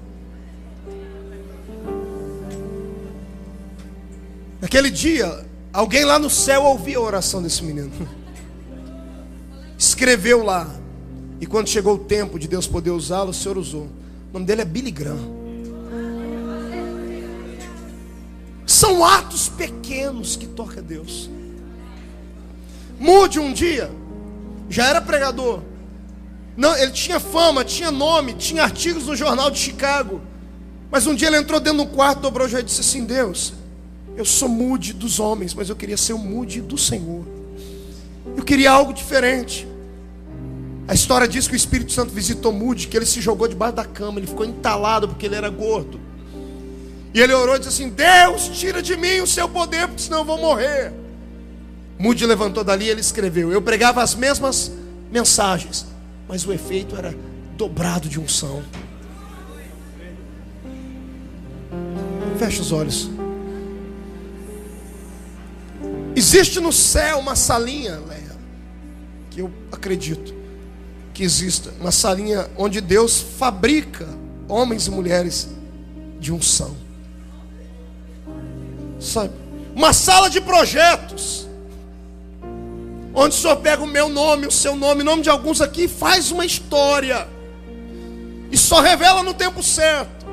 Naquele 4.61 4.91
dia, 4.91 5.47
alguém 5.73 6.05
lá 6.05 6.19
no 6.19 6.29
céu 6.29 6.65
ouvia 6.65 6.99
a 6.99 7.01
oração 7.01 7.43
desse 7.43 7.63
menino. 7.63 7.93
Escreveu 9.79 10.43
lá. 10.43 10.69
E 11.41 11.47
quando 11.47 11.69
chegou 11.69 11.95
o 11.95 11.99
tempo 11.99 12.39
de 12.39 12.49
Deus 12.49 12.67
poder 12.67 12.91
usá-lo, 12.91 13.31
o 13.31 13.35
Senhor 13.35 13.57
usou. 13.57 13.85
O 14.31 14.35
nome 14.35 14.45
dele 14.45 14.63
é 14.63 14.65
Billy 14.65 14.91
Graham. 14.91 15.39
São 18.67 19.05
atos 19.05 19.49
pequenos 19.49 20.37
que 20.37 20.47
toca 20.47 20.83
Deus. 20.83 21.31
Mude 22.99 23.39
um 23.39 23.53
dia. 23.53 23.91
Já 24.69 24.87
era 24.87 25.01
pregador. 25.01 25.63
Não, 26.57 26.77
ele 26.77 26.91
tinha 26.91 27.21
fama, 27.21 27.65
tinha 27.65 27.93
nome, 27.93 28.35
tinha 28.35 28.65
artigos 28.65 29.07
no 29.07 29.15
jornal 29.15 29.49
de 29.49 29.59
Chicago. 29.59 30.21
Mas 30.91 31.07
um 31.07 31.15
dia 31.15 31.29
ele 31.29 31.39
entrou 31.39 31.61
dentro 31.61 31.85
do 31.85 31.87
quarto, 31.87 32.21
dobrou 32.21 32.47
o 32.47 32.51
joelho 32.51 32.65
e 32.65 32.67
disse 32.67 32.81
assim: 32.81 33.05
Deus, 33.05 33.55
eu 34.19 34.25
sou 34.25 34.49
mude 34.49 34.93
dos 34.93 35.21
homens, 35.21 35.55
mas 35.55 35.71
eu 35.71 35.77
queria 35.77 35.97
ser 35.97 36.13
o 36.13 36.19
mude 36.19 36.61
do 36.61 36.77
Senhor. 36.77 37.25
Eu 38.37 38.43
queria 38.43 38.73
algo 38.73 38.93
diferente. 38.93 39.65
A 40.89 40.93
história 40.93 41.29
diz 41.29 41.47
que 41.47 41.55
o 41.55 41.57
Espírito 41.57 41.93
Santo 41.93 42.13
visitou 42.13 42.51
Mude, 42.51 42.89
que 42.89 42.97
ele 42.97 43.07
se 43.07 43.21
jogou 43.21 43.47
debaixo 43.47 43.77
da 43.77 43.85
cama, 43.85 44.19
ele 44.19 44.27
ficou 44.27 44.45
entalado 44.45 45.07
porque 45.07 45.27
ele 45.27 45.37
era 45.37 45.49
gordo. 45.49 46.01
E 47.15 47.21
ele 47.21 47.33
orou 47.33 47.55
e 47.55 47.59
disse 47.61 47.69
assim: 47.69 47.91
Deus, 47.91 48.49
tira 48.59 48.83
de 48.83 48.97
mim 48.97 49.21
o 49.21 49.27
seu 49.27 49.49
poder, 49.49 49.87
porque 49.87 50.03
senão 50.03 50.19
eu 50.19 50.25
vou 50.25 50.39
morrer. 50.39 50.93
Mude 51.97 52.27
levantou 52.27 52.65
dali 52.65 52.87
e 52.87 52.89
ele 52.89 53.01
escreveu: 53.01 53.53
Eu 53.53 53.63
pregava 53.63 54.03
as 54.03 54.17
mesmas 54.17 54.73
mensagens, 55.13 55.87
mas 56.27 56.45
o 56.45 56.53
efeito 56.53 56.97
era 56.97 57.15
dobrado 57.57 58.09
de 58.09 58.19
unção. 58.19 58.65
Feche 62.37 62.61
os 62.61 62.73
olhos. 62.73 63.18
Existe 66.19 66.59
no 66.59 66.73
céu 66.73 67.21
uma 67.21 67.37
salinha, 67.37 68.01
Leia, 68.09 68.37
que 69.31 69.41
eu 69.41 69.53
acredito 69.71 70.35
que 71.15 71.23
exista, 71.23 71.73
uma 71.81 71.93
salinha 71.93 72.51
onde 72.57 72.81
Deus 72.81 73.21
fabrica 73.39 74.05
homens 74.49 74.89
e 74.89 74.91
mulheres 74.91 75.49
de 76.19 76.33
unção. 76.33 76.77
Sabe? 78.99 79.33
Uma 79.77 79.93
sala 79.93 80.29
de 80.29 80.41
projetos. 80.41 81.47
Onde 83.15 83.37
o 83.37 83.39
Senhor 83.39 83.57
pega 83.59 83.85
o 83.85 83.87
meu 83.87 84.09
nome, 84.09 84.49
o 84.49 84.51
seu 84.51 84.75
nome, 84.75 85.03
o 85.03 85.05
nome 85.05 85.23
de 85.23 85.31
alguns 85.31 85.61
aqui 85.61 85.85
e 85.85 85.89
faz 85.89 86.33
uma 86.33 86.45
história. 86.45 87.29
E 88.51 88.59
só 88.59 88.81
revela 88.81 89.23
no 89.23 89.35
tempo 89.35 89.63
certo. 89.63 90.27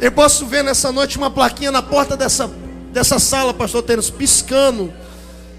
Eu 0.00 0.10
posso 0.10 0.46
ver 0.46 0.64
nessa 0.64 0.90
noite 0.90 1.16
uma 1.16 1.30
plaquinha 1.30 1.70
na 1.70 1.80
porta 1.80 2.16
dessa, 2.16 2.50
dessa 2.92 3.18
sala, 3.18 3.52
pastor 3.54 3.82
Tênis, 3.82 4.10
piscando 4.10 4.92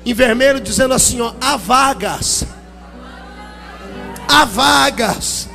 em 0.06 0.14
vermelho, 0.14 0.60
dizendo 0.60 0.93
assim: 0.93 1.22
ó, 1.22 1.34
há 1.39 1.57
vagas. 1.57 2.43
Há 4.27 4.45
vagas. 4.45 5.49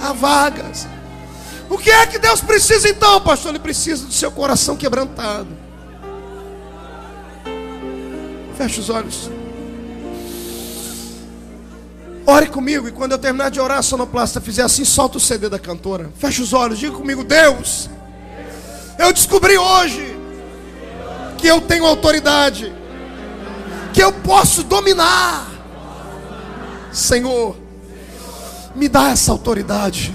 Há 0.00 0.12
vagas. 0.12 0.86
O 1.68 1.78
que 1.78 1.90
é 1.90 2.06
que 2.06 2.18
Deus 2.18 2.40
precisa 2.40 2.88
então, 2.88 3.20
pastor? 3.20 3.50
Ele 3.50 3.58
precisa 3.58 4.06
do 4.06 4.12
seu 4.12 4.30
coração 4.30 4.76
quebrantado. 4.76 5.48
Feche 8.56 8.80
os 8.80 8.90
olhos. 8.90 9.30
Ore 12.26 12.46
comigo 12.46 12.88
e 12.88 12.92
quando 12.92 13.12
eu 13.12 13.18
terminar 13.18 13.50
de 13.50 13.60
orar, 13.60 13.78
a 13.78 13.82
sonoplasta 13.82 14.40
fizer 14.40 14.62
assim, 14.62 14.84
solta 14.84 15.18
o 15.18 15.20
CD 15.20 15.48
da 15.48 15.58
cantora. 15.58 16.10
Feche 16.18 16.40
os 16.40 16.52
olhos, 16.52 16.78
diga 16.78 16.96
comigo, 16.96 17.22
Deus. 17.22 17.90
Eu 18.98 19.12
descobri 19.12 19.56
hoje 19.58 20.16
que 21.38 21.46
eu 21.46 21.60
tenho 21.60 21.84
autoridade, 21.84 22.72
que 23.92 24.02
eu 24.02 24.12
posso 24.12 24.62
dominar. 24.62 25.50
Senhor, 26.92 27.56
me 28.74 28.88
dá 28.88 29.10
essa 29.10 29.32
autoridade. 29.32 30.14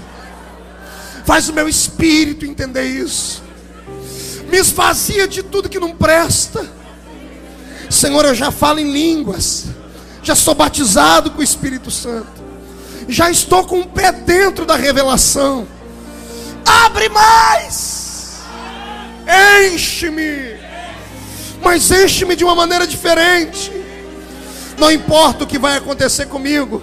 Faz 1.24 1.48
o 1.48 1.52
meu 1.52 1.68
espírito 1.68 2.44
entender 2.44 2.84
isso. 2.84 3.42
Me 4.48 4.58
esvazia 4.58 5.28
de 5.28 5.42
tudo 5.42 5.68
que 5.68 5.78
não 5.78 5.94
presta. 5.94 6.66
Senhor, 7.88 8.24
eu 8.24 8.34
já 8.34 8.50
falo 8.50 8.80
em 8.80 8.90
línguas 8.90 9.68
já 10.22 10.34
sou 10.34 10.54
batizado 10.54 11.30
com 11.30 11.40
o 11.40 11.44
Espírito 11.44 11.90
Santo, 11.90 12.28
já 13.08 13.30
estou 13.30 13.64
com 13.64 13.80
o 13.80 13.86
pé 13.86 14.12
dentro 14.12 14.66
da 14.66 14.76
revelação. 14.76 15.66
Abre 16.64 17.08
mais, 17.08 17.89
enche-me, 19.30 20.56
mas 21.62 21.90
enche-me 21.90 22.34
de 22.34 22.44
uma 22.44 22.54
maneira 22.54 22.86
diferente. 22.86 23.72
Não 24.78 24.90
importa 24.90 25.44
o 25.44 25.46
que 25.46 25.58
vai 25.58 25.76
acontecer 25.76 26.26
comigo, 26.26 26.82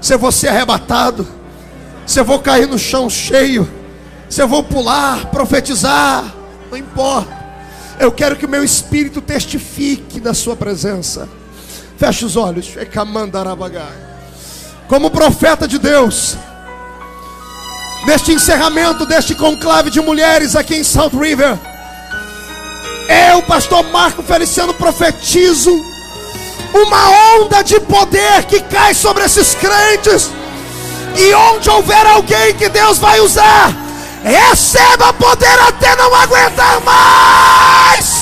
se 0.00 0.14
eu 0.14 0.18
vou 0.18 0.32
ser 0.32 0.48
arrebatado, 0.48 1.26
se 2.06 2.18
eu 2.18 2.24
vou 2.24 2.38
cair 2.38 2.66
no 2.66 2.78
chão 2.78 3.08
cheio, 3.10 3.68
se 4.28 4.42
eu 4.42 4.48
vou 4.48 4.62
pular, 4.62 5.26
profetizar, 5.26 6.34
não 6.70 6.78
importa. 6.78 7.38
Eu 7.98 8.10
quero 8.10 8.36
que 8.36 8.46
o 8.46 8.48
meu 8.48 8.64
espírito 8.64 9.20
testifique 9.20 10.18
da 10.18 10.32
Sua 10.32 10.56
presença. 10.56 11.28
Feche 11.98 12.24
os 12.24 12.34
olhos. 12.34 12.72
Como 14.88 15.10
profeta 15.10 15.68
de 15.68 15.78
Deus, 15.78 16.36
neste 18.06 18.32
encerramento 18.32 19.06
deste 19.06 19.34
conclave 19.34 19.90
de 19.90 20.00
mulheres 20.00 20.56
aqui 20.56 20.76
em 20.76 20.84
South 20.84 21.10
River, 21.18 21.58
eu, 23.32 23.42
pastor 23.42 23.82
Marco 23.84 24.22
Feliciano, 24.22 24.72
profetizo 24.74 25.70
uma 26.72 27.40
onda 27.40 27.62
de 27.62 27.80
poder 27.80 28.44
que 28.44 28.60
cai 28.60 28.94
sobre 28.94 29.24
esses 29.24 29.54
crentes. 29.54 30.30
E 31.16 31.34
onde 31.34 31.68
houver 31.68 32.06
alguém 32.06 32.54
que 32.54 32.68
Deus 32.68 32.98
vai 32.98 33.20
usar, 33.20 33.74
receba 34.22 35.12
poder 35.12 35.58
até 35.60 35.96
não 35.96 36.14
aguentar 36.14 36.80
mais. 36.82 38.20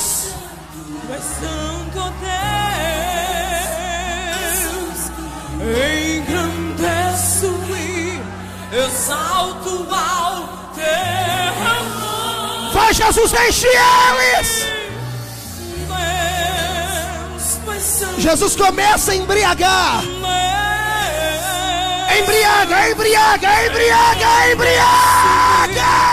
Jesus 12.93 13.33
enche 13.33 13.67
eles. 13.67 14.67
Jesus 18.19 18.57
começa 18.57 19.13
a 19.13 19.17
embriagar. 19.17 20.03
Embriaga, 22.19 22.91
embriaga, 22.91 23.67
embriaga, 23.67 24.53
embriaga. 24.53 26.09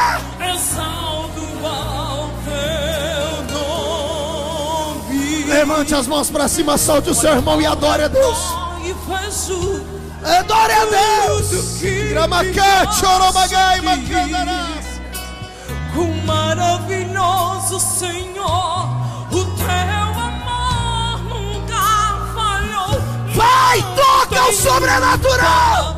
Levante 5.48 5.96
as 5.96 6.06
mãos 6.06 6.30
para 6.30 6.48
cima, 6.48 6.78
salte 6.78 7.10
o 7.10 7.16
seu 7.16 7.32
irmão 7.32 7.62
e 7.62 7.66
adore 7.66 8.04
a 8.04 8.08
Deus. 8.08 8.38
Adore 10.24 10.74
a 10.74 10.86
Deus. 10.86 11.82
Gramacate, 12.10 13.06
oromagai, 13.06 13.82
macandarás. 13.82 14.85
O 15.98 16.26
maravilhoso 16.26 17.80
Senhor, 17.80 18.90
o 19.32 19.46
teu 19.46 20.20
amor 20.20 21.20
nunca 21.24 22.34
falhou. 22.34 23.02
Vai, 23.34 23.82
toca 23.96 24.50
o 24.50 24.54
sobrenatural. 24.54 25.95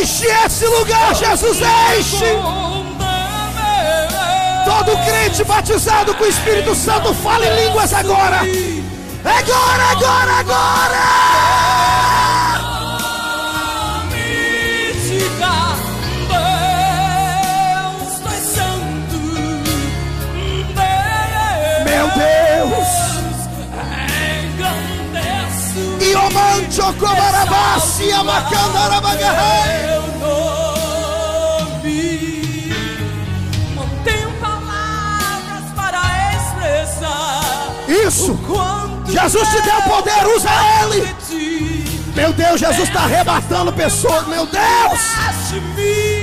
Enche 0.00 0.26
esse 0.46 0.64
lugar, 0.66 1.12
Jesus, 1.12 1.58
enche. 1.58 2.38
Todo 4.64 4.96
crente 5.04 5.42
batizado 5.42 6.14
com 6.14 6.22
o 6.22 6.28
Espírito 6.28 6.72
Santo, 6.74 7.12
fala 7.14 7.44
em 7.44 7.64
línguas 7.64 7.92
agora. 7.92 8.42
Agora, 9.24 9.84
agora, 9.90 10.32
agora. 10.38 10.98
Meu 21.84 22.08
Deus. 22.14 22.88
Iomancho 26.08 26.92
Cobarabassi 26.98 28.12
Amacandarabagarai. 28.12 29.87
Isso. 38.18 38.36
Jesus 39.06 39.48
te 39.48 39.62
deu 39.62 39.80
poder, 39.82 40.26
usa 40.34 40.50
ele. 40.82 41.14
Meu 42.16 42.32
Deus, 42.32 42.58
Jesus 42.58 42.88
está 42.88 43.02
arrebatando 43.02 43.72
pessoas. 43.72 44.26
Meu 44.26 44.44
Deus. 44.44 44.98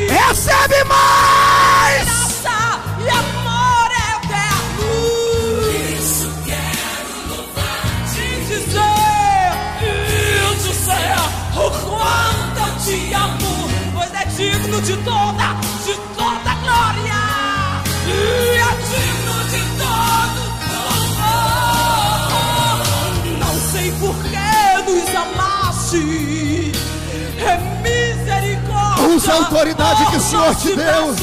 Recebe 0.09 0.83
mais. 0.83 2.03
Graça 2.03 2.81
amor 3.09 3.89
eterno. 4.11 4.89
Isso 5.97 6.29
quero 6.43 7.29
louvar. 7.29 7.81
Te 8.13 8.27
dizer, 8.45 9.55
dizer 10.61 11.15
o 11.55 11.71
quanto 11.71 12.59
eu 12.59 12.75
te 12.83 13.13
amo. 13.13 13.69
Pois 13.93 14.13
é 14.13 14.25
digno 14.25 14.81
de 14.81 14.97
toda, 14.97 15.31
de 15.33 15.53
toda 15.53 15.64
misericórdia. 29.25 29.31
Usa 29.31 29.31
a 29.31 29.35
autoridade 29.37 30.05
que 30.05 30.17
o 30.17 30.21
Senhor 30.21 30.55
te 30.55 30.75
deu. 30.75 31.15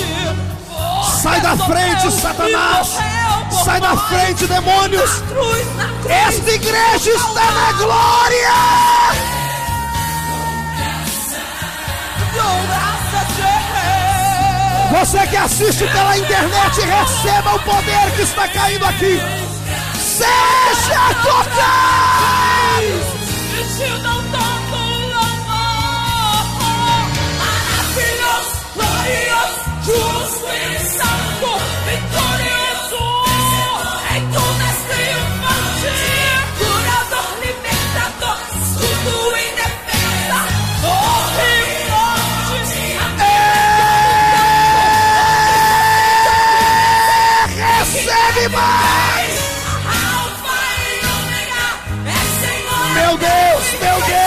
Sai 1.22 1.40
da 1.40 1.56
frente, 1.56 2.10
Satanás. 2.10 2.98
Sai 3.64 3.80
da 3.80 3.96
frente, 3.96 4.46
demônios. 4.46 5.22
Esta 6.08 6.50
igreja 6.50 7.10
está 7.10 7.50
na 7.52 7.72
glória. 7.72 8.52
Você 14.90 15.26
que 15.26 15.36
assiste 15.36 15.86
pela 15.86 16.18
internet, 16.18 16.80
receba 16.80 17.54
o 17.54 17.60
poder 17.60 18.10
que 18.14 18.22
está 18.22 18.48
caindo 18.48 18.84
aqui. 18.84 19.20
Seja 19.96 21.14
tocado! 21.22 21.62
Justo 29.84 30.46
e 30.46 30.78
santo, 30.78 31.50
vitorioso, 31.86 33.02
em 34.14 34.22
tudo 34.30 34.62
triunfante, 34.86 35.96
curador, 36.56 37.30
libertador, 37.40 38.38
tudo 38.78 39.14
e 39.36 39.38
defesa, 39.56 40.40
torre 40.82 41.54
forte, 41.90 42.84
amém. 43.04 43.42
Recebe 47.58 48.44
mais! 48.50 49.34
Alfa 49.84 50.62
e 50.78 50.90
ômega, 51.18 51.64
é, 52.06 52.08
é 52.08 52.22
Senhor. 52.40 52.86
Meu 52.94 53.12
Deus, 53.18 53.64
meu 53.80 53.98
Deus! 54.06 54.21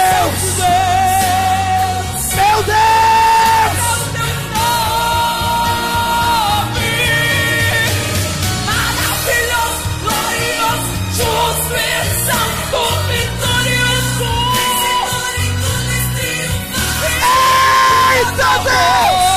a 18.39 18.57
Deus. 18.67 19.35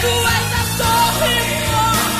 Tu 0.00 0.12
és 0.36 0.48
a 0.52 0.64
torre 0.78 1.56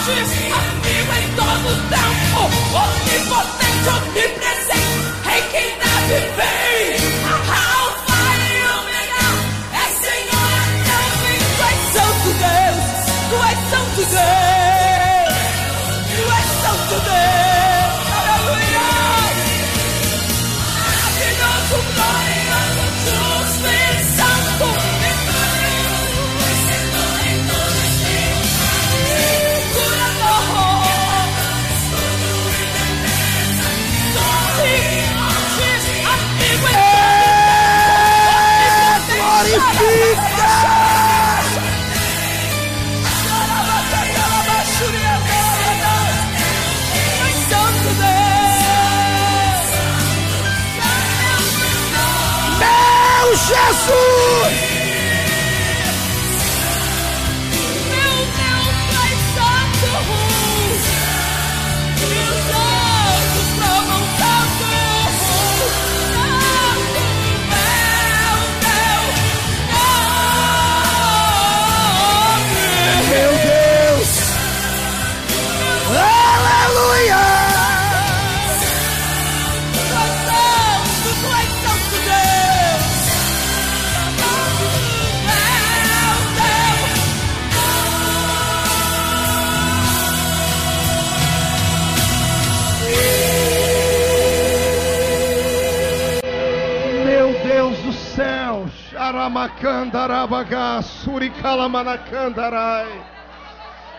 forte, 0.06 0.52
amigo 0.52 1.12
em 1.20 1.28
todo 1.34 1.68
tempo, 1.88 2.40
onipotente, 2.84 3.88
onipresente, 3.97 5.06
rei 5.24 5.43
que 5.52 5.64
dá 5.80 5.94
viver. 6.09 6.65
Jesus! 39.87 40.27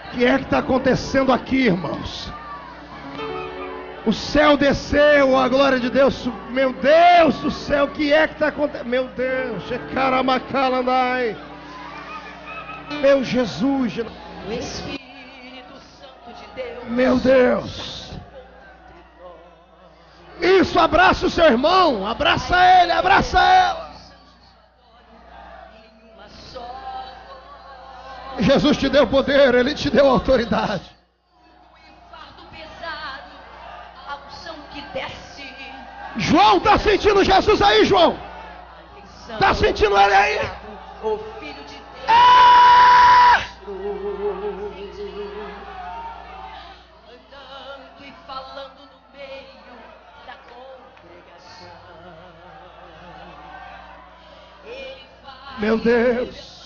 O 0.08 0.12
que 0.12 0.26
é 0.26 0.38
que 0.38 0.44
está 0.46 0.60
acontecendo 0.60 1.34
aqui, 1.34 1.66
irmãos? 1.66 2.32
O 4.06 4.14
céu 4.14 4.56
desceu, 4.56 5.38
a 5.38 5.50
glória 5.50 5.82
de 5.82 5.90
Deus. 5.90 6.30
Meu 6.50 6.72
Deus 6.72 7.36
do 7.40 7.52
céu, 7.52 7.86
o 7.86 7.90
que 7.90 8.14
é 8.14 8.26
que 8.26 8.36
está 8.36 8.48
acontecendo? 8.48 8.88
Meu 8.88 9.10
Deus, 9.10 9.64
Shekaramakalarai. 9.68 11.36
Meu 13.02 13.22
Jesus. 13.22 13.98
O 14.48 14.52
Espírito 14.54 15.74
Santo 16.00 16.34
de 16.40 16.48
Deus. 16.56 16.84
Meu 16.88 17.20
Deus. 17.20 18.12
Isso, 20.40 20.80
abraça 20.80 21.26
o 21.26 21.30
seu 21.30 21.46
irmão, 21.46 22.08
abraça 22.08 22.56
ele, 22.82 22.92
abraça 22.94 23.40
ela. 23.40 23.87
Jesus 28.40 28.78
te 28.78 28.90
deu 28.90 29.08
poder, 29.08 29.56
Ele 29.56 29.74
te 29.74 29.90
deu 29.90 30.08
autoridade. 30.08 30.98
João 36.18 36.58
está 36.58 36.78
sentindo 36.80 37.24
Jesus 37.24 37.62
aí, 37.62 37.86
João. 37.86 38.20
Está 39.30 39.54
sentindo 39.54 39.98
ele 39.98 40.14
aí? 40.14 40.40
O 41.04 41.18
filho 41.40 41.64
de 41.64 41.76
Deus. 41.76 42.08
Andando 47.08 48.04
e 48.04 48.14
falando 48.26 48.80
no 48.80 49.00
meio 49.14 49.78
da 50.26 50.34
congregação. 50.50 51.72
Meu 55.60 55.78
Deus. 55.78 56.57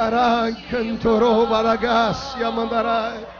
Arai, 0.00 0.56
Kentoro, 0.70 1.44
Baragassi, 1.46 2.42
Amandarai. 2.42 3.39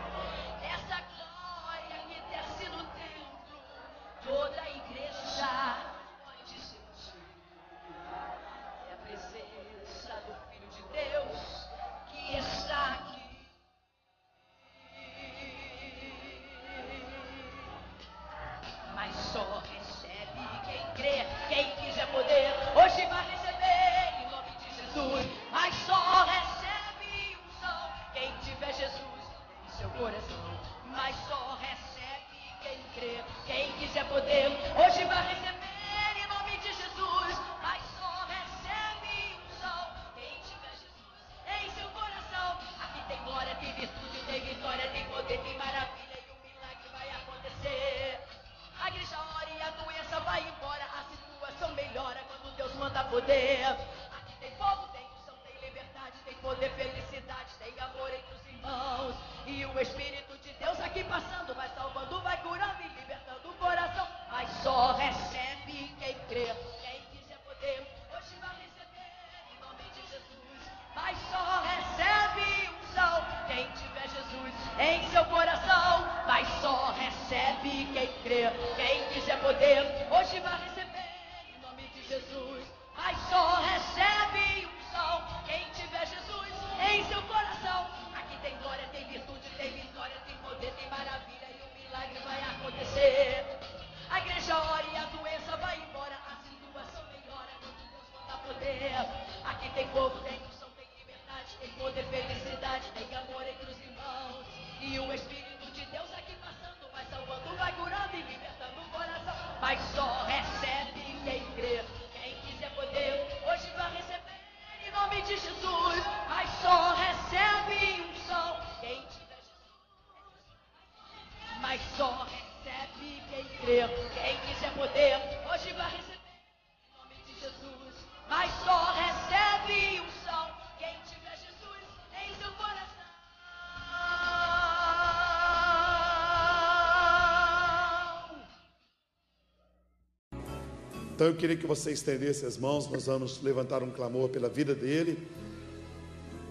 Então 141.21 141.29
eu 141.29 141.35
queria 141.35 141.55
que 141.55 141.67
você 141.67 141.93
estendesse 141.93 142.47
as 142.47 142.57
mãos, 142.57 142.91
nós 142.91 143.05
vamos 143.05 143.43
levantar 143.43 143.83
um 143.83 143.91
clamor 143.91 144.31
pela 144.31 144.49
vida 144.49 144.75
dele, 144.75 145.19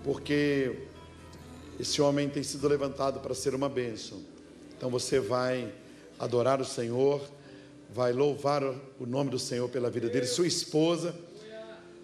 porque 0.03 0.75
esse 1.79 1.99
homem 1.99 2.29
tem 2.29 2.43
sido 2.43 2.67
levantado 2.67 3.19
para 3.19 3.33
ser 3.33 3.55
uma 3.55 3.67
bênção. 3.67 4.21
Então 4.77 4.87
você 4.91 5.19
vai 5.19 5.73
adorar 6.19 6.61
o 6.61 6.65
Senhor, 6.65 7.19
vai 7.91 8.13
louvar 8.13 8.61
o 8.63 9.07
nome 9.07 9.31
do 9.31 9.39
Senhor 9.39 9.67
pela 9.69 9.89
vida 9.89 10.07
dele, 10.07 10.27
sua 10.27 10.45
esposa, 10.45 11.15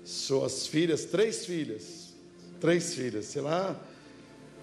suas 0.04 0.66
filhas, 0.66 1.06
três 1.06 1.46
filhas, 1.46 2.16
três 2.60 2.96
filhas, 2.96 3.26
sei 3.26 3.44
lá, 3.44 3.80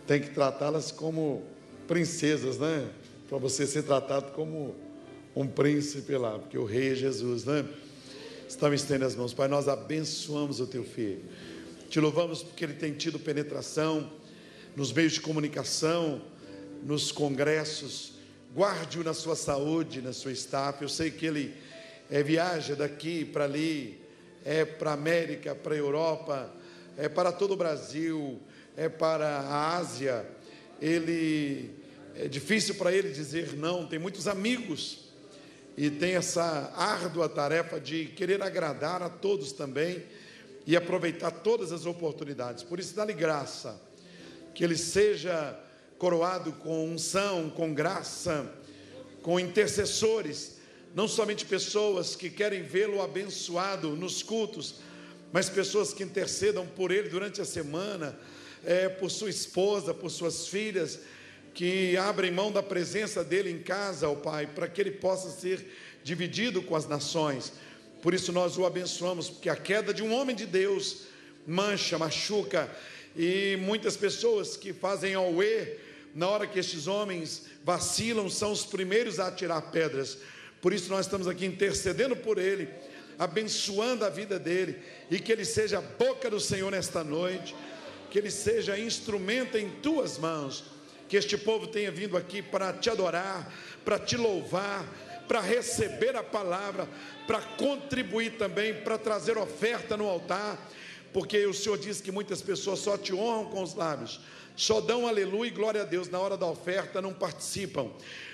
tem 0.08 0.20
que 0.20 0.30
tratá-las 0.30 0.90
como 0.90 1.44
princesas, 1.86 2.58
né? 2.58 2.90
Para 3.28 3.38
você 3.38 3.64
ser 3.64 3.84
tratado 3.84 4.32
como 4.32 4.74
um 5.36 5.46
príncipe 5.46 6.16
lá, 6.16 6.36
porque 6.36 6.58
o 6.58 6.64
rei 6.64 6.90
é 6.90 6.94
Jesus, 6.96 7.44
né? 7.44 7.64
Estamos 8.52 8.82
estendendo 8.82 9.06
as 9.06 9.16
mãos, 9.16 9.32
Pai, 9.32 9.48
nós 9.48 9.66
abençoamos 9.66 10.60
o 10.60 10.66
teu 10.66 10.84
filho. 10.84 11.24
Te 11.88 11.98
louvamos 11.98 12.42
porque 12.42 12.62
ele 12.62 12.74
tem 12.74 12.92
tido 12.92 13.18
penetração 13.18 14.12
nos 14.76 14.92
meios 14.92 15.14
de 15.14 15.22
comunicação, 15.22 16.20
nos 16.82 17.10
congressos. 17.10 18.12
Guarde-o 18.54 19.02
na 19.02 19.14
sua 19.14 19.34
saúde, 19.36 20.02
na 20.02 20.12
sua 20.12 20.32
staff. 20.32 20.82
Eu 20.82 20.90
sei 20.90 21.10
que 21.10 21.24
ele 21.24 21.54
é, 22.10 22.22
viaja 22.22 22.76
daqui 22.76 23.24
para 23.24 23.44
ali, 23.44 23.98
é 24.44 24.66
para 24.66 24.90
a 24.90 24.94
América, 24.94 25.54
para 25.54 25.74
a 25.74 25.78
Europa, 25.78 26.52
é 26.98 27.08
para 27.08 27.32
todo 27.32 27.52
o 27.52 27.56
Brasil, 27.56 28.38
é 28.76 28.86
para 28.86 29.28
a 29.28 29.76
Ásia. 29.78 30.26
Ele 30.78 31.70
é 32.14 32.28
difícil 32.28 32.74
para 32.74 32.92
ele 32.92 33.12
dizer 33.12 33.54
não, 33.56 33.86
tem 33.86 33.98
muitos 33.98 34.28
amigos 34.28 35.01
e 35.77 35.90
tem 35.90 36.15
essa 36.15 36.73
árdua 36.77 37.28
tarefa 37.28 37.81
de 37.81 38.07
querer 38.07 38.43
agradar 38.43 39.03
a 39.03 39.09
todos 39.09 39.53
também 39.53 40.05
e 40.66 40.77
aproveitar 40.77 41.31
todas 41.31 41.73
as 41.73 41.86
oportunidades. 41.86 42.62
Por 42.62 42.78
isso, 42.78 42.94
dá-lhe 42.94 43.12
graça, 43.12 43.81
que 44.55 44.62
ele 44.62 44.77
seja 44.77 45.59
coroado 45.99 46.53
com 46.53 46.90
unção, 46.90 47.49
com 47.51 47.73
graça, 47.73 48.53
com 49.23 49.39
intercessores, 49.40 50.57
não 50.94 51.09
somente 51.09 51.47
pessoas 51.47 52.15
que 52.15 52.28
querem 52.28 52.62
vê-lo 52.62 53.01
abençoado 53.01 53.97
nos 53.97 54.23
cultos, 54.23 54.74
mas 55.32 55.49
pessoas 55.49 55.94
que 55.94 56.03
intercedam 56.03 56.66
por 56.66 56.90
ele 56.90 57.09
durante 57.09 57.40
a 57.40 57.44
semana, 57.44 58.19
é, 58.65 58.89
por 58.89 59.11
sua 59.11 59.31
esposa, 59.31 59.94
por 59.94 60.11
suas 60.11 60.47
filhas, 60.47 61.01
que 61.54 61.96
abrem 61.96 62.30
mão 62.30 62.50
da 62.50 62.62
presença 62.62 63.22
dele 63.22 63.50
em 63.50 63.58
casa, 63.58 64.08
ó 64.08 64.14
Pai, 64.14 64.46
para 64.46 64.68
que 64.68 64.80
ele 64.80 64.92
possa 64.92 65.30
ser 65.30 65.64
dividido 66.02 66.62
com 66.62 66.74
as 66.74 66.88
nações. 66.88 67.52
Por 68.00 68.14
isso 68.14 68.32
nós 68.32 68.56
o 68.56 68.64
abençoamos, 68.64 69.28
porque 69.28 69.48
a 69.48 69.56
queda 69.56 69.92
de 69.92 70.02
um 70.02 70.12
homem 70.12 70.34
de 70.34 70.46
Deus 70.46 71.02
mancha, 71.46 71.98
machuca, 71.98 72.70
e 73.16 73.56
muitas 73.60 73.96
pessoas 73.96 74.56
que 74.56 74.72
fazem 74.72 75.14
ao 75.14 75.42
e 75.42 75.78
na 76.14 76.28
hora 76.28 76.46
que 76.46 76.58
estes 76.58 76.86
homens 76.86 77.46
vacilam, 77.64 78.28
são 78.28 78.52
os 78.52 78.64
primeiros 78.64 79.18
a 79.18 79.28
atirar 79.28 79.70
pedras. 79.70 80.18
Por 80.60 80.72
isso 80.72 80.90
nós 80.90 81.06
estamos 81.06 81.26
aqui 81.26 81.46
intercedendo 81.46 82.14
por 82.14 82.38
ele, 82.38 82.68
abençoando 83.18 84.04
a 84.04 84.10
vida 84.10 84.38
dele, 84.38 84.78
e 85.10 85.18
que 85.18 85.32
ele 85.32 85.44
seja 85.44 85.78
a 85.78 85.80
boca 85.80 86.28
do 86.28 86.38
Senhor 86.40 86.70
nesta 86.70 87.02
noite, 87.02 87.54
que 88.10 88.18
ele 88.18 88.30
seja 88.30 88.78
instrumento 88.78 89.56
em 89.56 89.70
tuas 89.70 90.18
mãos 90.18 90.64
que 91.12 91.18
este 91.18 91.36
povo 91.36 91.66
tenha 91.66 91.90
vindo 91.90 92.16
aqui 92.16 92.40
para 92.40 92.72
te 92.72 92.89
adorar, 92.89 93.47
para 93.84 93.98
te 93.98 94.16
louvar, 94.16 94.82
para 95.28 95.43
receber 95.43 96.16
a 96.16 96.22
palavra, 96.22 96.89
para 97.26 97.39
contribuir 97.39 98.39
também, 98.39 98.72
para 98.72 98.97
trazer 98.97 99.36
oferta 99.36 99.94
no 99.94 100.09
altar, 100.09 100.59
porque 101.12 101.44
o 101.44 101.52
Senhor 101.52 101.76
diz 101.76 102.01
que 102.01 102.10
muitas 102.10 102.40
pessoas 102.40 102.78
só 102.78 102.97
te 102.97 103.12
honram 103.12 103.51
com 103.51 103.62
os 103.62 103.74
lábios, 103.74 104.22
só 104.56 104.80
dão 104.80 105.06
aleluia 105.06 105.48
e 105.48 105.51
glória 105.51 105.82
a 105.82 105.84
Deus 105.84 106.09
na 106.09 106.18
hora 106.18 106.34
da 106.34 106.47
oferta, 106.47 107.02
não 107.02 107.12
participam. 107.12 107.90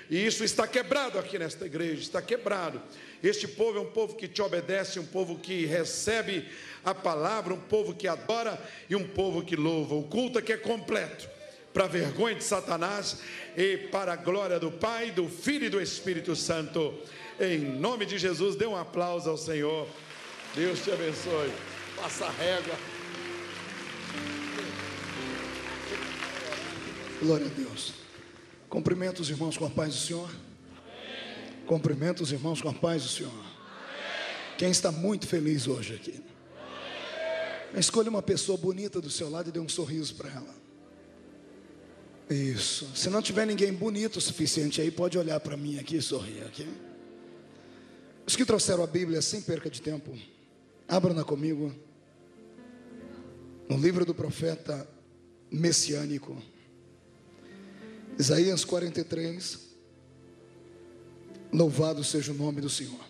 E 0.09 0.25
isso 0.25 0.45
está 0.45 0.65
quebrado 0.65 1.19
aqui 1.19 1.37
nesta 1.37 1.65
igreja, 1.65 2.01
está 2.01 2.21
quebrado. 2.21 2.81
Este 3.21 3.45
povo 3.45 3.77
é 3.77 3.81
um 3.81 3.91
povo 3.91 4.15
que 4.15 4.29
te 4.29 4.41
obedece, 4.41 5.01
um 5.01 5.05
povo 5.05 5.37
que 5.37 5.65
recebe 5.65 6.47
a 6.85 6.95
palavra, 6.95 7.53
um 7.53 7.59
povo 7.59 7.93
que 7.93 8.07
adora 8.07 8.57
e 8.89 8.95
um 8.95 9.05
povo 9.05 9.43
que 9.43 9.57
louva. 9.57 9.95
O 9.95 10.03
culto 10.03 10.39
aqui 10.39 10.53
é 10.53 10.57
completo 10.57 11.38
para 11.73 11.85
a 11.85 11.87
vergonha 11.87 12.35
de 12.35 12.43
Satanás 12.43 13.17
e 13.55 13.77
para 13.77 14.13
a 14.13 14.15
glória 14.15 14.59
do 14.59 14.71
Pai, 14.71 15.11
do 15.11 15.27
Filho 15.27 15.65
e 15.65 15.69
do 15.69 15.81
Espírito 15.81 16.35
Santo. 16.35 16.93
Em 17.39 17.59
nome 17.59 18.05
de 18.05 18.17
Jesus, 18.17 18.55
dê 18.55 18.65
um 18.65 18.75
aplauso 18.75 19.29
ao 19.29 19.37
Senhor. 19.37 19.87
Deus 20.55 20.83
te 20.83 20.91
abençoe. 20.91 21.51
Passa 21.95 22.25
a 22.25 22.31
régua. 22.31 22.75
Glória 27.21 27.45
a 27.45 27.49
Deus. 27.49 27.93
Cumprimento 28.69 29.21
os 29.21 29.29
irmãos 29.29 29.57
com 29.57 29.65
a 29.65 29.69
paz 29.69 29.93
do 29.93 29.99
Senhor. 29.99 30.29
Cumprimento 31.65 32.23
os 32.23 32.31
irmãos 32.31 32.61
com 32.61 32.69
a 32.69 32.73
paz 32.73 33.03
do 33.03 33.09
Senhor. 33.09 33.45
Quem 34.57 34.71
está 34.71 34.91
muito 34.91 35.27
feliz 35.27 35.67
hoje 35.67 35.95
aqui? 35.95 36.23
Escolha 37.75 38.09
uma 38.09 38.21
pessoa 38.21 38.57
bonita 38.57 38.99
do 38.99 39.09
seu 39.09 39.29
lado 39.29 39.49
e 39.49 39.51
dê 39.51 39.59
um 39.59 39.69
sorriso 39.69 40.15
para 40.15 40.29
ela. 40.29 40.58
Isso. 42.29 42.87
Se 42.95 43.09
não 43.09 43.21
tiver 43.21 43.45
ninguém 43.47 43.73
bonito 43.73 44.17
o 44.17 44.21
suficiente 44.21 44.79
aí, 44.79 44.91
pode 44.91 45.17
olhar 45.17 45.39
para 45.39 45.57
mim 45.57 45.79
aqui 45.79 45.97
e 45.97 46.01
sorrir 46.01 46.43
aqui. 46.43 46.67
Os 48.25 48.35
que 48.35 48.45
trouxeram 48.45 48.83
a 48.83 48.87
Bíblia 48.87 49.21
sem 49.21 49.41
perca 49.41 49.69
de 49.69 49.81
tempo, 49.81 50.15
abram-na 50.87 51.23
comigo. 51.23 51.73
No 53.67 53.77
livro 53.77 54.05
do 54.05 54.13
profeta 54.13 54.87
messiânico, 55.51 56.41
Isaías 58.17 58.63
43. 58.63 59.67
Louvado 61.51 62.03
seja 62.03 62.31
o 62.31 62.35
nome 62.35 62.61
do 62.61 62.69
Senhor. 62.69 63.03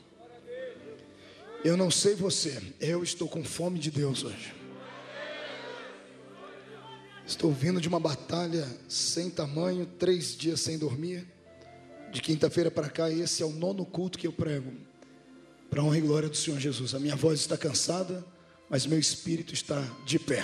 Eu 1.66 1.76
não 1.76 1.91
sei 1.91 2.16
você, 2.16 2.58
eu 2.80 3.04
estou 3.04 3.28
com 3.28 3.44
fome 3.44 3.80
de 3.80 3.91
Deus 3.91 4.24
hoje. 4.24 4.59
Estou 7.30 7.54
vindo 7.54 7.80
de 7.80 7.88
uma 7.88 8.00
batalha 8.00 8.68
sem 8.88 9.30
tamanho, 9.30 9.86
três 9.86 10.36
dias 10.36 10.62
sem 10.62 10.80
dormir. 10.80 11.28
De 12.12 12.24
quinta-feira 12.24 12.72
para 12.72 12.90
cá, 12.90 13.08
esse 13.12 13.44
é 13.44 13.46
o 13.46 13.52
nono 13.52 13.86
culto 13.86 14.18
que 14.18 14.26
eu 14.26 14.34
prego. 14.34 14.74
Para 15.70 15.84
honra 15.84 16.00
e 16.00 16.02
glória 16.02 16.28
do 16.28 16.36
Senhor 16.36 16.60
Jesus. 16.60 16.96
A 16.96 17.00
minha 17.00 17.16
voz 17.16 17.40
está 17.40 17.56
cansada, 17.56 18.26
mas 18.68 18.88
meu 18.88 18.98
espírito 18.98 19.54
está 19.54 19.80
de 20.08 20.18
pé. 20.18 20.44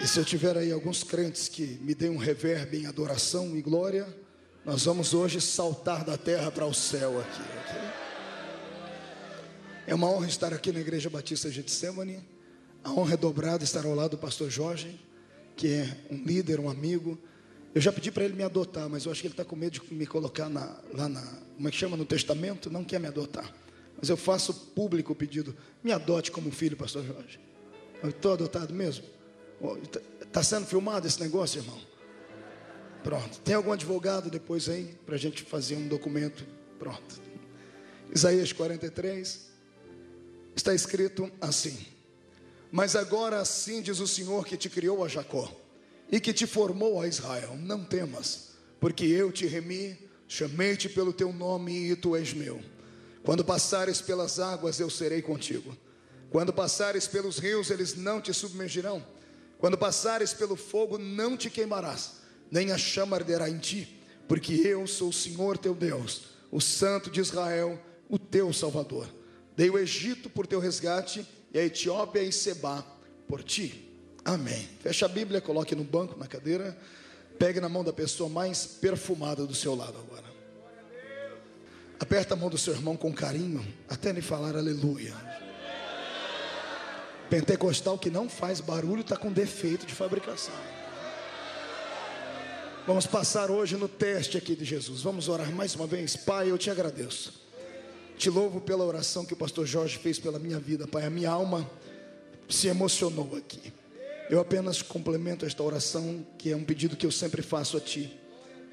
E 0.00 0.08
se 0.08 0.18
eu 0.18 0.24
tiver 0.24 0.58
aí 0.58 0.72
alguns 0.72 1.04
crentes 1.04 1.46
que 1.46 1.78
me 1.80 1.94
deem 1.94 2.10
um 2.10 2.16
reverb 2.16 2.76
em 2.76 2.86
adoração 2.86 3.56
e 3.56 3.62
glória, 3.62 4.08
nós 4.64 4.84
vamos 4.84 5.14
hoje 5.14 5.40
saltar 5.40 6.04
da 6.04 6.18
terra 6.18 6.50
para 6.50 6.66
o 6.66 6.74
céu 6.74 7.20
aqui. 7.20 7.42
É 9.86 9.94
uma 9.94 10.10
honra 10.10 10.26
estar 10.26 10.52
aqui 10.52 10.72
na 10.72 10.80
Igreja 10.80 11.08
Batista 11.08 11.48
Getsemane. 11.48 12.18
A 12.82 12.90
honra 12.90 13.14
é 13.14 13.16
dobrada 13.16 13.62
estar 13.62 13.86
ao 13.86 13.94
lado 13.94 14.10
do 14.10 14.18
pastor 14.18 14.50
Jorge 14.50 15.08
que 15.60 15.68
é 15.68 15.94
um 16.10 16.16
líder, 16.24 16.58
um 16.58 16.70
amigo. 16.70 17.18
Eu 17.74 17.82
já 17.82 17.92
pedi 17.92 18.10
para 18.10 18.24
ele 18.24 18.34
me 18.34 18.42
adotar, 18.42 18.88
mas 18.88 19.04
eu 19.04 19.12
acho 19.12 19.20
que 19.20 19.26
ele 19.26 19.34
está 19.34 19.44
com 19.44 19.54
medo 19.54 19.78
de 19.78 19.94
me 19.94 20.06
colocar 20.06 20.48
na, 20.48 20.80
lá 20.94 21.06
na. 21.06 21.20
Como 21.54 21.68
é 21.68 21.70
que 21.70 21.76
chama 21.76 21.98
no 21.98 22.06
testamento? 22.06 22.70
Não 22.70 22.82
quer 22.82 22.98
me 22.98 23.06
adotar. 23.06 23.54
Mas 23.98 24.08
eu 24.08 24.16
faço 24.16 24.54
público 24.74 25.12
o 25.12 25.14
pedido: 25.14 25.54
me 25.84 25.92
adote 25.92 26.30
como 26.30 26.50
filho, 26.50 26.78
Pastor 26.78 27.04
Jorge. 27.04 27.38
Eu 28.02 28.08
estou 28.08 28.32
adotado 28.32 28.72
mesmo? 28.72 29.04
Está 29.82 30.00
tá 30.32 30.42
sendo 30.42 30.64
filmado 30.64 31.06
esse 31.06 31.20
negócio, 31.20 31.60
irmão? 31.60 31.78
Pronto. 33.04 33.38
Tem 33.40 33.54
algum 33.54 33.72
advogado 33.72 34.30
depois 34.30 34.66
aí 34.66 34.98
para 35.04 35.16
a 35.16 35.18
gente 35.18 35.42
fazer 35.42 35.76
um 35.76 35.86
documento? 35.86 36.46
Pronto. 36.78 37.20
Isaías 38.14 38.50
43 38.50 39.50
está 40.56 40.74
escrito 40.74 41.30
assim. 41.38 41.78
Mas 42.70 42.94
agora 42.94 43.40
assim 43.40 43.82
diz 43.82 44.00
o 44.00 44.06
Senhor 44.06 44.46
que 44.46 44.56
te 44.56 44.68
criou 44.68 45.04
a 45.04 45.08
Jacó 45.08 45.50
e 46.10 46.20
que 46.20 46.32
te 46.32 46.46
formou 46.46 47.00
a 47.00 47.08
Israel: 47.08 47.56
Não 47.56 47.84
temas, 47.84 48.50
porque 48.78 49.04
eu 49.04 49.32
te 49.32 49.46
remi, 49.46 49.98
chamei-te 50.28 50.88
pelo 50.88 51.12
teu 51.12 51.32
nome 51.32 51.90
e 51.90 51.96
tu 51.96 52.16
és 52.16 52.32
meu. 52.32 52.60
Quando 53.22 53.44
passares 53.44 54.00
pelas 54.00 54.38
águas, 54.38 54.80
eu 54.80 54.88
serei 54.88 55.20
contigo. 55.20 55.76
Quando 56.30 56.52
passares 56.52 57.06
pelos 57.06 57.38
rios, 57.38 57.70
eles 57.70 57.96
não 57.96 58.20
te 58.20 58.32
submergirão. 58.32 59.04
Quando 59.58 59.76
passares 59.76 60.32
pelo 60.32 60.56
fogo, 60.56 60.96
não 60.96 61.36
te 61.36 61.50
queimarás, 61.50 62.20
nem 62.50 62.72
a 62.72 62.78
chama 62.78 63.16
arderá 63.16 63.50
em 63.50 63.58
ti 63.58 64.00
porque 64.30 64.54
eu 64.64 64.86
sou 64.86 65.08
o 65.08 65.12
Senhor 65.12 65.58
teu 65.58 65.74
Deus, 65.74 66.22
o 66.52 66.60
Santo 66.60 67.10
de 67.10 67.18
Israel, 67.18 67.82
o 68.08 68.16
teu 68.16 68.52
Salvador. 68.52 69.12
Dei 69.56 69.68
o 69.68 69.76
Egito 69.76 70.30
por 70.30 70.46
teu 70.46 70.60
resgate 70.60 71.26
e 71.52 71.58
a 71.58 71.64
Etiópia 71.64 72.22
e 72.22 72.32
Seba 72.32 72.84
por 73.28 73.42
ti. 73.42 73.88
Amém. 74.24 74.68
Feche 74.80 75.04
a 75.04 75.08
Bíblia, 75.08 75.40
coloque 75.40 75.74
no 75.74 75.84
banco, 75.84 76.18
na 76.18 76.26
cadeira. 76.26 76.76
Pegue 77.38 77.60
na 77.60 77.68
mão 77.68 77.82
da 77.82 77.92
pessoa 77.92 78.28
mais 78.28 78.66
perfumada 78.66 79.46
do 79.46 79.54
seu 79.54 79.74
lado 79.74 79.96
agora. 79.98 80.28
Aperta 81.98 82.34
a 82.34 82.36
mão 82.36 82.48
do 82.48 82.58
seu 82.58 82.74
irmão 82.74 82.96
com 82.96 83.12
carinho, 83.12 83.66
até 83.88 84.08
ele 84.10 84.22
falar 84.22 84.56
aleluia. 84.56 85.14
Pentecostal 87.28 87.98
que 87.98 88.10
não 88.10 88.28
faz 88.28 88.60
barulho 88.60 89.02
está 89.02 89.16
com 89.16 89.32
defeito 89.32 89.86
de 89.86 89.94
fabricação. 89.94 90.54
Vamos 92.86 93.06
passar 93.06 93.50
hoje 93.50 93.76
no 93.76 93.86
teste 93.86 94.36
aqui 94.36 94.56
de 94.56 94.64
Jesus. 94.64 95.02
Vamos 95.02 95.28
orar 95.28 95.50
mais 95.52 95.74
uma 95.74 95.86
vez. 95.86 96.16
Pai, 96.16 96.50
eu 96.50 96.58
te 96.58 96.70
agradeço. 96.70 97.49
Te 98.20 98.28
louvo 98.28 98.60
pela 98.60 98.84
oração 98.84 99.24
que 99.24 99.32
o 99.32 99.36
pastor 99.36 99.64
Jorge 99.64 99.96
fez 99.96 100.18
pela 100.18 100.38
minha 100.38 100.60
vida, 100.60 100.86
Pai. 100.86 101.06
A 101.06 101.10
minha 101.10 101.30
alma 101.30 101.66
se 102.50 102.68
emocionou 102.68 103.34
aqui. 103.34 103.72
Eu 104.28 104.38
apenas 104.38 104.82
complemento 104.82 105.46
esta 105.46 105.62
oração, 105.62 106.26
que 106.36 106.52
é 106.52 106.54
um 106.54 106.62
pedido 106.62 106.98
que 106.98 107.06
eu 107.06 107.10
sempre 107.10 107.40
faço 107.40 107.78
a 107.78 107.80
Ti. 107.80 108.14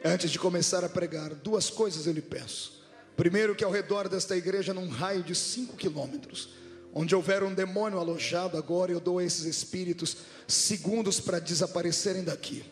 Antes 0.04 0.32
de 0.32 0.38
começar 0.38 0.84
a 0.84 0.90
pregar, 0.90 1.34
duas 1.34 1.70
coisas 1.70 2.06
eu 2.06 2.12
lhe 2.12 2.22
peço. 2.22 2.86
Primeiro, 3.16 3.56
que 3.56 3.64
ao 3.64 3.72
redor 3.72 4.10
desta 4.10 4.36
igreja, 4.36 4.74
num 4.74 4.90
raio 4.90 5.24
de 5.24 5.34
cinco 5.34 5.78
quilômetros, 5.78 6.50
onde 6.94 7.16
houver 7.16 7.42
um 7.42 7.54
demônio 7.54 8.00
alojado 8.00 8.58
agora, 8.58 8.92
eu 8.92 9.00
dou 9.00 9.20
a 9.20 9.24
esses 9.24 9.46
espíritos 9.46 10.18
segundos 10.46 11.22
para 11.22 11.40
desaparecerem 11.40 12.26
daqui 12.26 12.66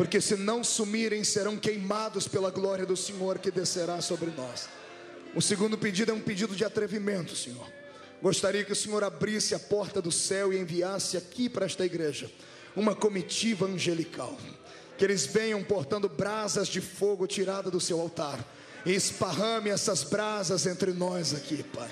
porque 0.00 0.18
se 0.18 0.34
não 0.34 0.64
sumirem, 0.64 1.22
serão 1.22 1.58
queimados 1.58 2.26
pela 2.26 2.50
glória 2.50 2.86
do 2.86 2.96
Senhor 2.96 3.38
que 3.38 3.50
descerá 3.50 4.00
sobre 4.00 4.30
nós. 4.30 4.66
O 5.34 5.40
segundo 5.40 5.78
pedido 5.78 6.10
é 6.10 6.14
um 6.14 6.20
pedido 6.20 6.56
de 6.56 6.64
atrevimento, 6.64 7.36
Senhor. 7.36 7.66
Gostaria 8.20 8.64
que 8.64 8.72
o 8.72 8.76
Senhor 8.76 9.02
abrisse 9.04 9.54
a 9.54 9.58
porta 9.58 10.02
do 10.02 10.10
céu 10.10 10.52
e 10.52 10.58
enviasse 10.58 11.16
aqui 11.16 11.48
para 11.48 11.66
esta 11.66 11.84
igreja 11.86 12.30
uma 12.74 12.94
comitiva 12.94 13.66
angelical. 13.66 14.36
Que 14.98 15.04
eles 15.04 15.24
venham 15.24 15.62
portando 15.62 16.08
brasas 16.08 16.68
de 16.68 16.80
fogo 16.80 17.26
tirada 17.26 17.70
do 17.70 17.80
seu 17.80 18.00
altar 18.00 18.38
e 18.84 18.92
esparrame 18.92 19.70
essas 19.70 20.02
brasas 20.02 20.66
entre 20.66 20.92
nós 20.92 21.32
aqui, 21.32 21.62
Pai. 21.62 21.88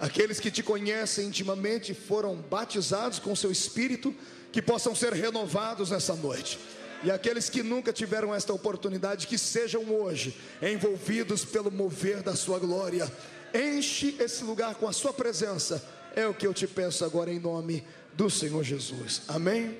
Aqueles 0.00 0.38
que 0.38 0.50
te 0.50 0.62
conhecem 0.62 1.26
intimamente 1.26 1.92
foram 1.92 2.36
batizados 2.36 3.18
com 3.18 3.34
seu 3.34 3.50
espírito, 3.50 4.14
que 4.52 4.62
possam 4.62 4.94
ser 4.94 5.12
renovados 5.12 5.90
nessa 5.90 6.14
noite. 6.14 6.58
E 7.02 7.10
aqueles 7.10 7.48
que 7.48 7.62
nunca 7.62 7.92
tiveram 7.92 8.34
esta 8.34 8.52
oportunidade, 8.52 9.26
que 9.26 9.38
sejam 9.38 9.84
hoje 9.84 10.36
envolvidos 10.60 11.44
pelo 11.44 11.70
mover 11.70 12.22
da 12.22 12.34
sua 12.34 12.58
glória. 12.58 13.10
Enche 13.54 14.16
esse 14.18 14.42
lugar 14.42 14.74
com 14.74 14.88
a 14.88 14.92
sua 14.92 15.12
presença. 15.12 15.82
É 16.16 16.26
o 16.26 16.34
que 16.34 16.46
eu 16.46 16.52
te 16.52 16.66
peço 16.66 17.04
agora 17.04 17.32
em 17.32 17.38
nome 17.38 17.84
do 18.14 18.28
Senhor 18.28 18.64
Jesus. 18.64 19.22
Amém? 19.28 19.78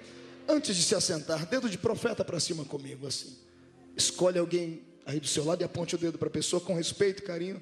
Antes 0.49 0.77
de 0.77 0.83
se 0.83 0.95
assentar, 0.95 1.45
dedo 1.47 1.69
de 1.69 1.77
profeta 1.77 2.25
para 2.25 2.39
cima 2.39 2.65
comigo, 2.65 3.07
assim. 3.07 3.37
Escolhe 3.97 4.39
alguém 4.39 4.83
aí 5.05 5.19
do 5.19 5.27
seu 5.27 5.45
lado 5.45 5.61
e 5.61 5.65
aponte 5.65 5.97
o 5.97 5.99
dedo 5.99 6.19
para 6.19 6.29
a 6.29 6.31
pessoa 6.31 6.61
com 6.61 6.75
respeito 6.75 7.23
carinho. 7.25 7.61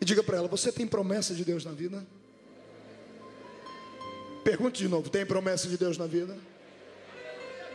E 0.00 0.04
diga 0.04 0.22
para 0.22 0.38
ela: 0.38 0.48
Você 0.48 0.72
tem 0.72 0.86
promessa 0.86 1.34
de 1.34 1.44
Deus 1.44 1.64
na 1.64 1.70
vida? 1.70 2.04
Pergunte 4.42 4.82
de 4.82 4.88
novo: 4.88 5.08
Tem 5.08 5.24
promessa 5.24 5.68
de 5.68 5.78
Deus 5.78 5.96
na 5.96 6.06
vida? 6.06 6.36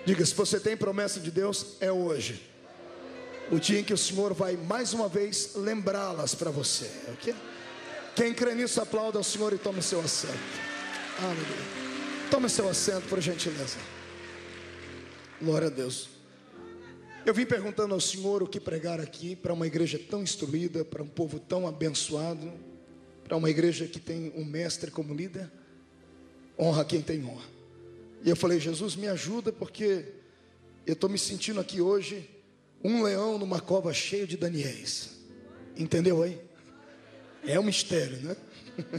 Diga, 0.05 0.25
se 0.25 0.35
você 0.35 0.59
tem 0.59 0.75
promessa 0.75 1.19
de 1.19 1.31
Deus, 1.31 1.77
é 1.79 1.91
hoje. 1.91 2.41
O 3.51 3.59
dia 3.59 3.79
em 3.79 3.83
que 3.83 3.93
o 3.93 3.97
Senhor 3.97 4.33
vai 4.33 4.57
mais 4.57 4.93
uma 4.93 5.07
vez 5.07 5.51
lembrá-las 5.55 6.35
para 6.35 6.51
você, 6.51 6.89
ok? 7.13 7.33
Quem 8.15 8.33
crê 8.33 8.53
nisso, 8.53 8.81
aplauda 8.81 9.17
ao 9.17 9.23
Senhor 9.23 9.53
e 9.53 9.57
tome 9.57 9.81
seu 9.81 9.99
assento. 9.99 10.33
Aleluia. 11.19 11.83
Tome 12.29 12.49
seu 12.49 12.67
assento, 12.67 13.07
por 13.07 13.21
gentileza. 13.21 13.77
Glória 15.41 15.67
a 15.67 15.71
Deus. 15.71 16.09
Eu 17.25 17.33
vim 17.33 17.45
perguntando 17.45 17.93
ao 17.93 18.01
Senhor 18.01 18.43
o 18.43 18.47
que 18.47 18.59
pregar 18.59 18.99
aqui 18.99 19.35
para 19.35 19.53
uma 19.53 19.65
igreja 19.65 19.97
tão 19.97 20.21
instruída, 20.21 20.83
para 20.83 21.01
um 21.01 21.07
povo 21.07 21.39
tão 21.39 21.65
abençoado, 21.65 22.51
para 23.23 23.37
uma 23.37 23.49
igreja 23.49 23.87
que 23.87 23.99
tem 23.99 24.33
um 24.35 24.43
mestre 24.43 24.91
como 24.91 25.13
líder. 25.13 25.49
Honra 26.59 26.83
quem 26.83 27.01
tem 27.01 27.23
honra. 27.23 27.45
E 28.23 28.29
eu 28.29 28.35
falei, 28.35 28.59
Jesus, 28.59 28.95
me 28.95 29.07
ajuda, 29.07 29.51
porque 29.51 30.05
eu 30.87 30.93
estou 30.93 31.09
me 31.09 31.19
sentindo 31.19 31.59
aqui 31.59 31.81
hoje 31.81 32.29
um 32.81 33.03
leão 33.03 33.37
numa 33.37 33.59
cova 33.59 33.93
cheia 33.93 34.25
de 34.25 34.37
Daniéis. 34.37 35.09
Entendeu 35.75 36.23
aí? 36.23 36.39
É 37.45 37.59
um 37.59 37.63
mistério, 37.63 38.17
né? 38.21 38.37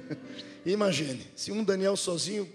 Imagine, 0.66 1.26
se 1.34 1.50
um 1.50 1.64
Daniel 1.64 1.96
sozinho, 1.96 2.46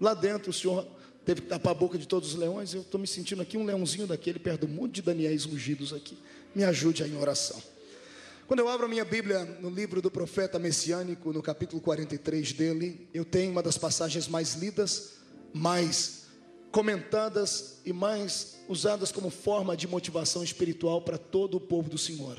lá 0.00 0.12
dentro, 0.12 0.50
o 0.50 0.52
Senhor 0.52 0.86
teve 1.24 1.42
que 1.42 1.46
tapar 1.46 1.70
a 1.70 1.74
boca 1.74 1.96
de 1.96 2.06
todos 2.06 2.30
os 2.30 2.34
leões, 2.34 2.74
eu 2.74 2.80
estou 2.80 3.00
me 3.00 3.06
sentindo 3.06 3.42
aqui 3.42 3.56
um 3.56 3.64
leãozinho 3.64 4.06
daquele, 4.06 4.40
perto 4.40 4.66
do 4.66 4.68
monte 4.68 4.96
de 4.96 5.02
Daniéis 5.02 5.46
ungidos 5.46 5.92
aqui. 5.92 6.18
Me 6.52 6.64
ajude 6.64 7.04
aí 7.04 7.12
em 7.12 7.16
oração. 7.16 7.62
Quando 8.48 8.60
eu 8.60 8.68
abro 8.68 8.86
a 8.86 8.88
minha 8.88 9.04
Bíblia 9.04 9.44
no 9.60 9.68
livro 9.68 10.00
do 10.00 10.10
profeta 10.10 10.58
messiânico, 10.58 11.32
no 11.32 11.42
capítulo 11.42 11.82
43 11.82 12.52
dele, 12.54 13.08
eu 13.12 13.24
tenho 13.24 13.52
uma 13.52 13.62
das 13.62 13.76
passagens 13.76 14.26
mais 14.26 14.54
lidas 14.54 15.17
mais 15.52 16.26
comentadas 16.70 17.78
e 17.84 17.92
mais 17.92 18.58
usadas 18.68 19.10
como 19.10 19.30
forma 19.30 19.76
de 19.76 19.88
motivação 19.88 20.44
espiritual 20.44 21.02
para 21.02 21.18
todo 21.18 21.56
o 21.56 21.60
povo 21.60 21.88
do 21.88 21.98
Senhor. 21.98 22.38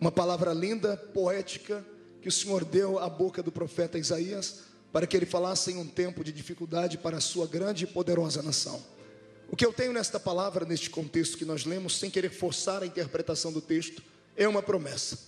Uma 0.00 0.12
palavra 0.12 0.52
linda, 0.52 0.96
poética, 0.96 1.84
que 2.20 2.28
o 2.28 2.32
Senhor 2.32 2.64
deu 2.64 2.98
à 2.98 3.08
boca 3.08 3.42
do 3.42 3.52
profeta 3.52 3.98
Isaías, 3.98 4.60
para 4.92 5.06
que 5.06 5.16
ele 5.16 5.26
falasse 5.26 5.72
em 5.72 5.76
um 5.76 5.86
tempo 5.86 6.24
de 6.24 6.32
dificuldade 6.32 6.98
para 6.98 7.18
a 7.18 7.20
sua 7.20 7.46
grande 7.46 7.84
e 7.84 7.86
poderosa 7.86 8.42
nação. 8.42 8.82
O 9.50 9.56
que 9.56 9.64
eu 9.64 9.72
tenho 9.72 9.92
nesta 9.92 10.18
palavra, 10.18 10.64
neste 10.64 10.90
contexto 10.90 11.38
que 11.38 11.44
nós 11.44 11.64
lemos, 11.64 11.98
sem 11.98 12.10
querer 12.10 12.30
forçar 12.30 12.82
a 12.82 12.86
interpretação 12.86 13.52
do 13.52 13.60
texto, 13.60 14.02
é 14.36 14.48
uma 14.48 14.62
promessa. 14.62 15.18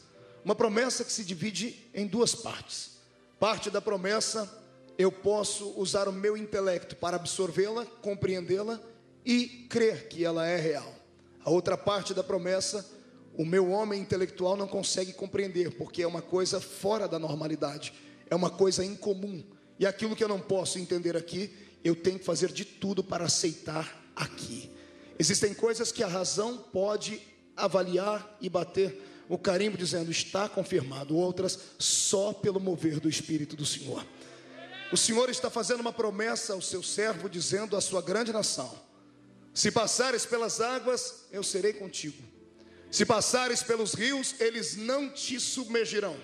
Uma 0.45 0.55
promessa 0.55 1.05
que 1.05 1.12
se 1.12 1.24
divide 1.24 1.86
em 1.95 2.07
duas 2.07 2.35
partes. 2.35 2.93
Parte 3.39 3.70
da 3.70 3.81
promessa 3.81 4.51
eu 4.98 5.12
posso 5.12 5.70
usar 5.78 6.08
o 6.08 6.12
meu 6.12 6.36
intelecto 6.36 6.96
para 6.96 7.16
absorvê-la, 7.16 7.86
compreendê-la 8.02 8.80
e 9.24 9.66
crer 9.70 10.08
que 10.08 10.24
ela 10.24 10.44
é 10.44 10.56
real. 10.56 10.92
A 11.44 11.50
outra 11.50 11.78
parte 11.78 12.12
da 12.12 12.24
promessa, 12.24 12.84
o 13.36 13.44
meu 13.44 13.70
homem 13.70 14.00
intelectual 14.00 14.56
não 14.56 14.66
consegue 14.66 15.12
compreender, 15.12 15.70
porque 15.76 16.02
é 16.02 16.06
uma 16.06 16.20
coisa 16.20 16.60
fora 16.60 17.06
da 17.06 17.16
normalidade, 17.16 17.94
é 18.28 18.34
uma 18.34 18.50
coisa 18.50 18.84
incomum. 18.84 19.44
E 19.78 19.86
aquilo 19.86 20.16
que 20.16 20.24
eu 20.24 20.28
não 20.28 20.40
posso 20.40 20.80
entender 20.80 21.16
aqui, 21.16 21.54
eu 21.84 21.94
tenho 21.94 22.18
que 22.18 22.24
fazer 22.24 22.50
de 22.50 22.64
tudo 22.64 23.04
para 23.04 23.26
aceitar 23.26 24.10
aqui. 24.16 24.68
Existem 25.16 25.54
coisas 25.54 25.92
que 25.92 26.02
a 26.02 26.08
razão 26.08 26.58
pode 26.58 27.22
avaliar 27.56 28.36
e 28.40 28.48
bater 28.48 29.00
o 29.28 29.38
carimbo 29.38 29.76
dizendo 29.76 30.10
está 30.10 30.48
confirmado, 30.48 31.16
outras 31.16 31.58
só 31.78 32.32
pelo 32.32 32.58
mover 32.58 32.98
do 32.98 33.08
Espírito 33.08 33.54
do 33.54 33.64
Senhor. 33.64 34.04
O 34.90 34.97
Senhor 34.97 35.28
está 35.28 35.51
fazendo 35.51 35.81
uma 35.81 35.93
promessa 35.93 36.55
ao 36.55 36.62
seu 36.62 36.82
servo, 36.82 37.28
dizendo 37.28 37.77
à 37.77 37.81
sua 37.81 38.01
grande 38.01 38.32
nação: 38.32 38.74
Se 39.52 39.70
passares 39.70 40.24
pelas 40.24 40.62
águas, 40.62 41.27
eu 41.31 41.43
serei 41.43 41.74
contigo. 41.74 42.23
Se 42.90 43.05
passares 43.05 43.62
pelos 43.62 43.93
rios, 43.93 44.35
eles 44.40 44.77
não 44.77 45.10
te 45.10 45.39
submergirão. 45.39 46.16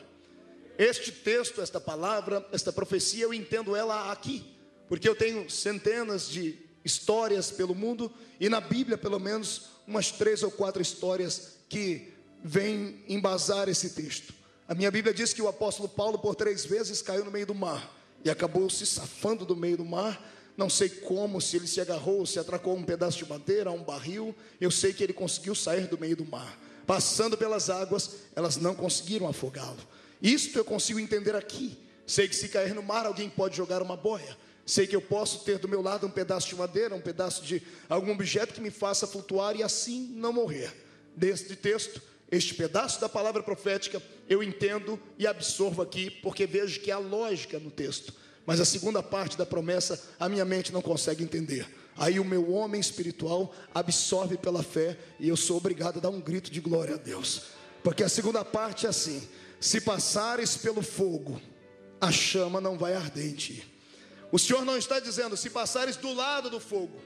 Este 0.79 1.13
texto, 1.13 1.61
esta 1.61 1.79
palavra, 1.79 2.45
esta 2.53 2.73
profecia, 2.73 3.25
eu 3.25 3.35
entendo 3.35 3.77
ela 3.77 4.11
aqui, 4.11 4.57
porque 4.89 5.07
eu 5.07 5.15
tenho 5.15 5.49
centenas 5.51 6.27
de 6.27 6.59
histórias 6.83 7.51
pelo 7.51 7.75
mundo 7.75 8.11
e 8.41 8.49
na 8.49 8.63
Bíblia, 8.63 8.97
pelo 8.97 9.21
menos, 9.21 9.67
umas 9.87 10.11
três 10.11 10.43
ou 10.43 10.51
quatro 10.51 10.81
histórias 10.81 11.59
que 11.69 12.15
vêm 12.43 13.05
embasar 13.09 13.69
esse 13.69 13.91
texto. 13.91 14.33
A 14.67 14.75
minha 14.75 14.91
Bíblia 14.91 15.13
diz 15.13 15.35
que 15.35 15.43
o 15.43 15.49
apóstolo 15.49 15.89
Paulo, 15.89 16.19
por 16.19 16.35
três 16.35 16.65
vezes, 16.65 17.03
caiu 17.03 17.27
no 17.27 17.31
meio 17.31 17.47
do 17.47 17.55
mar 17.55 17.94
e 18.25 18.31
acabou 18.31 18.71
se 18.71 18.87
safando 18.87 19.45
do 19.45 19.55
meio 19.55 19.77
do 19.77 19.85
mar. 19.85 20.33
Não 20.57 20.71
sei 20.71 20.89
como, 20.89 21.41
se 21.41 21.57
ele 21.57 21.67
se 21.67 21.81
agarrou, 21.81 22.25
se 22.25 22.39
atracou 22.39 22.77
um 22.77 22.85
pedaço 22.85 23.19
de 23.19 23.29
madeira, 23.29 23.71
um 23.71 23.83
barril. 23.83 24.35
Eu 24.61 24.71
sei 24.71 24.93
que 24.93 25.03
ele 25.03 25.13
conseguiu 25.13 25.55
sair 25.55 25.87
do 25.89 25.99
meio 25.99 26.17
do 26.17 26.25
mar. 26.25 26.59
Passando 26.87 27.37
pelas 27.37 27.69
águas, 27.69 28.11
elas 28.37 28.57
não 28.57 28.75
conseguiram 28.75 29.27
afogá-lo. 29.27 29.79
Isto 30.23 30.59
eu 30.59 30.65
consigo 30.65 30.99
entender 30.99 31.35
aqui. 31.35 31.77
Sei 32.07 32.29
que 32.29 32.37
se 32.37 32.49
cair 32.49 32.75
no 32.75 32.83
mar, 32.83 33.07
alguém 33.07 33.29
pode 33.29 33.57
jogar 33.57 33.83
uma 33.83 33.97
boia. 33.97 34.37
Sei 34.67 34.87
que 34.87 34.97
eu 34.97 35.03
posso 35.03 35.45
ter 35.45 35.59
do 35.59 35.69
meu 35.69 35.83
lado 35.83 36.07
um 36.07 36.11
pedaço 36.11 36.49
de 36.49 36.57
madeira, 36.57 36.95
um 36.95 37.01
pedaço 37.01 37.43
de 37.43 37.63
algum 37.89 38.13
objeto 38.13 38.55
que 38.55 38.61
me 38.61 38.71
faça 38.71 39.07
flutuar 39.07 39.57
e 39.57 39.63
assim 39.63 40.13
não 40.15 40.33
morrer. 40.33 40.73
Deste 41.17 41.55
texto, 41.55 42.01
este 42.31 42.55
pedaço 42.55 43.01
da 43.01 43.09
palavra 43.09 43.43
profética 43.43 44.03
eu 44.29 44.43
entendo 44.43 45.01
e 45.19 45.27
absorvo 45.27 45.83
aqui, 45.83 46.11
porque 46.11 46.47
vejo 46.47 46.81
que 46.81 46.91
há 46.91 46.99
lógica 46.99 47.59
no 47.59 47.71
texto. 47.71 48.13
Mas 48.47 48.61
a 48.61 48.65
segunda 48.65 49.03
parte 49.03 49.39
da 49.39 49.47
promessa, 49.47 50.03
a 50.19 50.29
minha 50.29 50.45
mente 50.45 50.73
não 50.73 50.83
consegue 50.83 51.23
entender. 51.23 51.67
Aí 51.97 52.19
o 52.19 52.25
meu 52.25 52.51
homem 52.53 52.81
espiritual 52.81 53.55
absorve 53.75 54.37
pela 54.37 54.63
fé 54.63 54.99
e 55.21 55.29
eu 55.29 55.37
sou 55.37 55.57
obrigado 55.57 55.99
a 55.99 56.01
dar 56.01 56.11
um 56.11 56.21
grito 56.21 56.51
de 56.51 56.61
glória 56.61 56.95
a 56.95 56.99
Deus. 56.99 57.43
Porque 57.83 58.03
a 58.03 58.09
segunda 58.09 58.45
parte 58.45 58.87
é 58.87 58.89
assim: 58.89 59.27
se 59.61 59.81
passares 59.81 60.57
pelo 60.57 60.83
fogo, 60.83 61.41
a 62.01 62.11
chama 62.11 62.61
não 62.61 62.77
vai 62.77 62.95
arder 62.95 63.27
em 63.27 63.35
ti. 63.35 63.71
O 64.33 64.39
Senhor 64.39 64.65
não 64.65 64.77
está 64.77 64.99
dizendo 64.99 65.37
se 65.37 65.49
passares 65.49 65.97
do 65.97 66.13
lado 66.13 66.51
do 66.51 66.59
fogo. 66.59 67.01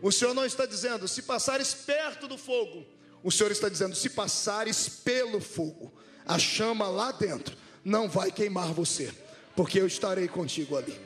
O 0.00 0.12
Senhor 0.12 0.34
não 0.34 0.44
está 0.44 0.64
dizendo 0.64 1.08
se 1.08 1.22
passares 1.22 1.74
perto 1.74 2.28
do 2.28 2.38
fogo. 2.38 2.86
O 3.22 3.30
Senhor 3.30 3.50
está 3.50 3.68
dizendo 3.68 3.94
se 3.94 4.10
passares 4.10 4.88
pelo 4.88 5.40
fogo, 5.40 5.92
a 6.26 6.38
chama 6.38 6.88
lá 6.88 7.12
dentro 7.12 7.56
não 7.84 8.08
vai 8.08 8.30
queimar 8.30 8.72
você, 8.72 9.12
porque 9.56 9.80
eu 9.80 9.86
estarei 9.86 10.28
contigo 10.28 10.76
ali. 10.76 10.98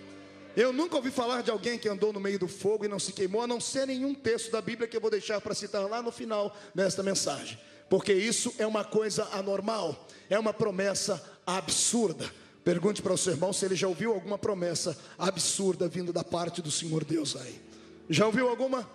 Eu 0.56 0.72
nunca 0.72 0.96
ouvi 0.96 1.10
falar 1.10 1.42
de 1.42 1.50
alguém 1.50 1.78
que 1.78 1.88
andou 1.88 2.12
no 2.12 2.20
meio 2.20 2.38
do 2.38 2.48
fogo 2.48 2.84
e 2.84 2.88
não 2.88 2.98
se 2.98 3.12
queimou, 3.12 3.42
a 3.42 3.46
não 3.46 3.60
ser 3.60 3.86
nenhum 3.86 4.14
texto 4.14 4.50
da 4.50 4.62
Bíblia 4.62 4.88
que 4.88 4.96
eu 4.96 5.00
vou 5.00 5.10
deixar 5.10 5.40
para 5.40 5.54
citar 5.54 5.86
lá 5.88 6.00
no 6.02 6.10
final 6.10 6.56
desta 6.74 7.02
mensagem, 7.02 7.58
porque 7.90 8.12
isso 8.12 8.54
é 8.58 8.66
uma 8.66 8.82
coisa 8.82 9.28
anormal, 9.32 10.08
é 10.30 10.38
uma 10.38 10.54
promessa 10.54 11.22
absurda. 11.46 12.30
Pergunte 12.64 13.02
para 13.02 13.12
o 13.12 13.18
seu 13.18 13.34
irmão 13.34 13.52
se 13.52 13.64
ele 13.64 13.76
já 13.76 13.86
ouviu 13.86 14.12
alguma 14.12 14.38
promessa 14.38 14.96
absurda 15.18 15.86
vindo 15.88 16.12
da 16.12 16.24
parte 16.24 16.62
do 16.62 16.70
Senhor 16.70 17.04
Deus 17.04 17.36
aí. 17.36 17.60
Já 18.08 18.26
ouviu 18.26 18.48
alguma? 18.48 18.88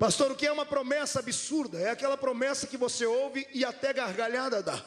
Pastor, 0.00 0.32
o 0.32 0.34
que 0.34 0.46
é 0.46 0.50
uma 0.50 0.64
promessa 0.64 1.18
absurda? 1.18 1.78
É 1.78 1.90
aquela 1.90 2.16
promessa 2.16 2.66
que 2.66 2.78
você 2.78 3.04
ouve 3.04 3.46
e 3.52 3.66
até 3.66 3.92
gargalhada 3.92 4.62
dá. 4.62 4.82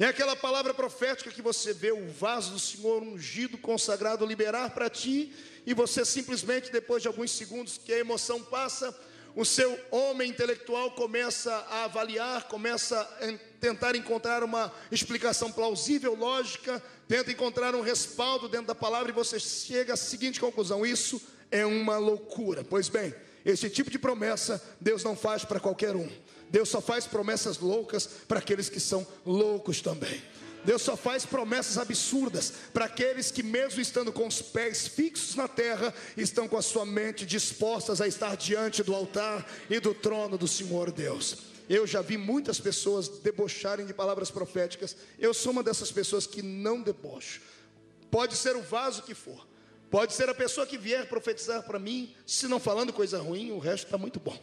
É 0.00 0.06
aquela 0.06 0.34
palavra 0.34 0.74
profética 0.74 1.30
que 1.30 1.40
você 1.40 1.72
vê 1.72 1.92
o 1.92 2.08
vaso 2.08 2.54
do 2.54 2.58
Senhor 2.58 3.00
ungido, 3.00 3.56
consagrado, 3.56 4.26
liberar 4.26 4.70
para 4.70 4.90
ti, 4.90 5.32
e 5.64 5.72
você 5.72 6.04
simplesmente, 6.04 6.72
depois 6.72 7.02
de 7.02 7.06
alguns 7.06 7.30
segundos 7.30 7.78
que 7.78 7.92
a 7.92 8.00
emoção 8.00 8.42
passa, 8.42 8.92
o 9.36 9.44
seu 9.44 9.78
homem 9.92 10.28
intelectual 10.28 10.90
começa 10.90 11.54
a 11.70 11.84
avaliar, 11.84 12.48
começa 12.48 13.00
a 13.00 13.38
tentar 13.60 13.94
encontrar 13.94 14.42
uma 14.42 14.74
explicação 14.90 15.52
plausível, 15.52 16.16
lógica, 16.16 16.82
tenta 17.06 17.30
encontrar 17.30 17.76
um 17.76 17.80
respaldo 17.80 18.48
dentro 18.48 18.66
da 18.66 18.74
palavra 18.74 19.10
e 19.10 19.14
você 19.14 19.38
chega 19.38 19.94
à 19.94 19.96
seguinte 19.96 20.40
conclusão: 20.40 20.84
isso 20.84 21.22
é 21.48 21.64
uma 21.64 21.96
loucura. 21.96 22.64
Pois 22.64 22.88
bem, 22.88 23.14
esse 23.52 23.70
tipo 23.70 23.90
de 23.90 23.98
promessa 23.98 24.62
Deus 24.78 25.02
não 25.02 25.16
faz 25.16 25.42
para 25.42 25.58
qualquer 25.58 25.96
um. 25.96 26.08
Deus 26.50 26.68
só 26.68 26.82
faz 26.82 27.06
promessas 27.06 27.58
loucas 27.58 28.06
para 28.06 28.40
aqueles 28.40 28.68
que 28.68 28.78
são 28.78 29.06
loucos 29.24 29.80
também. 29.80 30.22
Deus 30.64 30.82
só 30.82 30.98
faz 30.98 31.24
promessas 31.24 31.78
absurdas 31.78 32.52
para 32.74 32.84
aqueles 32.84 33.30
que, 33.30 33.42
mesmo 33.42 33.80
estando 33.80 34.12
com 34.12 34.26
os 34.26 34.42
pés 34.42 34.86
fixos 34.86 35.34
na 35.34 35.48
terra, 35.48 35.94
estão 36.14 36.46
com 36.46 36.58
a 36.58 36.62
sua 36.62 36.84
mente 36.84 37.24
dispostas 37.24 38.02
a 38.02 38.06
estar 38.06 38.36
diante 38.36 38.82
do 38.82 38.94
altar 38.94 39.50
e 39.70 39.80
do 39.80 39.94
trono 39.94 40.36
do 40.36 40.46
Senhor 40.46 40.92
Deus. 40.92 41.38
Eu 41.70 41.86
já 41.86 42.02
vi 42.02 42.18
muitas 42.18 42.60
pessoas 42.60 43.08
debocharem 43.08 43.86
de 43.86 43.94
palavras 43.94 44.30
proféticas. 44.30 44.94
Eu 45.18 45.32
sou 45.32 45.52
uma 45.52 45.62
dessas 45.62 45.90
pessoas 45.90 46.26
que 46.26 46.42
não 46.42 46.82
debocho. 46.82 47.40
Pode 48.10 48.36
ser 48.36 48.54
o 48.54 48.60
vaso 48.60 49.02
que 49.04 49.14
for, 49.14 49.47
pode 49.90 50.12
ser 50.14 50.28
a 50.28 50.34
pessoa 50.34 50.66
que 50.66 50.78
vier 50.78 51.08
profetizar 51.08 51.62
para 51.62 51.78
mim, 51.78 52.14
se 52.26 52.46
não 52.46 52.60
falando 52.60 52.92
coisa 52.92 53.18
ruim, 53.20 53.52
o 53.52 53.58
resto 53.58 53.86
está 53.86 53.98
muito 53.98 54.20
bom. 54.20 54.38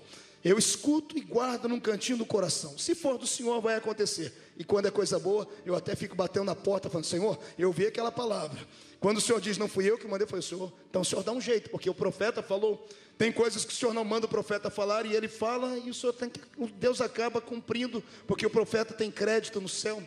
Eu 0.46 0.60
escuto 0.60 1.18
e 1.18 1.22
guardo 1.22 1.68
num 1.68 1.80
cantinho 1.80 2.20
do 2.20 2.26
coração. 2.26 2.78
Se 2.78 2.94
for 2.94 3.18
do 3.18 3.26
Senhor, 3.26 3.60
vai 3.60 3.76
acontecer. 3.76 4.32
E 4.56 4.64
quando 4.64 4.86
é 4.86 4.92
coisa 4.92 5.18
boa, 5.18 5.48
eu 5.66 5.76
até 5.76 5.96
fico 5.96 6.16
batendo 6.16 6.46
na 6.46 6.56
porta, 6.56 6.88
falando: 6.88 7.06
Senhor, 7.06 7.40
eu 7.58 7.72
vi 7.72 7.88
aquela 7.88 8.12
palavra. 8.12 8.60
Quando 9.00 9.18
o 9.18 9.22
Senhor 9.22 9.42
diz, 9.42 9.58
não 9.58 9.68
fui 9.68 9.90
eu 9.90 9.98
que 9.98 10.08
mandei, 10.08 10.28
foi 10.28 10.38
o 10.38 10.44
Senhor. 10.44 10.72
Então 10.88 11.02
o 11.02 11.06
Senhor 11.06 11.24
dá 11.24 11.32
um 11.32 11.42
jeito, 11.42 11.72
porque 11.72 11.90
o 11.90 11.96
profeta 11.96 12.44
falou. 12.44 12.88
Tem 13.18 13.32
coisas 13.32 13.66
que 13.66 13.74
o 13.74 13.76
Senhor 13.76 13.94
não 13.94 14.06
manda 14.06 14.28
o 14.28 14.30
profeta 14.30 14.70
falar 14.70 15.06
e 15.08 15.16
ele 15.16 15.28
fala 15.28 15.80
e 15.80 15.90
o 15.90 15.94
Senhor 15.94 16.14
tem 16.14 16.30
que, 16.30 16.42
Deus 16.78 17.02
acaba 17.02 17.42
cumprindo, 17.42 18.04
porque 18.28 18.46
o 18.46 18.50
profeta 18.50 18.94
tem 18.94 19.10
crédito 19.10 19.60
no 19.60 19.70
céu. 19.70 20.04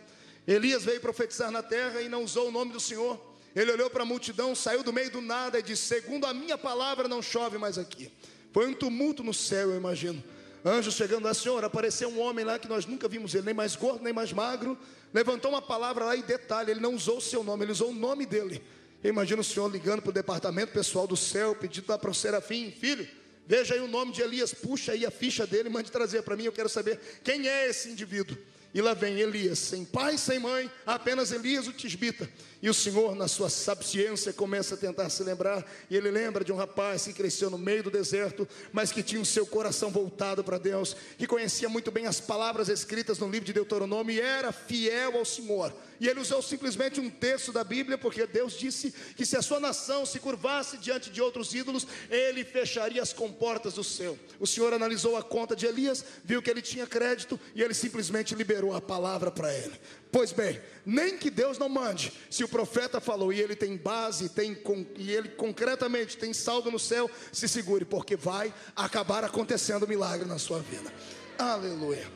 Elias 0.47 0.85
veio 0.85 1.01
profetizar 1.01 1.51
na 1.51 1.63
terra 1.63 2.01
e 2.01 2.09
não 2.09 2.23
usou 2.23 2.49
o 2.49 2.53
nome 2.53 2.73
do 2.73 2.79
Senhor. 2.79 3.19
Ele 3.61 3.73
olhou 3.73 3.91
para 3.91 4.05
a 4.05 4.07
multidão, 4.07 4.55
saiu 4.55 4.85
do 4.85 4.93
meio 4.93 5.11
do 5.11 5.21
nada 5.21 5.59
e 5.59 5.63
disse: 5.63 5.83
Segundo 5.83 6.27
a 6.27 6.33
minha 6.33 6.57
palavra, 6.57 7.09
não 7.09 7.21
chove 7.21 7.59
mais 7.59 7.77
aqui. 7.77 8.09
Foi 8.53 8.69
um 8.69 8.73
tumulto 8.73 9.25
no 9.25 9.35
céu, 9.35 9.71
eu 9.71 9.77
imagino. 9.77 10.23
Anjos 10.65 10.95
chegando 10.95 11.25
lá, 11.25 11.35
Senhor, 11.35 11.65
apareceu 11.65 12.09
um 12.09 12.21
homem 12.21 12.45
lá 12.45 12.57
que 12.57 12.69
nós 12.69 12.87
nunca 12.87 13.09
vimos 13.09 13.35
ele, 13.35 13.47
nem 13.47 13.55
mais 13.55 13.75
gordo, 13.75 14.05
nem 14.05 14.13
mais 14.13 14.33
magro. 14.33 14.79
Levantou 15.13 15.51
uma 15.51 15.61
palavra 15.61 16.05
lá 16.05 16.15
e 16.15 16.23
detalhe, 16.23 16.71
ele 16.71 16.79
não 16.79 16.95
usou 16.95 17.19
o 17.19 17.21
seu 17.21 17.43
nome, 17.43 17.65
ele 17.65 17.73
usou 17.73 17.91
o 17.91 17.95
nome 17.95 18.27
dele. 18.27 18.63
Imagina 19.03 19.41
o 19.41 19.45
Senhor 19.45 19.69
ligando 19.69 20.03
para 20.03 20.11
o 20.11 20.13
departamento 20.13 20.73
pessoal 20.73 21.09
do 21.09 21.17
céu, 21.17 21.57
pedindo 21.57 21.85
para 21.85 22.11
o 22.11 22.15
Serafim, 22.15 22.71
filho, 22.71 23.09
veja 23.45 23.75
aí 23.75 23.81
o 23.81 23.89
nome 23.89 24.13
de 24.13 24.23
Elias, 24.23 24.55
puxa 24.55 24.93
aí 24.93 25.05
a 25.05 25.11
ficha 25.11 25.47
dele, 25.47 25.69
mande 25.69 25.91
trazer 25.91 26.23
para 26.23 26.37
mim, 26.37 26.45
eu 26.45 26.53
quero 26.53 26.69
saber 26.69 27.01
quem 27.25 27.49
é 27.49 27.69
esse 27.69 27.89
indivíduo. 27.89 28.37
E 28.75 28.83
lá 28.83 28.93
vem 28.93 29.19
Elias, 29.19 29.59
sem 29.59 29.85
pai, 29.85 30.19
sem 30.19 30.39
mãe, 30.39 30.71
apenas 30.87 31.33
Elias 31.33 31.67
o 31.67 31.73
tisbita. 31.73 32.29
E 32.61 32.69
o 32.69 32.75
Senhor, 32.75 33.15
na 33.15 33.29
sua 33.29 33.49
sapiência, 33.49 34.33
começa 34.33 34.75
a 34.75 34.79
tentar 34.79 35.09
se 35.11 35.23
lembrar. 35.23 35.65
E 35.89 35.97
ele 35.97 36.11
lembra 36.11 36.45
de 36.45 36.53
um 36.53 36.57
rapaz 36.57 37.05
que 37.05 37.13
cresceu 37.13 37.49
no 37.49 37.57
meio 37.57 37.85
do 37.85 37.91
deserto, 37.91 38.49
mas 38.73 38.91
que 38.91 39.03
tinha 39.03 39.21
o 39.21 39.25
seu 39.25 39.47
coração 39.47 39.91
voltado 39.91 40.43
para 40.43 40.59
Deus, 40.59 40.97
que 41.17 41.27
conhecia 41.27 41.69
muito 41.69 41.93
bem 41.93 42.07
as 42.07 42.21
palavras 42.21 42.69
escritas 42.69 43.19
no 43.21 43.31
livro 43.31 43.47
de 43.47 43.53
Deuteronômio 43.53 44.15
e 44.15 44.21
era 44.21 44.51
fiel 44.51 45.17
ao 45.17 45.25
Senhor. 45.25 45.73
E 46.01 46.09
ele 46.09 46.21
usou 46.21 46.43
simplesmente 46.43 47.01
um 47.01 47.11
texto 47.11 47.53
da 47.53 47.63
Bíblia, 47.63 47.97
porque 47.97 48.27
Deus 48.27 48.55
disse 48.55 48.93
que 49.17 49.25
se 49.25 49.37
a 49.37 49.43
sua 49.43 49.61
nação 49.61 50.05
se 50.05 50.19
curvasse 50.19 50.79
diante 50.79 51.11
de 51.11 51.23
outros 51.23 51.55
ídolos, 51.55 51.87
ele 52.11 52.45
fecharia 52.45 53.03
as 53.03 53.13
comportas 53.13 53.75
do 53.75 53.85
céu. 53.85 54.19
O 54.39 54.47
Senhor 54.47 54.73
analisou 54.73 55.17
a 55.17 55.23
conta 55.23 55.55
de 55.55 55.67
Elias, 55.67 56.05
viu 56.25 56.43
que 56.43 56.51
ele 56.51 56.63
tinha 56.63 56.87
crédito 56.87 57.39
e 57.55 57.63
ele 57.63 57.75
simplesmente 57.75 58.35
liberou 58.35 58.58
a 58.75 58.81
palavra 58.81 59.31
para 59.31 59.53
ele. 59.55 59.79
Pois 60.11 60.33
bem, 60.33 60.61
nem 60.85 61.19
que 61.19 61.31
Deus 61.31 61.59
não 61.59 61.69
mande, 61.69 62.13
se 62.31 62.43
o 62.43 62.49
profeta 62.49 63.01
falou 63.01 63.33
e 63.33 63.41
ele 63.41 63.55
tem 63.55 63.77
base, 63.77 64.29
tem, 64.29 64.57
e 64.97 65.13
ele 65.13 65.29
concretamente 65.31 66.17
tem 66.17 66.33
saldo 66.33 66.71
no 66.71 66.79
céu, 66.79 67.11
se 67.33 67.47
segure, 67.49 67.85
porque 67.85 68.17
vai 68.17 68.53
acabar 68.75 69.23
acontecendo 69.23 69.85
um 69.85 69.89
milagre 69.89 70.27
na 70.27 70.39
sua 70.39 70.61
vida. 70.61 70.93
Aleluia. 71.39 72.07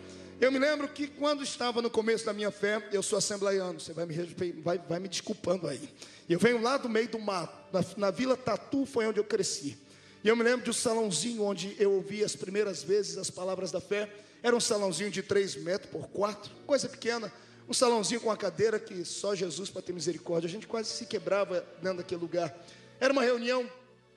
Eu 0.40 0.50
me 0.50 0.58
lembro 0.58 0.88
que 0.88 1.06
quando 1.06 1.44
estava 1.44 1.80
no 1.80 1.88
começo 1.88 2.26
da 2.26 2.32
minha 2.32 2.50
fé, 2.50 2.82
eu 2.92 3.02
sou 3.02 3.18
assembleiano, 3.18 3.78
você 3.78 3.92
vai 3.92 4.06
me, 4.06 4.14
vai, 4.62 4.78
vai 4.78 4.98
me 4.98 5.08
desculpando 5.08 5.68
aí. 5.68 5.88
Eu 6.28 6.38
venho 6.38 6.60
lá 6.60 6.76
do 6.76 6.88
meio 6.88 7.08
do 7.08 7.18
mato, 7.18 7.72
na, 7.72 7.84
na 7.96 8.10
Vila 8.10 8.36
Tatu 8.36 8.84
foi 8.84 9.06
onde 9.06 9.20
eu 9.20 9.24
cresci. 9.24 9.78
E 10.24 10.28
eu 10.28 10.36
me 10.36 10.42
lembro 10.42 10.64
de 10.64 10.70
um 10.70 10.72
salãozinho 10.72 11.42
onde 11.42 11.76
eu 11.78 11.92
ouvi 11.92 12.24
as 12.24 12.36
primeiras 12.36 12.82
vezes 12.82 13.18
as 13.18 13.30
palavras 13.30 13.70
da 13.70 13.80
fé. 13.80 14.08
Era 14.42 14.56
um 14.56 14.60
salãozinho 14.60 15.10
de 15.10 15.22
3 15.22 15.56
metros 15.56 15.90
por 15.90 16.08
4, 16.08 16.50
coisa 16.66 16.88
pequena 16.88 17.32
um 17.68 17.74
salãozinho 17.74 18.20
com 18.20 18.28
uma 18.28 18.36
cadeira 18.36 18.78
que 18.78 19.04
só 19.04 19.34
Jesus 19.34 19.70
para 19.70 19.82
ter 19.82 19.92
misericórdia. 19.92 20.48
A 20.48 20.50
gente 20.50 20.66
quase 20.66 20.90
se 20.90 21.06
quebrava 21.06 21.64
dentro 21.80 21.98
daquele 21.98 22.20
lugar. 22.20 22.54
Era 23.00 23.12
uma 23.12 23.22
reunião 23.22 23.68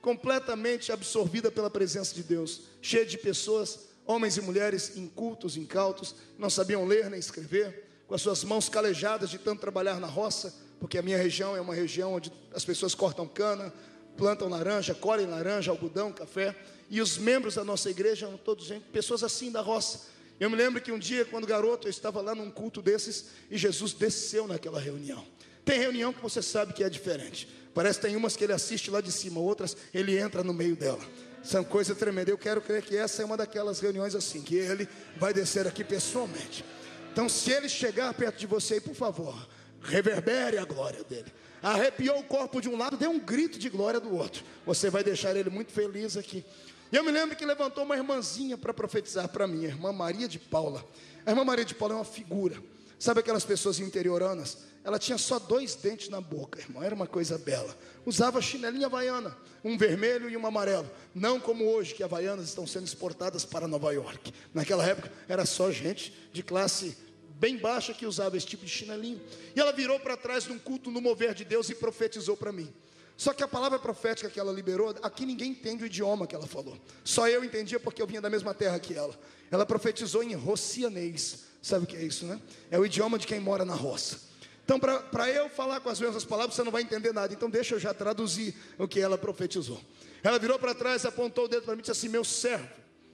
completamente 0.01 0.91
absorvida 0.91 1.49
pela 1.49 1.69
presença 1.69 2.13
de 2.13 2.21
Deus, 2.21 2.63
cheia 2.81 3.05
de 3.05 3.17
pessoas, 3.17 3.87
homens 4.05 4.37
e 4.37 4.41
mulheres 4.41 4.97
incultos, 4.97 5.57
incautos, 5.57 6.15
não 6.37 6.49
sabiam 6.49 6.85
ler 6.85 7.09
nem 7.09 7.19
escrever, 7.19 7.87
com 8.07 8.13
as 8.13 8.21
suas 8.21 8.43
mãos 8.43 8.69
calejadas 8.69 9.29
de 9.29 9.39
tanto 9.39 9.61
trabalhar 9.61 9.99
na 9.99 10.07
roça, 10.07 10.53
porque 10.79 10.97
a 10.97 11.01
minha 11.01 11.17
região 11.17 11.55
é 11.55 11.61
uma 11.61 11.73
região 11.73 12.13
onde 12.13 12.31
as 12.53 12.63
pessoas 12.63 12.93
cortam 12.93 13.27
cana, 13.27 13.73
plantam 14.15 14.47
laranja, 14.47 14.93
colhem 14.93 15.25
laranja, 15.25 15.71
algodão, 15.71 16.11
café, 16.11 16.55
e 16.87 17.01
os 17.01 17.17
membros 17.17 17.55
da 17.55 17.63
nossa 17.63 17.89
igreja 17.89 18.27
são 18.27 18.37
todos 18.37 18.65
gente, 18.65 18.83
pessoas 18.91 19.23
assim 19.23 19.51
da 19.51 19.61
roça, 19.61 20.13
eu 20.39 20.49
me 20.49 20.55
lembro 20.55 20.81
que 20.81 20.91
um 20.91 20.99
dia, 20.99 21.23
quando 21.25 21.47
garoto, 21.47 21.87
eu 21.87 21.91
estava 21.91 22.21
lá 22.21 22.35
num 22.35 22.51
culto 22.51 22.81
desses 22.81 23.25
e 23.49 23.57
Jesus 23.57 23.93
desceu 23.93 24.47
naquela 24.47 24.79
reunião. 24.79 25.25
Tem 25.63 25.79
reunião 25.79 26.13
que 26.13 26.21
você 26.21 26.41
sabe 26.41 26.73
que 26.73 26.83
é 26.83 26.89
diferente. 26.89 27.47
Parece 27.73 27.99
que 27.99 28.07
tem 28.07 28.15
umas 28.15 28.35
que 28.35 28.43
ele 28.43 28.53
assiste 28.53 28.91
lá 28.91 29.01
de 29.01 29.11
cima, 29.11 29.39
outras 29.39 29.75
ele 29.93 30.17
entra 30.17 30.43
no 30.43 30.53
meio 30.53 30.75
dela. 30.75 31.03
São 31.43 31.63
coisa 31.63 31.93
tremenda. 31.95 32.31
Eu 32.31 32.37
quero 32.37 32.61
crer 32.61 32.81
que 32.81 32.95
essa 32.95 33.21
é 33.21 33.25
uma 33.25 33.37
daquelas 33.37 33.79
reuniões 33.79 34.15
assim, 34.15 34.41
que 34.41 34.55
ele 34.55 34.87
vai 35.17 35.33
descer 35.33 35.67
aqui 35.67 35.83
pessoalmente. 35.83 36.63
Então, 37.11 37.29
se 37.29 37.51
ele 37.51 37.69
chegar 37.69 38.13
perto 38.13 38.37
de 38.37 38.47
você, 38.47 38.81
por 38.81 38.93
favor, 38.93 39.35
reverbere 39.81 40.57
a 40.57 40.65
glória 40.65 41.03
dele. 41.03 41.31
Arrepiou 41.61 42.19
o 42.19 42.23
corpo 42.23 42.61
de 42.61 42.69
um 42.69 42.77
lado, 42.77 42.97
dê 42.97 43.07
um 43.07 43.19
grito 43.19 43.57
de 43.57 43.69
glória 43.69 43.99
do 43.99 44.13
outro. 44.13 44.43
Você 44.65 44.89
vai 44.89 45.03
deixar 45.03 45.35
ele 45.35 45.49
muito 45.49 45.71
feliz 45.71 46.17
aqui. 46.17 46.43
E 46.91 46.95
eu 46.95 47.03
me 47.03 47.11
lembro 47.11 47.35
que 47.35 47.45
levantou 47.45 47.83
uma 47.83 47.95
irmãzinha 47.95 48.57
para 48.57 48.73
profetizar 48.73 49.27
para 49.29 49.47
mim, 49.47 49.65
a 49.65 49.69
irmã 49.69 49.91
Maria 49.91 50.27
de 50.27 50.39
Paula. 50.39 50.85
A 51.25 51.31
irmã 51.31 51.43
Maria 51.43 51.65
de 51.65 51.73
Paula 51.73 51.95
é 51.95 51.97
uma 51.97 52.05
figura. 52.05 52.61
Sabe 52.99 53.19
aquelas 53.19 53.43
pessoas 53.43 53.79
interioranas? 53.79 54.59
Ela 54.83 54.99
tinha 54.99 55.17
só 55.17 55.39
dois 55.39 55.75
dentes 55.75 56.09
na 56.09 56.21
boca, 56.21 56.59
irmão, 56.59 56.83
era 56.83 56.93
uma 56.93 57.07
coisa 57.07 57.37
bela. 57.37 57.75
Usava 58.05 58.41
chinelinha 58.41 58.85
havaiana, 58.85 59.35
um 59.63 59.77
vermelho 59.77 60.29
e 60.29 60.37
um 60.37 60.45
amarelo. 60.45 60.89
Não 61.13 61.39
como 61.39 61.65
hoje, 61.65 61.95
que 61.95 62.03
havaianas 62.03 62.45
estão 62.45 62.67
sendo 62.67 62.85
exportadas 62.85 63.43
para 63.43 63.67
Nova 63.67 63.91
York. 63.91 64.31
Naquela 64.53 64.85
época 64.85 65.11
era 65.27 65.45
só 65.45 65.71
gente 65.71 66.13
de 66.31 66.43
classe 66.43 66.95
bem 67.39 67.57
baixa 67.57 67.93
que 67.93 68.05
usava 68.05 68.37
esse 68.37 68.45
tipo 68.45 68.63
de 68.63 68.71
chinelinho. 68.71 69.19
E 69.55 69.59
ela 69.59 69.73
virou 69.73 69.99
para 69.99 70.15
trás 70.15 70.45
num 70.47 70.59
culto 70.59 70.91
no 70.91 71.01
mover 71.01 71.33
de 71.33 71.43
Deus 71.43 71.69
e 71.69 71.75
profetizou 71.75 72.37
para 72.37 72.51
mim. 72.51 72.71
Só 73.17 73.33
que 73.33 73.43
a 73.43 73.47
palavra 73.47 73.79
profética 73.79 74.29
que 74.29 74.39
ela 74.39 74.51
liberou, 74.51 74.93
aqui 75.01 75.25
ninguém 75.25 75.51
entende 75.51 75.83
o 75.83 75.85
idioma 75.85 76.27
que 76.27 76.35
ela 76.35 76.47
falou. 76.47 76.77
Só 77.03 77.27
eu 77.29 77.43
entendia 77.43 77.79
porque 77.79 78.01
eu 78.01 78.07
vinha 78.07 78.21
da 78.21 78.29
mesma 78.29 78.53
terra 78.53 78.77
que 78.79 78.93
ela. 78.93 79.17
Ela 79.49 79.65
profetizou 79.65 80.21
em 80.21 80.33
rocianês. 80.33 81.45
Sabe 81.61 81.85
o 81.85 81.87
que 81.87 81.95
é 81.95 82.03
isso, 82.03 82.25
né? 82.25 82.39
É 82.69 82.77
o 82.77 82.85
idioma 82.85 83.17
de 83.17 83.25
quem 83.25 83.39
mora 83.39 83.63
na 83.63 83.73
roça. 83.73 84.19
Então, 84.65 84.79
para 84.79 85.29
eu 85.29 85.47
falar 85.47 85.79
com 85.79 85.89
as 85.89 85.99
mesmas 85.99 86.25
palavras, 86.25 86.55
você 86.55 86.63
não 86.63 86.71
vai 86.71 86.81
entender 86.81 87.13
nada. 87.13 87.33
Então, 87.33 87.49
deixa 87.49 87.75
eu 87.75 87.79
já 87.79 87.93
traduzir 87.93 88.55
o 88.77 88.87
que 88.87 88.99
ela 88.99 89.17
profetizou. 89.17 89.79
Ela 90.23 90.39
virou 90.39 90.57
para 90.57 90.73
trás, 90.73 91.05
apontou 91.05 91.45
o 91.45 91.47
dedo 91.47 91.63
para 91.63 91.75
mim 91.75 91.79
e 91.79 91.81
disse 91.83 91.91
assim: 91.91 92.09
Meu 92.09 92.23
servo, 92.23 92.67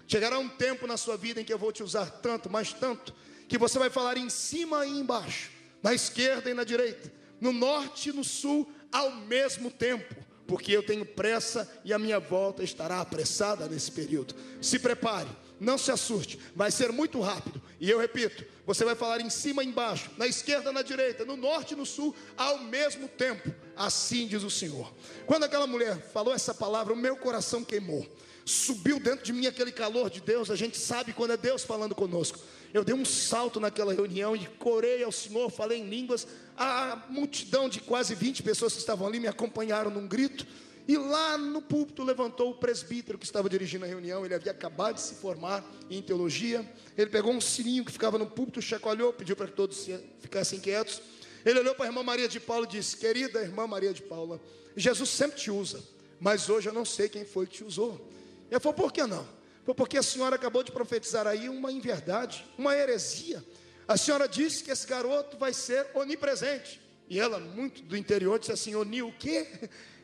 chegará 0.08 0.40
um 0.40 0.48
tempo 0.48 0.88
na 0.88 0.96
sua 0.96 1.18
vida 1.18 1.42
em 1.42 1.44
que 1.44 1.52
eu 1.52 1.60
vou 1.60 1.72
te 1.72 1.84
usar 1.84 2.10
tanto, 2.10 2.50
mas 2.50 2.72
tanto, 2.72 3.14
que 3.50 3.58
você 3.58 3.78
vai 3.78 3.90
falar 3.90 4.18
em 4.18 4.30
cima 4.30 4.86
e 4.86 4.98
embaixo, 4.98 5.52
na 5.84 5.94
esquerda 5.94 6.50
e 6.50 6.54
na 6.54 6.64
direita, 6.64 7.12
no 7.42 7.52
norte 7.52 8.10
e 8.10 8.14
no 8.14 8.24
sul, 8.24 8.72
ao 8.92 9.12
mesmo 9.12 9.70
tempo, 9.72 10.16
porque 10.48 10.72
eu 10.72 10.84
tenho 10.84 11.06
pressa 11.06 11.70
e 11.86 11.94
a 11.94 12.00
minha 12.00 12.20
volta 12.20 12.64
estará 12.64 13.00
apressada 13.00 13.68
nesse 13.68 13.92
período. 13.92 14.36
Se 14.62 14.78
prepare, 14.78 15.30
não 15.60 15.78
se 15.78 15.92
assuste, 15.92 16.40
vai 16.56 16.72
ser 16.72 16.92
muito 16.92 17.22
rápido. 17.22 17.62
E 17.80 17.90
eu 17.90 18.00
repito, 18.00 18.44
você 18.66 18.84
vai 18.84 18.96
falar 18.96 19.22
em 19.22 19.30
cima 19.30 19.64
e 19.64 19.68
embaixo, 19.68 20.10
na 20.18 20.26
esquerda, 20.26 20.72
na 20.72 20.82
direita, 20.82 21.24
no 21.24 21.38
norte 21.38 21.74
e 21.74 21.78
no 21.78 21.86
sul, 21.86 22.16
ao 22.36 22.60
mesmo 22.60 23.08
tempo. 23.08 23.54
Assim 23.76 24.28
diz 24.28 24.44
o 24.44 24.50
Senhor. 24.50 24.92
Quando 25.26 25.44
aquela 25.44 25.68
mulher 25.68 25.98
falou 26.12 26.34
essa 26.34 26.54
palavra, 26.54 26.94
o 26.94 26.98
meu 26.98 27.16
coração 27.16 27.64
queimou. 27.64 28.06
Subiu 28.44 29.00
dentro 29.00 29.24
de 29.24 29.32
mim 29.32 29.46
aquele 29.46 29.72
calor 29.72 30.10
de 30.10 30.20
Deus. 30.20 30.50
A 30.50 30.56
gente 30.56 30.78
sabe 30.78 31.14
quando 31.14 31.32
é 31.32 31.38
Deus 31.38 31.64
falando 31.64 31.94
conosco. 31.94 32.40
Eu 32.74 32.84
dei 32.84 32.96
um 32.96 33.06
salto 33.06 33.60
naquela 33.60 33.94
reunião 33.94 34.36
e 34.36 34.46
corei 34.46 35.04
ao 35.04 35.12
Senhor, 35.12 35.50
falei 35.52 35.80
em 35.80 35.90
línguas. 35.90 36.28
A 36.64 37.06
multidão 37.10 37.68
de 37.68 37.80
quase 37.80 38.14
20 38.14 38.44
pessoas 38.44 38.74
que 38.74 38.80
estavam 38.80 39.08
ali 39.08 39.20
me 39.20 39.28
acompanharam 39.28 39.90
num 39.90 40.08
grito. 40.08 40.46
E 40.88 40.96
lá 40.96 41.36
no 41.36 41.60
púlpito 41.60 42.04
levantou 42.04 42.52
o 42.52 42.54
presbítero 42.54 43.18
que 43.18 43.26
estava 43.26 43.50
dirigindo 43.50 43.84
a 43.84 43.88
reunião. 43.88 44.24
Ele 44.24 44.36
havia 44.36 44.52
acabado 44.52 44.96
de 44.96 45.02
se 45.02 45.16
formar 45.16 45.66
em 45.90 46.00
teologia. 46.04 46.64
Ele 46.96 47.10
pegou 47.10 47.34
um 47.34 47.42
sininho 47.42 47.84
que 47.84 47.92
ficava 47.92 48.20
no 48.20 48.28
púlpito, 48.28 48.62
chacoalhou, 48.62 49.12
pediu 49.12 49.36
para 49.36 49.48
que 49.48 49.54
todos 49.54 49.88
ficassem 50.20 50.60
quietos. 50.60 51.02
Ele 51.44 51.60
olhou 51.60 51.74
para 51.74 51.86
a 51.86 51.88
irmã 51.88 52.04
Maria 52.04 52.28
de 52.28 52.40
Paula 52.40 52.68
e 52.68 52.70
disse: 52.70 52.96
Querida 52.96 53.42
irmã 53.42 53.66
Maria 53.66 53.92
de 53.92 54.04
Paula, 54.04 54.40
Jesus 54.78 55.10
sempre 55.10 55.40
te 55.40 55.50
usa, 55.50 55.84
mas 56.20 56.48
hoje 56.48 56.70
eu 56.70 56.74
não 56.74 56.86
sei 56.86 57.10
quem 57.10 57.26
foi 57.26 57.48
que 57.48 57.54
te 57.54 57.64
usou. 57.64 58.08
Ele 58.52 58.60
falou: 58.60 58.76
Por 58.76 58.94
que 58.94 59.04
não? 59.08 59.28
Foi 59.66 59.74
porque 59.74 59.98
a 59.98 60.04
senhora 60.04 60.36
acabou 60.36 60.62
de 60.62 60.72
profetizar 60.72 61.26
aí 61.26 61.50
uma 61.50 61.72
inverdade, 61.72 62.46
uma 62.56 62.76
heresia. 62.76 63.44
A 63.88 63.98
senhora 63.98 64.28
disse 64.28 64.64
que 64.64 64.72
esse 64.72 64.88
garoto 64.88 65.38
vai 65.38 65.54
ser 65.54 65.88
onipresente. 65.94 66.82
E 67.10 67.20
ela, 67.20 67.40
muito 67.40 67.82
do 67.84 67.98
interior, 67.98 68.40
disse 68.40 68.52
assim: 68.52 68.76
Oni, 68.76 69.02
o 69.02 69.12
quê? 69.12 69.48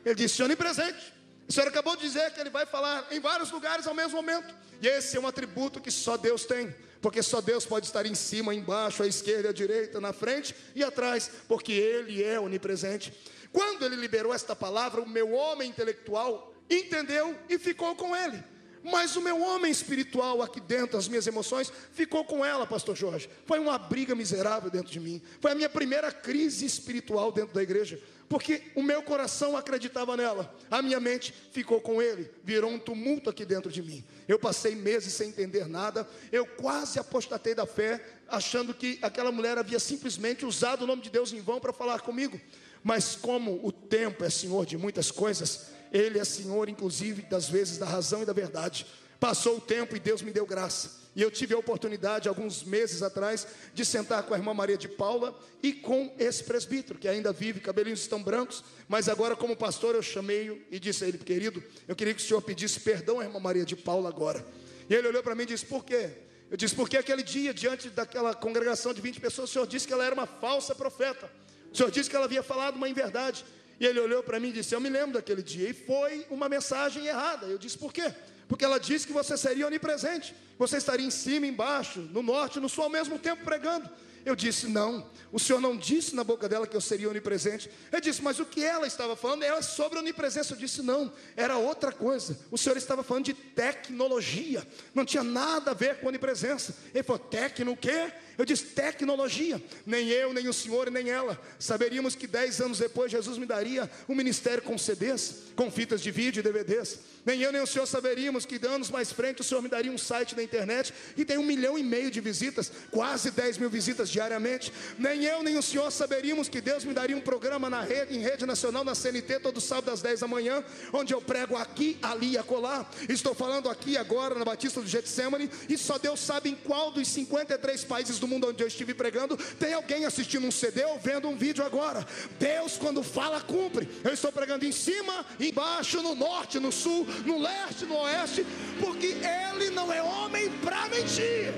Ele 0.04 0.14
disse: 0.14 0.42
onipresente. 0.42 1.14
A 1.48 1.52
senhora 1.52 1.70
acabou 1.70 1.96
de 1.96 2.02
dizer 2.02 2.30
que 2.32 2.40
ele 2.40 2.50
vai 2.50 2.66
falar 2.66 3.06
em 3.10 3.20
vários 3.20 3.50
lugares 3.50 3.86
ao 3.86 3.94
mesmo 3.94 4.16
momento. 4.16 4.54
E 4.82 4.86
esse 4.86 5.16
é 5.16 5.20
um 5.20 5.26
atributo 5.26 5.80
que 5.80 5.90
só 5.90 6.16
Deus 6.16 6.44
tem. 6.44 6.74
Porque 7.00 7.22
só 7.22 7.40
Deus 7.40 7.64
pode 7.64 7.86
estar 7.86 8.04
em 8.04 8.14
cima, 8.14 8.54
embaixo, 8.54 9.02
à 9.02 9.06
esquerda, 9.06 9.50
à 9.50 9.52
direita, 9.52 10.00
na 10.00 10.12
frente 10.12 10.54
e 10.74 10.82
atrás, 10.82 11.30
porque 11.46 11.72
Ele 11.72 12.22
é 12.22 12.38
onipresente. 12.38 13.12
Quando 13.52 13.84
ele 13.84 13.96
liberou 13.96 14.34
esta 14.34 14.54
palavra, 14.54 15.00
o 15.00 15.08
meu 15.08 15.32
homem 15.32 15.70
intelectual 15.70 16.54
entendeu 16.68 17.36
e 17.48 17.58
ficou 17.58 17.94
com 17.94 18.14
ele. 18.14 18.42
Mas 18.82 19.16
o 19.16 19.22
meu 19.22 19.40
homem 19.40 19.70
espiritual 19.70 20.42
aqui 20.42 20.60
dentro, 20.60 20.96
as 20.96 21.08
minhas 21.08 21.26
emoções, 21.26 21.72
ficou 21.92 22.24
com 22.24 22.44
ela, 22.44 22.66
pastor 22.66 22.96
Jorge. 22.96 23.28
Foi 23.46 23.58
uma 23.58 23.78
briga 23.78 24.14
miserável 24.14 24.70
dentro 24.70 24.92
de 24.92 25.00
mim. 25.00 25.20
Foi 25.40 25.52
a 25.52 25.54
minha 25.54 25.68
primeira 25.68 26.12
crise 26.12 26.64
espiritual 26.64 27.32
dentro 27.32 27.54
da 27.54 27.62
igreja. 27.62 28.00
Porque 28.28 28.62
o 28.74 28.82
meu 28.82 29.02
coração 29.02 29.56
acreditava 29.56 30.14
nela, 30.14 30.54
a 30.70 30.82
minha 30.82 31.00
mente 31.00 31.32
ficou 31.50 31.80
com 31.80 32.02
ele, 32.02 32.30
virou 32.44 32.70
um 32.70 32.78
tumulto 32.78 33.30
aqui 33.30 33.42
dentro 33.42 33.72
de 33.72 33.82
mim. 33.82 34.04
Eu 34.26 34.38
passei 34.38 34.74
meses 34.74 35.14
sem 35.14 35.30
entender 35.30 35.66
nada, 35.66 36.06
eu 36.30 36.44
quase 36.44 36.98
apostatei 36.98 37.54
da 37.54 37.64
fé, 37.64 38.04
achando 38.28 38.74
que 38.74 38.98
aquela 39.00 39.32
mulher 39.32 39.56
havia 39.56 39.78
simplesmente 39.78 40.44
usado 40.44 40.82
o 40.82 40.86
nome 40.86 41.00
de 41.00 41.08
Deus 41.08 41.32
em 41.32 41.40
vão 41.40 41.58
para 41.58 41.72
falar 41.72 42.00
comigo. 42.00 42.38
Mas 42.84 43.16
como 43.16 43.60
o 43.66 43.72
tempo 43.72 44.22
é 44.22 44.28
senhor 44.28 44.66
de 44.66 44.76
muitas 44.76 45.10
coisas, 45.10 45.70
ele 45.92 46.18
é 46.18 46.24
Senhor, 46.24 46.68
inclusive, 46.68 47.22
das 47.22 47.48
vezes 47.48 47.78
da 47.78 47.86
razão 47.86 48.22
e 48.22 48.26
da 48.26 48.32
verdade. 48.32 48.86
Passou 49.18 49.56
o 49.56 49.60
tempo 49.60 49.96
e 49.96 50.00
Deus 50.00 50.22
me 50.22 50.30
deu 50.30 50.46
graça. 50.46 50.98
E 51.16 51.22
eu 51.22 51.30
tive 51.30 51.52
a 51.52 51.58
oportunidade, 51.58 52.28
alguns 52.28 52.62
meses 52.62 53.02
atrás, 53.02 53.46
de 53.74 53.84
sentar 53.84 54.22
com 54.22 54.34
a 54.34 54.38
irmã 54.38 54.54
Maria 54.54 54.78
de 54.78 54.86
Paula 54.86 55.36
e 55.60 55.72
com 55.72 56.14
esse 56.16 56.44
presbítero, 56.44 56.96
que 56.96 57.08
ainda 57.08 57.32
vive, 57.32 57.58
cabelinhos 57.58 58.00
estão 58.00 58.22
brancos, 58.22 58.62
mas 58.86 59.08
agora, 59.08 59.34
como 59.34 59.56
pastor, 59.56 59.96
eu 59.96 60.02
chamei-o 60.02 60.62
e 60.70 60.78
disse 60.78 61.04
a 61.04 61.08
ele, 61.08 61.18
querido, 61.18 61.60
eu 61.88 61.96
queria 61.96 62.14
que 62.14 62.22
o 62.22 62.24
senhor 62.24 62.40
pedisse 62.40 62.78
perdão 62.78 63.18
à 63.18 63.24
irmã 63.24 63.40
Maria 63.40 63.64
de 63.64 63.74
Paula 63.74 64.08
agora. 64.08 64.46
E 64.88 64.94
ele 64.94 65.08
olhou 65.08 65.22
para 65.22 65.34
mim 65.34 65.42
e 65.42 65.46
disse, 65.46 65.66
por 65.66 65.84
quê? 65.84 66.10
Eu 66.50 66.56
disse, 66.56 66.74
porque 66.74 66.96
aquele 66.96 67.22
dia, 67.22 67.52
diante 67.52 67.90
daquela 67.90 68.32
congregação 68.32 68.94
de 68.94 69.00
20 69.00 69.20
pessoas, 69.20 69.50
o 69.50 69.52
senhor 69.52 69.66
disse 69.66 69.86
que 69.86 69.92
ela 69.92 70.04
era 70.04 70.14
uma 70.14 70.26
falsa 70.26 70.74
profeta. 70.74 71.30
O 71.72 71.76
senhor 71.76 71.90
disse 71.90 72.08
que 72.08 72.16
ela 72.16 72.24
havia 72.24 72.42
falado 72.42 72.76
uma 72.76 72.88
inverdade. 72.88 73.44
E 73.80 73.86
ele 73.86 74.00
olhou 74.00 74.22
para 74.22 74.40
mim 74.40 74.48
e 74.48 74.52
disse: 74.52 74.74
Eu 74.74 74.80
me 74.80 74.88
lembro 74.88 75.12
daquele 75.12 75.42
dia. 75.42 75.68
E 75.68 75.72
foi 75.72 76.26
uma 76.30 76.48
mensagem 76.48 77.06
errada. 77.06 77.46
Eu 77.46 77.58
disse: 77.58 77.78
Por 77.78 77.92
quê? 77.92 78.12
Porque 78.48 78.64
ela 78.64 78.78
disse 78.78 79.06
que 79.06 79.12
você 79.12 79.36
seria 79.36 79.66
onipresente. 79.66 80.34
Você 80.58 80.78
estaria 80.78 81.06
em 81.06 81.10
cima, 81.10 81.46
embaixo, 81.46 82.00
no 82.00 82.22
norte, 82.22 82.58
no 82.58 82.68
sul, 82.68 82.84
ao 82.84 82.90
mesmo 82.90 83.18
tempo 83.18 83.44
pregando. 83.44 83.88
Eu 84.24 84.34
disse: 84.34 84.66
Não, 84.66 85.08
o 85.30 85.38
Senhor 85.38 85.60
não 85.60 85.76
disse 85.76 86.14
na 86.14 86.24
boca 86.24 86.48
dela 86.48 86.66
que 86.66 86.76
eu 86.76 86.80
seria 86.80 87.08
onipresente. 87.08 87.70
Eu 87.92 88.00
disse: 88.00 88.20
Mas 88.20 88.38
o 88.40 88.44
que 88.44 88.64
ela 88.64 88.86
estava 88.86 89.14
falando 89.14 89.42
era 89.42 89.62
sobre 89.62 89.98
onipresença. 89.98 90.54
Eu 90.54 90.58
disse: 90.58 90.82
Não, 90.82 91.12
era 91.36 91.56
outra 91.56 91.92
coisa. 91.92 92.38
O 92.50 92.58
Senhor 92.58 92.76
estava 92.76 93.02
falando 93.02 93.26
de 93.26 93.34
tecnologia. 93.34 94.66
Não 94.94 95.04
tinha 95.04 95.22
nada 95.22 95.70
a 95.70 95.74
ver 95.74 96.00
com 96.00 96.08
onipresença. 96.08 96.76
Ele 96.92 97.02
falou: 97.02 97.20
Tecno 97.20 97.72
o 97.72 97.76
quê? 97.76 98.12
Eu 98.38 98.44
disse: 98.44 98.66
Tecnologia. 98.66 99.60
Nem 99.84 100.08
eu, 100.08 100.32
nem 100.32 100.48
o 100.48 100.52
Senhor, 100.52 100.90
nem 100.90 101.10
ela 101.10 101.38
saberíamos 101.58 102.14
que 102.14 102.26
dez 102.26 102.60
anos 102.60 102.78
depois 102.78 103.10
Jesus 103.10 103.36
me 103.36 103.44
daria 103.44 103.90
um 104.08 104.14
ministério 104.14 104.62
com 104.62 104.78
CDs, 104.78 105.34
com 105.56 105.70
fitas 105.70 106.00
de 106.00 106.12
vídeo 106.12 106.38
e 106.38 106.42
DVDs. 106.42 107.00
Nem 107.26 107.42
eu, 107.42 107.52
nem 107.52 107.60
o 107.60 107.66
Senhor 107.66 107.86
saberíamos 107.86 108.46
que 108.46 108.64
anos 108.66 108.90
mais 108.90 109.12
frente 109.12 109.40
o 109.40 109.44
Senhor 109.44 109.60
me 109.60 109.68
daria 109.68 109.90
um 109.90 109.98
site 109.98 110.36
na 110.36 110.42
internet 110.42 110.94
que 111.14 111.24
tem 111.24 111.36
um 111.36 111.44
milhão 111.44 111.76
e 111.76 111.82
meio 111.82 112.10
de 112.10 112.20
visitas, 112.20 112.70
quase 112.90 113.30
10 113.30 113.58
mil 113.58 113.68
visitas 113.68 114.08
diariamente. 114.08 114.72
Nem 114.98 115.24
eu, 115.24 115.42
nem 115.42 115.58
o 115.58 115.62
Senhor 115.62 115.90
saberíamos 115.90 116.48
que 116.48 116.60
Deus 116.60 116.84
me 116.84 116.94
daria 116.94 117.16
um 117.16 117.20
programa 117.20 117.68
na 117.68 117.82
rede, 117.82 118.16
em 118.16 118.20
rede 118.20 118.46
nacional, 118.46 118.84
na 118.84 118.94
CNT, 118.94 119.40
todo 119.40 119.60
sábado 119.60 119.90
às 119.90 120.00
10 120.00 120.20
da 120.20 120.28
manhã, 120.28 120.62
onde 120.92 121.12
eu 121.12 121.20
prego 121.20 121.56
aqui, 121.56 121.98
ali 122.02 122.32
e 122.32 122.38
acolá. 122.38 122.88
Estou 123.08 123.34
falando 123.34 123.68
aqui 123.68 123.96
agora 123.96 124.34
na 124.34 124.44
Batista 124.44 124.80
do 124.80 124.86
Getsemane, 124.86 125.50
e 125.68 125.76
só 125.76 125.98
Deus 125.98 126.20
sabe 126.20 126.50
em 126.50 126.54
qual 126.54 126.90
dos 126.90 127.08
53 127.08 127.84
países 127.84 128.18
do 128.18 128.27
mundo 128.28 128.48
onde 128.48 128.62
eu 128.62 128.68
estive 128.68 128.94
pregando 128.94 129.36
tem 129.58 129.74
alguém 129.74 130.04
assistindo 130.04 130.46
um 130.46 130.50
CD 130.50 130.84
ou 130.84 130.98
vendo 130.98 131.28
um 131.28 131.36
vídeo 131.36 131.64
agora. 131.64 132.06
Deus, 132.38 132.76
quando 132.76 133.02
fala, 133.02 133.40
cumpre. 133.40 133.88
Eu 134.04 134.12
estou 134.12 134.30
pregando 134.30 134.64
em 134.64 134.72
cima, 134.72 135.24
embaixo, 135.40 136.02
no 136.02 136.14
norte, 136.14 136.60
no 136.60 136.70
sul, 136.70 137.06
no 137.24 137.40
leste, 137.40 137.84
no 137.84 137.96
oeste, 137.96 138.46
porque 138.80 139.16
Ele 139.16 139.70
não 139.70 139.92
é 139.92 140.02
homem 140.02 140.50
para 140.60 140.88
mentir. 140.88 141.52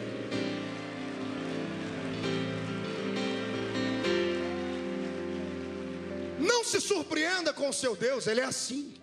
Não 6.39 6.65
se 6.65 6.81
surpreenda 6.81 7.53
com 7.53 7.69
o 7.69 7.73
seu 7.73 7.95
Deus, 7.95 8.27
ele 8.27 8.41
é 8.41 8.45
assim. 8.45 8.95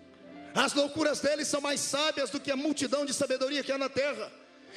As 0.54 0.74
loucuras 0.74 1.20
dele 1.20 1.44
são 1.44 1.60
mais 1.60 1.80
sábias 1.80 2.30
do 2.30 2.40
que 2.40 2.50
a 2.50 2.56
multidão 2.56 3.06
de 3.06 3.14
sabedoria 3.14 3.62
que 3.62 3.70
há 3.70 3.78
na 3.78 3.88
terra. 3.88 4.32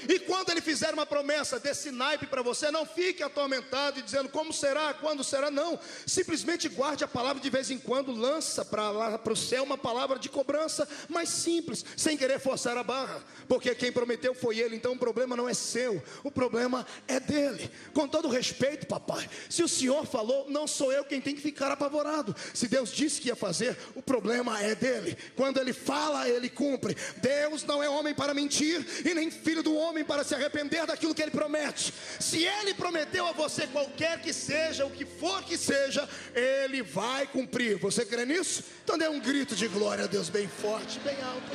E 0.08 0.20
quando 0.20 0.50
ele 0.50 0.62
fizer 0.62 0.94
uma 0.94 1.06
promessa 1.06 1.60
desse 1.60 1.92
naipe 1.92 2.26
para 2.26 2.42
você, 2.42 2.72
não 2.72 2.86
fique 2.86 3.24
atormentado 3.24 4.00
e 4.00 4.02
dizendo 4.02 4.30
como 4.30 4.54
será, 4.54 4.94
quando 4.94 5.24
será, 5.24 5.52
não. 5.52 5.80
Simplesmente 6.06 6.70
guarde 6.70 7.04
a 7.04 7.08
palavra 7.08 7.42
de 7.42 7.50
vez 7.50 7.70
em 7.72 7.78
quando, 7.78 8.12
lança 8.12 8.64
para 8.64 8.90
lá 8.90 9.18
para 9.18 9.34
o 9.34 9.36
céu 9.36 9.64
uma 9.64 9.78
palavra 9.78 10.18
de 10.18 10.30
cobrança 10.30 10.88
mais 11.10 11.30
simples, 11.30 11.84
sem 11.96 12.18
querer 12.18 12.40
forçar 12.40 12.78
a 12.78 12.84
barra, 12.84 13.24
porque 13.48 13.74
quem 13.76 13.92
prometeu 13.92 14.34
foi 14.34 14.60
ele, 14.60 14.76
então 14.76 14.94
o 14.94 14.98
problema 14.98 15.36
não 15.36 15.48
é 15.48 15.54
seu, 15.54 16.02
o 16.24 16.32
problema 16.32 16.86
é 17.08 17.20
dele. 17.20 17.70
Com 17.94 18.08
todo 18.08 18.28
respeito, 18.28 18.88
papai, 18.88 19.30
se 19.50 19.64
o 19.64 19.68
senhor 19.68 20.06
falou, 20.06 20.50
não 20.50 20.68
sou 20.68 20.92
eu 20.92 21.04
quem 21.04 21.22
tem 21.22 21.36
que 21.36 21.42
ficar 21.42 21.72
apavorado. 21.72 22.36
Se 22.54 22.68
Deus 22.68 22.92
disse 22.92 23.22
que 23.22 23.28
ia 23.28 23.36
fazer, 23.36 23.78
o 23.96 24.02
problema 24.02 24.62
é 24.62 24.76
dele. 24.76 25.18
Quando 25.36 25.60
ele 25.60 25.74
fala, 25.74 26.28
ele 26.30 26.50
cumpre. 26.50 26.96
Deus 27.18 27.64
não 27.64 27.84
é 27.84 27.90
homem 27.90 28.14
para 28.14 28.34
mentir 28.34 28.86
e 29.06 29.14
nem 29.14 29.30
filho 29.30 29.64
do 29.64 29.76
homem 29.76 29.91
para 30.06 30.24
se 30.24 30.34
arrepender 30.34 30.86
daquilo 30.86 31.14
que 31.14 31.22
ele 31.22 31.32
promete. 31.32 31.94
Se 32.20 32.44
ele 32.46 32.74
prometeu 32.74 33.28
a 33.28 33.32
você 33.32 33.68
qualquer 33.68 34.22
que 34.22 34.34
seja, 34.34 34.86
o 34.86 34.92
que 34.92 35.06
for 35.06 35.44
que 35.44 35.58
seja, 35.58 36.08
ele 36.34 36.82
vai 36.82 37.28
cumprir. 37.28 37.78
Você 37.78 38.06
crê 38.06 38.26
nisso? 38.26 38.64
Então 38.84 38.98
dê 38.98 39.08
um 39.08 39.20
grito 39.20 39.56
de 39.56 39.68
glória 39.68 40.06
a 40.06 40.08
Deus 40.08 40.30
bem 40.30 40.48
forte, 40.48 41.00
bem 41.00 41.22
alto. 41.22 41.52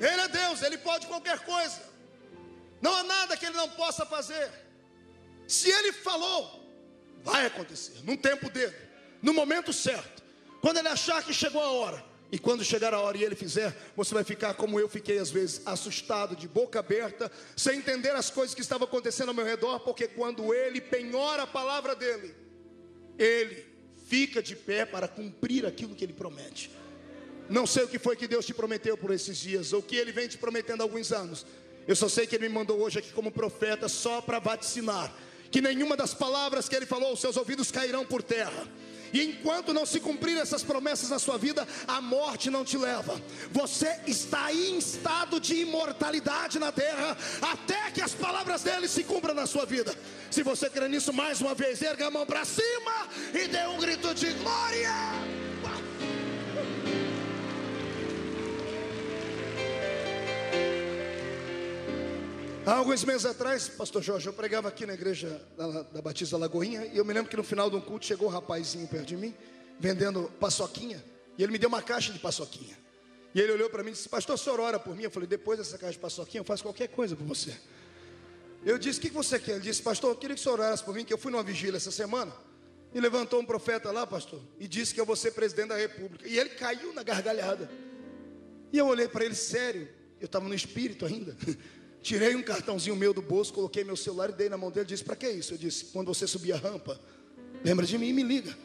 Ele 0.00 0.20
é 0.20 0.28
Deus, 0.28 0.62
ele 0.62 0.78
pode 0.78 1.06
qualquer 1.06 1.38
coisa. 1.40 1.80
Não 2.80 2.94
há 2.94 3.02
nada 3.02 3.36
que 3.36 3.46
ele 3.46 3.56
não 3.56 3.68
possa 3.70 4.06
fazer. 4.06 4.50
Se 5.46 5.70
ele 5.70 5.92
falou, 5.92 6.42
vai 7.22 7.46
acontecer, 7.46 8.04
no 8.04 8.16
tempo 8.16 8.50
dele, 8.50 8.76
no 9.22 9.32
momento 9.32 9.72
certo. 9.72 10.17
Quando 10.60 10.78
ele 10.78 10.88
achar 10.88 11.22
que 11.22 11.32
chegou 11.32 11.62
a 11.62 11.70
hora, 11.70 12.04
e 12.30 12.38
quando 12.38 12.62
chegar 12.62 12.92
a 12.92 13.00
hora 13.00 13.16
e 13.16 13.24
ele 13.24 13.34
fizer, 13.34 13.74
você 13.96 14.12
vai 14.12 14.22
ficar 14.22 14.54
como 14.54 14.78
eu 14.78 14.88
fiquei 14.88 15.18
às 15.18 15.30
vezes, 15.30 15.62
assustado, 15.64 16.36
de 16.36 16.46
boca 16.46 16.78
aberta, 16.80 17.30
sem 17.56 17.78
entender 17.78 18.10
as 18.10 18.30
coisas 18.30 18.54
que 18.54 18.60
estavam 18.60 18.86
acontecendo 18.86 19.28
ao 19.28 19.34
meu 19.34 19.46
redor, 19.46 19.80
porque 19.80 20.06
quando 20.06 20.52
ele 20.52 20.80
penhora 20.80 21.44
a 21.44 21.46
palavra 21.46 21.94
dele, 21.94 22.34
ele 23.18 23.66
fica 24.06 24.42
de 24.42 24.54
pé 24.54 24.84
para 24.84 25.08
cumprir 25.08 25.64
aquilo 25.64 25.94
que 25.94 26.04
ele 26.04 26.12
promete. 26.12 26.70
Não 27.48 27.66
sei 27.66 27.84
o 27.84 27.88
que 27.88 27.98
foi 27.98 28.14
que 28.14 28.28
Deus 28.28 28.44
te 28.44 28.52
prometeu 28.52 28.96
por 28.96 29.10
esses 29.10 29.38
dias, 29.38 29.72
ou 29.72 29.80
o 29.80 29.82
que 29.82 29.96
ele 29.96 30.12
vem 30.12 30.28
te 30.28 30.36
prometendo 30.36 30.82
há 30.82 30.84
alguns 30.84 31.12
anos. 31.12 31.46
Eu 31.86 31.96
só 31.96 32.08
sei 32.10 32.26
que 32.26 32.36
ele 32.36 32.48
me 32.48 32.54
mandou 32.54 32.78
hoje 32.78 32.98
aqui 32.98 33.10
como 33.12 33.30
profeta 33.30 33.88
só 33.88 34.20
para 34.20 34.38
vaticinar 34.38 35.14
que 35.50 35.60
nenhuma 35.60 35.96
das 35.96 36.12
palavras 36.14 36.68
que 36.68 36.76
ele 36.76 36.86
falou, 36.86 37.12
os 37.12 37.20
seus 37.20 37.36
ouvidos 37.36 37.70
cairão 37.70 38.04
por 38.04 38.22
terra. 38.22 38.68
E 39.12 39.22
enquanto 39.22 39.72
não 39.72 39.86
se 39.86 40.00
cumprir 40.00 40.36
essas 40.38 40.62
promessas 40.62 41.10
na 41.10 41.18
sua 41.18 41.38
vida, 41.38 41.66
a 41.86 42.00
morte 42.00 42.50
não 42.50 42.64
te 42.64 42.76
leva. 42.76 43.20
Você 43.50 44.00
está 44.06 44.52
em 44.52 44.78
estado 44.78 45.40
de 45.40 45.54
imortalidade 45.56 46.58
na 46.58 46.72
terra, 46.72 47.16
até 47.40 47.90
que 47.90 48.00
as 48.00 48.12
palavras 48.12 48.62
dele 48.62 48.88
se 48.88 49.04
cumpram 49.04 49.34
na 49.34 49.46
sua 49.46 49.64
vida. 49.64 49.94
Se 50.30 50.42
você 50.42 50.68
crê 50.68 50.88
nisso, 50.88 51.12
mais 51.12 51.40
uma 51.40 51.54
vez, 51.54 51.80
erga 51.82 52.06
a 52.06 52.10
mão 52.10 52.26
para 52.26 52.44
cima 52.44 53.08
e 53.32 53.48
dê 53.48 53.66
um 53.66 53.78
grito 53.78 54.14
de 54.14 54.30
glória. 54.34 54.92
Há 62.68 62.74
alguns 62.74 63.02
meses 63.02 63.24
atrás, 63.24 63.66
pastor 63.66 64.02
Jorge, 64.02 64.26
eu 64.26 64.32
pregava 64.34 64.68
aqui 64.68 64.84
na 64.84 64.92
igreja 64.92 65.40
da, 65.56 65.84
da 65.84 66.02
Batista 66.02 66.36
Lagoinha, 66.36 66.84
e 66.92 66.98
eu 66.98 67.02
me 67.02 67.14
lembro 67.14 67.30
que 67.30 67.36
no 67.38 67.42
final 67.42 67.70
de 67.70 67.76
um 67.76 67.80
culto 67.80 68.04
chegou 68.04 68.28
um 68.28 68.30
rapazinho 68.30 68.86
perto 68.86 69.06
de 69.06 69.16
mim, 69.16 69.34
vendendo 69.80 70.30
paçoquinha, 70.38 71.02
e 71.38 71.42
ele 71.42 71.50
me 71.50 71.56
deu 71.56 71.70
uma 71.70 71.80
caixa 71.80 72.12
de 72.12 72.18
paçoquinha. 72.18 72.76
E 73.34 73.40
ele 73.40 73.52
olhou 73.52 73.70
para 73.70 73.82
mim 73.82 73.88
e 73.88 73.92
disse: 73.94 74.06
Pastor, 74.06 74.34
o 74.34 74.38
senhor 74.38 74.60
ora 74.60 74.78
por 74.78 74.94
mim? 74.94 75.04
Eu 75.04 75.10
falei: 75.10 75.26
Depois 75.26 75.58
dessa 75.58 75.78
caixa 75.78 75.94
de 75.94 75.98
paçoquinha, 75.98 76.42
eu 76.42 76.44
faço 76.44 76.62
qualquer 76.62 76.88
coisa 76.88 77.16
por 77.16 77.26
você. 77.26 77.56
Eu 78.62 78.76
disse: 78.76 78.98
O 78.98 79.02
que 79.02 79.08
você 79.08 79.38
quer? 79.38 79.52
Ele 79.52 79.60
disse: 79.60 79.80
Pastor, 79.80 80.10
eu 80.10 80.16
queria 80.16 80.36
que 80.36 80.40
o 80.40 80.44
senhor 80.44 80.60
orasse 80.60 80.84
por 80.84 80.94
mim, 80.94 81.06
que 81.06 81.14
eu 81.14 81.16
fui 81.16 81.32
numa 81.32 81.42
vigília 81.42 81.78
essa 81.78 81.90
semana. 81.90 82.34
E 82.92 83.00
levantou 83.00 83.40
um 83.40 83.46
profeta 83.46 83.90
lá, 83.90 84.06
pastor, 84.06 84.42
e 84.60 84.68
disse 84.68 84.92
que 84.92 85.00
eu 85.00 85.06
vou 85.06 85.16
ser 85.16 85.30
presidente 85.30 85.68
da 85.68 85.76
república. 85.78 86.28
E 86.28 86.38
ele 86.38 86.50
caiu 86.50 86.92
na 86.92 87.02
gargalhada. 87.02 87.70
E 88.70 88.76
eu 88.76 88.86
olhei 88.86 89.08
para 89.08 89.24
ele 89.24 89.34
sério, 89.34 89.88
eu 90.20 90.26
estava 90.26 90.46
no 90.46 90.54
espírito 90.54 91.06
ainda. 91.06 91.34
Tirei 92.02 92.34
um 92.36 92.42
cartãozinho 92.42 92.96
meu 92.96 93.12
do 93.12 93.20
bolso, 93.20 93.52
coloquei 93.52 93.84
meu 93.84 93.96
celular 93.96 94.30
e 94.30 94.32
dei 94.32 94.48
na 94.48 94.56
mão 94.56 94.70
dele. 94.70 94.86
Disse: 94.86 95.04
Para 95.04 95.16
que 95.16 95.28
isso? 95.28 95.54
Eu 95.54 95.58
disse: 95.58 95.86
Quando 95.86 96.06
você 96.08 96.26
subir 96.26 96.52
a 96.52 96.56
rampa, 96.56 97.00
lembra 97.64 97.84
de 97.84 97.98
mim 97.98 98.08
e 98.08 98.12
me 98.12 98.22
liga. 98.22 98.56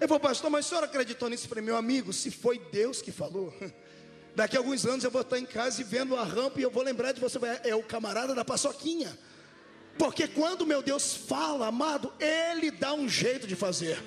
Eu 0.00 0.06
falei, 0.06 0.22
pastor, 0.22 0.48
mas 0.48 0.66
o 0.66 0.68
senhor 0.68 0.84
acreditou 0.84 1.28
nisso? 1.28 1.44
Eu 1.44 1.48
falei, 1.48 1.64
meu 1.64 1.76
amigo, 1.76 2.12
se 2.12 2.30
foi 2.30 2.58
Deus 2.70 3.02
que 3.02 3.10
falou, 3.10 3.52
daqui 4.34 4.56
a 4.56 4.60
alguns 4.60 4.86
anos 4.86 5.02
eu 5.02 5.10
vou 5.10 5.22
estar 5.22 5.38
em 5.38 5.44
casa 5.44 5.80
e 5.80 5.84
vendo 5.84 6.14
a 6.14 6.22
rampa 6.22 6.60
e 6.60 6.62
eu 6.62 6.70
vou 6.70 6.84
lembrar 6.84 7.12
de 7.12 7.20
você, 7.20 7.38
é 7.64 7.74
o 7.74 7.82
camarada 7.82 8.34
da 8.34 8.44
paçoquinha. 8.44 9.18
Porque 9.98 10.28
quando 10.28 10.64
meu 10.64 10.80
Deus 10.80 11.14
fala, 11.14 11.66
amado, 11.66 12.12
Ele 12.20 12.70
dá 12.70 12.94
um 12.94 13.08
jeito 13.08 13.46
de 13.48 13.56
fazer. 13.56 14.00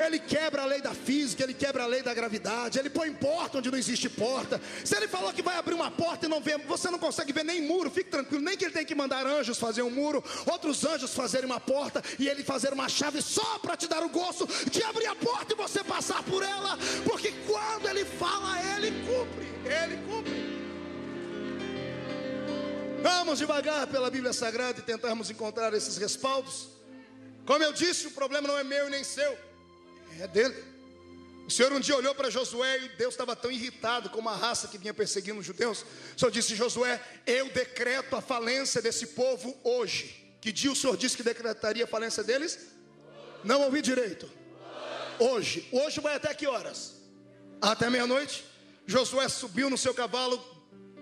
Ele 0.00 0.18
quebra 0.18 0.62
a 0.62 0.64
lei 0.64 0.80
da 0.80 0.94
física, 0.94 1.42
ele 1.42 1.52
quebra 1.52 1.82
a 1.82 1.86
lei 1.86 2.02
da 2.02 2.14
gravidade, 2.14 2.78
ele 2.78 2.88
põe 2.88 3.12
porta 3.12 3.58
onde 3.58 3.70
não 3.70 3.76
existe 3.76 4.08
porta. 4.08 4.58
Se 4.82 4.96
ele 4.96 5.06
falou 5.06 5.30
que 5.30 5.42
vai 5.42 5.58
abrir 5.58 5.74
uma 5.74 5.90
porta 5.90 6.24
e 6.24 6.28
não 6.28 6.40
vê, 6.40 6.56
você 6.56 6.90
não 6.90 6.98
consegue 6.98 7.34
ver 7.34 7.44
nem 7.44 7.60
muro, 7.60 7.90
fique 7.90 8.08
tranquilo, 8.08 8.42
nem 8.42 8.56
que 8.56 8.64
ele 8.64 8.72
tem 8.72 8.84
que 8.84 8.94
mandar 8.94 9.26
anjos 9.26 9.58
fazer 9.58 9.82
um 9.82 9.90
muro, 9.90 10.24
outros 10.50 10.86
anjos 10.86 11.12
fazerem 11.12 11.44
uma 11.44 11.60
porta 11.60 12.02
e 12.18 12.26
ele 12.28 12.42
fazer 12.42 12.72
uma 12.72 12.88
chave 12.88 13.20
só 13.20 13.58
para 13.58 13.76
te 13.76 13.86
dar 13.86 14.02
o 14.02 14.08
gosto 14.08 14.48
de 14.70 14.82
abrir 14.82 15.06
a 15.06 15.14
porta 15.14 15.52
e 15.52 15.56
você 15.56 15.84
passar 15.84 16.22
por 16.22 16.42
ela, 16.42 16.78
porque 17.04 17.32
quando 17.46 17.86
ele 17.86 18.06
fala, 18.06 18.58
ele 18.74 18.92
cumpre, 19.06 19.48
ele 19.66 19.96
cumpre. 20.06 20.60
Vamos 23.02 23.38
devagar 23.38 23.86
pela 23.86 24.10
Bíblia 24.10 24.32
Sagrada 24.32 24.78
e 24.78 24.82
tentarmos 24.82 25.30
encontrar 25.30 25.74
esses 25.74 25.98
respaldos. 25.98 26.68
Como 27.44 27.62
eu 27.62 27.72
disse, 27.72 28.06
o 28.06 28.10
problema 28.10 28.48
não 28.48 28.58
é 28.58 28.64
meu 28.64 28.88
e 28.88 28.90
nem 28.90 29.04
seu 29.04 29.49
é 30.20 30.28
dele. 30.28 30.70
O 31.46 31.50
Senhor 31.50 31.72
um 31.72 31.80
dia 31.80 31.96
olhou 31.96 32.14
para 32.14 32.30
Josué 32.30 32.84
e 32.84 32.88
Deus 32.90 33.14
estava 33.14 33.34
tão 33.34 33.50
irritado 33.50 34.08
com 34.10 34.20
uma 34.20 34.36
raça 34.36 34.68
que 34.68 34.78
vinha 34.78 34.94
perseguindo 34.94 35.40
os 35.40 35.46
judeus. 35.46 35.84
O 36.16 36.18
Senhor 36.18 36.30
disse: 36.30 36.54
Josué, 36.54 37.00
eu 37.26 37.48
decreto 37.48 38.14
a 38.14 38.20
falência 38.20 38.80
desse 38.80 39.08
povo 39.08 39.58
hoje. 39.64 40.16
Que 40.40 40.52
dia 40.52 40.70
o 40.70 40.76
Senhor 40.76 40.96
disse 40.96 41.16
que 41.16 41.22
decretaria 41.22 41.84
a 41.84 41.88
falência 41.88 42.22
deles? 42.22 42.58
Não 43.42 43.62
ouvi 43.62 43.82
direito. 43.82 44.30
Hoje. 45.18 45.68
Hoje 45.72 46.00
vai 46.00 46.14
até 46.14 46.32
que 46.32 46.46
horas? 46.46 46.94
Até 47.60 47.90
meia-noite. 47.90 48.44
Josué 48.86 49.28
subiu 49.28 49.68
no 49.68 49.76
seu 49.76 49.92
cavalo, 49.92 50.38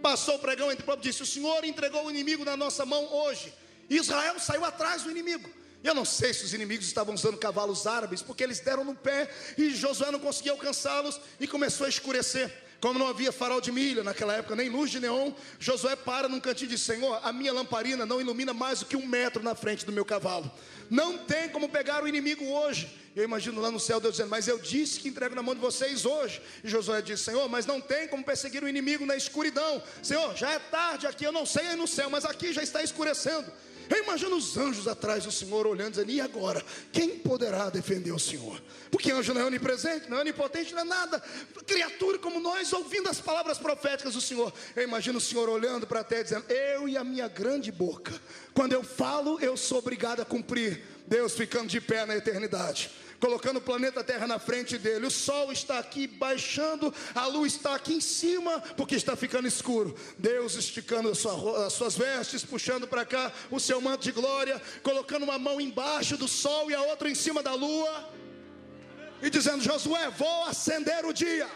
passou 0.02 0.36
o 0.36 0.38
pregão 0.38 0.72
entre 0.72 0.82
o 0.82 0.86
povo 0.86 0.98
e 0.98 1.02
disse: 1.02 1.22
O 1.22 1.26
Senhor 1.26 1.62
entregou 1.64 2.06
o 2.06 2.10
inimigo 2.10 2.44
na 2.44 2.56
nossa 2.56 2.86
mão 2.86 3.04
hoje. 3.12 3.52
Israel 3.90 4.38
saiu 4.38 4.64
atrás 4.64 5.02
do 5.02 5.10
inimigo. 5.10 5.48
Eu 5.82 5.94
não 5.94 6.04
sei 6.04 6.34
se 6.34 6.44
os 6.44 6.52
inimigos 6.52 6.86
estavam 6.86 7.14
usando 7.14 7.38
cavalos 7.38 7.86
árabes, 7.86 8.20
porque 8.20 8.42
eles 8.42 8.60
deram 8.60 8.84
no 8.84 8.94
pé 8.94 9.30
e 9.56 9.70
Josué 9.70 10.10
não 10.10 10.18
conseguia 10.18 10.52
alcançá-los 10.52 11.20
e 11.38 11.46
começou 11.46 11.86
a 11.86 11.88
escurecer. 11.88 12.52
Como 12.80 12.98
não 12.98 13.08
havia 13.08 13.32
farol 13.32 13.60
de 13.60 13.72
milha 13.72 14.04
naquela 14.04 14.34
época, 14.34 14.54
nem 14.54 14.68
luz 14.68 14.90
de 14.90 15.00
neon, 15.00 15.32
Josué 15.58 15.96
para 15.96 16.28
num 16.28 16.38
cantinho 16.38 16.68
e 16.68 16.70
diz: 16.70 16.82
Senhor, 16.82 17.20
a 17.24 17.32
minha 17.32 17.52
lamparina 17.52 18.06
não 18.06 18.20
ilumina 18.20 18.54
mais 18.54 18.80
do 18.80 18.86
que 18.86 18.96
um 18.96 19.04
metro 19.04 19.42
na 19.42 19.54
frente 19.54 19.84
do 19.84 19.90
meu 19.90 20.04
cavalo. 20.04 20.50
Não 20.88 21.18
tem 21.18 21.48
como 21.48 21.68
pegar 21.68 22.04
o 22.04 22.08
inimigo 22.08 22.44
hoje. 22.44 22.88
Eu 23.16 23.24
imagino 23.24 23.60
lá 23.60 23.68
no 23.68 23.80
céu 23.80 23.98
Deus 23.98 24.14
dizendo: 24.14 24.30
Mas 24.30 24.46
eu 24.46 24.58
disse 24.58 25.00
que 25.00 25.08
entrego 25.08 25.34
na 25.34 25.42
mão 25.42 25.56
de 25.56 25.60
vocês 25.60 26.06
hoje. 26.06 26.40
E 26.62 26.68
Josué 26.68 27.02
disse: 27.02 27.24
Senhor, 27.24 27.48
mas 27.48 27.66
não 27.66 27.80
tem 27.80 28.06
como 28.06 28.22
perseguir 28.22 28.62
o 28.62 28.68
inimigo 28.68 29.04
na 29.04 29.16
escuridão. 29.16 29.82
Senhor, 30.00 30.36
já 30.36 30.52
é 30.52 30.58
tarde 30.60 31.06
aqui, 31.06 31.24
eu 31.24 31.32
não 31.32 31.44
sei 31.44 31.66
aí 31.66 31.76
no 31.76 31.88
céu, 31.88 32.08
mas 32.08 32.24
aqui 32.24 32.52
já 32.52 32.62
está 32.62 32.80
escurecendo. 32.80 33.52
Eu 33.88 34.04
imagino 34.04 34.36
os 34.36 34.56
anjos 34.56 34.86
atrás 34.86 35.24
do 35.24 35.32
Senhor 35.32 35.66
olhando, 35.66 35.92
dizendo: 35.92 36.10
e 36.10 36.20
agora? 36.20 36.64
Quem 36.92 37.18
poderá 37.18 37.70
defender 37.70 38.12
o 38.12 38.18
Senhor? 38.18 38.60
Porque 38.90 39.10
anjo 39.10 39.32
não 39.32 39.40
é 39.40 39.44
onipresente, 39.44 40.10
não 40.10 40.18
é 40.18 40.20
onipotente, 40.20 40.72
não 40.74 40.82
é 40.82 40.84
nada. 40.84 41.20
Criatura 41.66 42.18
como 42.18 42.40
nós, 42.40 42.72
ouvindo 42.72 43.08
as 43.08 43.20
palavras 43.20 43.58
proféticas 43.58 44.14
do 44.14 44.20
Senhor. 44.20 44.52
Eu 44.76 44.82
imagino 44.82 45.18
o 45.18 45.20
Senhor 45.20 45.48
olhando 45.48 45.86
para 45.86 46.00
a 46.00 46.04
terra, 46.04 46.22
dizendo: 46.22 46.44
Eu 46.50 46.88
e 46.88 46.96
a 46.96 47.04
minha 47.04 47.28
grande 47.28 47.72
boca, 47.72 48.12
quando 48.54 48.72
eu 48.72 48.82
falo, 48.82 49.38
eu 49.40 49.56
sou 49.56 49.78
obrigado 49.78 50.20
a 50.20 50.24
cumprir. 50.24 50.82
Deus 51.06 51.32
ficando 51.32 51.68
de 51.68 51.80
pé 51.80 52.04
na 52.04 52.16
eternidade 52.16 52.90
colocando 53.20 53.58
o 53.58 53.60
planeta 53.60 54.04
Terra 54.04 54.26
na 54.26 54.38
frente 54.38 54.78
dele. 54.78 55.06
O 55.06 55.10
sol 55.10 55.52
está 55.52 55.78
aqui 55.78 56.06
baixando, 56.06 56.92
a 57.14 57.26
luz 57.26 57.54
está 57.54 57.74
aqui 57.74 57.94
em 57.94 58.00
cima, 58.00 58.60
porque 58.76 58.94
está 58.94 59.16
ficando 59.16 59.48
escuro. 59.48 59.94
Deus 60.18 60.54
esticando 60.54 61.10
as 61.10 61.72
suas 61.72 61.96
vestes, 61.96 62.44
puxando 62.44 62.86
para 62.86 63.04
cá 63.04 63.32
o 63.50 63.58
seu 63.58 63.80
manto 63.80 64.04
de 64.04 64.12
glória, 64.12 64.60
colocando 64.82 65.24
uma 65.24 65.38
mão 65.38 65.60
embaixo 65.60 66.16
do 66.16 66.28
sol 66.28 66.70
e 66.70 66.74
a 66.74 66.82
outra 66.82 67.10
em 67.10 67.14
cima 67.14 67.42
da 67.42 67.54
lua, 67.54 68.08
e 69.22 69.30
dizendo: 69.30 69.62
Josué, 69.62 70.10
vou 70.10 70.44
acender 70.44 71.04
o 71.04 71.12
dia. 71.12 71.48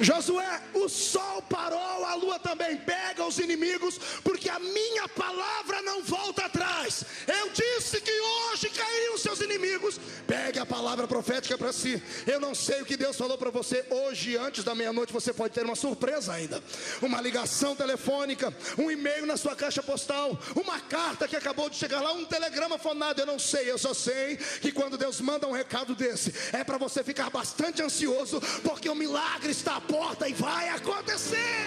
Josué, 0.00 0.62
o 0.74 0.88
sol 0.88 1.42
parou, 1.42 2.04
a 2.04 2.14
lua 2.14 2.38
também 2.38 2.76
pega 2.76 3.24
os 3.24 3.38
inimigos, 3.38 3.98
porque 4.24 4.48
a 4.48 4.58
minha 4.58 5.08
palavra 5.08 5.82
não 5.82 6.02
volta 6.02 6.46
atrás. 6.46 7.04
Eu 7.26 7.50
disse 7.50 8.00
que 8.00 8.20
hoje 8.20 8.70
cairiam 8.70 9.18
seus 9.18 9.40
inimigos. 9.40 10.00
Pegue 10.26 10.58
a 10.58 10.66
palavra 10.66 11.06
profética 11.06 11.58
para 11.58 11.72
si. 11.72 12.02
Eu 12.26 12.40
não 12.40 12.54
sei 12.54 12.80
o 12.82 12.86
que 12.86 12.96
Deus 12.96 13.16
falou 13.16 13.36
para 13.36 13.50
você 13.50 13.84
hoje, 13.90 14.36
antes 14.36 14.64
da 14.64 14.74
meia-noite, 14.74 15.12
você 15.12 15.32
pode 15.32 15.54
ter 15.54 15.64
uma 15.64 15.74
surpresa 15.74 16.32
ainda. 16.32 16.62
Uma 17.02 17.20
ligação 17.20 17.74
telefônica, 17.76 18.54
um 18.78 18.90
e-mail 18.90 19.26
na 19.26 19.36
sua 19.36 19.54
caixa 19.54 19.82
postal, 19.82 20.38
uma 20.56 20.80
carta 20.80 21.28
que 21.28 21.36
acabou 21.36 21.68
de 21.68 21.76
chegar 21.76 22.00
lá, 22.00 22.12
um 22.12 22.24
telegrama 22.24 22.78
fonado. 22.78 23.20
Eu 23.20 23.26
não 23.26 23.38
sei, 23.38 23.70
eu 23.70 23.78
só 23.78 23.92
sei 23.92 24.36
que 24.60 24.72
quando 24.72 24.96
Deus 24.96 25.20
manda 25.20 25.46
um 25.46 25.52
recado 25.52 25.94
desse, 25.94 26.32
é 26.52 26.64
para 26.64 26.78
você 26.78 27.02
ficar 27.04 27.30
bastante 27.30 27.82
ansioso, 27.82 28.40
porque 28.62 28.88
o 28.88 28.94
milagre 28.94 29.50
está 29.50 29.80
porta 29.90 30.28
e 30.28 30.32
vai 30.32 30.68
acontecer. 30.68 31.66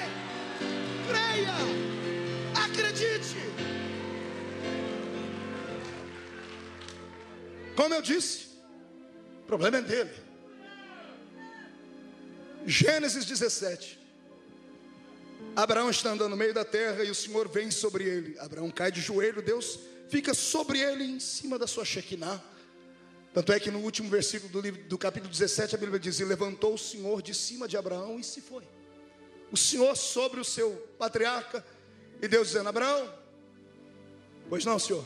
Creia, 1.08 1.54
acredite. 2.66 3.36
Como 7.76 7.94
eu 7.94 8.02
disse, 8.02 8.48
o 9.42 9.46
problema 9.46 9.78
é 9.78 9.82
dele. 9.82 10.12
Gênesis 12.66 13.26
17. 13.26 14.00
Abraão 15.56 15.90
está 15.90 16.12
andando 16.12 16.32
no 16.32 16.38
meio 16.38 16.54
da 16.54 16.64
terra 16.64 17.04
e 17.04 17.12
o 17.12 17.16
Senhor 17.16 17.48
vem 17.50 17.70
sobre 17.70 18.06
ele. 18.06 18.40
Abraão 18.40 18.72
cai 18.72 18.92
de 18.92 19.02
joelho, 19.02 19.42
Deus 19.42 19.80
fica 20.10 20.34
sobre 20.34 20.80
ele 20.80 21.04
em 21.04 21.20
cima 21.20 21.60
da 21.60 21.68
sua 21.68 21.84
Shekinah. 21.84 22.42
Tanto 23.34 23.52
é 23.52 23.60
que 23.60 23.72
no 23.72 23.80
último 23.80 24.10
versículo 24.10 24.52
do, 24.52 24.62
livro, 24.62 24.84
do 24.84 24.98
capítulo 24.98 25.32
17 25.32 25.74
a 25.74 25.78
Bíblia 25.78 26.00
diz: 26.00 26.20
E 26.20 26.24
levantou 26.24 26.76
o 26.76 26.78
Senhor 26.78 27.22
de 27.22 27.34
cima 27.34 27.68
de 27.68 27.76
Abraão 27.76 28.20
e 28.20 28.24
se 28.24 28.40
foi. 28.40 28.64
O 29.52 29.58
Senhor 29.58 29.96
sobre 29.96 30.40
o 30.40 30.44
seu 30.44 30.72
patriarca, 31.00 31.66
E 32.22 32.28
Deus 32.28 32.50
dizendo: 32.50 32.70
Abraão, 32.70 33.12
pois 34.50 34.64
não, 34.64 34.78
senhor. 34.78 35.04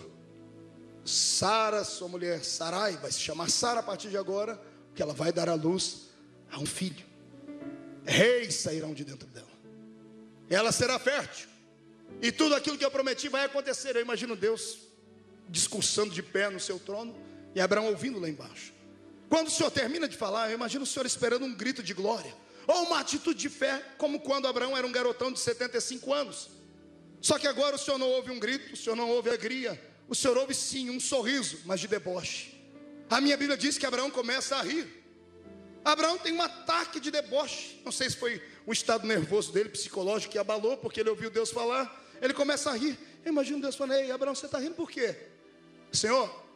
Sara, 1.05 1.85
sua 1.85 2.09
mulher 2.09 2.43
Sarai, 2.43 2.97
vai 2.97 3.09
se 3.09 3.19
chamar 3.21 3.49
Sara 3.49 3.79
a 3.79 3.83
partir 3.83 4.09
de 4.09 4.17
agora, 4.17 4.61
porque 4.87 5.01
ela 5.01 5.13
vai 5.13 5.31
dar 5.31 5.47
à 5.47 5.53
luz 5.53 6.09
a 6.51 6.59
um 6.59 6.65
filho. 6.65 7.05
Reis 8.05 8.55
sairão 8.55 8.93
de 8.93 9.05
dentro 9.05 9.27
dela. 9.29 9.47
Ela 10.49 10.73
será 10.73 10.99
fértil. 10.99 11.47
E 12.21 12.29
tudo 12.29 12.55
aquilo 12.55 12.77
que 12.77 12.83
eu 12.83 12.91
prometi 12.91 13.29
vai 13.29 13.45
acontecer. 13.45 13.95
Eu 13.95 14.01
imagino 14.01 14.35
Deus 14.35 14.79
discursando 15.47 16.13
de 16.13 16.21
pé 16.21 16.49
no 16.49 16.59
seu 16.59 16.77
trono 16.77 17.26
e 17.57 17.61
Abraão 17.61 17.88
ouvindo 17.88 18.19
lá 18.19 18.29
embaixo. 18.29 18.71
Quando 19.27 19.47
o 19.47 19.49
Senhor 19.49 19.71
termina 19.71 20.07
de 20.07 20.15
falar, 20.15 20.49
eu 20.49 20.53
imagino 20.53 20.84
o 20.84 20.88
Senhor 20.88 21.07
esperando 21.07 21.43
um 21.43 21.55
grito 21.55 21.81
de 21.81 21.91
glória 21.91 22.31
ou 22.67 22.84
uma 22.84 22.99
atitude 22.99 23.39
de 23.39 23.49
fé, 23.49 23.84
como 23.97 24.19
quando 24.19 24.47
Abraão 24.47 24.77
era 24.77 24.85
um 24.85 24.91
garotão 24.91 25.31
de 25.31 25.39
75 25.39 26.13
anos. 26.13 26.49
Só 27.19 27.39
que 27.39 27.47
agora 27.47 27.75
o 27.75 27.79
Senhor 27.79 27.97
não 27.97 28.09
ouve 28.09 28.29
um 28.29 28.38
grito, 28.38 28.75
o 28.75 28.77
Senhor 28.77 28.95
não 28.95 29.09
ouve 29.09 29.29
alegria, 29.29 29.81
o 30.07 30.13
Senhor 30.13 30.38
ouve 30.38 30.53
sim 30.53 30.91
um 30.91 30.99
sorriso, 30.99 31.61
mas 31.65 31.79
de 31.79 31.88
deboche. 31.88 32.61
A 33.09 33.19
minha 33.19 33.35
Bíblia 33.35 33.57
diz 33.57 33.75
que 33.75 33.88
Abraão 33.88 34.11
começa 34.11 34.55
a 34.55 34.61
rir. 34.61 34.85
Abraão 35.84 36.19
tem 36.19 36.34
um 36.34 36.41
ataque 36.41 36.99
de 36.99 37.09
deboche. 37.09 37.81
Não 37.84 37.91
sei 37.91 38.07
se 38.07 38.17
foi 38.17 38.39
o 38.67 38.71
estado 38.71 39.07
nervoso 39.07 39.51
dele, 39.51 39.69
psicológico, 39.69 40.34
que 40.34 40.38
abalou, 40.38 40.77
porque 40.77 40.99
ele 40.99 41.09
ouviu 41.09 41.31
Deus 41.31 41.49
falar. 41.49 42.05
Ele 42.21 42.35
começa 42.35 42.69
a 42.69 42.77
rir. 42.77 42.99
Eu 43.25 43.31
imagino 43.31 43.59
Deus 43.59 43.75
falando: 43.75 43.97
Ei, 43.97 44.11
Abraão, 44.11 44.35
você 44.35 44.45
está 44.45 44.59
rindo 44.59 44.75
por 44.75 44.91
quê? 44.91 45.15
Senhor, 45.91 46.47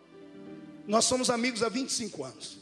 nós 0.87 1.05
somos 1.05 1.29
amigos 1.29 1.63
há 1.63 1.69
25 1.69 2.23
anos. 2.23 2.57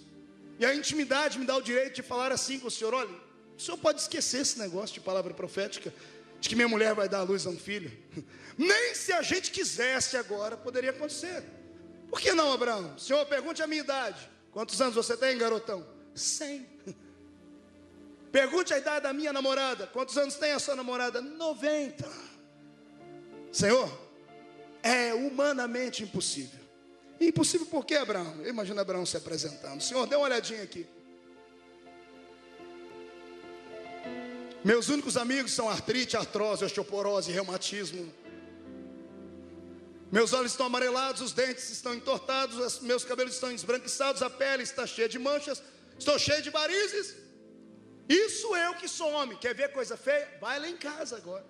E 0.59 0.65
a 0.65 0.75
intimidade 0.75 1.39
me 1.39 1.45
dá 1.45 1.55
o 1.55 1.61
direito 1.61 1.95
de 1.95 2.01
falar 2.01 2.31
assim 2.31 2.59
com 2.59 2.67
o 2.67 2.71
Senhor: 2.71 2.93
olha, 2.93 3.09
o 3.57 3.61
Senhor 3.61 3.77
pode 3.77 4.01
esquecer 4.01 4.41
esse 4.41 4.59
negócio 4.59 4.93
de 4.93 4.99
palavra 4.99 5.33
profética, 5.33 5.93
de 6.39 6.49
que 6.49 6.55
minha 6.55 6.67
mulher 6.67 6.93
vai 6.93 7.07
dar 7.07 7.19
à 7.19 7.23
luz 7.23 7.45
a 7.45 7.49
um 7.49 7.57
filho. 7.57 7.91
Nem 8.57 8.93
se 8.93 9.13
a 9.13 9.21
gente 9.21 9.51
quisesse 9.51 10.17
agora 10.17 10.57
poderia 10.57 10.89
acontecer. 10.89 11.43
Por 12.09 12.19
que 12.19 12.33
não, 12.33 12.51
Abraão? 12.51 12.97
Senhor, 12.97 13.25
pergunte 13.25 13.61
a 13.61 13.67
minha 13.67 13.81
idade. 13.81 14.29
Quantos 14.51 14.81
anos 14.81 14.95
você 14.95 15.15
tem, 15.15 15.37
garotão? 15.37 15.85
Cem. 16.13 16.67
Pergunte 18.31 18.73
a 18.73 18.77
idade 18.77 19.03
da 19.03 19.13
minha 19.13 19.33
namorada. 19.33 19.87
Quantos 19.87 20.15
anos 20.17 20.35
tem 20.35 20.51
a 20.51 20.59
sua 20.59 20.75
namorada? 20.75 21.19
90. 21.19 22.07
Senhor, 23.51 23.89
é 24.83 25.13
humanamente 25.13 26.03
impossível. 26.03 26.58
Impossível 27.19 27.67
por 27.67 27.85
quê, 27.85 27.95
Abraão? 27.95 28.41
Eu 28.41 28.49
imagino 28.49 28.79
Abraão 28.79 29.05
se 29.05 29.17
apresentando. 29.17 29.81
Senhor, 29.81 30.07
dê 30.07 30.15
uma 30.15 30.25
olhadinha 30.25 30.63
aqui. 30.63 30.87
Meus 34.63 34.89
únicos 34.89 35.15
amigos 35.17 35.51
são 35.51 35.69
artrite, 35.69 36.17
artrose, 36.17 36.63
osteoporose, 36.63 37.31
reumatismo. 37.31 38.13
Meus 40.11 40.33
olhos 40.33 40.51
estão 40.51 40.65
amarelados, 40.65 41.21
os 41.21 41.33
dentes 41.33 41.69
estão 41.69 41.93
entortados, 41.93 42.79
meus 42.79 43.03
cabelos 43.03 43.35
estão 43.35 43.51
esbranquiçados, 43.51 44.21
a 44.23 44.29
pele 44.29 44.63
está 44.63 44.87
cheia 44.87 45.07
de 45.07 45.19
manchas, 45.19 45.61
estou 45.97 46.17
cheio 46.17 46.41
de 46.41 46.49
varizes. 46.49 47.15
Isso 48.09 48.55
eu 48.55 48.73
que 48.73 48.87
sou 48.87 49.11
homem. 49.11 49.37
Quer 49.37 49.53
ver 49.53 49.71
coisa 49.71 49.95
feia? 49.95 50.27
Vai 50.41 50.59
lá 50.59 50.67
em 50.67 50.75
casa 50.75 51.15
agora. 51.17 51.45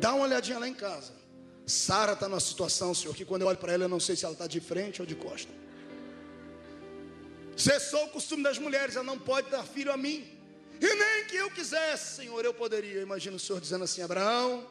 Dá 0.00 0.14
uma 0.14 0.24
olhadinha 0.24 0.58
lá 0.58 0.66
em 0.66 0.74
casa. 0.74 1.12
Sara 1.70 2.12
está 2.12 2.28
numa 2.28 2.40
situação, 2.40 2.92
Senhor, 2.92 3.14
que 3.14 3.24
quando 3.24 3.42
eu 3.42 3.48
olho 3.48 3.58
para 3.58 3.72
ela, 3.72 3.84
eu 3.84 3.88
não 3.88 4.00
sei 4.00 4.16
se 4.16 4.24
ela 4.24 4.34
está 4.34 4.46
de 4.46 4.60
frente 4.60 5.00
ou 5.00 5.06
de 5.06 5.14
costa. 5.14 5.52
Cessou 7.56 8.04
o 8.06 8.08
costume 8.08 8.42
das 8.42 8.58
mulheres, 8.58 8.96
ela 8.96 9.04
não 9.04 9.18
pode 9.18 9.50
dar 9.50 9.64
filho 9.64 9.92
a 9.92 9.96
mim. 9.96 10.26
E 10.80 10.94
nem 10.94 11.24
que 11.26 11.36
eu 11.36 11.50
quisesse, 11.50 12.16
Senhor, 12.16 12.44
eu 12.44 12.54
poderia. 12.54 13.00
Imagina 13.02 13.36
o 13.36 13.38
Senhor 13.38 13.60
dizendo 13.60 13.84
assim: 13.84 14.02
Abraão, 14.02 14.66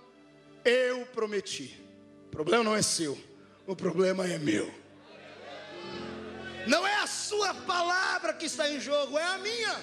eu 0.65 1.05
prometi. 1.07 1.79
O 2.27 2.29
problema 2.29 2.63
não 2.63 2.75
é 2.75 2.81
seu, 2.81 3.17
o 3.65 3.75
problema 3.75 4.27
é 4.27 4.37
meu. 4.37 4.73
Não 6.67 6.85
é 6.85 6.95
a 6.95 7.07
sua 7.07 7.53
palavra 7.53 8.33
que 8.33 8.45
está 8.45 8.69
em 8.69 8.79
jogo, 8.79 9.17
é 9.17 9.23
a 9.23 9.37
minha. 9.37 9.79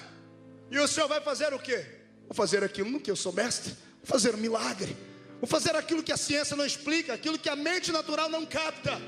E 0.69 0.77
o 0.79 0.87
Senhor 0.87 1.07
vai 1.07 1.21
fazer 1.21 1.53
o 1.53 1.59
quê? 1.59 1.85
Vou 2.27 2.35
fazer 2.35 2.63
aquilo 2.63 2.89
no 2.89 2.99
que 2.99 3.09
eu 3.09 3.15
sou 3.15 3.31
mestre, 3.31 3.71
vou 3.71 4.05
fazer 4.05 4.35
um 4.35 4.37
milagre. 4.37 4.95
Vou 5.39 5.47
fazer 5.47 5.75
aquilo 5.75 6.03
que 6.03 6.11
a 6.11 6.17
ciência 6.17 6.55
não 6.55 6.65
explica, 6.65 7.13
aquilo 7.13 7.37
que 7.37 7.49
a 7.49 7.55
mente 7.55 7.91
natural 7.91 8.29
não 8.29 8.45
capta. 8.45 8.99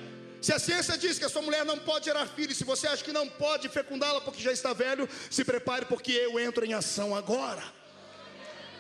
Se 0.41 0.53
a 0.53 0.59
ciência 0.59 0.97
diz 0.97 1.19
que 1.19 1.25
a 1.25 1.29
sua 1.29 1.41
mulher 1.41 1.65
não 1.65 1.77
pode 1.77 2.05
gerar 2.05 2.25
filhos, 2.27 2.57
se 2.57 2.63
você 2.63 2.87
acha 2.87 3.03
que 3.03 3.11
não 3.11 3.27
pode 3.27 3.67
fecundá-la 3.67 4.21
porque 4.21 4.41
já 4.41 4.51
está 4.51 4.71
velho, 4.71 5.09
se 5.29 5.43
prepare 5.43 5.85
porque 5.85 6.11
eu 6.11 6.39
entro 6.39 6.63
em 6.65 6.73
ação 6.73 7.15
agora. 7.15 7.78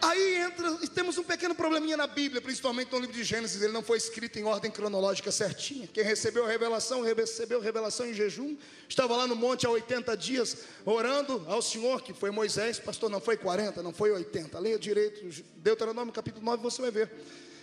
Aí 0.01 0.37
entra, 0.37 0.77
temos 0.93 1.17
um 1.17 1.23
pequeno 1.23 1.53
probleminha 1.53 1.97
na 1.97 2.07
Bíblia, 2.07 2.41
principalmente 2.41 2.91
no 2.91 2.99
livro 2.99 3.13
de 3.13 3.23
Gênesis, 3.23 3.61
ele 3.61 3.73
não 3.73 3.83
foi 3.83 3.97
escrito 3.97 4.39
em 4.39 4.43
ordem 4.43 4.71
cronológica 4.71 5.31
certinha. 5.31 5.87
Quem 5.87 6.03
recebeu 6.03 6.45
a 6.45 6.47
revelação, 6.47 7.01
recebeu 7.01 7.59
a 7.59 7.63
revelação 7.63 8.05
em 8.05 8.13
jejum, 8.13 8.55
estava 8.87 9.15
lá 9.15 9.27
no 9.27 9.35
monte 9.35 9.65
há 9.65 9.69
80 9.69 10.15
dias, 10.15 10.57
orando 10.85 11.43
ao 11.47 11.61
Senhor, 11.61 12.01
que 12.01 12.13
foi 12.13 12.31
Moisés, 12.31 12.79
pastor, 12.79 13.09
não 13.09 13.19
foi 13.19 13.35
40, 13.35 13.83
não 13.83 13.93
foi 13.93 14.11
80. 14.11 14.57
Leia 14.57 14.79
direito, 14.79 15.43
Deuteronômio 15.57 16.13
capítulo 16.13 16.45
9, 16.45 16.63
você 16.63 16.81
vai 16.81 16.91
ver. 16.91 17.11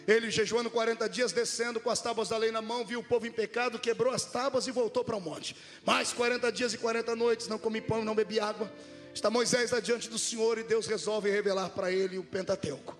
Ele 0.06 0.30
jejuando 0.30 0.70
40 0.70 1.08
dias, 1.08 1.32
descendo 1.32 1.80
com 1.80 1.90
as 1.90 2.00
tábuas 2.00 2.28
da 2.28 2.36
lei 2.36 2.52
na 2.52 2.62
mão, 2.62 2.84
viu 2.84 3.00
o 3.00 3.04
povo 3.04 3.26
em 3.26 3.32
pecado, 3.32 3.78
quebrou 3.78 4.12
as 4.12 4.24
tábuas 4.24 4.66
e 4.66 4.70
voltou 4.70 5.02
para 5.02 5.16
o 5.16 5.20
monte. 5.20 5.56
Mais 5.84 6.12
40 6.12 6.52
dias 6.52 6.72
e 6.74 6.78
40 6.78 7.16
noites, 7.16 7.48
não 7.48 7.58
comi 7.58 7.80
pão, 7.80 8.04
não 8.04 8.14
bebi 8.14 8.38
água. 8.38 8.70
Está 9.16 9.30
Moisés 9.30 9.72
adiante 9.72 10.10
do 10.10 10.18
Senhor 10.18 10.58
e 10.58 10.62
Deus 10.62 10.86
resolve 10.86 11.30
revelar 11.30 11.70
para 11.70 11.90
ele 11.90 12.18
o 12.18 12.22
Pentateuco. 12.22 12.94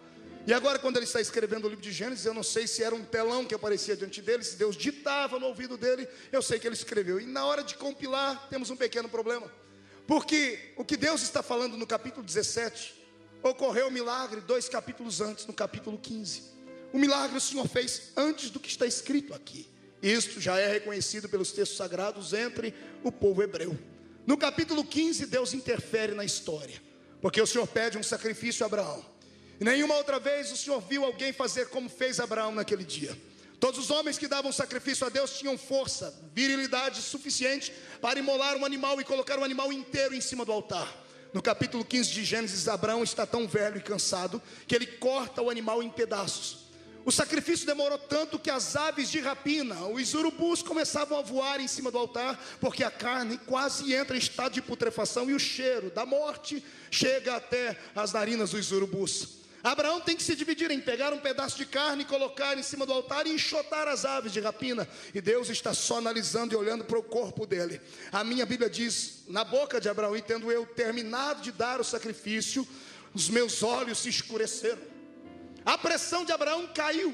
E 0.47 0.53
agora, 0.55 0.79
quando 0.79 0.97
ele 0.97 1.05
está 1.05 1.21
escrevendo 1.21 1.67
o 1.67 1.69
livro 1.69 1.85
de 1.85 1.93
Gênesis, 1.93 2.25
eu 2.25 2.33
não 2.33 2.43
sei 2.43 2.67
se 2.67 2.83
era 2.83 2.95
um 2.95 3.05
telão 3.05 3.45
que 3.45 3.55
aparecia 3.55 3.95
diante 3.95 4.23
dele, 4.23 4.43
se 4.43 4.57
Deus 4.57 4.79
ditava 4.79 5.39
no 5.39 5.45
ouvido 5.45 5.77
dele, 5.77 6.09
eu 6.33 6.41
sei 6.41 6.59
que 6.59 6.67
ele 6.67 6.75
escreveu. 6.75 7.21
E 7.21 7.27
na 7.27 7.45
hora 7.45 7.63
de 7.63 7.75
compilar, 7.75 8.49
temos 8.49 8.71
um 8.71 8.77
pequeno 8.77 9.11
problema. 9.11 9.47
Porque 10.07 10.73
o 10.79 10.87
que 10.87 10.97
Deus 10.97 11.21
está 11.21 11.43
falando 11.43 11.77
no 11.77 11.87
capítulo 11.87 12.25
17, 12.25 12.95
ocorreu 13.43 13.89
o 13.89 13.93
milagre 13.93 14.41
dois 14.41 14.71
capítulos 14.71 15.21
antes, 15.21 15.45
no 15.45 15.53
capítulo 15.53 15.99
15. 15.99 16.45
O 16.95 16.99
milagre 16.99 17.37
o 17.37 17.41
Senhor 17.43 17.69
fez 17.69 18.13
antes 18.17 18.49
do 18.49 18.59
que 18.59 18.71
está 18.71 18.87
escrito 18.87 19.35
aqui. 19.35 19.69
Isto 20.03 20.41
já 20.41 20.59
é 20.59 20.67
reconhecido 20.67 21.29
pelos 21.29 21.53
textos 21.53 21.77
sagrados 21.77 22.33
entre 22.33 22.75
o 23.05 23.13
povo 23.13 23.43
hebreu. 23.43 23.77
No 24.27 24.37
capítulo 24.37 24.85
15, 24.85 25.27
Deus 25.27 25.55
interfere 25.55 26.13
na 26.13 26.25
história, 26.25 26.83
porque 27.23 27.41
o 27.41 27.47
Senhor 27.47 27.67
pede 27.69 27.97
um 27.97 28.03
sacrifício 28.03 28.65
a 28.65 28.67
Abraão. 28.67 29.05
E 29.61 29.65
nenhuma 29.65 29.95
outra 29.95 30.19
vez 30.19 30.51
o 30.51 30.57
Senhor 30.57 30.81
viu 30.81 31.05
alguém 31.05 31.33
fazer 31.33 31.69
como 31.69 31.89
fez 31.89 32.19
Abraão 32.19 32.53
naquele 32.53 32.85
dia. 32.85 33.17
Todos 33.61 33.79
os 33.79 33.91
homens 33.91 34.19
que 34.19 34.27
davam 34.27 34.51
sacrifício 34.51 35.07
a 35.07 35.11
Deus 35.11 35.39
tinham 35.39 35.57
força, 35.57 36.13
virilidade 36.35 37.01
suficiente 37.01 37.73
para 38.01 38.19
imolar 38.19 38.57
um 38.57 38.65
animal 38.65 39.01
e 39.01 39.05
colocar 39.05 39.39
o 39.39 39.43
um 39.43 39.45
animal 39.45 39.73
inteiro 39.73 40.13
em 40.13 40.21
cima 40.21 40.45
do 40.45 40.51
altar. 40.53 40.93
No 41.33 41.41
capítulo 41.41 41.85
15 41.85 42.11
de 42.11 42.25
Gênesis, 42.25 42.67
Abraão 42.67 43.05
está 43.05 43.25
tão 43.25 43.47
velho 43.47 43.79
e 43.79 43.83
cansado 43.83 44.43
que 44.67 44.75
ele 44.75 44.87
corta 44.87 45.41
o 45.41 45.49
animal 45.49 45.83
em 45.83 45.89
pedaços. 45.89 46.66
O 47.07 47.13
sacrifício 47.13 47.65
demorou 47.65 47.99
tanto 47.99 48.37
que 48.37 48.51
as 48.51 48.75
aves 48.75 49.09
de 49.09 49.21
rapina, 49.21 49.87
os 49.87 50.13
urubus, 50.13 50.61
começavam 50.61 51.17
a 51.17 51.23
voar 51.23 51.61
em 51.61 51.69
cima 51.69 51.89
do 51.89 51.99
altar, 51.99 52.37
porque 52.61 52.83
a 52.83 52.91
carne 52.91 53.39
quase 53.47 53.95
entra 53.95 54.17
em 54.17 54.19
estado 54.19 54.55
de 54.55 54.61
putrefação 54.61 55.31
e 55.31 55.33
o 55.33 55.39
cheiro 55.39 55.89
da 55.89 56.05
morte 56.05 56.65
chega 56.91 57.37
até 57.37 57.79
as 57.95 58.13
narinas 58.13 58.51
dos 58.51 58.73
urubus. 58.73 59.37
Abraão 59.63 60.01
tem 60.01 60.17
que 60.17 60.23
se 60.25 60.35
dividir 60.35 60.69
em 60.73 60.81
pegar 60.81 61.13
um 61.13 61.21
pedaço 61.21 61.57
de 61.57 61.65
carne 61.65 62.03
e 62.03 62.07
colocar 62.07 62.59
em 62.59 62.63
cima 62.65 62.85
do 62.85 62.93
altar 62.93 63.25
e 63.29 63.33
enxotar 63.33 63.87
as 63.87 64.05
aves 64.05 64.33
de 64.33 64.41
rapina. 64.41 64.89
E 65.15 65.21
Deus 65.21 65.49
está 65.49 65.73
só 65.73 65.99
analisando 65.99 66.55
e 66.55 66.57
olhando 66.57 66.85
para 66.85 66.99
o 66.99 67.05
corpo 67.05 67.47
dele. 67.47 67.81
A 68.11 68.25
minha 68.25 68.45
Bíblia 68.45 68.69
diz: 68.69 69.23
na 69.29 69.45
boca 69.45 69.81
de 69.81 69.89
Abraão, 69.89 70.17
e 70.17 70.23
tendo 70.23 70.51
eu 70.51 70.67
terminado 70.67 71.41
de 71.41 71.53
dar 71.53 71.81
o 71.81 71.85
sacrifício, 71.85 72.67
os 73.15 73.29
meus 73.29 73.63
olhos 73.63 73.99
se 73.99 74.09
escureceram. 74.09 74.96
A 75.67 75.77
pressão 75.77 76.25
de 76.25 76.31
Abraão 76.31 76.69
caiu. 76.73 77.13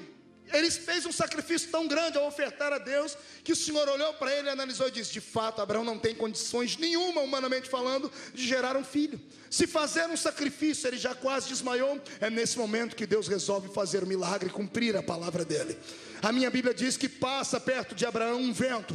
Ele 0.52 0.70
fez 0.70 1.06
um 1.06 1.12
sacrifício 1.12 1.70
tão 1.70 1.88
grande 1.88 2.18
ao 2.18 2.26
ofertar 2.26 2.70
a 2.70 2.78
Deus 2.78 3.16
que 3.42 3.52
o 3.52 3.56
Senhor 3.56 3.88
olhou 3.88 4.12
para 4.14 4.36
ele, 4.36 4.50
analisou 4.50 4.86
e 4.88 4.90
disse: 4.90 5.10
De 5.10 5.20
fato, 5.20 5.62
Abraão 5.62 5.82
não 5.82 5.98
tem 5.98 6.14
condições 6.14 6.76
nenhuma, 6.76 7.22
humanamente 7.22 7.70
falando, 7.70 8.12
de 8.34 8.46
gerar 8.46 8.76
um 8.76 8.84
filho. 8.84 9.18
Se 9.48 9.66
fazer 9.66 10.06
um 10.10 10.16
sacrifício, 10.16 10.86
ele 10.86 10.98
já 10.98 11.14
quase 11.14 11.48
desmaiou. 11.48 11.98
É 12.20 12.28
nesse 12.28 12.58
momento 12.58 12.94
que 12.94 13.06
Deus 13.06 13.26
resolve 13.26 13.72
fazer 13.72 14.04
o 14.04 14.06
milagre, 14.06 14.50
cumprir 14.50 14.94
a 14.94 15.02
palavra 15.02 15.44
dele. 15.44 15.78
A 16.20 16.30
minha 16.30 16.50
Bíblia 16.50 16.74
diz 16.74 16.98
que 16.98 17.08
passa 17.08 17.58
perto 17.58 17.94
de 17.94 18.04
Abraão 18.04 18.38
um 18.38 18.52
vento 18.52 18.94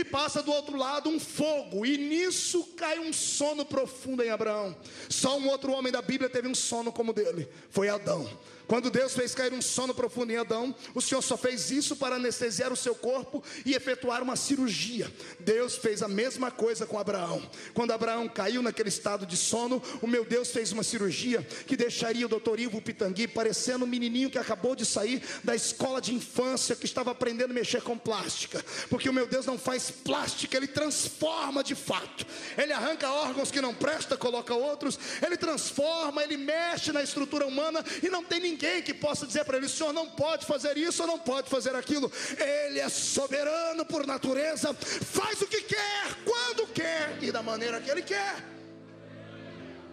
e 0.00 0.04
passa 0.04 0.42
do 0.42 0.52
outro 0.52 0.76
lado 0.76 1.08
um 1.08 1.18
fogo, 1.18 1.86
e 1.86 1.96
nisso 1.96 2.62
cai 2.76 2.98
um 2.98 3.12
sono 3.12 3.64
profundo 3.64 4.22
em 4.22 4.30
Abraão. 4.30 4.76
Só 5.08 5.38
um 5.38 5.48
outro 5.48 5.72
homem 5.72 5.92
da 5.92 6.02
Bíblia 6.02 6.28
teve 6.28 6.48
um 6.48 6.54
sono 6.54 6.92
como 6.92 7.12
dele, 7.12 7.48
foi 7.70 7.88
Adão. 7.88 8.28
Quando 8.66 8.90
Deus 8.90 9.14
fez 9.14 9.34
cair 9.34 9.52
um 9.52 9.62
sono 9.62 9.94
profundo 9.94 10.32
em 10.32 10.36
Adão, 10.36 10.74
o 10.92 11.00
Senhor 11.00 11.22
só 11.22 11.36
fez 11.36 11.70
isso 11.70 11.94
para 11.94 12.16
anestesiar 12.16 12.72
o 12.72 12.76
seu 12.76 12.94
corpo 12.94 13.42
e 13.64 13.74
efetuar 13.74 14.22
uma 14.22 14.34
cirurgia. 14.34 15.12
Deus 15.38 15.76
fez 15.76 16.02
a 16.02 16.08
mesma 16.08 16.50
coisa 16.50 16.84
com 16.84 16.98
Abraão. 16.98 17.40
Quando 17.74 17.92
Abraão 17.92 18.28
caiu 18.28 18.62
naquele 18.62 18.88
estado 18.88 19.24
de 19.24 19.36
sono, 19.36 19.80
o 20.02 20.06
meu 20.06 20.24
Deus 20.24 20.50
fez 20.50 20.72
uma 20.72 20.82
cirurgia 20.82 21.46
que 21.66 21.76
deixaria 21.76 22.26
o 22.26 22.28
doutor 22.28 22.58
Ivo 22.58 22.82
Pitangui 22.82 23.28
parecendo 23.28 23.84
um 23.84 23.88
menininho 23.88 24.30
que 24.30 24.38
acabou 24.38 24.74
de 24.74 24.84
sair 24.84 25.22
da 25.44 25.54
escola 25.54 26.00
de 26.00 26.12
infância 26.12 26.74
que 26.74 26.86
estava 26.86 27.12
aprendendo 27.12 27.52
a 27.52 27.54
mexer 27.54 27.82
com 27.82 27.96
plástica. 27.96 28.64
Porque 28.90 29.08
o 29.08 29.12
meu 29.12 29.28
Deus 29.28 29.46
não 29.46 29.58
faz 29.58 29.92
plástica, 29.92 30.56
ele 30.56 30.66
transforma 30.66 31.62
de 31.62 31.76
fato. 31.76 32.26
Ele 32.58 32.72
arranca 32.72 33.12
órgãos 33.12 33.52
que 33.52 33.60
não 33.60 33.72
presta, 33.72 34.16
coloca 34.16 34.54
outros, 34.54 34.98
ele 35.24 35.36
transforma, 35.36 36.22
ele 36.24 36.36
mexe 36.36 36.90
na 36.90 37.02
estrutura 37.02 37.46
humana 37.46 37.84
e 38.02 38.08
não 38.08 38.24
tem 38.24 38.40
ninguém 38.40 38.55
que 38.56 38.94
possa 38.94 39.26
dizer 39.26 39.44
para 39.44 39.56
ele: 39.56 39.66
o 39.66 39.68
senhor 39.68 39.92
não 39.92 40.08
pode 40.10 40.46
fazer 40.46 40.76
isso 40.76 41.02
ou 41.02 41.08
não 41.08 41.18
pode 41.18 41.48
fazer 41.48 41.74
aquilo. 41.74 42.10
Ele 42.38 42.80
é 42.80 42.88
soberano 42.88 43.84
por 43.84 44.06
natureza, 44.06 44.74
faz 44.74 45.40
o 45.42 45.46
que 45.46 45.62
quer, 45.62 46.16
quando 46.24 46.66
quer 46.68 47.18
e 47.22 47.30
da 47.30 47.42
maneira 47.42 47.80
que 47.80 47.90
ele 47.90 48.02
quer. 48.02 48.34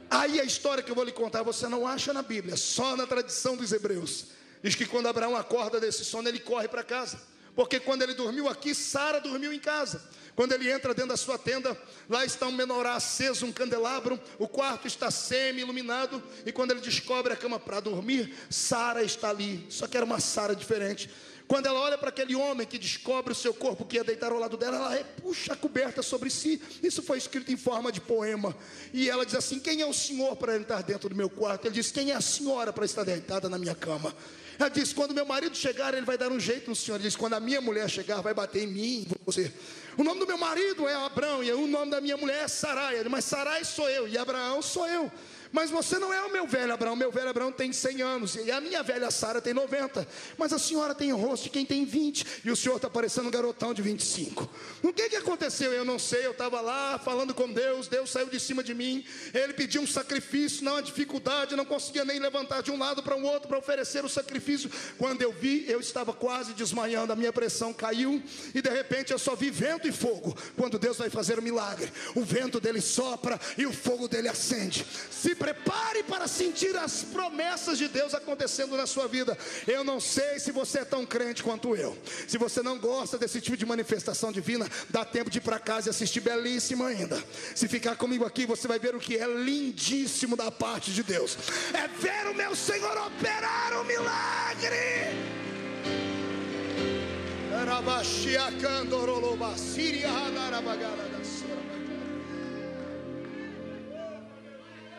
Aí 0.10 0.40
a 0.40 0.44
história 0.44 0.84
que 0.84 0.92
eu 0.92 0.96
vou 0.96 1.04
lhe 1.04 1.12
contar 1.12 1.42
você 1.42 1.68
não 1.68 1.88
acha 1.88 2.14
na 2.14 2.22
Bíblia, 2.22 2.56
só 2.56 2.96
na 2.96 3.08
tradição 3.08 3.56
dos 3.56 3.72
hebreus. 3.72 4.26
Diz 4.62 4.76
que 4.76 4.86
quando 4.86 5.08
Abraão 5.08 5.36
acorda 5.36 5.80
desse 5.80 6.06
sono, 6.06 6.30
ele 6.30 6.40
corre 6.40 6.68
para 6.68 6.84
casa. 6.84 7.20
Porque 7.56 7.80
quando 7.80 8.02
ele 8.02 8.14
dormiu 8.14 8.48
aqui, 8.50 8.74
Sara 8.74 9.20
dormiu 9.20 9.54
em 9.54 9.60
casa. 9.60 10.02
Quando 10.36 10.54
ele 10.54 10.72
entra 10.72 10.94
dentro 10.94 11.12
da 11.12 11.18
sua 11.18 11.38
tenda, 11.38 11.80
lá 12.10 12.26
está 12.26 12.48
um 12.48 12.52
menorá 12.52 12.96
aceso, 12.96 13.46
um 13.46 13.52
candelabro, 13.52 14.20
o 14.40 14.48
quarto 14.48 14.88
está 14.88 15.12
semi-iluminado, 15.12 16.22
e 16.46 16.52
quando 16.52 16.72
ele 16.72 16.82
descobre 16.82 17.34
a 17.34 17.36
cama 17.36 17.60
para 17.60 17.80
dormir, 17.80 18.34
Sara 18.50 19.04
está 19.04 19.30
ali, 19.30 19.66
só 19.70 19.86
que 19.86 19.96
era 19.96 20.06
uma 20.06 20.20
Sara 20.20 20.56
diferente. 20.56 21.10
Quando 21.48 21.68
ela 21.68 21.80
olha 21.80 21.98
para 21.98 22.10
aquele 22.10 22.36
homem 22.36 22.66
que 22.66 22.80
descobre 22.80 23.32
o 23.32 23.36
seu 23.36 23.54
corpo 23.54 23.86
que 23.86 23.98
ia 23.98 24.04
deitar 24.04 24.32
ao 24.32 24.40
lado 24.40 24.58
dela, 24.58 24.78
ela 24.78 25.04
puxa 25.22 25.54
a 25.54 25.56
coberta 25.56 26.02
sobre 26.02 26.30
si. 26.30 26.62
Isso 26.82 27.04
foi 27.04 27.18
escrito 27.18 27.52
em 27.52 27.58
forma 27.58 27.92
de 27.92 28.02
poema. 28.02 28.56
E 28.94 29.10
ela 29.10 29.26
diz 29.26 29.36
assim: 29.36 29.60
Quem 29.60 29.82
é 29.82 29.86
o 29.86 29.94
senhor 29.94 30.36
para 30.38 30.56
entrar 30.56 30.82
dentro 30.82 31.10
do 31.10 31.16
meu 31.16 31.30
quarto? 31.30 31.66
Ele 31.66 31.76
diz: 31.76 31.92
Quem 31.92 32.12
é 32.12 32.16
a 32.16 32.22
senhora 32.22 32.72
para 32.72 32.86
estar 32.86 33.04
deitada 33.04 33.50
na 33.50 33.58
minha 33.58 33.76
cama? 33.76 34.16
Ela 34.58 34.70
diz: 34.70 34.94
Quando 34.94 35.14
meu 35.14 35.26
marido 35.26 35.56
chegar, 35.56 35.94
ele 35.94 36.06
vai 36.06 36.18
dar 36.18 36.32
um 36.32 36.40
jeito 36.40 36.70
no 36.70 36.76
senhor. 36.76 36.98
Ele 36.98 37.04
diz: 37.04 37.16
Quando 37.16 37.34
a 37.34 37.40
minha 37.40 37.62
mulher 37.62 37.90
chegar, 37.90 38.22
vai 38.22 38.34
bater 38.34 38.64
em 38.64 38.68
mim, 38.68 39.08
em 39.08 39.26
você. 39.26 39.52
O 39.98 40.04
nome 40.04 40.20
do 40.20 40.28
meu 40.28 40.38
marido 40.38 40.88
é 40.88 40.94
Abraão, 40.94 41.44
e 41.44 41.52
o 41.52 41.68
nome 41.68 41.92
da 41.92 42.02
minha 42.02 42.18
mulher 42.18 42.44
é 42.44 42.48
Sarai. 42.48 43.04
Mas 43.10 43.26
Sarai 43.26 43.64
sou 43.64 43.90
eu, 43.90 44.08
e 44.08 44.18
Abraão 44.18 44.62
sou 44.62 44.88
eu. 44.88 45.12
Mas 45.54 45.70
você 45.70 46.00
não 46.00 46.12
é 46.12 46.20
o 46.26 46.32
meu 46.32 46.48
velho 46.48 46.74
Abraão, 46.74 46.96
meu 46.96 47.12
velho 47.12 47.30
Abraão 47.30 47.52
tem 47.52 47.72
100 47.72 48.02
anos, 48.02 48.36
e 48.36 48.52
a 48.52 48.60
minha 48.60 48.82
velha 48.82 49.12
Sara 49.12 49.40
tem 49.40 49.54
90. 49.54 50.06
Mas 50.36 50.52
a 50.52 50.58
senhora 50.58 50.96
tem 50.96 51.14
o 51.14 51.16
rosto 51.16 51.44
de 51.44 51.52
quem 51.52 51.64
tem 51.64 51.86
20, 51.86 52.42
e 52.44 52.50
o 52.50 52.56
senhor 52.56 52.78
está 52.78 52.90
parecendo 52.90 53.28
um 53.28 53.32
garotão 53.32 53.72
de 53.72 53.84
25. 53.84 54.50
O 54.82 54.92
que, 54.92 55.10
que 55.10 55.16
aconteceu? 55.16 55.72
Eu 55.72 55.86
não 55.86 56.00
sei, 56.00 56.26
eu 56.26 56.32
estava 56.32 56.60
lá 56.60 56.98
falando 56.98 57.36
com 57.36 57.54
Deus, 57.54 57.88
Deus 57.88 58.10
saiu 58.10 58.30
de 58.30 58.40
cima 58.40 58.64
de 58.64 58.74
mim, 58.74 59.06
ele 59.32 59.54
pediu 59.54 59.84
um 59.84 59.86
sacrifício, 59.86 60.66
não 60.66 60.78
há 60.78 60.82
dificuldade, 60.82 61.56
não 61.56 61.66
conseguia 61.66 62.04
nem 62.04 62.18
levantar 62.18 62.64
de 62.64 62.72
um 62.72 62.78
lado 62.80 63.04
para 63.04 63.16
o 63.16 63.24
outro 63.24 63.48
para 63.48 63.60
oferecer 63.60 64.04
o 64.04 64.10
sacrifício. 64.10 64.72
Quando 64.98 65.22
eu 65.22 65.32
vi, 65.32 65.66
eu 65.70 65.80
estava 65.80 66.14
quase 66.14 66.54
desmaiando, 66.54 67.14
a 67.14 67.16
minha 67.16 67.32
pressão 67.32 67.72
caiu, 67.72 68.24
e 68.56 68.60
de 68.60 68.70
repente 68.72 69.14
eu 69.14 69.20
só 69.20 69.36
vi 69.36 69.52
vento 69.52 69.83
e 69.88 69.92
fogo. 69.92 70.36
Quando 70.56 70.80
Deus 70.80 70.98
vai 70.98 71.10
fazer 71.10 71.38
o 71.38 71.42
um 71.42 71.44
milagre, 71.44 71.92
o 72.16 72.24
vento 72.24 72.60
dele 72.60 72.82
sopra 72.82 73.40
e 73.58 73.66
o 73.66 73.74
fogo 73.74 74.08
dele 74.08 74.28
acende. 74.28 74.86
Se 75.12 75.36
prepare 75.36 76.04
para 76.04 76.28
sentir 76.28 76.76
as 76.78 77.04
promessas 77.04 77.78
de 77.78 77.88
Deus 77.88 78.14
acontecendo 78.14 78.76
na 78.76 78.86
sua 78.86 79.08
vida. 79.08 79.38
Eu 79.68 79.84
não 79.84 80.00
sei 80.00 80.40
se 80.40 80.52
você 80.52 80.80
é 80.80 80.86
tão 80.86 81.06
crente 81.06 81.44
quanto 81.44 81.76
eu. 81.76 81.98
Se 82.28 82.38
você 82.38 82.62
não 82.62 82.78
gosta 82.78 83.18
desse 83.18 83.40
tipo 83.40 83.58
de 83.58 83.66
manifestação 83.66 84.32
divina, 84.32 84.68
dá 84.90 85.06
tempo 85.06 85.30
de 85.30 85.38
ir 85.38 85.42
para 85.42 85.60
casa 85.60 85.90
e 85.90 85.92
assistir 85.92 86.20
belíssimo 86.20 86.84
ainda. 86.84 87.24
Se 87.56 87.68
ficar 87.68 87.96
comigo 87.96 88.26
aqui, 88.26 88.46
você 88.46 88.68
vai 88.68 88.80
ver 88.80 88.96
o 88.96 89.00
que 89.00 89.18
é 89.18 89.28
lindíssimo 89.28 90.36
da 90.36 90.52
parte 90.52 90.92
de 90.92 91.04
Deus. 91.04 91.38
É 91.74 91.88
ver 91.88 92.32
o 92.32 92.36
meu 92.36 92.56
Senhor 92.56 92.98
operar 92.98 93.80
um 93.80 93.84
milagre. 93.84 95.53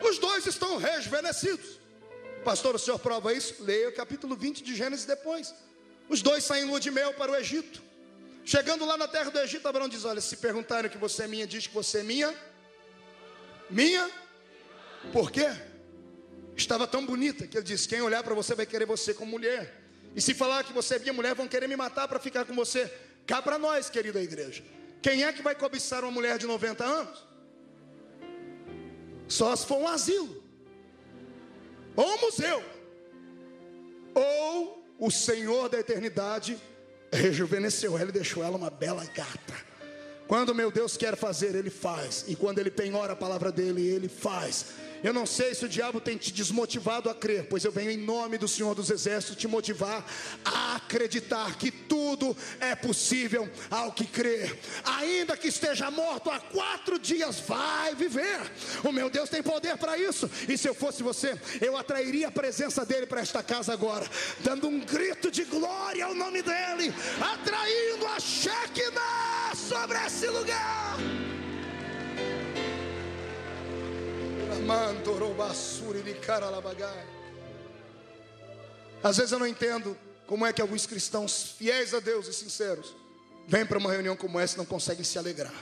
Os 0.01 0.17
dois 0.17 0.45
estão 0.45 0.77
rejuvenescidos. 0.77 1.79
Pastor, 2.43 2.75
o 2.75 2.79
senhor 2.79 2.99
prova 2.99 3.33
isso? 3.33 3.63
Leia 3.63 3.89
o 3.89 3.93
capítulo 3.93 4.35
20 4.35 4.63
de 4.63 4.75
Gênesis 4.75 5.05
depois. 5.05 5.53
Os 6.07 6.21
dois 6.21 6.43
saem 6.43 6.65
lua 6.65 6.79
de 6.79 6.91
mel 6.91 7.13
para 7.13 7.31
o 7.31 7.35
Egito. 7.35 7.81
Chegando 8.45 8.85
lá 8.85 8.95
na 8.95 9.07
terra 9.07 9.31
do 9.31 9.39
Egito, 9.39 9.67
Abraão 9.67 9.89
diz: 9.89 10.05
Olha, 10.05 10.21
se 10.21 10.37
perguntarem 10.37 10.89
que 10.89 10.97
você 10.97 11.23
é 11.23 11.27
minha, 11.27 11.47
diz 11.47 11.67
que 11.67 11.73
você 11.73 11.99
é 11.99 12.03
minha. 12.03 12.33
Minha? 13.69 14.09
Por 15.11 15.31
quê? 15.31 15.47
Estava 16.55 16.87
tão 16.87 17.05
bonita 17.05 17.47
que 17.47 17.57
ele 17.57 17.65
disse: 17.65 17.87
Quem 17.87 18.01
olhar 18.01 18.23
para 18.23 18.35
você 18.35 18.53
vai 18.55 18.65
querer 18.65 18.85
você 18.85 19.13
como 19.13 19.31
mulher. 19.31 19.84
E 20.15 20.21
se 20.21 20.33
falar 20.33 20.63
que 20.63 20.71
você 20.71 20.95
é 20.95 20.99
minha 20.99 21.13
mulher, 21.13 21.35
vão 21.35 21.47
querer 21.47 21.67
me 21.67 21.75
matar 21.75 22.07
para 22.07 22.19
ficar 22.19 22.45
com 22.45 22.55
você. 22.55 22.91
Cá 23.27 23.41
para 23.41 23.59
nós, 23.59 23.89
querida 23.89 24.21
igreja. 24.21 24.63
Quem 25.01 25.23
é 25.23 25.33
que 25.33 25.41
vai 25.41 25.53
cobiçar 25.53 26.03
uma 26.03 26.11
mulher 26.11 26.37
de 26.37 26.47
90 26.47 26.83
anos? 26.83 27.23
Só 29.27 29.55
se 29.55 29.65
for 29.65 29.77
um 29.77 29.87
asilo, 29.87 30.43
ou 31.95 32.05
um 32.05 32.21
museu, 32.21 32.63
ou 34.13 34.85
o 34.99 35.11
Senhor 35.11 35.67
da 35.67 35.79
eternidade 35.79 36.57
rejuvenesceu 37.11 37.97
ela 37.97 38.09
e 38.09 38.13
deixou 38.13 38.43
ela 38.43 38.55
uma 38.55 38.69
bela 38.69 39.03
gata. 39.05 39.65
Quando 40.27 40.55
meu 40.55 40.71
Deus 40.71 40.95
quer 40.97 41.15
fazer, 41.15 41.55
Ele 41.55 41.69
faz, 41.69 42.25
e 42.27 42.35
quando 42.35 42.59
Ele 42.59 42.71
penhora 42.71 43.13
a 43.13 43.15
palavra 43.15 43.51
dele, 43.51 43.87
Ele 43.87 44.07
faz. 44.07 44.67
Eu 45.05 45.13
não 45.13 45.27
sei 45.27 45.53
se 45.53 45.63
o 45.63 45.69
diabo 45.69 46.01
tem 46.01 46.17
te 46.17 46.33
desmotivado 46.33 47.11
a 47.11 47.13
crer, 47.13 47.45
pois 47.47 47.63
eu 47.63 47.71
venho 47.71 47.91
em 47.91 47.97
nome 47.97 48.39
do 48.39 48.47
Senhor 48.47 48.73
dos 48.73 48.89
Exércitos 48.89 49.35
te 49.35 49.47
motivar 49.47 50.03
a 50.43 50.77
acreditar 50.77 51.59
que 51.59 51.69
tudo 51.69 52.35
é 52.59 52.73
possível 52.73 53.47
ao 53.69 53.91
que 53.91 54.07
crer. 54.07 54.59
Ainda 54.83 55.37
que 55.37 55.49
esteja 55.49 55.91
morto 55.91 56.31
há 56.31 56.39
quatro 56.39 56.97
dias, 56.97 57.39
vai 57.41 57.93
viver. 57.93 58.51
O 58.83 58.91
meu 58.91 59.07
Deus 59.07 59.29
tem 59.29 59.43
poder 59.43 59.77
para 59.77 59.95
isso. 59.95 60.27
E 60.49 60.57
se 60.57 60.67
eu 60.67 60.73
fosse 60.73 61.03
você, 61.03 61.39
eu 61.61 61.77
atrairia 61.77 62.29
a 62.29 62.31
presença 62.31 62.83
dele 62.83 63.05
para 63.05 63.21
esta 63.21 63.43
casa 63.43 63.73
agora, 63.73 64.09
dando 64.39 64.67
um 64.67 64.79
grito 64.79 65.29
de 65.29 65.43
glória 65.43 66.03
ao 66.03 66.15
nome 66.15 66.41
dele, 66.41 66.91
atraindo 67.21 68.07
a 68.07 68.19
Shekinah 68.19 69.53
sobre 69.53 70.03
esse 70.03 70.25
lugar. 70.25 70.97
Às 79.03 79.17
vezes 79.17 79.31
eu 79.31 79.39
não 79.39 79.47
entendo 79.47 79.97
como 80.25 80.45
é 80.45 80.53
que 80.53 80.61
alguns 80.61 80.85
cristãos 80.85 81.55
fiéis 81.57 81.93
a 81.93 81.99
Deus 81.99 82.27
e 82.27 82.33
sinceros 82.33 82.95
vêm 83.47 83.65
para 83.65 83.77
uma 83.77 83.91
reunião 83.91 84.15
como 84.15 84.39
essa 84.39 84.55
e 84.55 84.57
não 84.57 84.65
conseguem 84.65 85.03
se 85.03 85.19
alegrar. 85.19 85.53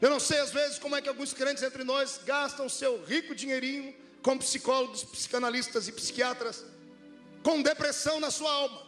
Eu 0.00 0.10
não 0.10 0.18
sei 0.18 0.38
às 0.38 0.50
vezes 0.50 0.78
como 0.78 0.96
é 0.96 1.02
que 1.02 1.08
alguns 1.08 1.32
crentes 1.32 1.62
entre 1.62 1.84
nós 1.84 2.20
gastam 2.24 2.68
seu 2.68 3.04
rico 3.04 3.34
dinheirinho 3.34 3.94
com 4.22 4.36
psicólogos, 4.36 5.04
psicanalistas 5.04 5.88
e 5.88 5.92
psiquiatras 5.92 6.64
com 7.42 7.62
depressão 7.62 8.18
na 8.18 8.30
sua 8.30 8.50
alma. 8.50 8.82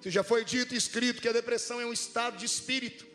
Se 0.00 0.10
já 0.10 0.22
foi 0.22 0.44
dito 0.44 0.74
e 0.74 0.76
escrito 0.76 1.20
que 1.20 1.28
a 1.28 1.32
depressão 1.32 1.80
é 1.80 1.86
um 1.86 1.92
estado 1.92 2.36
de 2.36 2.46
espírito. 2.46 3.06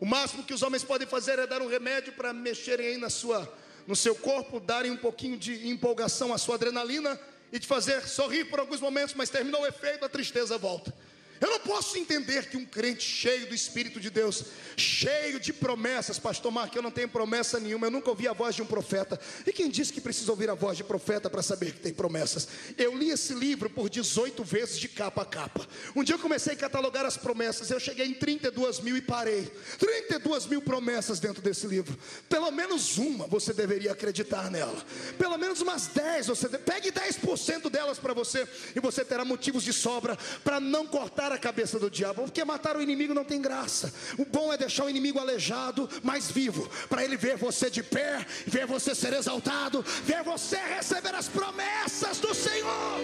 O 0.00 0.06
máximo 0.06 0.42
que 0.42 0.52
os 0.52 0.62
homens 0.62 0.82
podem 0.82 1.06
fazer 1.06 1.38
é 1.38 1.46
dar 1.46 1.62
um 1.62 1.68
remédio 1.68 2.12
para 2.12 2.32
mexerem 2.32 2.88
aí 2.88 2.96
na 2.96 3.08
sua 3.08 3.46
no 3.86 3.96
seu 3.96 4.14
corpo, 4.14 4.60
darem 4.60 4.90
um 4.90 4.96
pouquinho 4.96 5.36
de 5.36 5.68
empolgação 5.68 6.32
à 6.32 6.38
sua 6.38 6.54
adrenalina 6.54 7.18
e 7.52 7.58
te 7.58 7.66
fazer 7.66 8.06
sorrir 8.06 8.46
por 8.46 8.60
alguns 8.60 8.80
momentos, 8.80 9.14
mas 9.14 9.28
terminou 9.28 9.62
o 9.62 9.66
efeito, 9.66 10.04
a 10.04 10.08
tristeza 10.08 10.56
volta. 10.56 10.94
Eu 11.42 11.50
não 11.50 11.58
posso 11.58 11.98
entender 11.98 12.46
que 12.46 12.56
um 12.56 12.64
crente 12.64 13.02
cheio 13.02 13.48
do 13.48 13.54
Espírito 13.54 13.98
de 13.98 14.10
Deus, 14.10 14.44
cheio 14.76 15.40
de 15.40 15.52
promessas, 15.52 16.16
pastor 16.16 16.52
Marco, 16.52 16.78
eu 16.78 16.82
não 16.82 16.90
tenho 16.92 17.08
promessa 17.08 17.58
nenhuma, 17.58 17.88
eu 17.88 17.90
nunca 17.90 18.10
ouvi 18.10 18.28
a 18.28 18.32
voz 18.32 18.54
de 18.54 18.62
um 18.62 18.66
profeta. 18.66 19.18
E 19.44 19.52
quem 19.52 19.68
disse 19.68 19.92
que 19.92 20.00
precisa 20.00 20.30
ouvir 20.30 20.48
a 20.48 20.54
voz 20.54 20.76
de 20.76 20.84
profeta 20.84 21.28
para 21.28 21.42
saber 21.42 21.72
que 21.72 21.80
tem 21.80 21.92
promessas? 21.92 22.46
Eu 22.78 22.96
li 22.96 23.10
esse 23.10 23.34
livro 23.34 23.68
por 23.68 23.90
18 23.90 24.44
vezes 24.44 24.78
de 24.78 24.88
capa 24.88 25.22
a 25.22 25.24
capa. 25.24 25.66
Um 25.96 26.04
dia 26.04 26.14
eu 26.14 26.18
comecei 26.20 26.52
a 26.52 26.56
catalogar 26.56 27.04
as 27.04 27.16
promessas, 27.16 27.68
eu 27.72 27.80
cheguei 27.80 28.06
em 28.06 28.14
32 28.14 28.78
mil 28.78 28.96
e 28.96 29.02
parei. 29.02 29.50
32 29.80 30.46
mil 30.46 30.62
promessas 30.62 31.18
dentro 31.18 31.42
desse 31.42 31.66
livro. 31.66 31.98
Pelo 32.28 32.52
menos 32.52 32.98
uma 32.98 33.26
você 33.26 33.52
deveria 33.52 33.90
acreditar 33.90 34.48
nela. 34.48 34.80
Pelo 35.18 35.36
menos 35.36 35.60
umas 35.60 35.88
10, 35.88 36.28
você 36.28 36.48
pegue 36.50 36.92
10% 36.92 37.68
delas 37.68 37.98
para 37.98 38.14
você 38.14 38.46
e 38.76 38.78
você 38.78 39.04
terá 39.04 39.24
motivos 39.24 39.64
de 39.64 39.72
sobra 39.72 40.16
para 40.44 40.60
não 40.60 40.86
cortar 40.86 41.31
a 41.34 41.38
cabeça 41.38 41.78
do 41.78 41.90
diabo, 41.90 42.22
porque 42.22 42.44
matar 42.44 42.76
o 42.76 42.82
inimigo 42.82 43.14
não 43.14 43.24
tem 43.24 43.40
graça. 43.40 43.92
O 44.18 44.24
bom 44.24 44.52
é 44.52 44.56
deixar 44.56 44.84
o 44.84 44.90
inimigo 44.90 45.18
aleijado, 45.18 45.88
mas 46.02 46.30
vivo, 46.30 46.68
para 46.88 47.04
ele 47.04 47.16
ver 47.16 47.36
você 47.36 47.70
de 47.70 47.82
pé, 47.82 48.26
ver 48.46 48.66
você 48.66 48.94
ser 48.94 49.12
exaltado, 49.12 49.82
ver 50.04 50.22
você 50.22 50.56
receber 50.56 51.14
as 51.14 51.28
promessas 51.28 52.18
do 52.18 52.34
Senhor. 52.34 52.98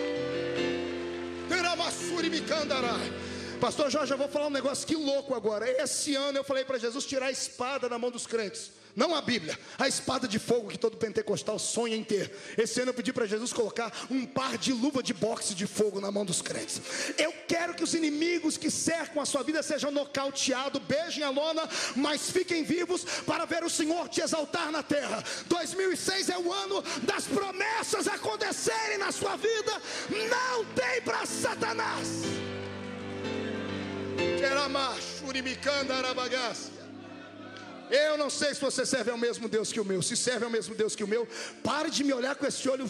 Pastor 3.61 3.91
Jorge, 3.91 4.13
eu 4.13 4.19
vou 4.19 4.29
falar 4.29 4.47
um 4.47 4.51
negócio 4.51 4.87
que 4.87 4.95
louco 4.95 5.35
agora. 5.35 5.69
Esse 5.83 6.15
ano 6.15 6.39
eu 6.39 6.45
falei 6.45 6.65
para 6.65 6.79
Jesus 6.79 7.05
tirar 7.05 7.27
a 7.27 7.31
espada 7.31 7.89
da 7.89 7.99
mão 7.99 8.11
dos 8.11 8.27
crentes. 8.27 8.71
Não 8.99 9.15
a 9.15 9.23
Bíblia, 9.23 9.57
a 9.79 9.87
espada 9.87 10.27
de 10.27 10.41
fogo 10.41 10.71
que 10.71 10.77
todo 10.77 10.97
pentecostal 10.97 11.57
sonha 11.57 11.95
em 11.95 12.03
ter. 12.03 12.33
Esse 12.57 12.81
ano 12.81 12.91
eu 12.91 12.95
pedi 12.95 13.13
para 13.13 13.27
Jesus 13.27 13.53
colocar 13.53 13.93
um 14.11 14.27
par 14.27 14.59
de 14.59 14.73
luva 14.73 15.05
de 15.05 15.15
boxe 15.15 15.55
de 15.55 15.69
fogo 15.69 16.01
na 16.01 16.11
mão 16.11 16.25
dos 16.25 16.43
crentes. 16.43 16.83
Eu 17.17 17.33
quero 17.47 17.75
que 17.75 17.85
os 17.85 17.95
inimigos 17.95 18.57
que 18.57 18.73
cercam 18.73 19.23
a 19.23 19.25
sua 19.25 19.45
vida 19.45 19.63
sejam 19.63 19.93
nocauteados, 19.93 20.83
beijem 20.83 21.23
a 21.23 21.31
lona, 21.31 21.69
mas 21.95 22.29
fiquem 22.29 22.65
vivos 22.65 23.05
para 23.25 23.45
ver 23.45 23.63
o 23.63 23.71
Senhor 23.71 24.09
te 24.09 24.21
exaltar 24.21 24.73
na 24.73 24.83
terra. 24.83 25.23
2006 25.47 26.31
é 26.31 26.37
o 26.37 26.53
ano 26.53 26.83
das 27.05 27.25
promessas 27.25 28.09
acontecerem 28.09 28.99
na 28.99 29.13
sua 29.13 29.37
vida. 29.37 29.81
Não 30.11 30.65
tem 30.75 31.01
para 31.03 31.25
Satanás. 31.25 32.09
Eu 37.91 38.17
não 38.17 38.31
sei 38.31 38.55
se 38.55 38.61
você 38.61 38.85
serve 38.85 39.11
ao 39.11 39.19
mesmo 39.19 39.49
Deus 39.49 39.73
que 39.73 39.81
o 39.81 39.85
meu. 39.85 40.03
Se 40.03 40.17
serve 40.17 40.45
ao 40.45 40.51
mesmo 40.51 40.75
Deus 40.75 40.95
que 40.95 41.05
o 41.05 41.09
meu, 41.09 41.27
pare 41.63 41.91
de 41.91 42.05
me 42.05 42.13
olhar 42.13 42.35
com 42.37 42.47
esse 42.47 42.69
olho 42.69 42.89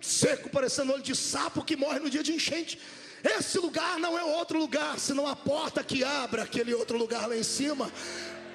seco, 0.00 0.48
parecendo 0.48 0.92
olho 0.92 1.02
de 1.02 1.14
sapo 1.14 1.64
que 1.64 1.76
morre 1.76 1.98
no 1.98 2.10
dia 2.10 2.22
de 2.22 2.32
enchente. 2.32 2.80
Esse 3.22 3.58
lugar 3.58 3.98
não 3.98 4.16
é 4.16 4.22
outro 4.22 4.58
lugar, 4.58 4.98
senão 4.98 5.26
a 5.26 5.34
porta 5.34 5.82
que 5.82 6.04
abre 6.04 6.40
aquele 6.40 6.72
outro 6.74 6.96
lugar 6.96 7.28
lá 7.28 7.36
em 7.36 7.42
cima. 7.42 7.90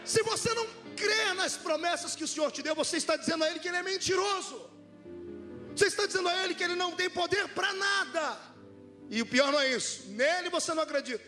Se 0.05 0.23
você 0.23 0.53
não 0.53 0.65
crê 0.95 1.33
nas 1.33 1.57
promessas 1.57 2.15
que 2.15 2.23
o 2.23 2.27
Senhor 2.27 2.51
te 2.51 2.61
deu, 2.61 2.75
você 2.75 2.97
está 2.97 3.15
dizendo 3.15 3.43
a 3.43 3.49
Ele 3.49 3.59
que 3.59 3.67
Ele 3.67 3.77
é 3.77 3.83
mentiroso. 3.83 4.69
Você 5.75 5.87
está 5.87 6.05
dizendo 6.05 6.29
a 6.29 6.43
Ele 6.43 6.55
que 6.55 6.63
Ele 6.63 6.75
não 6.75 6.91
tem 6.91 7.09
poder 7.09 7.49
para 7.49 7.73
nada. 7.73 8.37
E 9.09 9.21
o 9.21 9.25
pior 9.25 9.51
não 9.51 9.59
é 9.59 9.69
isso, 9.69 10.09
nele 10.09 10.49
você 10.49 10.73
não 10.73 10.83
acredita. 10.83 11.23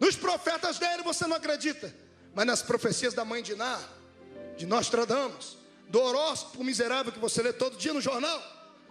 Nos 0.00 0.16
profetas 0.16 0.78
dele 0.78 1.02
você 1.02 1.26
não 1.26 1.36
acredita, 1.36 1.94
mas 2.34 2.46
nas 2.46 2.62
profecias 2.62 3.14
da 3.14 3.24
mãe 3.24 3.42
de 3.42 3.54
Ná, 3.54 3.78
de 4.62 4.66
Nostradamus, 4.66 5.58
do 5.88 6.00
horóscopo 6.00 6.62
miserável 6.62 7.10
que 7.10 7.18
você 7.18 7.42
lê 7.42 7.52
todo 7.52 7.76
dia 7.76 7.92
no 7.92 8.00
jornal, 8.00 8.40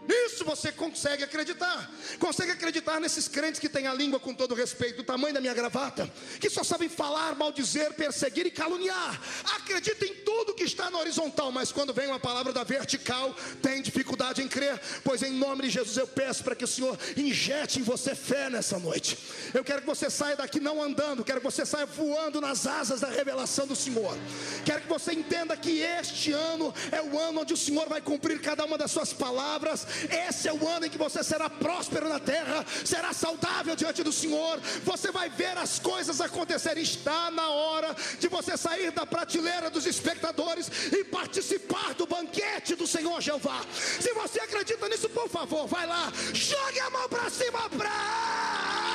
Nisso 0.07 0.43
você 0.43 0.71
consegue 0.71 1.23
acreditar. 1.23 1.89
Consegue 2.19 2.51
acreditar 2.51 2.99
nesses 2.99 3.27
crentes 3.27 3.59
que 3.59 3.69
têm 3.69 3.85
a 3.85 3.93
língua 3.93 4.19
com 4.19 4.33
todo 4.33 4.55
respeito, 4.55 4.97
do 4.97 5.03
tamanho 5.03 5.33
da 5.33 5.39
minha 5.39 5.53
gravata, 5.53 6.11
que 6.39 6.49
só 6.49 6.63
sabem 6.63 6.89
falar, 6.89 7.35
maldizer, 7.35 7.93
perseguir 7.93 8.47
e 8.47 8.51
caluniar. 8.51 9.21
Acredita 9.55 10.05
em 10.05 10.15
tudo 10.15 10.55
que 10.55 10.63
está 10.63 10.89
na 10.89 10.97
horizontal, 10.97 11.51
mas 11.51 11.71
quando 11.71 11.93
vem 11.93 12.07
uma 12.07 12.19
palavra 12.19 12.51
da 12.51 12.63
vertical, 12.63 13.35
tem 13.61 13.81
dificuldade 13.81 14.41
em 14.41 14.47
crer. 14.47 14.79
Pois 15.03 15.21
em 15.21 15.31
nome 15.31 15.63
de 15.63 15.69
Jesus 15.69 15.95
eu 15.97 16.07
peço 16.07 16.43
para 16.43 16.55
que 16.55 16.63
o 16.63 16.67
Senhor 16.67 16.97
injete 17.15 17.79
em 17.79 17.83
você 17.83 18.15
fé 18.15 18.49
nessa 18.49 18.79
noite. 18.79 19.17
Eu 19.53 19.63
quero 19.63 19.81
que 19.81 19.87
você 19.87 20.09
saia 20.09 20.35
daqui 20.35 20.59
não 20.59 20.81
andando, 20.81 21.23
quero 21.23 21.39
que 21.39 21.45
você 21.45 21.65
saia 21.65 21.85
voando 21.85 22.41
nas 22.41 22.65
asas 22.65 23.01
da 23.01 23.07
revelação 23.07 23.67
do 23.67 23.75
Senhor. 23.75 24.17
Quero 24.65 24.81
que 24.81 24.89
você 24.89 25.13
entenda 25.13 25.55
que 25.55 25.79
este 25.79 26.31
ano 26.31 26.73
é 26.91 27.01
o 27.01 27.19
ano 27.19 27.41
onde 27.41 27.53
o 27.53 27.57
Senhor 27.57 27.87
vai 27.87 28.01
cumprir 28.01 28.41
cada 28.41 28.65
uma 28.65 28.77
das 28.77 28.89
suas 28.89 29.13
palavras 29.13 29.85
esse 30.27 30.47
é 30.47 30.53
o 30.53 30.67
ano 30.67 30.85
em 30.85 30.89
que 30.89 30.97
você 30.97 31.23
será 31.23 31.49
próspero 31.49 32.07
na 32.09 32.19
terra, 32.19 32.65
será 32.85 33.13
saudável 33.13 33.75
diante 33.75 34.03
do 34.03 34.11
Senhor. 34.11 34.59
Você 34.83 35.11
vai 35.11 35.29
ver 35.29 35.57
as 35.57 35.79
coisas 35.79 36.21
acontecerem. 36.21 36.83
Está 36.83 37.29
na 37.31 37.49
hora 37.49 37.95
de 38.19 38.27
você 38.27 38.57
sair 38.57 38.91
da 38.91 39.05
prateleira 39.05 39.69
dos 39.69 39.85
espectadores 39.85 40.69
e 40.91 41.03
participar 41.05 41.93
do 41.93 42.05
banquete 42.05 42.75
do 42.75 42.87
Senhor 42.87 43.21
Jeová. 43.21 43.61
Se 43.99 44.13
você 44.13 44.39
acredita 44.39 44.87
nisso, 44.89 45.09
por 45.09 45.29
favor, 45.29 45.67
vai 45.67 45.85
lá, 45.85 46.11
jogue 46.33 46.79
a 46.79 46.89
mão 46.89 47.07
para 47.09 47.29
cima 47.29 47.69
para 47.69 47.91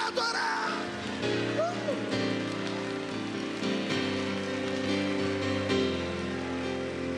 adorar. 0.09 0.73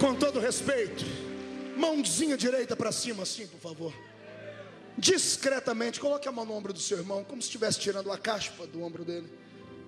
Com 0.00 0.14
todo 0.14 0.38
respeito, 0.38 1.04
Mãozinha 1.78 2.36
direita 2.36 2.74
para 2.74 2.90
cima, 2.90 3.22
assim, 3.22 3.46
por 3.46 3.60
favor. 3.60 3.94
Discretamente, 4.96 6.00
coloque 6.00 6.28
a 6.28 6.32
mão 6.32 6.44
no 6.44 6.54
ombro 6.54 6.72
do 6.72 6.80
seu 6.80 6.98
irmão, 6.98 7.22
como 7.22 7.40
se 7.40 7.46
estivesse 7.46 7.78
tirando 7.78 8.10
a 8.10 8.18
caspa 8.18 8.66
do 8.66 8.82
ombro 8.82 9.04
dele. 9.04 9.30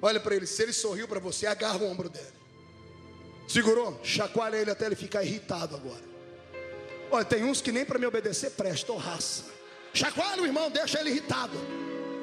Olha 0.00 0.20
para 0.20 0.36
ele, 0.36 0.46
se 0.46 0.62
ele 0.62 0.72
sorriu 0.72 1.08
para 1.08 1.18
você, 1.18 1.46
agarra 1.46 1.78
o 1.78 1.90
ombro 1.90 2.08
dele. 2.08 2.32
Segurou? 3.48 3.98
Chacoalha 4.04 4.56
ele 4.56 4.70
até 4.70 4.86
ele 4.86 4.94
ficar 4.94 5.24
irritado 5.24 5.74
agora. 5.74 6.02
Olha, 7.10 7.24
tem 7.24 7.42
uns 7.42 7.60
que 7.60 7.72
nem 7.72 7.84
para 7.84 7.98
me 7.98 8.06
obedecer 8.06 8.52
prestam 8.52 8.96
raça. 8.96 9.44
Chacoalha 9.92 10.42
o 10.42 10.46
irmão, 10.46 10.70
deixa 10.70 11.00
ele 11.00 11.10
irritado. 11.10 11.58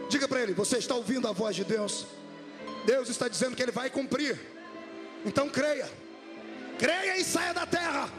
Diga 0.09 0.25
para 0.25 0.41
ele: 0.41 0.53
Você 0.53 0.77
está 0.77 0.95
ouvindo 0.95 1.27
a 1.27 1.33
voz 1.33 1.53
de 1.53 1.65
Deus? 1.65 2.07
Deus 2.85 3.09
está 3.09 3.27
dizendo 3.27 3.53
que 3.53 3.61
ele 3.61 3.73
vai 3.73 3.89
cumprir. 3.89 4.39
Então 5.25 5.49
creia. 5.49 5.91
Creia 6.79 7.17
e 7.17 7.25
saia 7.25 7.53
da 7.53 7.65
terra. 7.65 8.09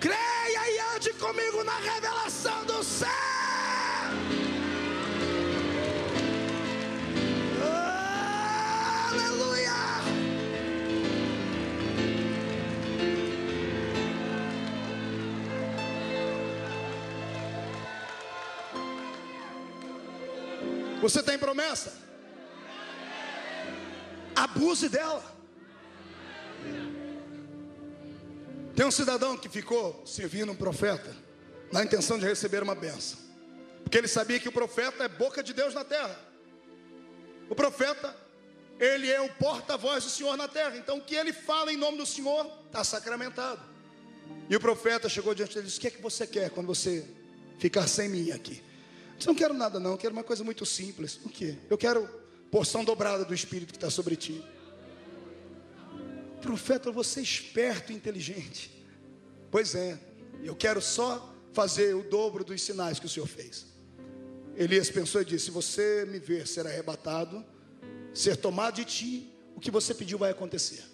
Creia 0.00 0.70
e 0.70 0.96
ande 0.96 1.12
comigo 1.12 1.62
na 1.62 1.76
revelação 1.76 2.64
do 2.64 2.82
céu. 2.82 3.08
Aleluia. 9.10 9.72
Você 21.02 21.22
tem 21.22 21.38
promessa? 21.38 21.92
Abuse 24.34 24.88
dela. 24.88 25.39
Tem 28.80 28.86
um 28.86 28.90
cidadão 28.90 29.36
que 29.36 29.46
ficou 29.46 30.02
servindo 30.06 30.52
um 30.52 30.56
profeta 30.56 31.14
na 31.70 31.84
intenção 31.84 32.18
de 32.18 32.24
receber 32.24 32.62
uma 32.62 32.74
benção, 32.74 33.18
porque 33.82 33.98
ele 33.98 34.08
sabia 34.08 34.40
que 34.40 34.48
o 34.48 34.52
profeta 34.52 35.04
é 35.04 35.08
boca 35.08 35.42
de 35.42 35.52
Deus 35.52 35.74
na 35.74 35.84
terra. 35.84 36.18
O 37.50 37.54
profeta, 37.54 38.16
ele 38.78 39.10
é 39.10 39.20
o 39.20 39.28
porta-voz 39.34 40.04
do 40.04 40.08
Senhor 40.08 40.34
na 40.34 40.48
terra, 40.48 40.78
então 40.78 40.96
o 40.96 41.02
que 41.02 41.14
ele 41.14 41.30
fala 41.30 41.70
em 41.70 41.76
nome 41.76 41.98
do 41.98 42.06
Senhor 42.06 42.50
está 42.68 42.82
sacramentado. 42.82 43.60
E 44.48 44.56
o 44.56 44.60
profeta 44.60 45.10
chegou 45.10 45.34
diante 45.34 45.52
dele 45.56 45.66
e 45.66 45.68
disse: 45.68 45.76
O 45.76 45.80
que 45.82 45.88
é 45.88 45.90
que 45.90 46.00
você 46.00 46.26
quer 46.26 46.48
quando 46.48 46.66
você 46.66 47.06
ficar 47.58 47.86
sem 47.86 48.08
mim 48.08 48.30
aqui? 48.30 48.62
Eu 49.10 49.16
disse, 49.18 49.28
não 49.28 49.34
quero 49.34 49.52
nada, 49.52 49.78
não, 49.78 49.90
eu 49.90 49.98
quero 49.98 50.14
uma 50.14 50.24
coisa 50.24 50.42
muito 50.42 50.64
simples. 50.64 51.20
O 51.22 51.28
que? 51.28 51.58
Eu 51.68 51.76
quero 51.76 52.08
porção 52.50 52.82
dobrada 52.82 53.26
do 53.26 53.34
Espírito 53.34 53.72
que 53.72 53.76
está 53.76 53.90
sobre 53.90 54.16
ti. 54.16 54.42
Profeta, 56.40 56.90
você 56.90 57.20
é 57.20 57.22
esperto 57.22 57.92
e 57.92 57.94
inteligente. 57.94 58.84
Pois 59.50 59.74
é, 59.74 59.98
eu 60.42 60.54
quero 60.54 60.80
só 60.80 61.34
fazer 61.52 61.94
o 61.94 62.02
dobro 62.02 62.44
dos 62.44 62.62
sinais 62.62 62.98
que 62.98 63.06
o 63.06 63.08
Senhor 63.08 63.26
fez. 63.26 63.66
Elias 64.56 64.90
pensou 64.90 65.22
e 65.22 65.24
disse: 65.24 65.46
Se 65.46 65.50
você 65.50 66.06
me 66.08 66.18
ver 66.18 66.46
ser 66.46 66.66
arrebatado, 66.66 67.44
ser 68.12 68.36
tomado 68.36 68.76
de 68.76 68.84
ti, 68.84 69.32
o 69.54 69.60
que 69.60 69.70
você 69.70 69.94
pediu 69.94 70.18
vai 70.18 70.30
acontecer. 70.30 70.84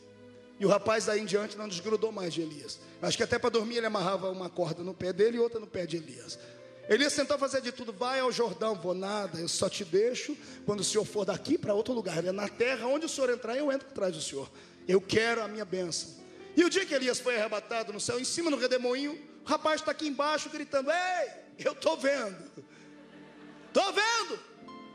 E 0.59 0.65
o 0.65 0.69
rapaz 0.69 1.07
daí 1.07 1.21
em 1.21 1.27
diante 1.27 1.57
não 1.57 1.69
desgrudou 1.69 2.11
mais 2.11 2.33
de 2.33 2.41
Elias. 2.41 2.79
Acho 3.03 3.17
que 3.17 3.23
até 3.23 3.39
para 3.39 3.51
dormir 3.51 3.77
ele 3.77 3.87
amarrava 3.87 4.31
uma 4.31 4.49
corda 4.49 4.83
no 4.83 4.95
pé 4.95 5.13
dele 5.13 5.37
e 5.37 5.41
outra 5.41 5.61
no 5.61 5.67
pé 5.67 5.85
de 5.85 5.99
Elias. 5.99 6.39
Elias 6.89 7.15
tentou 7.15 7.37
fazer 7.37 7.61
de 7.61 7.73
tudo, 7.73 7.93
vai 7.93 8.21
ao 8.21 8.31
Jordão, 8.31 8.75
vou 8.77 8.95
nada, 8.95 9.41
eu 9.41 9.49
só 9.49 9.69
te 9.69 9.85
deixo 9.85 10.37
quando 10.65 10.81
o 10.81 10.85
Senhor 10.85 11.05
for 11.05 11.25
daqui 11.25 11.59
para 11.59 11.75
outro 11.75 11.93
lugar. 11.93 12.19
Ele 12.19 12.29
é 12.29 12.33
na 12.33 12.49
terra, 12.49 12.87
onde 12.87 13.05
o 13.05 13.09
Senhor 13.09 13.29
entrar, 13.29 13.57
eu 13.57 13.71
entro 13.73 13.89
atrás 13.89 14.15
do 14.15 14.23
Senhor. 14.23 14.49
Eu 14.89 15.01
quero 15.01 15.43
a 15.43 15.49
minha 15.49 15.65
bênção. 15.65 16.15
E 16.57 16.65
o 16.65 16.71
dia 16.71 16.87
que 16.87 16.95
Elias 16.95 17.19
foi 17.19 17.37
arrebatado 17.37 17.93
no 17.93 18.01
céu, 18.01 18.19
em 18.19 18.25
cima 18.25 18.51
do 18.51 18.57
redemoinho, 18.57 19.13
o 19.45 19.49
rapaz 19.49 19.81
está 19.81 19.91
aqui 19.91 20.07
embaixo 20.07 20.49
gritando: 20.49 20.91
Ei, 20.91 21.31
eu 21.59 21.73
estou 21.73 21.97
vendo, 21.97 22.37
estou 23.69 23.93
vendo. 23.93 24.41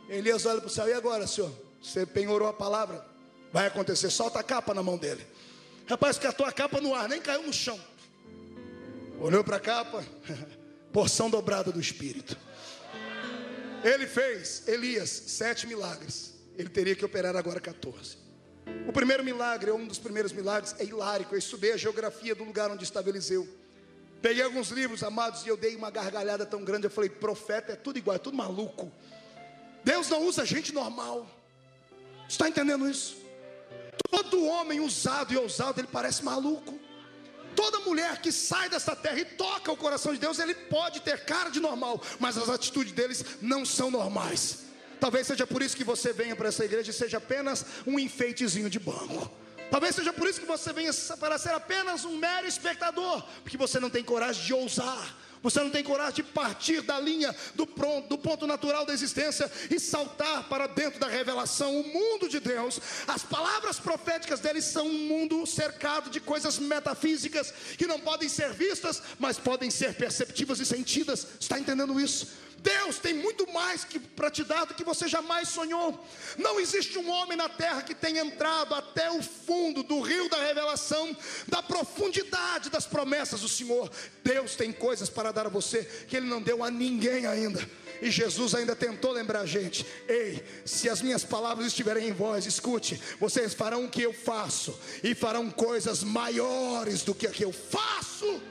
Elias 0.09 0.45
olha 0.45 0.59
para 0.59 0.67
o 0.67 0.69
céu: 0.69 0.87
E 0.87 0.93
agora, 0.93 1.27
senhor? 1.27 1.51
Você 1.81 2.05
penhorou 2.05 2.47
a 2.47 2.53
palavra, 2.53 3.05
vai 3.51 3.67
acontecer. 3.67 4.09
Solta 4.09 4.39
a 4.39 4.43
capa 4.43 4.73
na 4.73 4.83
mão 4.83 4.97
dele. 4.97 5.25
Rapaz, 5.87 6.17
catou 6.17 6.45
a 6.45 6.51
capa 6.51 6.79
no 6.79 6.93
ar, 6.95 7.09
nem 7.09 7.19
caiu 7.19 7.43
no 7.43 7.53
chão. 7.53 7.79
Olhou 9.19 9.43
para 9.43 9.57
a 9.57 9.59
capa, 9.59 10.03
porção 10.93 11.29
dobrada 11.29 11.71
do 11.71 11.79
Espírito. 11.79 12.37
Ele 13.83 14.05
fez, 14.05 14.67
Elias, 14.67 15.09
sete 15.09 15.65
milagres. 15.65 16.33
Ele 16.57 16.69
teria 16.69 16.95
que 16.95 17.03
operar 17.03 17.35
agora 17.35 17.59
14. 17.59 18.20
O 18.87 18.91
primeiro 18.91 19.23
milagre, 19.23 19.71
um 19.71 19.87
dos 19.87 19.99
primeiros 19.99 20.31
milagres, 20.31 20.75
é 20.79 20.83
hilárico. 20.83 21.33
Eu 21.33 21.39
estudei 21.39 21.73
a 21.73 21.77
geografia 21.77 22.35
do 22.35 22.43
lugar 22.43 22.69
onde 22.69 22.83
estava 22.83 23.09
Eliseu. 23.09 23.47
Peguei 24.21 24.43
alguns 24.43 24.69
livros, 24.69 25.03
amados, 25.03 25.45
e 25.45 25.49
eu 25.49 25.57
dei 25.57 25.75
uma 25.75 25.89
gargalhada 25.89 26.45
tão 26.45 26.63
grande. 26.63 26.85
Eu 26.85 26.91
falei: 26.91 27.09
profeta 27.09 27.73
é 27.73 27.75
tudo 27.75 27.97
igual, 27.97 28.15
é 28.15 28.19
tudo 28.19 28.37
maluco. 28.37 28.91
Deus 29.83 30.09
não 30.09 30.25
usa 30.25 30.45
gente 30.45 30.73
normal. 30.73 31.27
Está 32.27 32.47
entendendo 32.47 32.89
isso? 32.89 33.17
Todo 34.09 34.45
homem 34.45 34.79
usado 34.79 35.33
e 35.33 35.37
ousado, 35.37 35.79
ele 35.79 35.87
parece 35.91 36.23
maluco. 36.23 36.79
Toda 37.55 37.79
mulher 37.81 38.21
que 38.21 38.31
sai 38.31 38.69
dessa 38.69 38.95
terra 38.95 39.19
e 39.19 39.25
toca 39.25 39.71
o 39.71 39.77
coração 39.77 40.13
de 40.13 40.19
Deus, 40.19 40.39
ele 40.39 40.53
pode 40.55 41.01
ter 41.01 41.25
cara 41.25 41.49
de 41.49 41.59
normal, 41.59 42.01
mas 42.19 42.37
as 42.37 42.47
atitudes 42.49 42.93
deles 42.93 43.25
não 43.41 43.65
são 43.65 43.91
normais. 43.91 44.70
Talvez 45.01 45.25
seja 45.25 45.47
por 45.47 45.63
isso 45.63 45.75
que 45.75 45.83
você 45.83 46.13
venha 46.13 46.35
para 46.35 46.49
essa 46.49 46.63
igreja 46.63 46.91
e 46.91 46.93
seja 46.93 47.17
apenas 47.17 47.65
um 47.87 47.97
enfeitezinho 47.97 48.69
de 48.69 48.77
banco. 48.77 49.31
Talvez 49.71 49.95
seja 49.95 50.13
por 50.13 50.27
isso 50.29 50.39
que 50.39 50.45
você 50.45 50.71
venha 50.71 50.91
para 51.19 51.39
ser 51.39 51.53
apenas 51.55 52.05
um 52.05 52.17
mero 52.17 52.45
espectador, 52.45 53.23
porque 53.41 53.57
você 53.57 53.79
não 53.79 53.89
tem 53.89 54.03
coragem 54.03 54.45
de 54.45 54.53
ousar, 54.53 55.17
você 55.41 55.59
não 55.59 55.71
tem 55.71 55.83
coragem 55.83 56.17
de 56.17 56.23
partir 56.23 56.81
da 56.81 56.99
linha 56.99 57.35
do, 57.55 57.65
pronto, 57.65 58.09
do 58.09 58.17
ponto 58.17 58.45
natural 58.45 58.85
da 58.85 58.93
existência 58.93 59.51
e 59.71 59.79
saltar 59.79 60.47
para 60.47 60.67
dentro 60.67 60.99
da 60.99 61.07
revelação, 61.07 61.81
o 61.81 61.87
mundo 61.87 62.29
de 62.29 62.39
Deus. 62.39 62.79
As 63.07 63.23
palavras 63.23 63.79
proféticas 63.79 64.39
dele 64.39 64.61
são 64.61 64.85
um 64.85 65.07
mundo 65.07 65.47
cercado 65.47 66.11
de 66.11 66.19
coisas 66.19 66.59
metafísicas 66.59 67.51
que 67.75 67.87
não 67.87 67.99
podem 67.99 68.29
ser 68.29 68.53
vistas, 68.53 69.01
mas 69.17 69.39
podem 69.39 69.71
ser 69.71 69.95
perceptivas 69.95 70.59
e 70.59 70.65
sentidas. 70.65 71.25
Está 71.39 71.57
entendendo 71.57 71.99
isso? 71.99 72.39
Deus 72.61 72.99
tem 72.99 73.13
muito 73.13 73.51
mais 73.51 73.85
para 74.15 74.29
te 74.29 74.43
dar 74.43 74.65
do 74.65 74.73
que 74.73 74.83
você 74.83 75.07
jamais 75.07 75.49
sonhou. 75.49 75.99
Não 76.37 76.59
existe 76.59 76.97
um 76.97 77.09
homem 77.09 77.37
na 77.37 77.49
terra 77.49 77.81
que 77.81 77.95
tenha 77.95 78.21
entrado 78.21 78.75
até 78.75 79.09
o 79.11 79.21
fundo 79.21 79.83
do 79.83 79.99
rio 80.01 80.29
da 80.29 80.37
revelação, 80.37 81.15
da 81.47 81.63
profundidade 81.63 82.69
das 82.69 82.85
promessas 82.85 83.41
do 83.41 83.49
Senhor. 83.49 83.89
Deus 84.23 84.55
tem 84.55 84.71
coisas 84.71 85.09
para 85.09 85.31
dar 85.31 85.47
a 85.47 85.49
você 85.49 85.83
que 86.07 86.15
Ele 86.15 86.27
não 86.27 86.41
deu 86.41 86.63
a 86.63 86.69
ninguém 86.69 87.25
ainda. 87.25 87.67
E 88.01 88.09
Jesus 88.09 88.55
ainda 88.55 88.75
tentou 88.75 89.11
lembrar 89.11 89.41
a 89.41 89.45
gente: 89.45 89.85
ei, 90.07 90.43
se 90.65 90.89
as 90.89 91.01
minhas 91.01 91.23
palavras 91.23 91.67
estiverem 91.67 92.09
em 92.09 92.13
vós, 92.13 92.45
escute, 92.45 92.99
vocês 93.19 93.53
farão 93.53 93.85
o 93.85 93.89
que 93.89 94.01
eu 94.01 94.13
faço, 94.13 94.77
e 95.03 95.13
farão 95.13 95.49
coisas 95.51 96.03
maiores 96.03 97.03
do 97.03 97.13
que 97.13 97.27
a 97.27 97.31
que 97.31 97.45
eu 97.45 97.51
faço. 97.51 98.41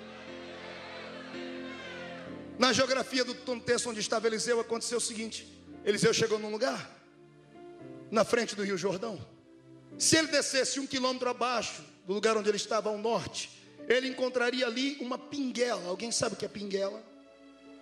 Na 2.60 2.74
geografia 2.74 3.24
do 3.24 3.34
contexto 3.36 3.88
onde 3.88 4.00
estava 4.00 4.26
Eliseu, 4.26 4.60
aconteceu 4.60 4.98
o 4.98 5.00
seguinte: 5.00 5.48
Eliseu 5.82 6.12
chegou 6.12 6.38
num 6.38 6.50
lugar, 6.50 6.94
na 8.10 8.22
frente 8.22 8.54
do 8.54 8.62
Rio 8.62 8.76
Jordão. 8.76 9.18
Se 9.98 10.18
ele 10.18 10.28
descesse 10.28 10.78
um 10.78 10.86
quilômetro 10.86 11.26
abaixo 11.30 11.82
do 12.06 12.12
lugar 12.12 12.36
onde 12.36 12.50
ele 12.50 12.58
estava, 12.58 12.90
ao 12.90 12.98
norte, 12.98 13.48
ele 13.88 14.08
encontraria 14.08 14.66
ali 14.66 14.98
uma 15.00 15.16
pinguela. 15.16 15.88
Alguém 15.88 16.12
sabe 16.12 16.34
o 16.34 16.36
que 16.36 16.44
é 16.44 16.48
pinguela? 16.48 17.02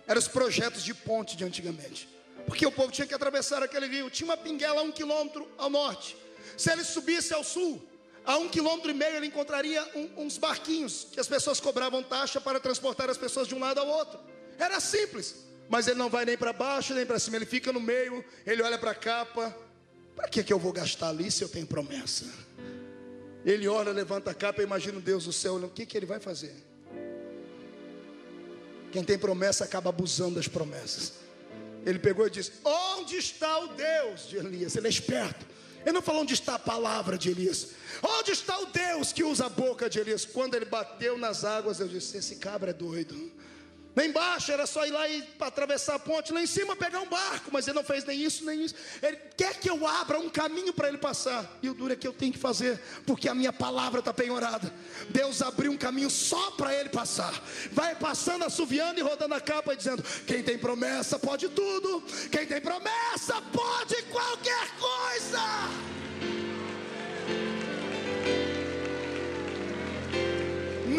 Eram 0.07 0.17
os 0.17 0.29
projetos 0.29 0.81
de 0.81 0.93
ponte 0.93 1.35
de 1.35 1.43
antigamente. 1.43 2.07
Porque 2.45 2.65
o 2.65 2.71
povo 2.71 2.89
tinha 2.89 3.05
que 3.05 3.13
atravessar 3.13 3.61
aquele 3.61 3.85
rio. 3.85 4.09
Tinha 4.09 4.29
uma 4.29 4.37
pinguela 4.37 4.79
a 4.79 4.83
um 4.85 4.93
quilômetro 4.93 5.45
ao 5.57 5.69
norte. 5.69 6.15
Se 6.55 6.71
ele 6.71 6.85
subisse 6.85 7.33
ao 7.33 7.43
sul, 7.43 7.85
a 8.25 8.37
um 8.37 8.47
quilômetro 8.47 8.91
e 8.91 8.93
meio 8.93 9.17
ele 9.17 9.27
encontraria 9.27 9.85
um, 9.93 10.23
uns 10.23 10.37
barquinhos 10.37 11.07
que 11.11 11.19
as 11.19 11.27
pessoas 11.27 11.59
cobravam 11.59 12.01
taxa 12.01 12.39
para 12.39 12.61
transportar 12.61 13.09
as 13.09 13.17
pessoas 13.17 13.45
de 13.45 13.53
um 13.53 13.59
lado 13.59 13.81
ao 13.81 13.87
outro. 13.89 14.28
Era 14.59 14.79
simples, 14.81 15.35
mas 15.69 15.87
ele 15.87 15.97
não 15.97 16.09
vai 16.09 16.25
nem 16.25 16.37
para 16.37 16.51
baixo 16.51 16.93
nem 16.93 17.05
para 17.05 17.17
cima, 17.17 17.37
ele 17.37 17.45
fica 17.45 17.71
no 17.71 17.79
meio, 17.79 18.23
ele 18.45 18.61
olha 18.61 18.77
para 18.77 18.91
a 18.91 18.95
capa. 18.95 19.55
Para 20.15 20.27
que, 20.27 20.43
que 20.43 20.51
eu 20.51 20.59
vou 20.59 20.73
gastar 20.73 21.09
ali 21.09 21.31
se 21.31 21.41
eu 21.41 21.47
tenho 21.47 21.65
promessa? 21.65 22.25
Ele 23.45 23.69
olha, 23.69 23.91
levanta 23.93 24.31
a 24.31 24.33
capa, 24.33 24.61
imagina 24.61 24.99
Deus 24.99 25.23
do 25.23 25.31
céu, 25.31 25.55
o 25.55 25.69
que, 25.69 25.85
que 25.85 25.95
ele 25.95 26.05
vai 26.05 26.19
fazer? 26.19 26.53
Quem 28.91 29.03
tem 29.03 29.17
promessa 29.17 29.63
acaba 29.63 29.89
abusando 29.89 30.35
das 30.35 30.47
promessas. 30.47 31.13
Ele 31.85 31.99
pegou 31.99 32.27
e 32.27 32.29
disse: 32.29 32.51
Onde 32.63 33.15
está 33.15 33.59
o 33.59 33.67
Deus 33.69 34.27
de 34.27 34.37
Elias? 34.37 34.75
Ele 34.75 34.87
é 34.87 34.89
esperto. 34.89 35.45
Ele 35.81 35.93
não 35.93 36.01
falou 36.01 36.23
onde 36.23 36.33
está 36.33 36.55
a 36.55 36.59
palavra 36.59 37.17
de 37.17 37.29
Elias. 37.29 37.69
Onde 38.01 38.31
está 38.31 38.59
o 38.59 38.65
Deus 38.65 39.13
que 39.13 39.23
usa 39.23 39.45
a 39.45 39.49
boca 39.49 39.89
de 39.89 39.99
Elias? 39.99 40.25
Quando 40.25 40.55
ele 40.55 40.65
bateu 40.65 41.17
nas 41.17 41.45
águas, 41.45 41.79
eu 41.79 41.87
disse: 41.87 42.17
Esse 42.17 42.35
cabra 42.35 42.71
é 42.71 42.73
doido. 42.73 43.31
Lá 43.95 44.05
embaixo 44.05 44.51
era 44.51 44.65
só 44.65 44.85
ir 44.85 44.91
lá 44.91 45.07
e 45.07 45.27
atravessar 45.39 45.95
a 45.95 45.99
ponte, 45.99 46.31
lá 46.31 46.41
em 46.41 46.47
cima 46.47 46.75
pegar 46.75 47.01
um 47.01 47.09
barco, 47.09 47.49
mas 47.51 47.67
ele 47.67 47.75
não 47.75 47.83
fez 47.83 48.05
nem 48.05 48.21
isso, 48.21 48.45
nem 48.45 48.63
isso. 48.63 48.75
Ele 49.01 49.17
quer 49.35 49.59
que 49.59 49.69
eu 49.69 49.85
abra 49.85 50.19
um 50.19 50.29
caminho 50.29 50.71
para 50.71 50.87
ele 50.87 50.97
passar. 50.97 51.57
E 51.61 51.69
o 51.69 51.73
duro 51.73 51.93
é 51.93 51.95
que 51.95 52.07
eu 52.07 52.13
tenho 52.13 52.31
que 52.31 52.39
fazer, 52.39 52.79
porque 53.05 53.27
a 53.27 53.35
minha 53.35 53.51
palavra 53.51 53.99
está 53.99 54.13
penhorada. 54.13 54.73
Deus 55.09 55.41
abriu 55.41 55.71
um 55.71 55.77
caminho 55.77 56.09
só 56.09 56.51
para 56.51 56.73
ele 56.73 56.89
passar. 56.89 57.33
Vai 57.71 57.95
passando, 57.95 58.45
assoviando 58.45 58.99
e 58.99 59.03
rodando 59.03 59.33
a 59.33 59.41
capa 59.41 59.75
dizendo: 59.75 60.03
quem 60.25 60.43
tem 60.43 60.57
promessa 60.57 61.17
pode 61.17 61.49
tudo, 61.49 62.01
quem 62.31 62.45
tem 62.45 62.61
promessa 62.61 63.41
pode 63.51 64.01
qualquer 64.03 64.69
coisa. 64.77 66.08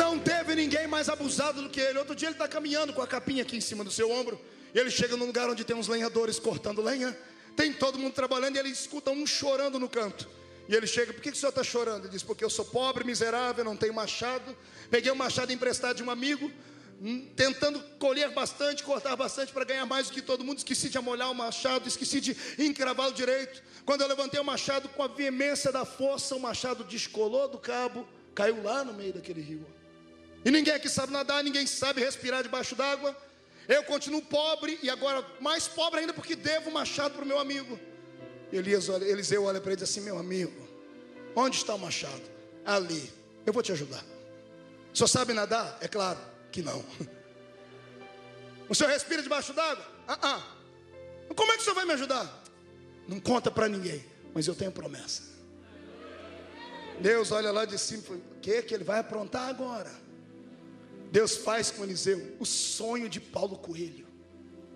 Não 0.01 0.19
teve 0.19 0.55
ninguém 0.55 0.87
mais 0.87 1.11
abusado 1.11 1.61
do 1.61 1.69
que 1.69 1.79
ele. 1.79 1.99
Outro 1.99 2.15
dia 2.15 2.29
ele 2.29 2.35
está 2.35 2.49
caminhando 2.49 2.91
com 2.95 3.03
a 3.03 3.07
capinha 3.07 3.43
aqui 3.43 3.59
em 3.59 3.61
cima 3.61 3.85
do 3.85 3.91
seu 3.91 4.11
ombro. 4.11 4.41
E 4.75 4.79
ele 4.79 4.91
chega 4.91 5.15
num 5.15 5.27
lugar 5.27 5.51
onde 5.51 5.63
tem 5.63 5.77
uns 5.77 5.89
lenhadores 5.89 6.39
cortando 6.39 6.81
lenha. 6.81 7.15
Tem 7.55 7.71
todo 7.71 7.99
mundo 7.99 8.15
trabalhando 8.15 8.57
e 8.57 8.59
ele 8.59 8.71
escuta 8.71 9.11
um 9.11 9.27
chorando 9.27 9.79
no 9.79 9.91
canto. 9.91 10.27
E 10.67 10.75
ele 10.75 10.87
chega, 10.87 11.13
por 11.13 11.21
que, 11.21 11.31
que 11.31 11.37
o 11.37 11.39
senhor 11.39 11.51
está 11.51 11.63
chorando? 11.63 12.05
Ele 12.05 12.13
diz, 12.13 12.23
porque 12.23 12.43
eu 12.43 12.49
sou 12.49 12.65
pobre, 12.65 13.05
miserável, 13.05 13.63
não 13.63 13.77
tenho 13.77 13.93
machado. 13.93 14.57
Peguei 14.91 15.13
um 15.13 15.17
machado 15.17 15.53
emprestado 15.53 15.97
de 15.99 16.03
um 16.03 16.11
amigo, 16.11 16.51
hum, 17.03 17.29
tentando 17.37 17.79
colher 17.99 18.31
bastante, 18.31 18.83
cortar 18.83 19.15
bastante 19.17 19.53
para 19.53 19.67
ganhar 19.67 19.85
mais 19.85 20.07
do 20.07 20.15
que 20.15 20.23
todo 20.23 20.43
mundo. 20.43 20.59
Esqueci 20.59 20.89
de 20.89 20.97
amolhar 20.97 21.31
o 21.31 21.35
machado, 21.35 21.87
esqueci 21.87 22.23
de 22.23 22.35
encravá-lo 22.59 23.13
direito. 23.13 23.63
Quando 23.85 24.01
eu 24.01 24.09
levantei 24.09 24.41
o 24.41 24.45
machado 24.45 24.89
com 24.89 25.03
a 25.03 25.09
veemência 25.09 25.71
da 25.71 25.85
força, 25.85 26.35
o 26.35 26.41
machado 26.41 26.85
descolou 26.85 27.49
do 27.49 27.59
cabo, 27.59 28.09
caiu 28.35 28.63
lá 28.63 28.83
no 28.83 28.95
meio 28.95 29.13
daquele 29.13 29.43
rio. 29.43 29.67
E 30.45 30.51
ninguém 30.51 30.75
aqui 30.75 30.89
sabe 30.89 31.13
nadar, 31.13 31.45
ninguém 31.45 31.67
sabe 31.67 32.01
respirar 32.01 32.43
debaixo 32.43 32.75
d'água. 32.75 33.17
Eu 33.69 33.85
continuo 33.85 34.23
pobre 34.23 34.79
e 34.83 34.91
agora 34.91 35.25
mais 35.41 35.69
pobre 35.69 36.01
ainda 36.01 36.13
porque 36.13 36.35
devo 36.35 36.71
o 36.71 36.73
machado 36.73 37.15
para 37.15 37.25
o 37.25 37.27
meu 37.27 37.39
amigo. 37.39 37.79
Elias 38.53 38.89
olha, 38.89 39.05
Eliseu 39.05 39.45
olha 39.45 39.61
para 39.61 39.73
ele 39.73 39.81
e 39.81 39.85
diz 39.85 39.91
assim: 39.91 40.01
Meu 40.01 40.19
amigo, 40.19 40.69
onde 41.37 41.57
está 41.57 41.75
o 41.75 41.79
machado? 41.79 42.23
Ali, 42.65 43.13
eu 43.47 43.53
vou 43.53 43.63
te 43.63 43.73
ajudar. 43.73 44.05
Senhor 44.93 45.09
sabe 45.09 45.33
nadar? 45.33 45.79
É 45.81 45.89
claro 45.89 46.19
que 46.51 46.63
não. 46.63 46.85
O 48.69 48.75
senhor 48.75 48.91
respira 48.91 49.21
debaixo 49.21 49.53
d'água? 49.53 49.85
Ah, 50.07 50.19
ah. 50.23 50.43
Como 51.35 51.51
é 51.51 51.57
que 51.57 51.63
o 51.63 51.65
senhor 51.65 51.75
vai 51.75 51.85
me 51.85 51.93
ajudar? 51.93 52.45
Não 53.09 53.19
conta 53.19 53.51
para 53.51 53.67
ninguém, 53.69 54.05
mas 54.33 54.47
eu 54.47 54.55
tenho 54.55 54.71
promessa. 54.71 55.25
Deus 57.01 57.33
olha 57.33 57.51
lá 57.51 57.65
de 57.65 57.77
cima 57.77 58.03
e 58.11 58.15
o 58.15 58.23
que 58.41 58.63
que 58.63 58.73
ele 58.73 58.85
vai 58.85 59.01
aprontar 59.01 59.49
agora? 59.49 59.91
Deus 61.11 61.37
faz 61.37 61.71
com 61.71 61.85
Eliseu 61.85 62.37
o 62.39 62.47
sonho 62.47 63.09
de 63.09 63.21
Paulo 63.21 63.57
Coelho. 63.57 64.07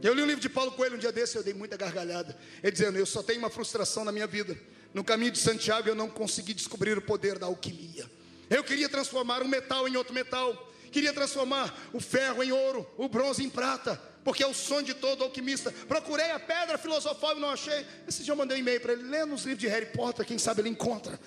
Eu 0.02 0.12
li 0.12 0.22
o 0.22 0.26
livro 0.26 0.40
de 0.40 0.48
Paulo 0.48 0.72
Coelho 0.72 0.96
um 0.96 0.98
dia 0.98 1.12
desse, 1.12 1.36
eu 1.36 1.42
dei 1.42 1.54
muita 1.54 1.76
gargalhada. 1.76 2.36
Ele 2.62 2.72
dizendo: 2.72 2.98
Eu 2.98 3.06
só 3.06 3.22
tenho 3.22 3.38
uma 3.38 3.50
frustração 3.50 4.04
na 4.04 4.12
minha 4.12 4.26
vida. 4.26 4.58
No 4.92 5.02
caminho 5.02 5.30
de 5.30 5.38
Santiago 5.38 5.88
eu 5.88 5.94
não 5.94 6.08
consegui 6.08 6.52
descobrir 6.54 6.96
o 6.98 7.02
poder 7.02 7.38
da 7.38 7.46
alquimia. 7.46 8.10
Eu 8.50 8.62
queria 8.62 8.88
transformar 8.88 9.42
um 9.42 9.48
metal 9.48 9.88
em 9.88 9.96
outro 9.96 10.12
metal. 10.12 10.72
Queria 10.92 11.12
transformar 11.12 11.90
o 11.92 11.98
ferro 11.98 12.42
em 12.42 12.52
ouro, 12.52 12.88
o 12.96 13.08
bronze 13.08 13.42
em 13.42 13.50
prata, 13.50 14.00
porque 14.22 14.44
é 14.44 14.46
o 14.46 14.54
sonho 14.54 14.84
de 14.84 14.94
todo 14.94 15.24
alquimista. 15.24 15.72
Procurei 15.88 16.30
a 16.30 16.38
pedra 16.38 16.78
filosofal 16.78 17.36
e 17.36 17.40
não 17.40 17.48
achei. 17.48 17.84
Esse 18.06 18.22
dia 18.22 18.32
eu 18.32 18.36
mandei 18.36 18.56
um 18.56 18.60
e-mail 18.60 18.80
para 18.80 18.92
ele, 18.92 19.02
lendo 19.02 19.34
os 19.34 19.42
livros 19.42 19.60
de 19.60 19.66
Harry 19.66 19.86
Potter, 19.86 20.24
quem 20.24 20.38
sabe 20.38 20.60
ele 20.60 20.68
encontra. 20.68 21.18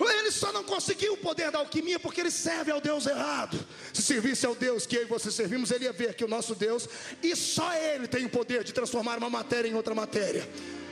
Ele 0.00 0.30
só 0.30 0.52
não 0.52 0.64
conseguiu 0.64 1.12
o 1.12 1.16
poder 1.16 1.50
da 1.50 1.58
alquimia 1.58 1.98
porque 2.00 2.20
ele 2.20 2.30
serve 2.30 2.70
ao 2.70 2.80
Deus 2.80 3.06
errado. 3.06 3.58
Se 3.92 4.02
servisse 4.02 4.46
ao 4.46 4.54
Deus 4.54 4.86
que 4.86 4.96
eu 4.96 5.02
e 5.02 5.04
você 5.04 5.30
servimos, 5.30 5.70
ele 5.70 5.84
ia 5.84 5.92
ver 5.92 6.14
que 6.14 6.24
o 6.24 6.28
nosso 6.28 6.54
Deus, 6.54 6.88
e 7.22 7.36
só 7.36 7.74
ele 7.74 8.08
tem 8.08 8.24
o 8.24 8.30
poder 8.30 8.64
de 8.64 8.72
transformar 8.72 9.18
uma 9.18 9.28
matéria 9.28 9.68
em 9.68 9.74
outra 9.74 9.94
matéria. 9.94 10.48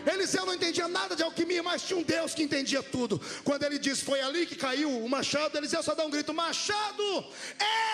Eliseu 0.07 0.45
não 0.47 0.55
entendia 0.55 0.89
nada 0.89 1.15
de 1.15 1.23
alquimia, 1.23 1.63
mas 1.63 1.83
tinha 1.83 1.99
um 1.99 2.03
Deus 2.03 2.35
que 2.35 2.43
entendia 2.43 2.83
tudo. 2.83 3.21
Quando 3.45 3.63
ele 3.65 3.79
diz 3.79 4.01
foi 4.01 4.21
ali 4.21 4.47
que 4.47 4.57
caiu 4.57 4.91
o 5.05 5.09
machado, 5.09 5.57
Eliseu 5.57 5.83
só 5.83 5.95
dá 5.95 6.05
um 6.05 6.11
grito: 6.11 6.33
Machado, 6.35 7.03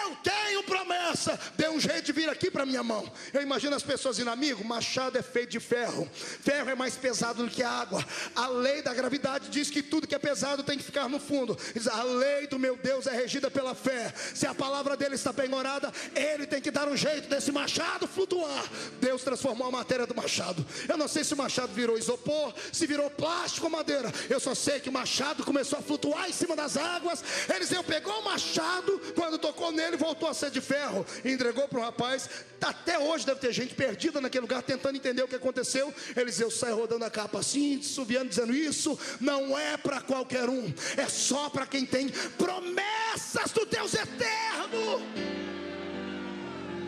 eu 0.02 0.16
tenho 0.22 0.62
promessa. 0.62 1.38
Dê 1.56 1.68
um 1.68 1.80
jeito 1.80 2.06
de 2.06 2.12
vir 2.12 2.28
aqui 2.28 2.50
para 2.50 2.64
minha 2.64 2.82
mão. 2.82 3.10
Eu 3.32 3.42
imagino 3.42 3.74
as 3.76 3.82
pessoas 3.82 4.16
dizendo, 4.16 4.30
amigo, 4.30 4.64
machado 4.64 5.18
é 5.18 5.22
feito 5.22 5.50
de 5.50 5.60
ferro. 5.60 6.08
Ferro 6.12 6.70
é 6.70 6.74
mais 6.74 6.96
pesado 6.96 7.44
do 7.44 7.50
que 7.50 7.62
a 7.62 7.70
água. 7.70 8.04
A 8.34 8.48
lei 8.48 8.82
da 8.82 8.94
gravidade 8.94 9.48
diz 9.48 9.70
que 9.70 9.82
tudo 9.82 10.06
que 10.06 10.14
é 10.14 10.18
pesado 10.18 10.62
tem 10.62 10.78
que 10.78 10.84
ficar 10.84 11.08
no 11.08 11.20
fundo. 11.20 11.56
A 11.90 12.02
lei 12.02 12.46
do 12.46 12.58
meu 12.58 12.76
Deus 12.76 13.06
é 13.06 13.12
regida 13.12 13.50
pela 13.50 13.74
fé. 13.74 14.12
Se 14.34 14.46
a 14.46 14.54
palavra 14.54 14.96
dele 14.96 15.14
está 15.14 15.32
penhorada, 15.32 15.92
ele 16.14 16.46
tem 16.46 16.60
que 16.60 16.70
dar 16.70 16.88
um 16.88 16.96
jeito 16.96 17.28
desse 17.28 17.52
machado 17.52 18.06
flutuar. 18.06 18.64
Deus 19.00 19.22
transformou 19.22 19.68
a 19.68 19.70
matéria 19.70 20.06
do 20.06 20.14
machado. 20.14 20.64
Eu 20.88 20.96
não 20.96 21.08
sei 21.08 21.24
se 21.24 21.34
o 21.34 21.36
machado 21.36 21.72
virou 21.72 21.97
isopor, 21.98 22.54
se 22.72 22.86
virou 22.86 23.10
plástico 23.10 23.68
madeira. 23.68 24.12
Eu 24.28 24.40
só 24.40 24.54
sei 24.54 24.80
que 24.80 24.88
o 24.88 24.92
machado 24.92 25.44
começou 25.44 25.78
a 25.78 25.82
flutuar 25.82 26.28
em 26.28 26.32
cima 26.32 26.56
das 26.56 26.76
águas. 26.76 27.22
Eliseu 27.54 27.82
pegou 27.84 28.20
o 28.20 28.24
machado, 28.24 29.00
quando 29.14 29.38
tocou 29.38 29.70
nele, 29.72 29.96
voltou 29.96 30.28
a 30.28 30.34
ser 30.34 30.50
de 30.50 30.60
ferro 30.60 31.04
e 31.24 31.30
entregou 31.30 31.68
para 31.68 31.78
um 31.78 31.82
rapaz. 31.82 32.28
Até 32.60 32.98
hoje 32.98 33.24
deve 33.24 33.40
ter 33.40 33.52
gente 33.52 33.74
perdida 33.74 34.20
naquele 34.20 34.42
lugar 34.42 34.62
tentando 34.62 34.96
entender 34.96 35.22
o 35.22 35.28
que 35.28 35.36
aconteceu. 35.36 35.92
Eliseu 36.16 36.50
sai 36.50 36.72
rodando 36.72 37.04
a 37.04 37.10
capa 37.10 37.38
assim, 37.38 37.80
subiando, 37.82 38.28
dizendo: 38.28 38.54
Isso 38.54 38.98
não 39.20 39.58
é 39.58 39.76
para 39.76 40.00
qualquer 40.00 40.48
um, 40.48 40.72
é 40.96 41.06
só 41.08 41.48
para 41.48 41.66
quem 41.66 41.86
tem 41.86 42.08
promessas 42.36 43.52
do 43.52 43.64
Deus 43.66 43.94
eterno. 43.94 45.02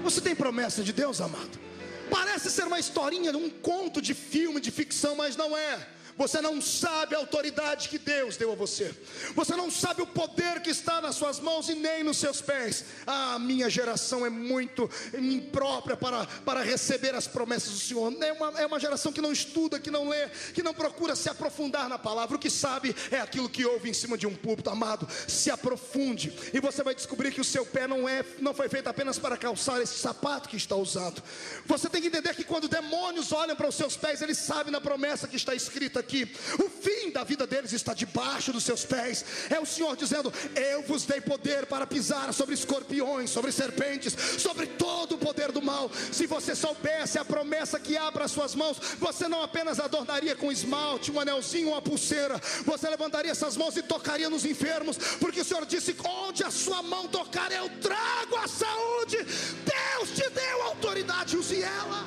Você 0.02 0.20
tem 0.20 0.34
promessa 0.34 0.82
de 0.82 0.92
Deus, 0.92 1.20
amado? 1.20 1.69
Parece 2.10 2.50
ser 2.50 2.64
uma 2.66 2.78
historinha, 2.80 3.30
um 3.36 3.48
conto 3.48 4.02
de 4.02 4.14
filme, 4.14 4.60
de 4.60 4.70
ficção, 4.70 5.14
mas 5.16 5.36
não 5.36 5.56
é. 5.56 5.86
Você 6.20 6.42
não 6.42 6.60
sabe 6.60 7.14
a 7.14 7.18
autoridade 7.18 7.88
que 7.88 7.98
Deus 7.98 8.36
deu 8.36 8.52
a 8.52 8.54
você. 8.54 8.94
Você 9.34 9.56
não 9.56 9.70
sabe 9.70 10.02
o 10.02 10.06
poder 10.06 10.60
que 10.60 10.68
está 10.68 11.00
nas 11.00 11.16
suas 11.16 11.40
mãos 11.40 11.70
e 11.70 11.74
nem 11.74 12.04
nos 12.04 12.18
seus 12.18 12.42
pés. 12.42 12.84
A 13.06 13.38
minha 13.38 13.70
geração 13.70 14.26
é 14.26 14.28
muito 14.28 14.90
imprópria 15.18 15.96
para, 15.96 16.26
para 16.26 16.62
receber 16.62 17.14
as 17.14 17.26
promessas 17.26 17.72
do 17.72 17.78
Senhor. 17.78 18.14
É 18.22 18.32
uma, 18.34 18.60
é 18.60 18.66
uma 18.66 18.78
geração 18.78 19.14
que 19.14 19.22
não 19.22 19.32
estuda, 19.32 19.80
que 19.80 19.90
não 19.90 20.10
lê, 20.10 20.28
que 20.52 20.62
não 20.62 20.74
procura 20.74 21.16
se 21.16 21.30
aprofundar 21.30 21.88
na 21.88 21.98
palavra. 21.98 22.36
O 22.36 22.38
que 22.38 22.50
sabe 22.50 22.94
é 23.10 23.18
aquilo 23.18 23.48
que 23.48 23.64
ouve 23.64 23.88
em 23.88 23.94
cima 23.94 24.18
de 24.18 24.26
um 24.26 24.36
púlpito, 24.36 24.68
amado. 24.68 25.08
Se 25.26 25.50
aprofunde 25.50 26.34
e 26.52 26.60
você 26.60 26.82
vai 26.82 26.94
descobrir 26.94 27.32
que 27.32 27.40
o 27.40 27.44
seu 27.44 27.64
pé 27.64 27.86
não 27.86 28.06
é, 28.06 28.22
não 28.40 28.52
foi 28.52 28.68
feito 28.68 28.88
apenas 28.88 29.18
para 29.18 29.38
calçar 29.38 29.80
esse 29.80 29.96
sapato 29.98 30.50
que 30.50 30.56
está 30.58 30.76
usando. 30.76 31.22
Você 31.64 31.88
tem 31.88 32.02
que 32.02 32.08
entender 32.08 32.34
que 32.34 32.44
quando 32.44 32.68
demônios 32.68 33.32
olham 33.32 33.56
para 33.56 33.68
os 33.70 33.74
seus 33.74 33.96
pés, 33.96 34.20
eles 34.20 34.36
sabem 34.36 34.70
na 34.70 34.82
promessa 34.82 35.26
que 35.26 35.36
está 35.36 35.54
escrita 35.54 36.00
aqui. 36.00 36.09
O 36.58 36.68
fim 36.68 37.10
da 37.10 37.22
vida 37.22 37.46
deles 37.46 37.72
está 37.72 37.94
debaixo 37.94 38.52
dos 38.52 38.64
seus 38.64 38.84
pés. 38.84 39.24
É 39.48 39.60
o 39.60 39.66
Senhor 39.66 39.96
dizendo: 39.96 40.32
Eu 40.56 40.82
vos 40.82 41.04
dei 41.04 41.20
poder 41.20 41.66
para 41.66 41.86
pisar 41.86 42.32
sobre 42.34 42.54
escorpiões, 42.54 43.30
sobre 43.30 43.52
serpentes, 43.52 44.16
sobre 44.38 44.66
todo 44.66 45.14
o 45.14 45.18
poder 45.18 45.52
do 45.52 45.62
mal. 45.62 45.90
Se 46.12 46.26
você 46.26 46.56
soubesse 46.56 47.18
a 47.18 47.24
promessa 47.24 47.78
que 47.78 48.00
para 48.10 48.24
as 48.24 48.30
suas 48.30 48.54
mãos, 48.54 48.78
você 48.98 49.28
não 49.28 49.42
apenas 49.42 49.78
adornaria 49.80 50.34
com 50.34 50.50
esmalte, 50.50 51.10
um 51.10 51.20
anelzinho, 51.20 51.70
uma 51.70 51.82
pulseira, 51.82 52.40
você 52.64 52.88
levantaria 52.88 53.30
essas 53.30 53.56
mãos 53.56 53.76
e 53.76 53.82
tocaria 53.82 54.30
nos 54.30 54.44
enfermos, 54.44 54.96
porque 55.18 55.40
o 55.40 55.44
Senhor 55.44 55.66
disse: 55.66 55.94
Onde 56.04 56.44
a 56.44 56.50
sua 56.50 56.82
mão 56.82 57.08
tocar, 57.08 57.50
eu 57.52 57.68
trago 57.80 58.36
a 58.36 58.48
saúde. 58.48 59.18
Deus 59.18 60.10
te 60.14 60.30
deu 60.30 60.62
autoridade, 60.62 61.36
use 61.36 61.62
ela. 61.62 62.06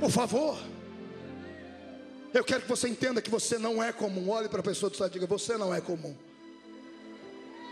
Por 0.00 0.10
favor. 0.10 0.73
Eu 2.34 2.42
quero 2.42 2.62
que 2.62 2.68
você 2.68 2.88
entenda 2.88 3.22
que 3.22 3.30
você 3.30 3.58
não 3.58 3.80
é 3.80 3.92
comum. 3.92 4.28
Olhe 4.28 4.48
para 4.48 4.58
a 4.58 4.62
pessoa 4.62 4.90
do 4.90 4.98
lado 4.98 5.12
e 5.12 5.14
diga: 5.14 5.26
Você 5.26 5.56
não 5.56 5.72
é 5.72 5.80
comum. 5.80 6.16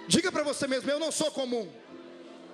Diga 0.06 0.30
para 0.30 0.44
você 0.44 0.68
mesmo: 0.68 0.88
Eu 0.88 1.00
não 1.00 1.10
sou 1.10 1.32
comum. 1.32 1.68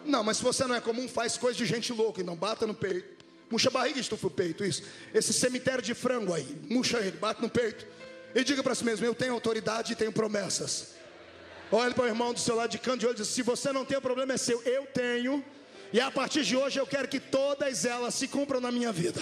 Não, 0.07 0.25
mas 0.25 0.39
se 0.39 0.43
você 0.43 0.65
não 0.65 0.75
é 0.75 0.81
comum, 0.81 1.07
faz 1.07 1.37
coisa 1.37 1.59
de 1.59 1.67
gente 1.67 1.93
louca 1.93 2.23
e 2.23 2.25
não 2.25 2.35
bata 2.35 2.67
no 2.67 2.73
peito. 2.73 3.27
Murcha 3.51 3.69
a 3.69 3.73
barriga 3.73 4.01
estufa 4.01 4.27
o 4.27 4.31
peito, 4.31 4.65
isso. 4.65 4.83
Esse 5.13 5.35
cemitério 5.35 5.83
de 5.83 5.93
frango 5.95 6.33
aí, 6.33 6.47
murcha 6.71 6.99
ele, 6.99 7.17
bate 7.19 7.43
no 7.43 7.49
peito. 7.49 7.87
E 8.35 8.43
diga 8.43 8.63
para 8.63 8.75
si 8.75 8.85
mesmo: 8.85 9.05
Eu 9.05 9.15
tenho 9.15 9.35
autoridade 9.35 9.93
e 9.93 9.97
tenho 9.97 10.11
promessas. 10.11 10.95
Olhe 11.71 11.93
para 11.93 12.05
o 12.05 12.07
irmão 12.07 12.33
do 12.33 12.41
seu 12.41 12.57
lado 12.57 12.71
de 12.71 12.79
canto 12.79 13.01
de 13.01 13.07
olho 13.07 13.17
e 13.17 13.19
diz: 13.19 13.29
Se 13.29 13.43
você 13.43 13.71
não 13.71 13.85
tem, 13.85 13.99
o 13.99 14.03
problema 14.03 14.33
é 14.33 14.39
seu. 14.39 14.63
Eu 14.63 14.87
tenho. 14.87 15.45
E 15.93 16.01
a 16.01 16.11
partir 16.11 16.43
de 16.43 16.57
hoje 16.57 16.79
eu 16.79 16.87
quero 16.87 17.07
que 17.07 17.21
todas 17.21 17.85
elas 17.85 18.15
se 18.15 18.29
cumpram 18.29 18.61
na 18.61 18.73
minha 18.73 18.93
vida. 18.93 19.21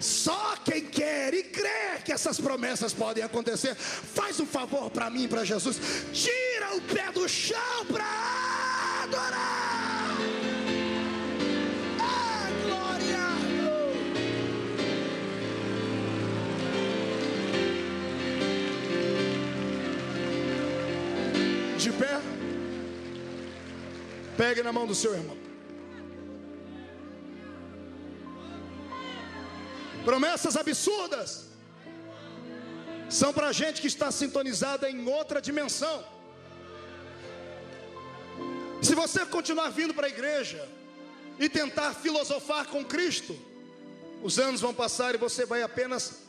Só 0.00 0.56
quem 0.64 0.84
quer 0.84 1.34
e 1.34 1.42
crê 1.42 1.98
que 2.04 2.12
essas 2.12 2.40
promessas 2.40 2.92
podem 2.92 3.22
acontecer, 3.24 3.74
faz 3.74 4.38
um 4.38 4.46
favor 4.46 4.90
para 4.90 5.10
mim, 5.10 5.26
para 5.26 5.44
Jesus, 5.44 5.78
tira 6.12 6.76
o 6.76 6.80
pé 6.82 7.10
do 7.12 7.28
chão 7.28 7.84
para 7.90 8.04
adorar. 9.02 10.16
Ah, 12.00 12.48
glória! 12.64 13.18
De 21.76 21.92
pé, 21.92 22.20
pegue 24.36 24.62
na 24.62 24.72
mão 24.72 24.86
do 24.86 24.94
seu 24.94 25.12
irmão. 25.14 25.47
Promessas 30.08 30.56
absurdas 30.56 31.48
são 33.10 33.30
para 33.30 33.52
gente 33.52 33.82
que 33.82 33.86
está 33.86 34.10
sintonizada 34.10 34.88
em 34.88 35.06
outra 35.06 35.38
dimensão. 35.38 36.02
Se 38.80 38.94
você 38.94 39.26
continuar 39.26 39.68
vindo 39.68 39.92
para 39.92 40.06
a 40.06 40.08
igreja 40.08 40.66
e 41.38 41.46
tentar 41.46 41.92
filosofar 41.92 42.68
com 42.68 42.82
Cristo, 42.82 43.38
os 44.22 44.38
anos 44.38 44.62
vão 44.62 44.72
passar 44.72 45.14
e 45.14 45.18
você 45.18 45.44
vai 45.44 45.60
apenas 45.62 46.20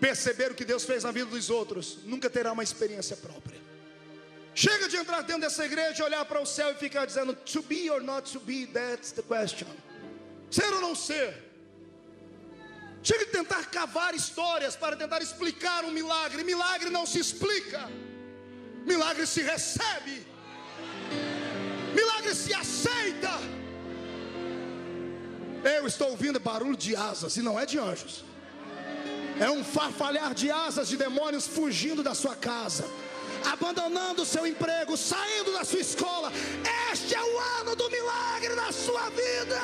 perceber 0.00 0.50
o 0.50 0.54
que 0.54 0.64
Deus 0.64 0.84
fez 0.84 1.04
na 1.04 1.12
vida 1.12 1.26
dos 1.26 1.50
outros, 1.50 1.98
nunca 2.04 2.30
terá 2.30 2.50
uma 2.50 2.62
experiência 2.62 3.14
própria. 3.14 3.60
Chega 4.54 4.88
de 4.88 4.96
entrar 4.96 5.20
dentro 5.20 5.42
dessa 5.42 5.66
igreja, 5.66 6.02
olhar 6.02 6.24
para 6.24 6.40
o 6.40 6.46
céu 6.46 6.70
e 6.70 6.76
ficar 6.76 7.04
dizendo 7.04 7.34
to 7.34 7.60
be 7.60 7.90
or 7.90 8.02
not 8.02 8.32
to 8.32 8.40
be, 8.40 8.66
that's 8.68 9.12
the 9.12 9.20
question. 9.20 9.68
Ser 10.50 10.72
ou 10.72 10.80
não 10.80 10.94
ser? 10.94 11.51
Chega 13.02 13.24
de 13.26 13.32
tentar 13.32 13.64
cavar 13.66 14.14
histórias 14.14 14.76
para 14.76 14.96
tentar 14.96 15.20
explicar 15.20 15.84
um 15.84 15.90
milagre. 15.90 16.44
Milagre 16.44 16.88
não 16.88 17.04
se 17.04 17.18
explica, 17.18 17.90
milagre 18.86 19.26
se 19.26 19.42
recebe, 19.42 20.24
milagre 21.94 22.34
se 22.34 22.54
aceita. 22.54 23.32
Eu 25.76 25.86
estou 25.86 26.10
ouvindo 26.10 26.38
barulho 26.40 26.76
de 26.76 26.94
asas, 26.94 27.36
e 27.36 27.42
não 27.42 27.58
é 27.58 27.64
de 27.64 27.78
anjos, 27.78 28.24
é 29.40 29.48
um 29.50 29.64
farfalhar 29.64 30.32
de 30.34 30.50
asas 30.50 30.88
de 30.88 30.96
demônios 30.96 31.46
fugindo 31.46 32.02
da 32.02 32.14
sua 32.14 32.36
casa 32.36 32.84
abandonando 33.44 34.22
o 34.22 34.26
seu 34.26 34.46
emprego, 34.46 34.96
saindo 34.96 35.52
da 35.52 35.64
sua 35.64 35.80
escola. 35.80 36.32
Este 36.92 37.14
é 37.14 37.22
o 37.22 37.38
ano 37.60 37.74
do 37.74 37.90
milagre 37.90 38.54
na 38.54 38.70
sua 38.70 39.10
vida. 39.10 39.60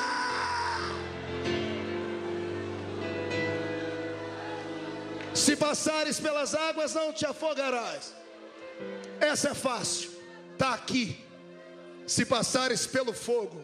Se 5.33 5.55
passares 5.55 6.19
pelas 6.19 6.55
águas, 6.55 6.93
não 6.93 7.13
te 7.13 7.25
afogarás. 7.25 8.13
Essa 9.19 9.49
é 9.49 9.53
fácil, 9.53 10.11
está 10.53 10.73
aqui. 10.73 11.23
Se 12.07 12.25
passares 12.25 12.87
pelo 12.87 13.13
fogo, 13.13 13.63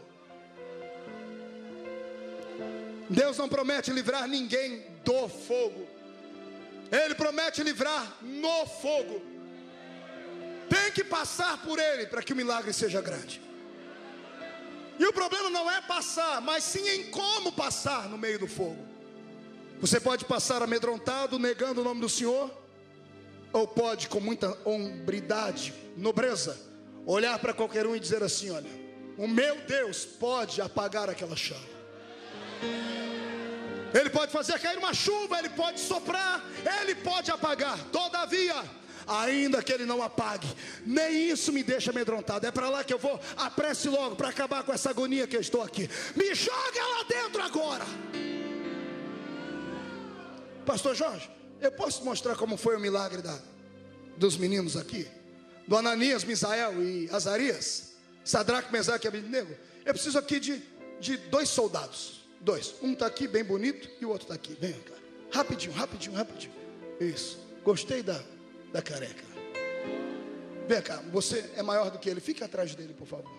Deus 3.09 3.37
não 3.37 3.49
promete 3.49 3.91
livrar 3.91 4.27
ninguém 4.27 4.85
do 5.03 5.27
fogo, 5.27 5.87
Ele 6.91 7.15
promete 7.15 7.63
livrar 7.63 8.17
no 8.21 8.65
fogo. 8.67 9.21
Tem 10.69 10.91
que 10.91 11.03
passar 11.03 11.61
por 11.63 11.79
Ele 11.79 12.07
para 12.07 12.21
que 12.21 12.33
o 12.33 12.35
milagre 12.35 12.73
seja 12.73 13.01
grande. 13.01 13.41
E 14.97 15.05
o 15.05 15.13
problema 15.13 15.49
não 15.49 15.69
é 15.69 15.81
passar, 15.81 16.39
mas 16.41 16.63
sim 16.63 16.87
em 16.87 17.11
como 17.11 17.51
passar 17.51 18.07
no 18.07 18.17
meio 18.17 18.39
do 18.39 18.47
fogo. 18.47 18.94
Você 19.79 19.99
pode 19.99 20.25
passar 20.25 20.63
amedrontado, 20.63 21.37
negando 21.37 21.81
o 21.81 21.83
nome 21.83 22.01
do 22.01 22.09
Senhor, 22.09 22.51
ou 23.51 23.67
pode, 23.67 24.07
com 24.07 24.19
muita 24.19 24.57
hombridade, 24.65 25.73
nobreza, 25.95 26.57
olhar 27.05 27.37
para 27.39 27.53
qualquer 27.53 27.85
um 27.85 27.95
e 27.95 27.99
dizer 27.99 28.23
assim: 28.23 28.49
Olha, 28.51 28.69
o 29.17 29.27
meu 29.27 29.57
Deus 29.61 30.05
pode 30.05 30.61
apagar 30.61 31.09
aquela 31.09 31.35
chama. 31.35 31.75
Ele 33.93 34.09
pode 34.09 34.31
fazer 34.31 34.59
cair 34.59 34.77
uma 34.77 34.93
chuva, 34.93 35.39
ele 35.39 35.49
pode 35.49 35.79
soprar, 35.79 36.43
ele 36.81 36.95
pode 36.95 37.31
apagar. 37.31 37.79
Todavia, 37.93 38.55
ainda 39.07 39.63
que 39.63 39.71
ele 39.71 39.85
não 39.85 40.03
apague, 40.03 40.47
nem 40.85 41.29
isso 41.29 41.53
me 41.53 41.63
deixa 41.63 41.91
amedrontado. 41.91 42.45
É 42.45 42.51
para 42.51 42.69
lá 42.69 42.83
que 42.83 42.93
eu 42.93 42.99
vou, 42.99 43.17
apresse 43.37 43.87
logo 43.87 44.17
para 44.17 44.29
acabar 44.29 44.63
com 44.63 44.73
essa 44.73 44.89
agonia 44.89 45.27
que 45.27 45.37
eu 45.37 45.41
estou 45.41 45.61
aqui. 45.61 45.89
Me 46.13 46.35
joga 46.35 46.87
lá 46.93 47.03
dentro 47.07 47.41
agora. 47.41 47.85
Pastor 50.65 50.95
Jorge, 50.95 51.29
eu 51.61 51.71
posso 51.71 52.03
mostrar 52.03 52.35
como 52.35 52.57
foi 52.57 52.75
o 52.75 52.79
milagre 52.79 53.21
da, 53.21 53.39
dos 54.17 54.35
meninos 54.35 54.75
aqui? 54.75 55.07
Do 55.67 55.77
Ananias, 55.77 56.23
Misael 56.23 56.81
e 56.81 57.09
Azarias? 57.11 57.93
Sadraque, 58.23 58.71
Mesaque 58.71 59.05
e 59.05 59.09
Abednego? 59.09 59.55
Eu 59.85 59.93
preciso 59.93 60.17
aqui 60.17 60.39
de, 60.39 60.61
de 60.99 61.17
dois 61.17 61.49
soldados. 61.49 62.25
Dois. 62.41 62.75
Um 62.81 62.93
está 62.93 63.05
aqui 63.05 63.27
bem 63.27 63.43
bonito 63.43 63.89
e 64.01 64.05
o 64.05 64.09
outro 64.09 64.25
está 64.25 64.35
aqui. 64.35 64.55
Vem 64.59 64.73
cá. 64.73 64.95
Rapidinho, 65.31 65.73
rapidinho, 65.73 66.15
rapidinho. 66.15 66.53
Isso. 66.99 67.39
Gostei 67.63 68.01
da, 68.03 68.19
da 68.71 68.81
careca. 68.81 69.23
Vem 70.67 70.81
cá, 70.81 71.01
você 71.11 71.51
é 71.55 71.61
maior 71.61 71.91
do 71.91 71.99
que 71.99 72.09
ele. 72.09 72.19
Fique 72.19 72.43
atrás 72.43 72.73
dele, 72.73 72.93
por 72.93 73.07
favor. 73.07 73.31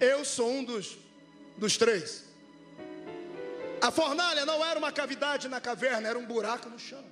Eu 0.00 0.24
sou 0.24 0.50
um 0.50 0.64
dos, 0.64 0.98
dos 1.56 1.76
três. 1.76 2.23
A 3.84 3.90
fornalha 3.90 4.46
não 4.46 4.64
era 4.64 4.78
uma 4.78 4.90
cavidade 4.90 5.46
na 5.46 5.60
caverna, 5.60 6.08
era 6.08 6.18
um 6.18 6.24
buraco 6.24 6.70
no 6.70 6.78
chão. 6.78 7.04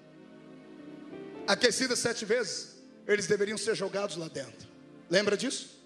Aquecida 1.47 1.95
sete 1.95 2.25
vezes, 2.25 2.79
eles 3.07 3.27
deveriam 3.27 3.59
ser 3.59 3.75
jogados 3.75 4.17
lá 4.17 4.27
dentro. 4.27 4.67
Lembra 5.11 5.37
disso? 5.37 5.79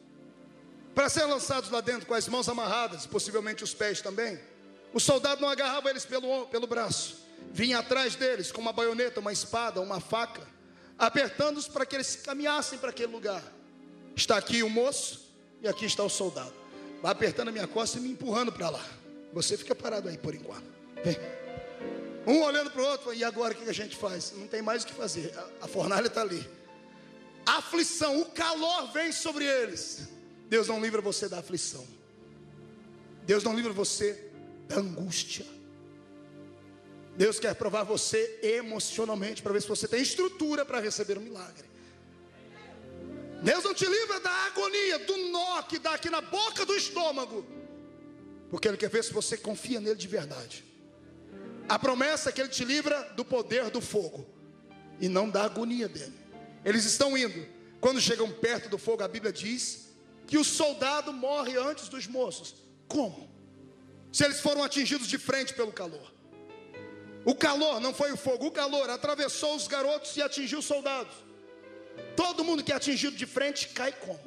Para 0.95 1.09
serem 1.09 1.29
lançados 1.29 1.71
lá 1.71 1.81
dentro 1.81 2.07
com 2.07 2.15
as 2.15 2.29
mãos 2.29 2.49
amarradas, 2.49 3.05
possivelmente 3.05 3.65
os 3.65 3.75
pés 3.75 4.01
também. 4.01 4.39
O 4.95 5.01
soldado 5.01 5.41
não 5.41 5.49
agarrava 5.49 5.91
eles 5.91 6.05
pelo, 6.05 6.47
pelo 6.47 6.69
braço, 6.69 7.17
vinha 7.53 7.81
atrás 7.81 8.15
deles 8.15 8.53
com 8.53 8.61
uma 8.61 8.73
baioneta, 8.73 9.19
uma 9.19 9.33
espada, 9.33 9.81
uma 9.81 9.99
faca, 9.99 10.47
apertando-os 10.97 11.67
para 11.67 11.85
que 11.85 11.97
eles 11.97 12.15
caminhassem 12.15 12.79
para 12.79 12.91
aquele 12.91 13.11
lugar. 13.11 13.43
Está 14.15 14.37
aqui 14.37 14.63
o 14.63 14.71
moço 14.71 15.35
e 15.61 15.67
aqui 15.67 15.85
está 15.85 16.05
o 16.05 16.09
soldado. 16.09 16.55
Vai 17.03 17.11
apertando 17.11 17.49
a 17.49 17.53
minha 17.53 17.67
costa 17.67 17.99
e 17.99 18.01
me 18.01 18.11
empurrando 18.11 18.53
para 18.53 18.71
lá. 18.71 18.87
Você 19.33 19.57
fica 19.57 19.75
parado 19.75 20.09
aí 20.09 20.17
por 20.17 20.33
enquanto. 20.33 20.76
Um 22.26 22.43
olhando 22.43 22.70
para 22.70 22.83
o 22.83 22.86
outro, 22.86 23.15
e 23.15 23.23
agora 23.23 23.55
o 23.55 23.57
que 23.57 23.68
a 23.68 23.73
gente 23.73 23.97
faz? 23.97 24.33
Não 24.36 24.49
tem 24.49 24.60
mais 24.60 24.83
o 24.83 24.86
que 24.86 24.93
fazer. 24.93 25.33
A, 25.60 25.68
fornalha 25.68 26.09
está 26.09 26.23
ali. 26.23 26.44
A 27.44 27.59
aflição, 27.59 28.20
o 28.20 28.26
calor 28.26 28.93
vem 28.93 29.12
sobre 29.12 29.44
eles. 29.44 30.09
Deus 30.49 30.67
não 30.67 30.81
livra 30.81 31.01
você 31.01 31.28
da 31.28 31.39
aflição. 31.39 31.86
Deus 33.25 33.44
não 33.44 33.55
livra 33.55 33.73
você 33.73 34.31
da 34.67 34.76
angústia. 34.76 35.47
Deus 37.17 37.39
quer 37.39 37.55
provar 37.55 37.85
você 37.85 38.41
emocionalmente 38.43 39.43
para 39.43 39.52
ver 39.52 39.62
se 39.62 39.68
você 39.68 39.89
tem 39.89 40.02
estrutura 40.02 40.65
para 40.65 40.81
receber 40.81 41.17
um 41.18 41.23
milagre. 41.23 41.65
Deus 43.43 43.65
não 43.65 43.75
te 43.75 43.86
livra 43.86 44.20
da 44.20 44.31
agonia, 44.47 44.99
do 44.99 45.17
nó 45.28 45.62
que 45.62 45.78
dá 45.78 45.94
aqui 45.94 46.10
na 46.10 46.20
boca 46.20 46.67
do 46.67 46.75
estômago, 46.75 47.47
porque 48.51 48.67
Ele 48.67 48.76
quer 48.76 48.91
ver 48.91 49.05
se 49.05 49.12
você 49.12 49.36
confia 49.36 49.81
nele 49.81 49.97
de 49.97 50.09
verdade. 50.09 50.65
A 51.69 51.78
promessa 51.78 52.28
é 52.28 52.33
que 52.33 52.41
Ele 52.41 52.49
te 52.49 52.65
livra 52.65 53.03
do 53.17 53.25
poder 53.25 53.70
do 53.70 53.81
fogo 53.81 54.27
e 55.01 55.09
não 55.09 55.28
da 55.28 55.45
agonia 55.45 55.89
dele. 55.89 56.15
Eles 56.65 56.85
estão 56.85 57.17
indo, 57.17 57.47
quando 57.81 58.01
chegam 58.01 58.31
perto 58.31 58.69
do 58.69 58.78
fogo, 58.78 59.03
a 59.03 59.09
Bíblia 59.09 59.33
diz 59.33 59.86
que 60.27 60.39
o 60.39 60.45
soldado 60.45 61.12
morre 61.12 61.57
antes 61.57 61.89
dos 61.89 62.07
moços. 62.07 62.55
Como? 62.89 63.31
Se 64.12 64.25
eles 64.25 64.41
foram 64.41 64.62
atingidos 64.62 65.07
de 65.07 65.19
frente 65.19 65.55
pelo 65.55 65.73
calor. 65.73 66.12
O 67.25 67.35
calor, 67.35 67.81
não 67.81 67.93
foi 67.93 68.12
o 68.12 68.17
fogo, 68.17 68.47
o 68.47 68.51
calor 68.51 68.89
atravessou 68.89 69.57
os 69.57 69.67
garotos 69.67 70.17
e 70.17 70.23
atingiu 70.23 70.61
os 70.61 70.65
soldados. 70.65 71.15
Todo 72.15 72.45
mundo 72.45 72.62
que 72.62 72.73
é 72.73 72.77
atingido 72.77 73.17
de 73.17 73.27
frente 73.27 73.69
cai 73.69 73.93
como? 73.93 74.20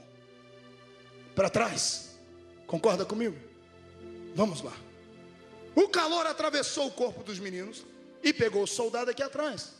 Para 1.33 1.49
trás. 1.49 2.17
Concorda 2.67 3.05
comigo? 3.05 3.37
Vamos 4.35 4.61
lá. 4.61 4.73
O 5.75 5.87
calor 5.87 6.25
atravessou 6.25 6.87
o 6.87 6.91
corpo 6.91 7.23
dos 7.23 7.39
meninos 7.39 7.85
e 8.23 8.33
pegou 8.33 8.63
o 8.63 8.67
soldado 8.67 9.11
aqui 9.11 9.23
atrás. 9.23 9.73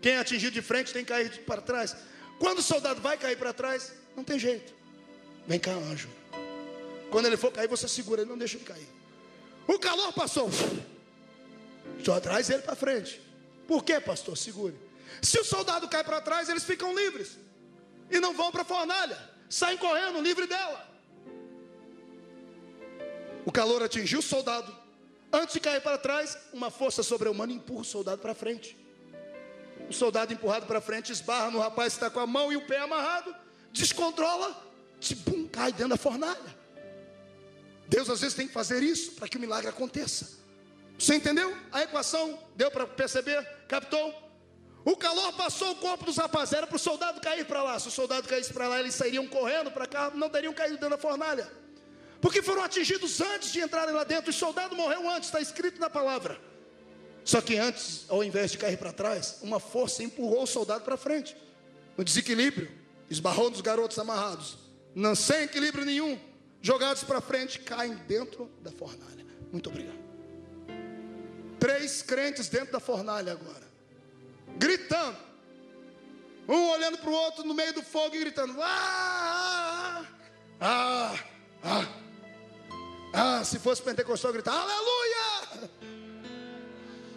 Quem 0.00 0.12
é 0.12 0.18
atingido 0.18 0.52
de 0.52 0.62
frente 0.62 0.92
tem 0.92 1.04
que 1.04 1.12
cair 1.12 1.44
para 1.44 1.60
trás. 1.60 1.96
Quando 2.38 2.58
o 2.58 2.62
soldado 2.62 3.00
vai 3.00 3.16
cair 3.16 3.36
para 3.36 3.52
trás, 3.52 3.92
não 4.16 4.24
tem 4.24 4.38
jeito. 4.38 4.72
Vem 5.46 5.58
cá, 5.58 5.72
anjo. 5.72 6.08
Quando 7.10 7.26
ele 7.26 7.36
for 7.36 7.52
cair, 7.52 7.68
você 7.68 7.88
segura 7.88 8.22
ele, 8.22 8.30
não 8.30 8.38
deixa 8.38 8.56
ele 8.56 8.64
cair. 8.64 8.88
O 9.66 9.78
calor 9.78 10.12
passou. 10.12 10.48
Só 12.04 12.18
traz 12.20 12.48
ele 12.48 12.62
para 12.62 12.76
frente. 12.76 13.20
Por 13.66 13.84
quê, 13.84 14.00
pastor? 14.00 14.36
Segure. 14.36 14.74
Se 15.20 15.38
o 15.38 15.44
soldado 15.44 15.88
cai 15.88 16.02
para 16.02 16.20
trás, 16.20 16.48
eles 16.48 16.64
ficam 16.64 16.94
livres 16.94 17.36
e 18.10 18.18
não 18.18 18.34
vão 18.34 18.50
para 18.50 18.62
a 18.62 18.64
fornalha, 18.64 19.18
saem 19.48 19.76
correndo, 19.78 20.20
livre 20.20 20.46
dela. 20.46 20.88
O 23.44 23.52
calor 23.52 23.82
atingiu 23.82 24.18
o 24.18 24.22
soldado. 24.22 24.76
Antes 25.32 25.54
de 25.54 25.60
cair 25.60 25.80
para 25.80 25.96
trás, 25.96 26.36
uma 26.52 26.70
força 26.70 27.02
sobre-humana 27.02 27.52
empurra 27.52 27.82
o 27.82 27.84
soldado 27.84 28.20
para 28.20 28.34
frente. 28.34 28.76
O 29.88 29.92
soldado 29.92 30.32
empurrado 30.32 30.66
para 30.66 30.80
frente 30.80 31.12
esbarra 31.12 31.50
no 31.50 31.60
rapaz 31.60 31.94
que 31.94 31.98
está 31.98 32.10
com 32.10 32.20
a 32.20 32.26
mão 32.26 32.52
e 32.52 32.56
o 32.56 32.66
pé 32.66 32.78
amarrado, 32.78 33.34
descontrola, 33.72 34.56
bum, 35.26 35.48
cai 35.48 35.72
dentro 35.72 35.90
da 35.90 35.96
fornalha. 35.96 36.58
Deus 37.88 38.08
às 38.08 38.20
vezes 38.20 38.36
tem 38.36 38.46
que 38.46 38.52
fazer 38.52 38.82
isso 38.82 39.12
para 39.12 39.28
que 39.28 39.36
o 39.36 39.40
milagre 39.40 39.68
aconteça. 39.68 40.38
Você 40.98 41.14
entendeu? 41.14 41.56
A 41.72 41.82
equação 41.82 42.38
deu 42.54 42.70
para 42.70 42.86
perceber? 42.86 43.42
Captou? 43.66 44.14
O 44.84 44.96
calor 44.96 45.32
passou 45.34 45.72
o 45.72 45.76
corpo 45.76 46.04
dos 46.04 46.16
rapazes, 46.16 46.54
era 46.54 46.66
para 46.66 46.76
o 46.76 46.78
soldado 46.78 47.20
cair 47.20 47.44
para 47.46 47.62
lá. 47.62 47.78
Se 47.78 47.88
o 47.88 47.90
soldado 47.90 48.28
caísse 48.28 48.52
para 48.52 48.68
lá, 48.68 48.80
eles 48.80 48.94
sairiam 48.94 49.26
correndo 49.26 49.70
para 49.70 49.86
cá, 49.86 50.10
não 50.14 50.28
teriam 50.28 50.52
caído 50.52 50.74
dentro 50.74 50.90
da 50.90 50.98
fornalha. 50.98 51.50
Porque 52.20 52.42
foram 52.42 52.62
atingidos 52.62 53.20
antes 53.20 53.52
de 53.52 53.60
entrarem 53.60 53.94
lá 53.94 54.04
dentro. 54.04 54.30
O 54.30 54.32
soldado 54.32 54.76
morreu 54.76 55.08
antes, 55.08 55.28
está 55.28 55.40
escrito 55.40 55.80
na 55.80 55.88
palavra. 55.88 56.38
Só 57.24 57.40
que 57.40 57.56
antes, 57.56 58.04
ao 58.08 58.22
invés 58.24 58.50
de 58.52 58.58
cair 58.58 58.76
para 58.76 58.92
trás, 58.92 59.38
uma 59.42 59.60
força 59.60 60.02
empurrou 60.02 60.42
o 60.42 60.46
soldado 60.46 60.84
para 60.84 60.96
frente. 60.96 61.36
No 61.96 62.04
desequilíbrio, 62.04 62.70
esbarrou 63.08 63.50
nos 63.50 63.60
garotos 63.60 63.98
amarrados. 63.98 64.58
Não 64.94 65.14
sem 65.14 65.42
equilíbrio 65.42 65.84
nenhum, 65.84 66.18
jogados 66.60 67.04
para 67.04 67.20
frente, 67.20 67.58
caem 67.60 67.94
dentro 68.06 68.50
da 68.60 68.70
fornalha. 68.70 69.24
Muito 69.52 69.68
obrigado. 69.68 69.98
Três 71.58 72.02
crentes 72.02 72.48
dentro 72.48 72.72
da 72.72 72.80
fornalha 72.80 73.32
agora 73.32 73.70
gritando. 74.56 75.16
Um 76.48 76.70
olhando 76.70 76.98
para 76.98 77.10
o 77.10 77.12
outro 77.12 77.44
no 77.44 77.54
meio 77.54 77.72
do 77.72 77.82
fogo 77.82 78.14
e 78.16 78.20
gritando: 78.20 78.56
Ah, 78.60 80.04
ah, 80.60 81.14
ah, 81.14 81.18
ah. 81.62 81.88
Se 83.44 83.58
fosse 83.58 83.82
pentecostal, 83.82 84.32
gritar: 84.32 84.52
Aleluia! 84.52 85.70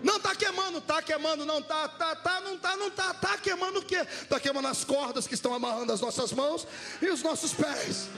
Não 0.03 0.17
está 0.17 0.35
queimando, 0.35 0.79
está 0.79 1.01
queimando, 1.01 1.45
não 1.45 1.59
está, 1.59 1.87
tá, 1.87 2.13
tá, 2.13 2.41
não 2.41 2.55
está, 2.55 2.75
não 2.75 2.87
está, 2.87 3.11
está 3.11 3.37
queimando 3.37 3.79
o 3.79 3.85
quê? 3.85 4.05
Está 4.21 4.37
queimando 4.37 4.67
as 4.67 4.83
cordas 4.83 5.25
que 5.25 5.33
estão 5.33 5.53
amarrando 5.53 5.93
as 5.93 6.01
nossas 6.01 6.33
mãos 6.33 6.67
e 7.01 7.09
os 7.09 7.23
nossos 7.23 7.53
pés. 7.53 8.09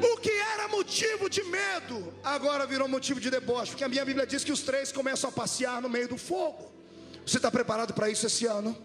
O 0.00 0.16
que 0.18 0.30
era 0.30 0.68
motivo 0.68 1.28
de 1.28 1.42
medo, 1.42 2.14
agora 2.22 2.66
virou 2.66 2.86
motivo 2.86 3.18
de 3.18 3.30
deboche, 3.30 3.72
porque 3.72 3.82
a 3.82 3.88
minha 3.88 4.04
Bíblia 4.04 4.24
diz 4.24 4.44
que 4.44 4.52
os 4.52 4.60
três 4.62 4.92
começam 4.92 5.28
a 5.28 5.32
passear 5.32 5.82
no 5.82 5.88
meio 5.88 6.06
do 6.06 6.16
fogo. 6.16 6.72
Você 7.26 7.38
está 7.38 7.50
preparado 7.50 7.92
para 7.92 8.08
isso 8.08 8.26
esse 8.26 8.46
ano? 8.46 8.76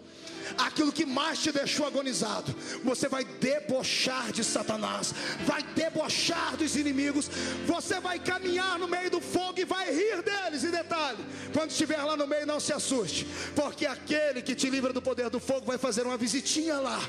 Aquilo 0.58 0.92
que 0.92 1.06
mais 1.06 1.40
te 1.40 1.52
deixou 1.52 1.86
agonizado, 1.86 2.54
você 2.84 3.08
vai 3.08 3.24
debochar 3.24 4.32
de 4.32 4.44
Satanás, 4.44 5.14
vai 5.46 5.62
debochar 5.64 6.56
dos 6.58 6.76
inimigos, 6.76 7.30
você 7.66 8.00
vai 8.00 8.20
caminhar 8.20 8.78
no 8.80 8.88
meio 8.88 9.10
do 9.10 9.22
fogo 9.22 9.60
e 9.60 9.66
vai 9.66 9.94
rir 9.94 10.22
deles. 10.22 10.64
E 10.64 10.72
detalhe: 10.72 11.18
quando 11.54 11.72
estiver 11.72 12.02
lá 12.04 12.16
no 12.16 12.28
meio, 12.28 12.46
não 12.46 12.60
se 12.60 12.74
assuste, 12.74 13.28
porque 13.56 13.86
aquele 13.86 14.42
que 14.42 14.56
te 14.56 14.70
livra 14.70 14.94
do 14.94 15.02
poder 15.02 15.30
do 15.30 15.40
fogo 15.40 15.66
vai 15.66 15.78
fazer 15.78 16.06
uma 16.06 16.18
visitinha 16.18 16.80
lá. 16.80 17.00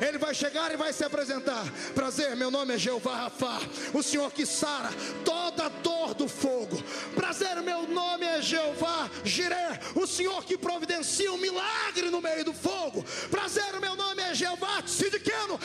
Ele 0.00 0.18
vai 0.18 0.34
chegar 0.34 0.72
e 0.72 0.76
vai 0.76 0.92
se 0.92 1.04
apresentar. 1.04 1.64
Prazer, 1.94 2.36
meu 2.36 2.50
nome 2.50 2.74
é 2.74 2.78
Jeová 2.78 3.16
Rafá, 3.16 3.60
o 3.92 4.02
Senhor 4.02 4.32
que 4.32 4.46
sara 4.46 4.90
toda 5.24 5.68
dor 5.68 6.14
do 6.14 6.28
fogo. 6.28 6.82
Prazer, 7.14 7.60
meu 7.62 7.86
nome 7.86 8.24
é 8.24 8.40
Jeová 8.40 9.10
Jiré, 9.24 9.80
o 9.94 10.06
Senhor 10.06 10.44
que 10.44 10.56
providencia 10.56 11.32
um 11.32 11.38
milagre 11.38 12.10
no 12.10 12.20
meio 12.20 12.44
do 12.44 12.52
fogo 12.52 12.87
fogo. 12.88 13.04
Prazer, 13.30 13.74
o 13.76 13.80
meu 13.80 13.94
nome 13.94 14.22
é 14.22 14.34
Jeová 14.34 14.82
Sidiqueno. 14.86 15.60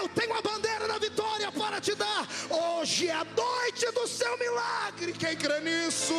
Eu 0.00 0.08
tenho 0.08 0.34
a 0.34 0.42
bandeira 0.42 0.88
da 0.88 0.98
vitória 0.98 1.50
para 1.52 1.80
te 1.80 1.94
dar. 1.94 2.26
Hoje 2.50 3.08
é 3.08 3.12
a 3.12 3.24
noite 3.24 3.90
do 3.92 4.06
seu 4.06 4.36
milagre. 4.38 5.12
Quem 5.12 5.36
crê 5.36 5.60
nisso? 5.60 6.14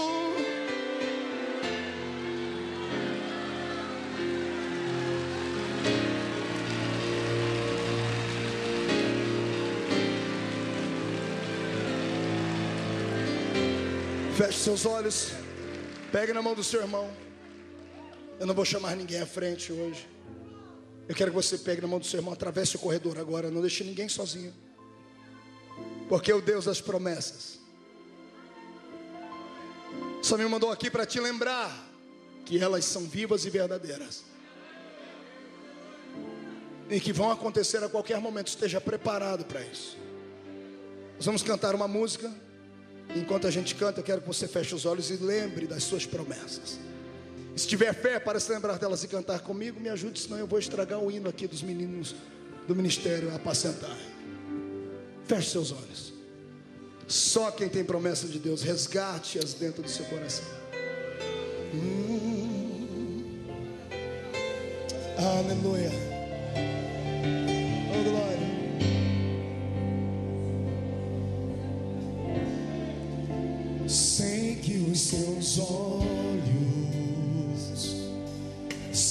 Feche 14.37 14.59
seus 14.59 14.85
olhos. 14.85 15.31
Pegue 16.11 16.33
na 16.33 16.41
mão 16.41 16.53
do 16.53 16.63
seu 16.63 16.81
irmão. 16.81 17.09
Eu 18.37 18.45
não 18.45 18.53
vou 18.53 18.65
chamar 18.65 18.95
ninguém 18.95 19.21
à 19.21 19.25
frente 19.25 19.71
hoje. 19.71 20.14
Eu 21.07 21.15
quero 21.15 21.31
que 21.31 21.35
você 21.35 21.57
pegue 21.57 21.81
na 21.81 21.87
mão 21.87 21.99
do 21.99 22.05
seu 22.05 22.19
irmão, 22.19 22.33
atravesse 22.33 22.75
o 22.75 22.79
corredor 22.79 23.17
agora, 23.19 23.51
não 23.51 23.61
deixe 23.61 23.83
ninguém 23.83 24.09
sozinho. 24.09 24.53
Porque 26.09 26.31
é 26.31 26.35
o 26.35 26.41
Deus 26.41 26.65
das 26.65 26.81
promessas 26.81 27.65
só 30.25 30.37
me 30.37 30.45
mandou 30.45 30.71
aqui 30.71 30.89
para 30.89 31.05
te 31.05 31.19
lembrar 31.19 31.71
que 32.45 32.57
elas 32.57 32.83
são 32.83 33.03
vivas 33.03 33.45
e 33.45 33.49
verdadeiras. 33.51 34.23
E 36.89 36.99
que 36.99 37.13
vão 37.13 37.29
acontecer 37.29 37.83
a 37.83 37.89
qualquer 37.89 38.19
momento, 38.19 38.47
esteja 38.47 38.81
preparado 38.81 39.45
para 39.45 39.61
isso. 39.61 39.95
Nós 41.15 41.25
vamos 41.25 41.43
cantar 41.43 41.75
uma 41.75 41.87
música. 41.87 42.33
Enquanto 43.15 43.45
a 43.45 43.51
gente 43.51 43.75
canta, 43.75 43.99
eu 43.99 44.03
quero 44.03 44.21
que 44.21 44.27
você 44.27 44.47
feche 44.47 44.73
os 44.73 44.83
olhos 44.85 45.11
e 45.11 45.17
lembre 45.17 45.67
das 45.67 45.83
suas 45.83 46.07
promessas. 46.07 46.79
Se 47.55 47.67
tiver 47.67 47.93
fé 47.93 48.19
para 48.19 48.37
se 48.39 48.51
lembrar 48.51 48.77
delas 48.77 49.03
e 49.03 49.07
cantar 49.07 49.39
comigo, 49.39 49.79
me 49.79 49.87
ajude, 49.87 50.19
senão 50.19 50.37
eu 50.37 50.45
vou 50.45 50.59
estragar 50.59 50.99
o 50.99 51.09
hino 51.09 51.29
aqui 51.29 51.47
dos 51.47 51.61
meninos 51.61 52.13
do 52.67 52.75
ministério 52.75 53.33
apacentar. 53.33 53.95
Feche 55.25 55.51
seus 55.51 55.71
olhos. 55.71 56.13
Só 57.07 57.51
quem 57.51 57.69
tem 57.69 57.83
promessa 57.83 58.27
de 58.27 58.39
Deus, 58.39 58.61
resgate-as 58.61 59.53
dentro 59.53 59.81
do 59.81 59.89
seu 59.89 60.03
coração. 60.05 60.45
Hum. 61.73 63.45
Aleluia. 65.17 65.91
Oh, 67.89 68.03
glória. 68.03 68.45
Sei 73.87 74.55
que 74.55 74.77
os 74.91 74.99
seus 74.99 75.59
olhos 75.59 76.34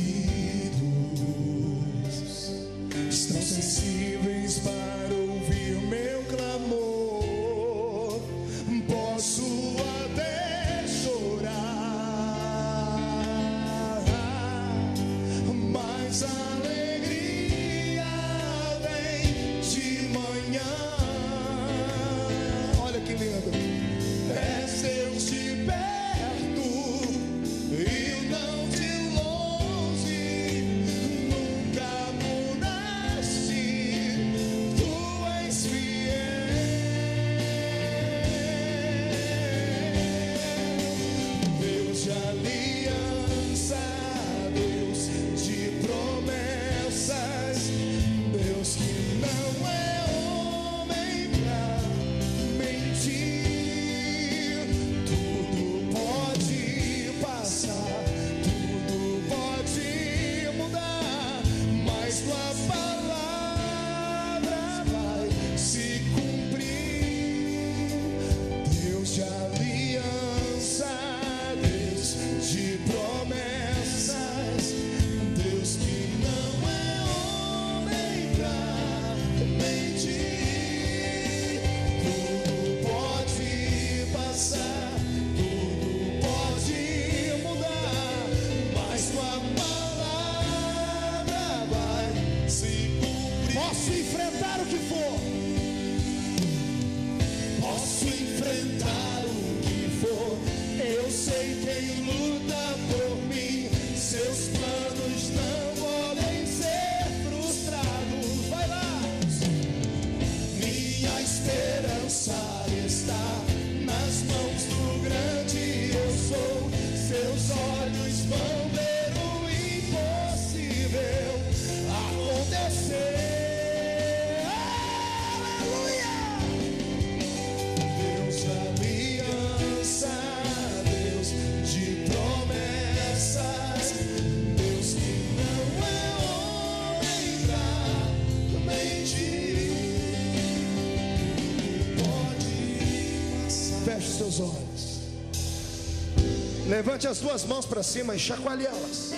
Levante 147.01 147.07
as 147.07 147.19
duas 147.19 147.43
mãos 147.45 147.65
para 147.65 147.81
cima 147.81 148.15
e 148.15 148.19
chacoalhe 148.19 148.63
elas. 148.63 149.11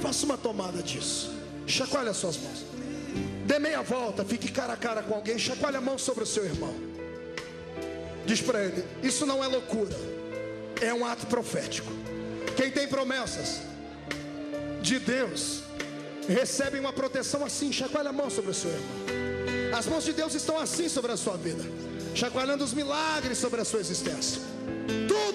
Faça 0.00 0.26
uma 0.26 0.36
tomada 0.36 0.82
disso. 0.82 1.30
Chacoalhe 1.68 2.08
as 2.08 2.16
suas 2.16 2.36
mãos. 2.36 2.64
Dê 3.46 3.60
meia 3.60 3.80
volta, 3.80 4.24
fique 4.24 4.50
cara 4.50 4.72
a 4.72 4.76
cara 4.76 5.04
com 5.04 5.14
alguém, 5.14 5.38
chacoalhe 5.38 5.76
a 5.76 5.80
mão 5.80 5.96
sobre 5.96 6.24
o 6.24 6.26
seu 6.26 6.44
irmão. 6.44 6.74
Diz 8.26 8.40
para 8.40 8.64
ele: 8.64 8.84
Isso 9.04 9.24
não 9.24 9.42
é 9.42 9.46
loucura, 9.46 9.94
é 10.80 10.92
um 10.92 11.06
ato 11.06 11.26
profético. 11.26 11.92
Quem 12.56 12.72
tem 12.72 12.88
promessas 12.88 13.60
de 14.80 14.98
Deus 14.98 15.62
recebe 16.28 16.80
uma 16.80 16.92
proteção 16.92 17.44
assim. 17.44 17.72
Chacoalhe 17.72 18.08
a 18.08 18.12
mão 18.12 18.30
sobre 18.30 18.50
o 18.50 18.54
seu 18.54 18.70
irmão. 18.72 19.78
As 19.78 19.86
mãos 19.86 20.02
de 20.02 20.12
Deus 20.12 20.34
estão 20.34 20.58
assim 20.58 20.88
sobre 20.88 21.12
a 21.12 21.16
sua 21.16 21.36
vida, 21.36 21.62
chacoalhando 22.16 22.64
os 22.64 22.74
milagres 22.74 23.38
sobre 23.38 23.60
a 23.60 23.64
sua 23.64 23.78
existência. 23.78 24.51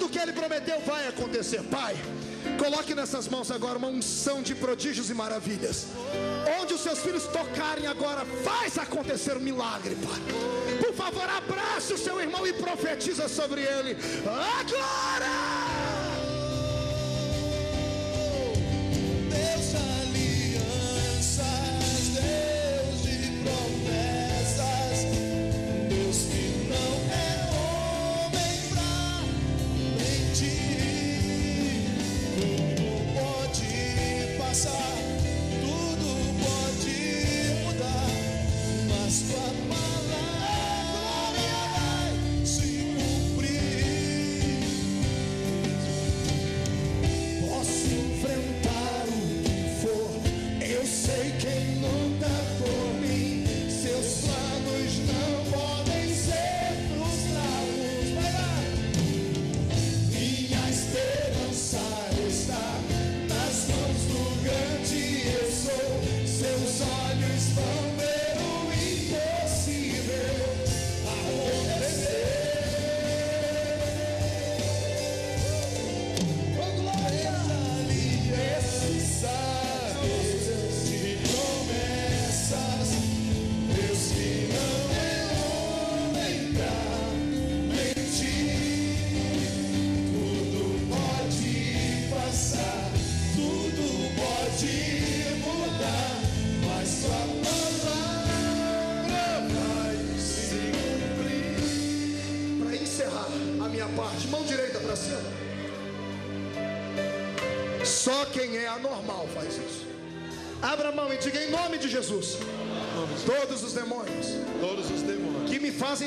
Tudo 0.07 0.13
que 0.13 0.19
Ele 0.19 0.31
prometeu 0.31 0.79
vai 0.85 1.05
acontecer, 1.05 1.61
Pai. 1.63 1.93
Coloque 2.57 2.95
nessas 2.95 3.27
mãos 3.27 3.51
agora 3.51 3.77
uma 3.77 3.89
unção 3.89 4.41
de 4.41 4.55
prodígios 4.55 5.09
e 5.09 5.13
maravilhas. 5.13 5.87
Onde 6.61 6.73
os 6.75 6.81
seus 6.81 6.99
filhos 6.99 7.25
tocarem 7.25 7.87
agora, 7.87 8.25
faz 8.41 8.77
acontecer 8.77 9.35
um 9.35 9.41
milagre, 9.41 9.95
Pai. 9.95 10.21
Por 10.77 10.93
favor, 10.93 11.29
abrace 11.29 11.91
o 11.91 11.97
seu 11.97 12.21
irmão 12.21 12.47
e 12.47 12.53
profetiza 12.53 13.27
sobre 13.27 13.61
ele. 13.61 13.97
Agora! 14.23 15.46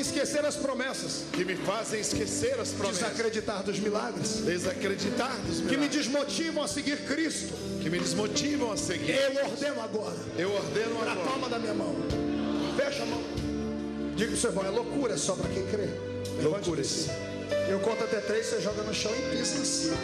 Fazem 0.01 0.17
esquecer 0.17 0.45
as 0.45 0.55
promessas, 0.55 1.23
que 1.31 1.45
me 1.45 1.55
fazem 1.55 1.99
esquecer 2.01 2.59
as 2.59 2.69
promessas, 2.69 3.09
desacreditar 3.09 3.63
dos 3.63 3.79
milagres, 3.79 4.37
desacreditar 4.43 5.37
dos 5.45 5.57
que 5.57 5.63
me 5.63 5.77
milagres, 5.77 6.05
desmotivam 6.05 6.63
a 6.63 6.67
seguir 6.67 6.97
Cristo, 7.05 7.53
que 7.81 7.89
me 7.89 7.99
desmotivam 7.99 8.71
a 8.71 8.77
seguir. 8.77 9.11
eu 9.11 9.45
ordeno 9.45 9.81
agora, 9.81 10.17
Eu 10.37 10.51
ordeno 10.53 11.05
na 11.05 11.11
agora. 11.11 11.29
palma 11.29 11.49
da 11.49 11.59
minha 11.59 11.73
mão. 11.73 11.95
Fecha 12.75 13.03
a 13.03 13.05
mão. 13.05 13.21
Diga 14.15 14.35
seu 14.35 14.49
irmão, 14.49 14.65
é 14.65 14.69
loucura 14.69 15.17
só 15.17 15.35
para 15.35 15.49
quem 15.49 15.65
crê. 15.67 15.87
Loucura. 16.41 16.81
Eu 17.69 17.79
conto 17.79 18.03
até 18.03 18.19
três, 18.21 18.47
você 18.47 18.61
joga 18.61 18.81
no 18.83 18.93
chão 18.93 19.11
e 19.15 19.35
pisa 19.37 19.57
em 19.59 19.65
cima. 19.65 19.97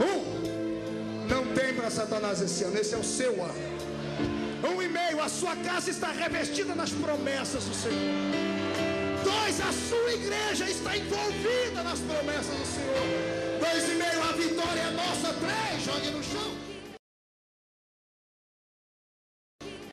Um. 0.00 1.28
Não 1.28 1.54
tem 1.54 1.74
para 1.74 1.90
Satanás 1.90 2.40
esse 2.40 2.64
ano, 2.64 2.78
esse 2.78 2.94
é 2.94 2.98
o 2.98 3.04
seu 3.04 3.32
ano 3.42 3.79
sua 5.30 5.56
casa 5.56 5.90
está 5.90 6.10
revestida 6.10 6.74
nas 6.74 6.90
promessas 6.90 7.64
do 7.64 7.74
Senhor. 7.74 7.96
Dois, 9.22 9.60
a 9.60 9.72
sua 9.72 10.12
igreja 10.12 10.68
está 10.68 10.96
envolvida 10.96 11.82
nas 11.82 12.00
promessas 12.00 12.56
do 12.58 12.66
Senhor. 12.66 13.60
Dois 13.60 13.88
e 13.88 13.94
meio, 13.94 14.22
a 14.28 14.32
vitória 14.32 14.80
é 14.80 14.90
nossa. 14.90 15.32
Três, 15.34 15.84
jogue 15.84 16.10
no 16.10 16.22
chão. 16.22 16.69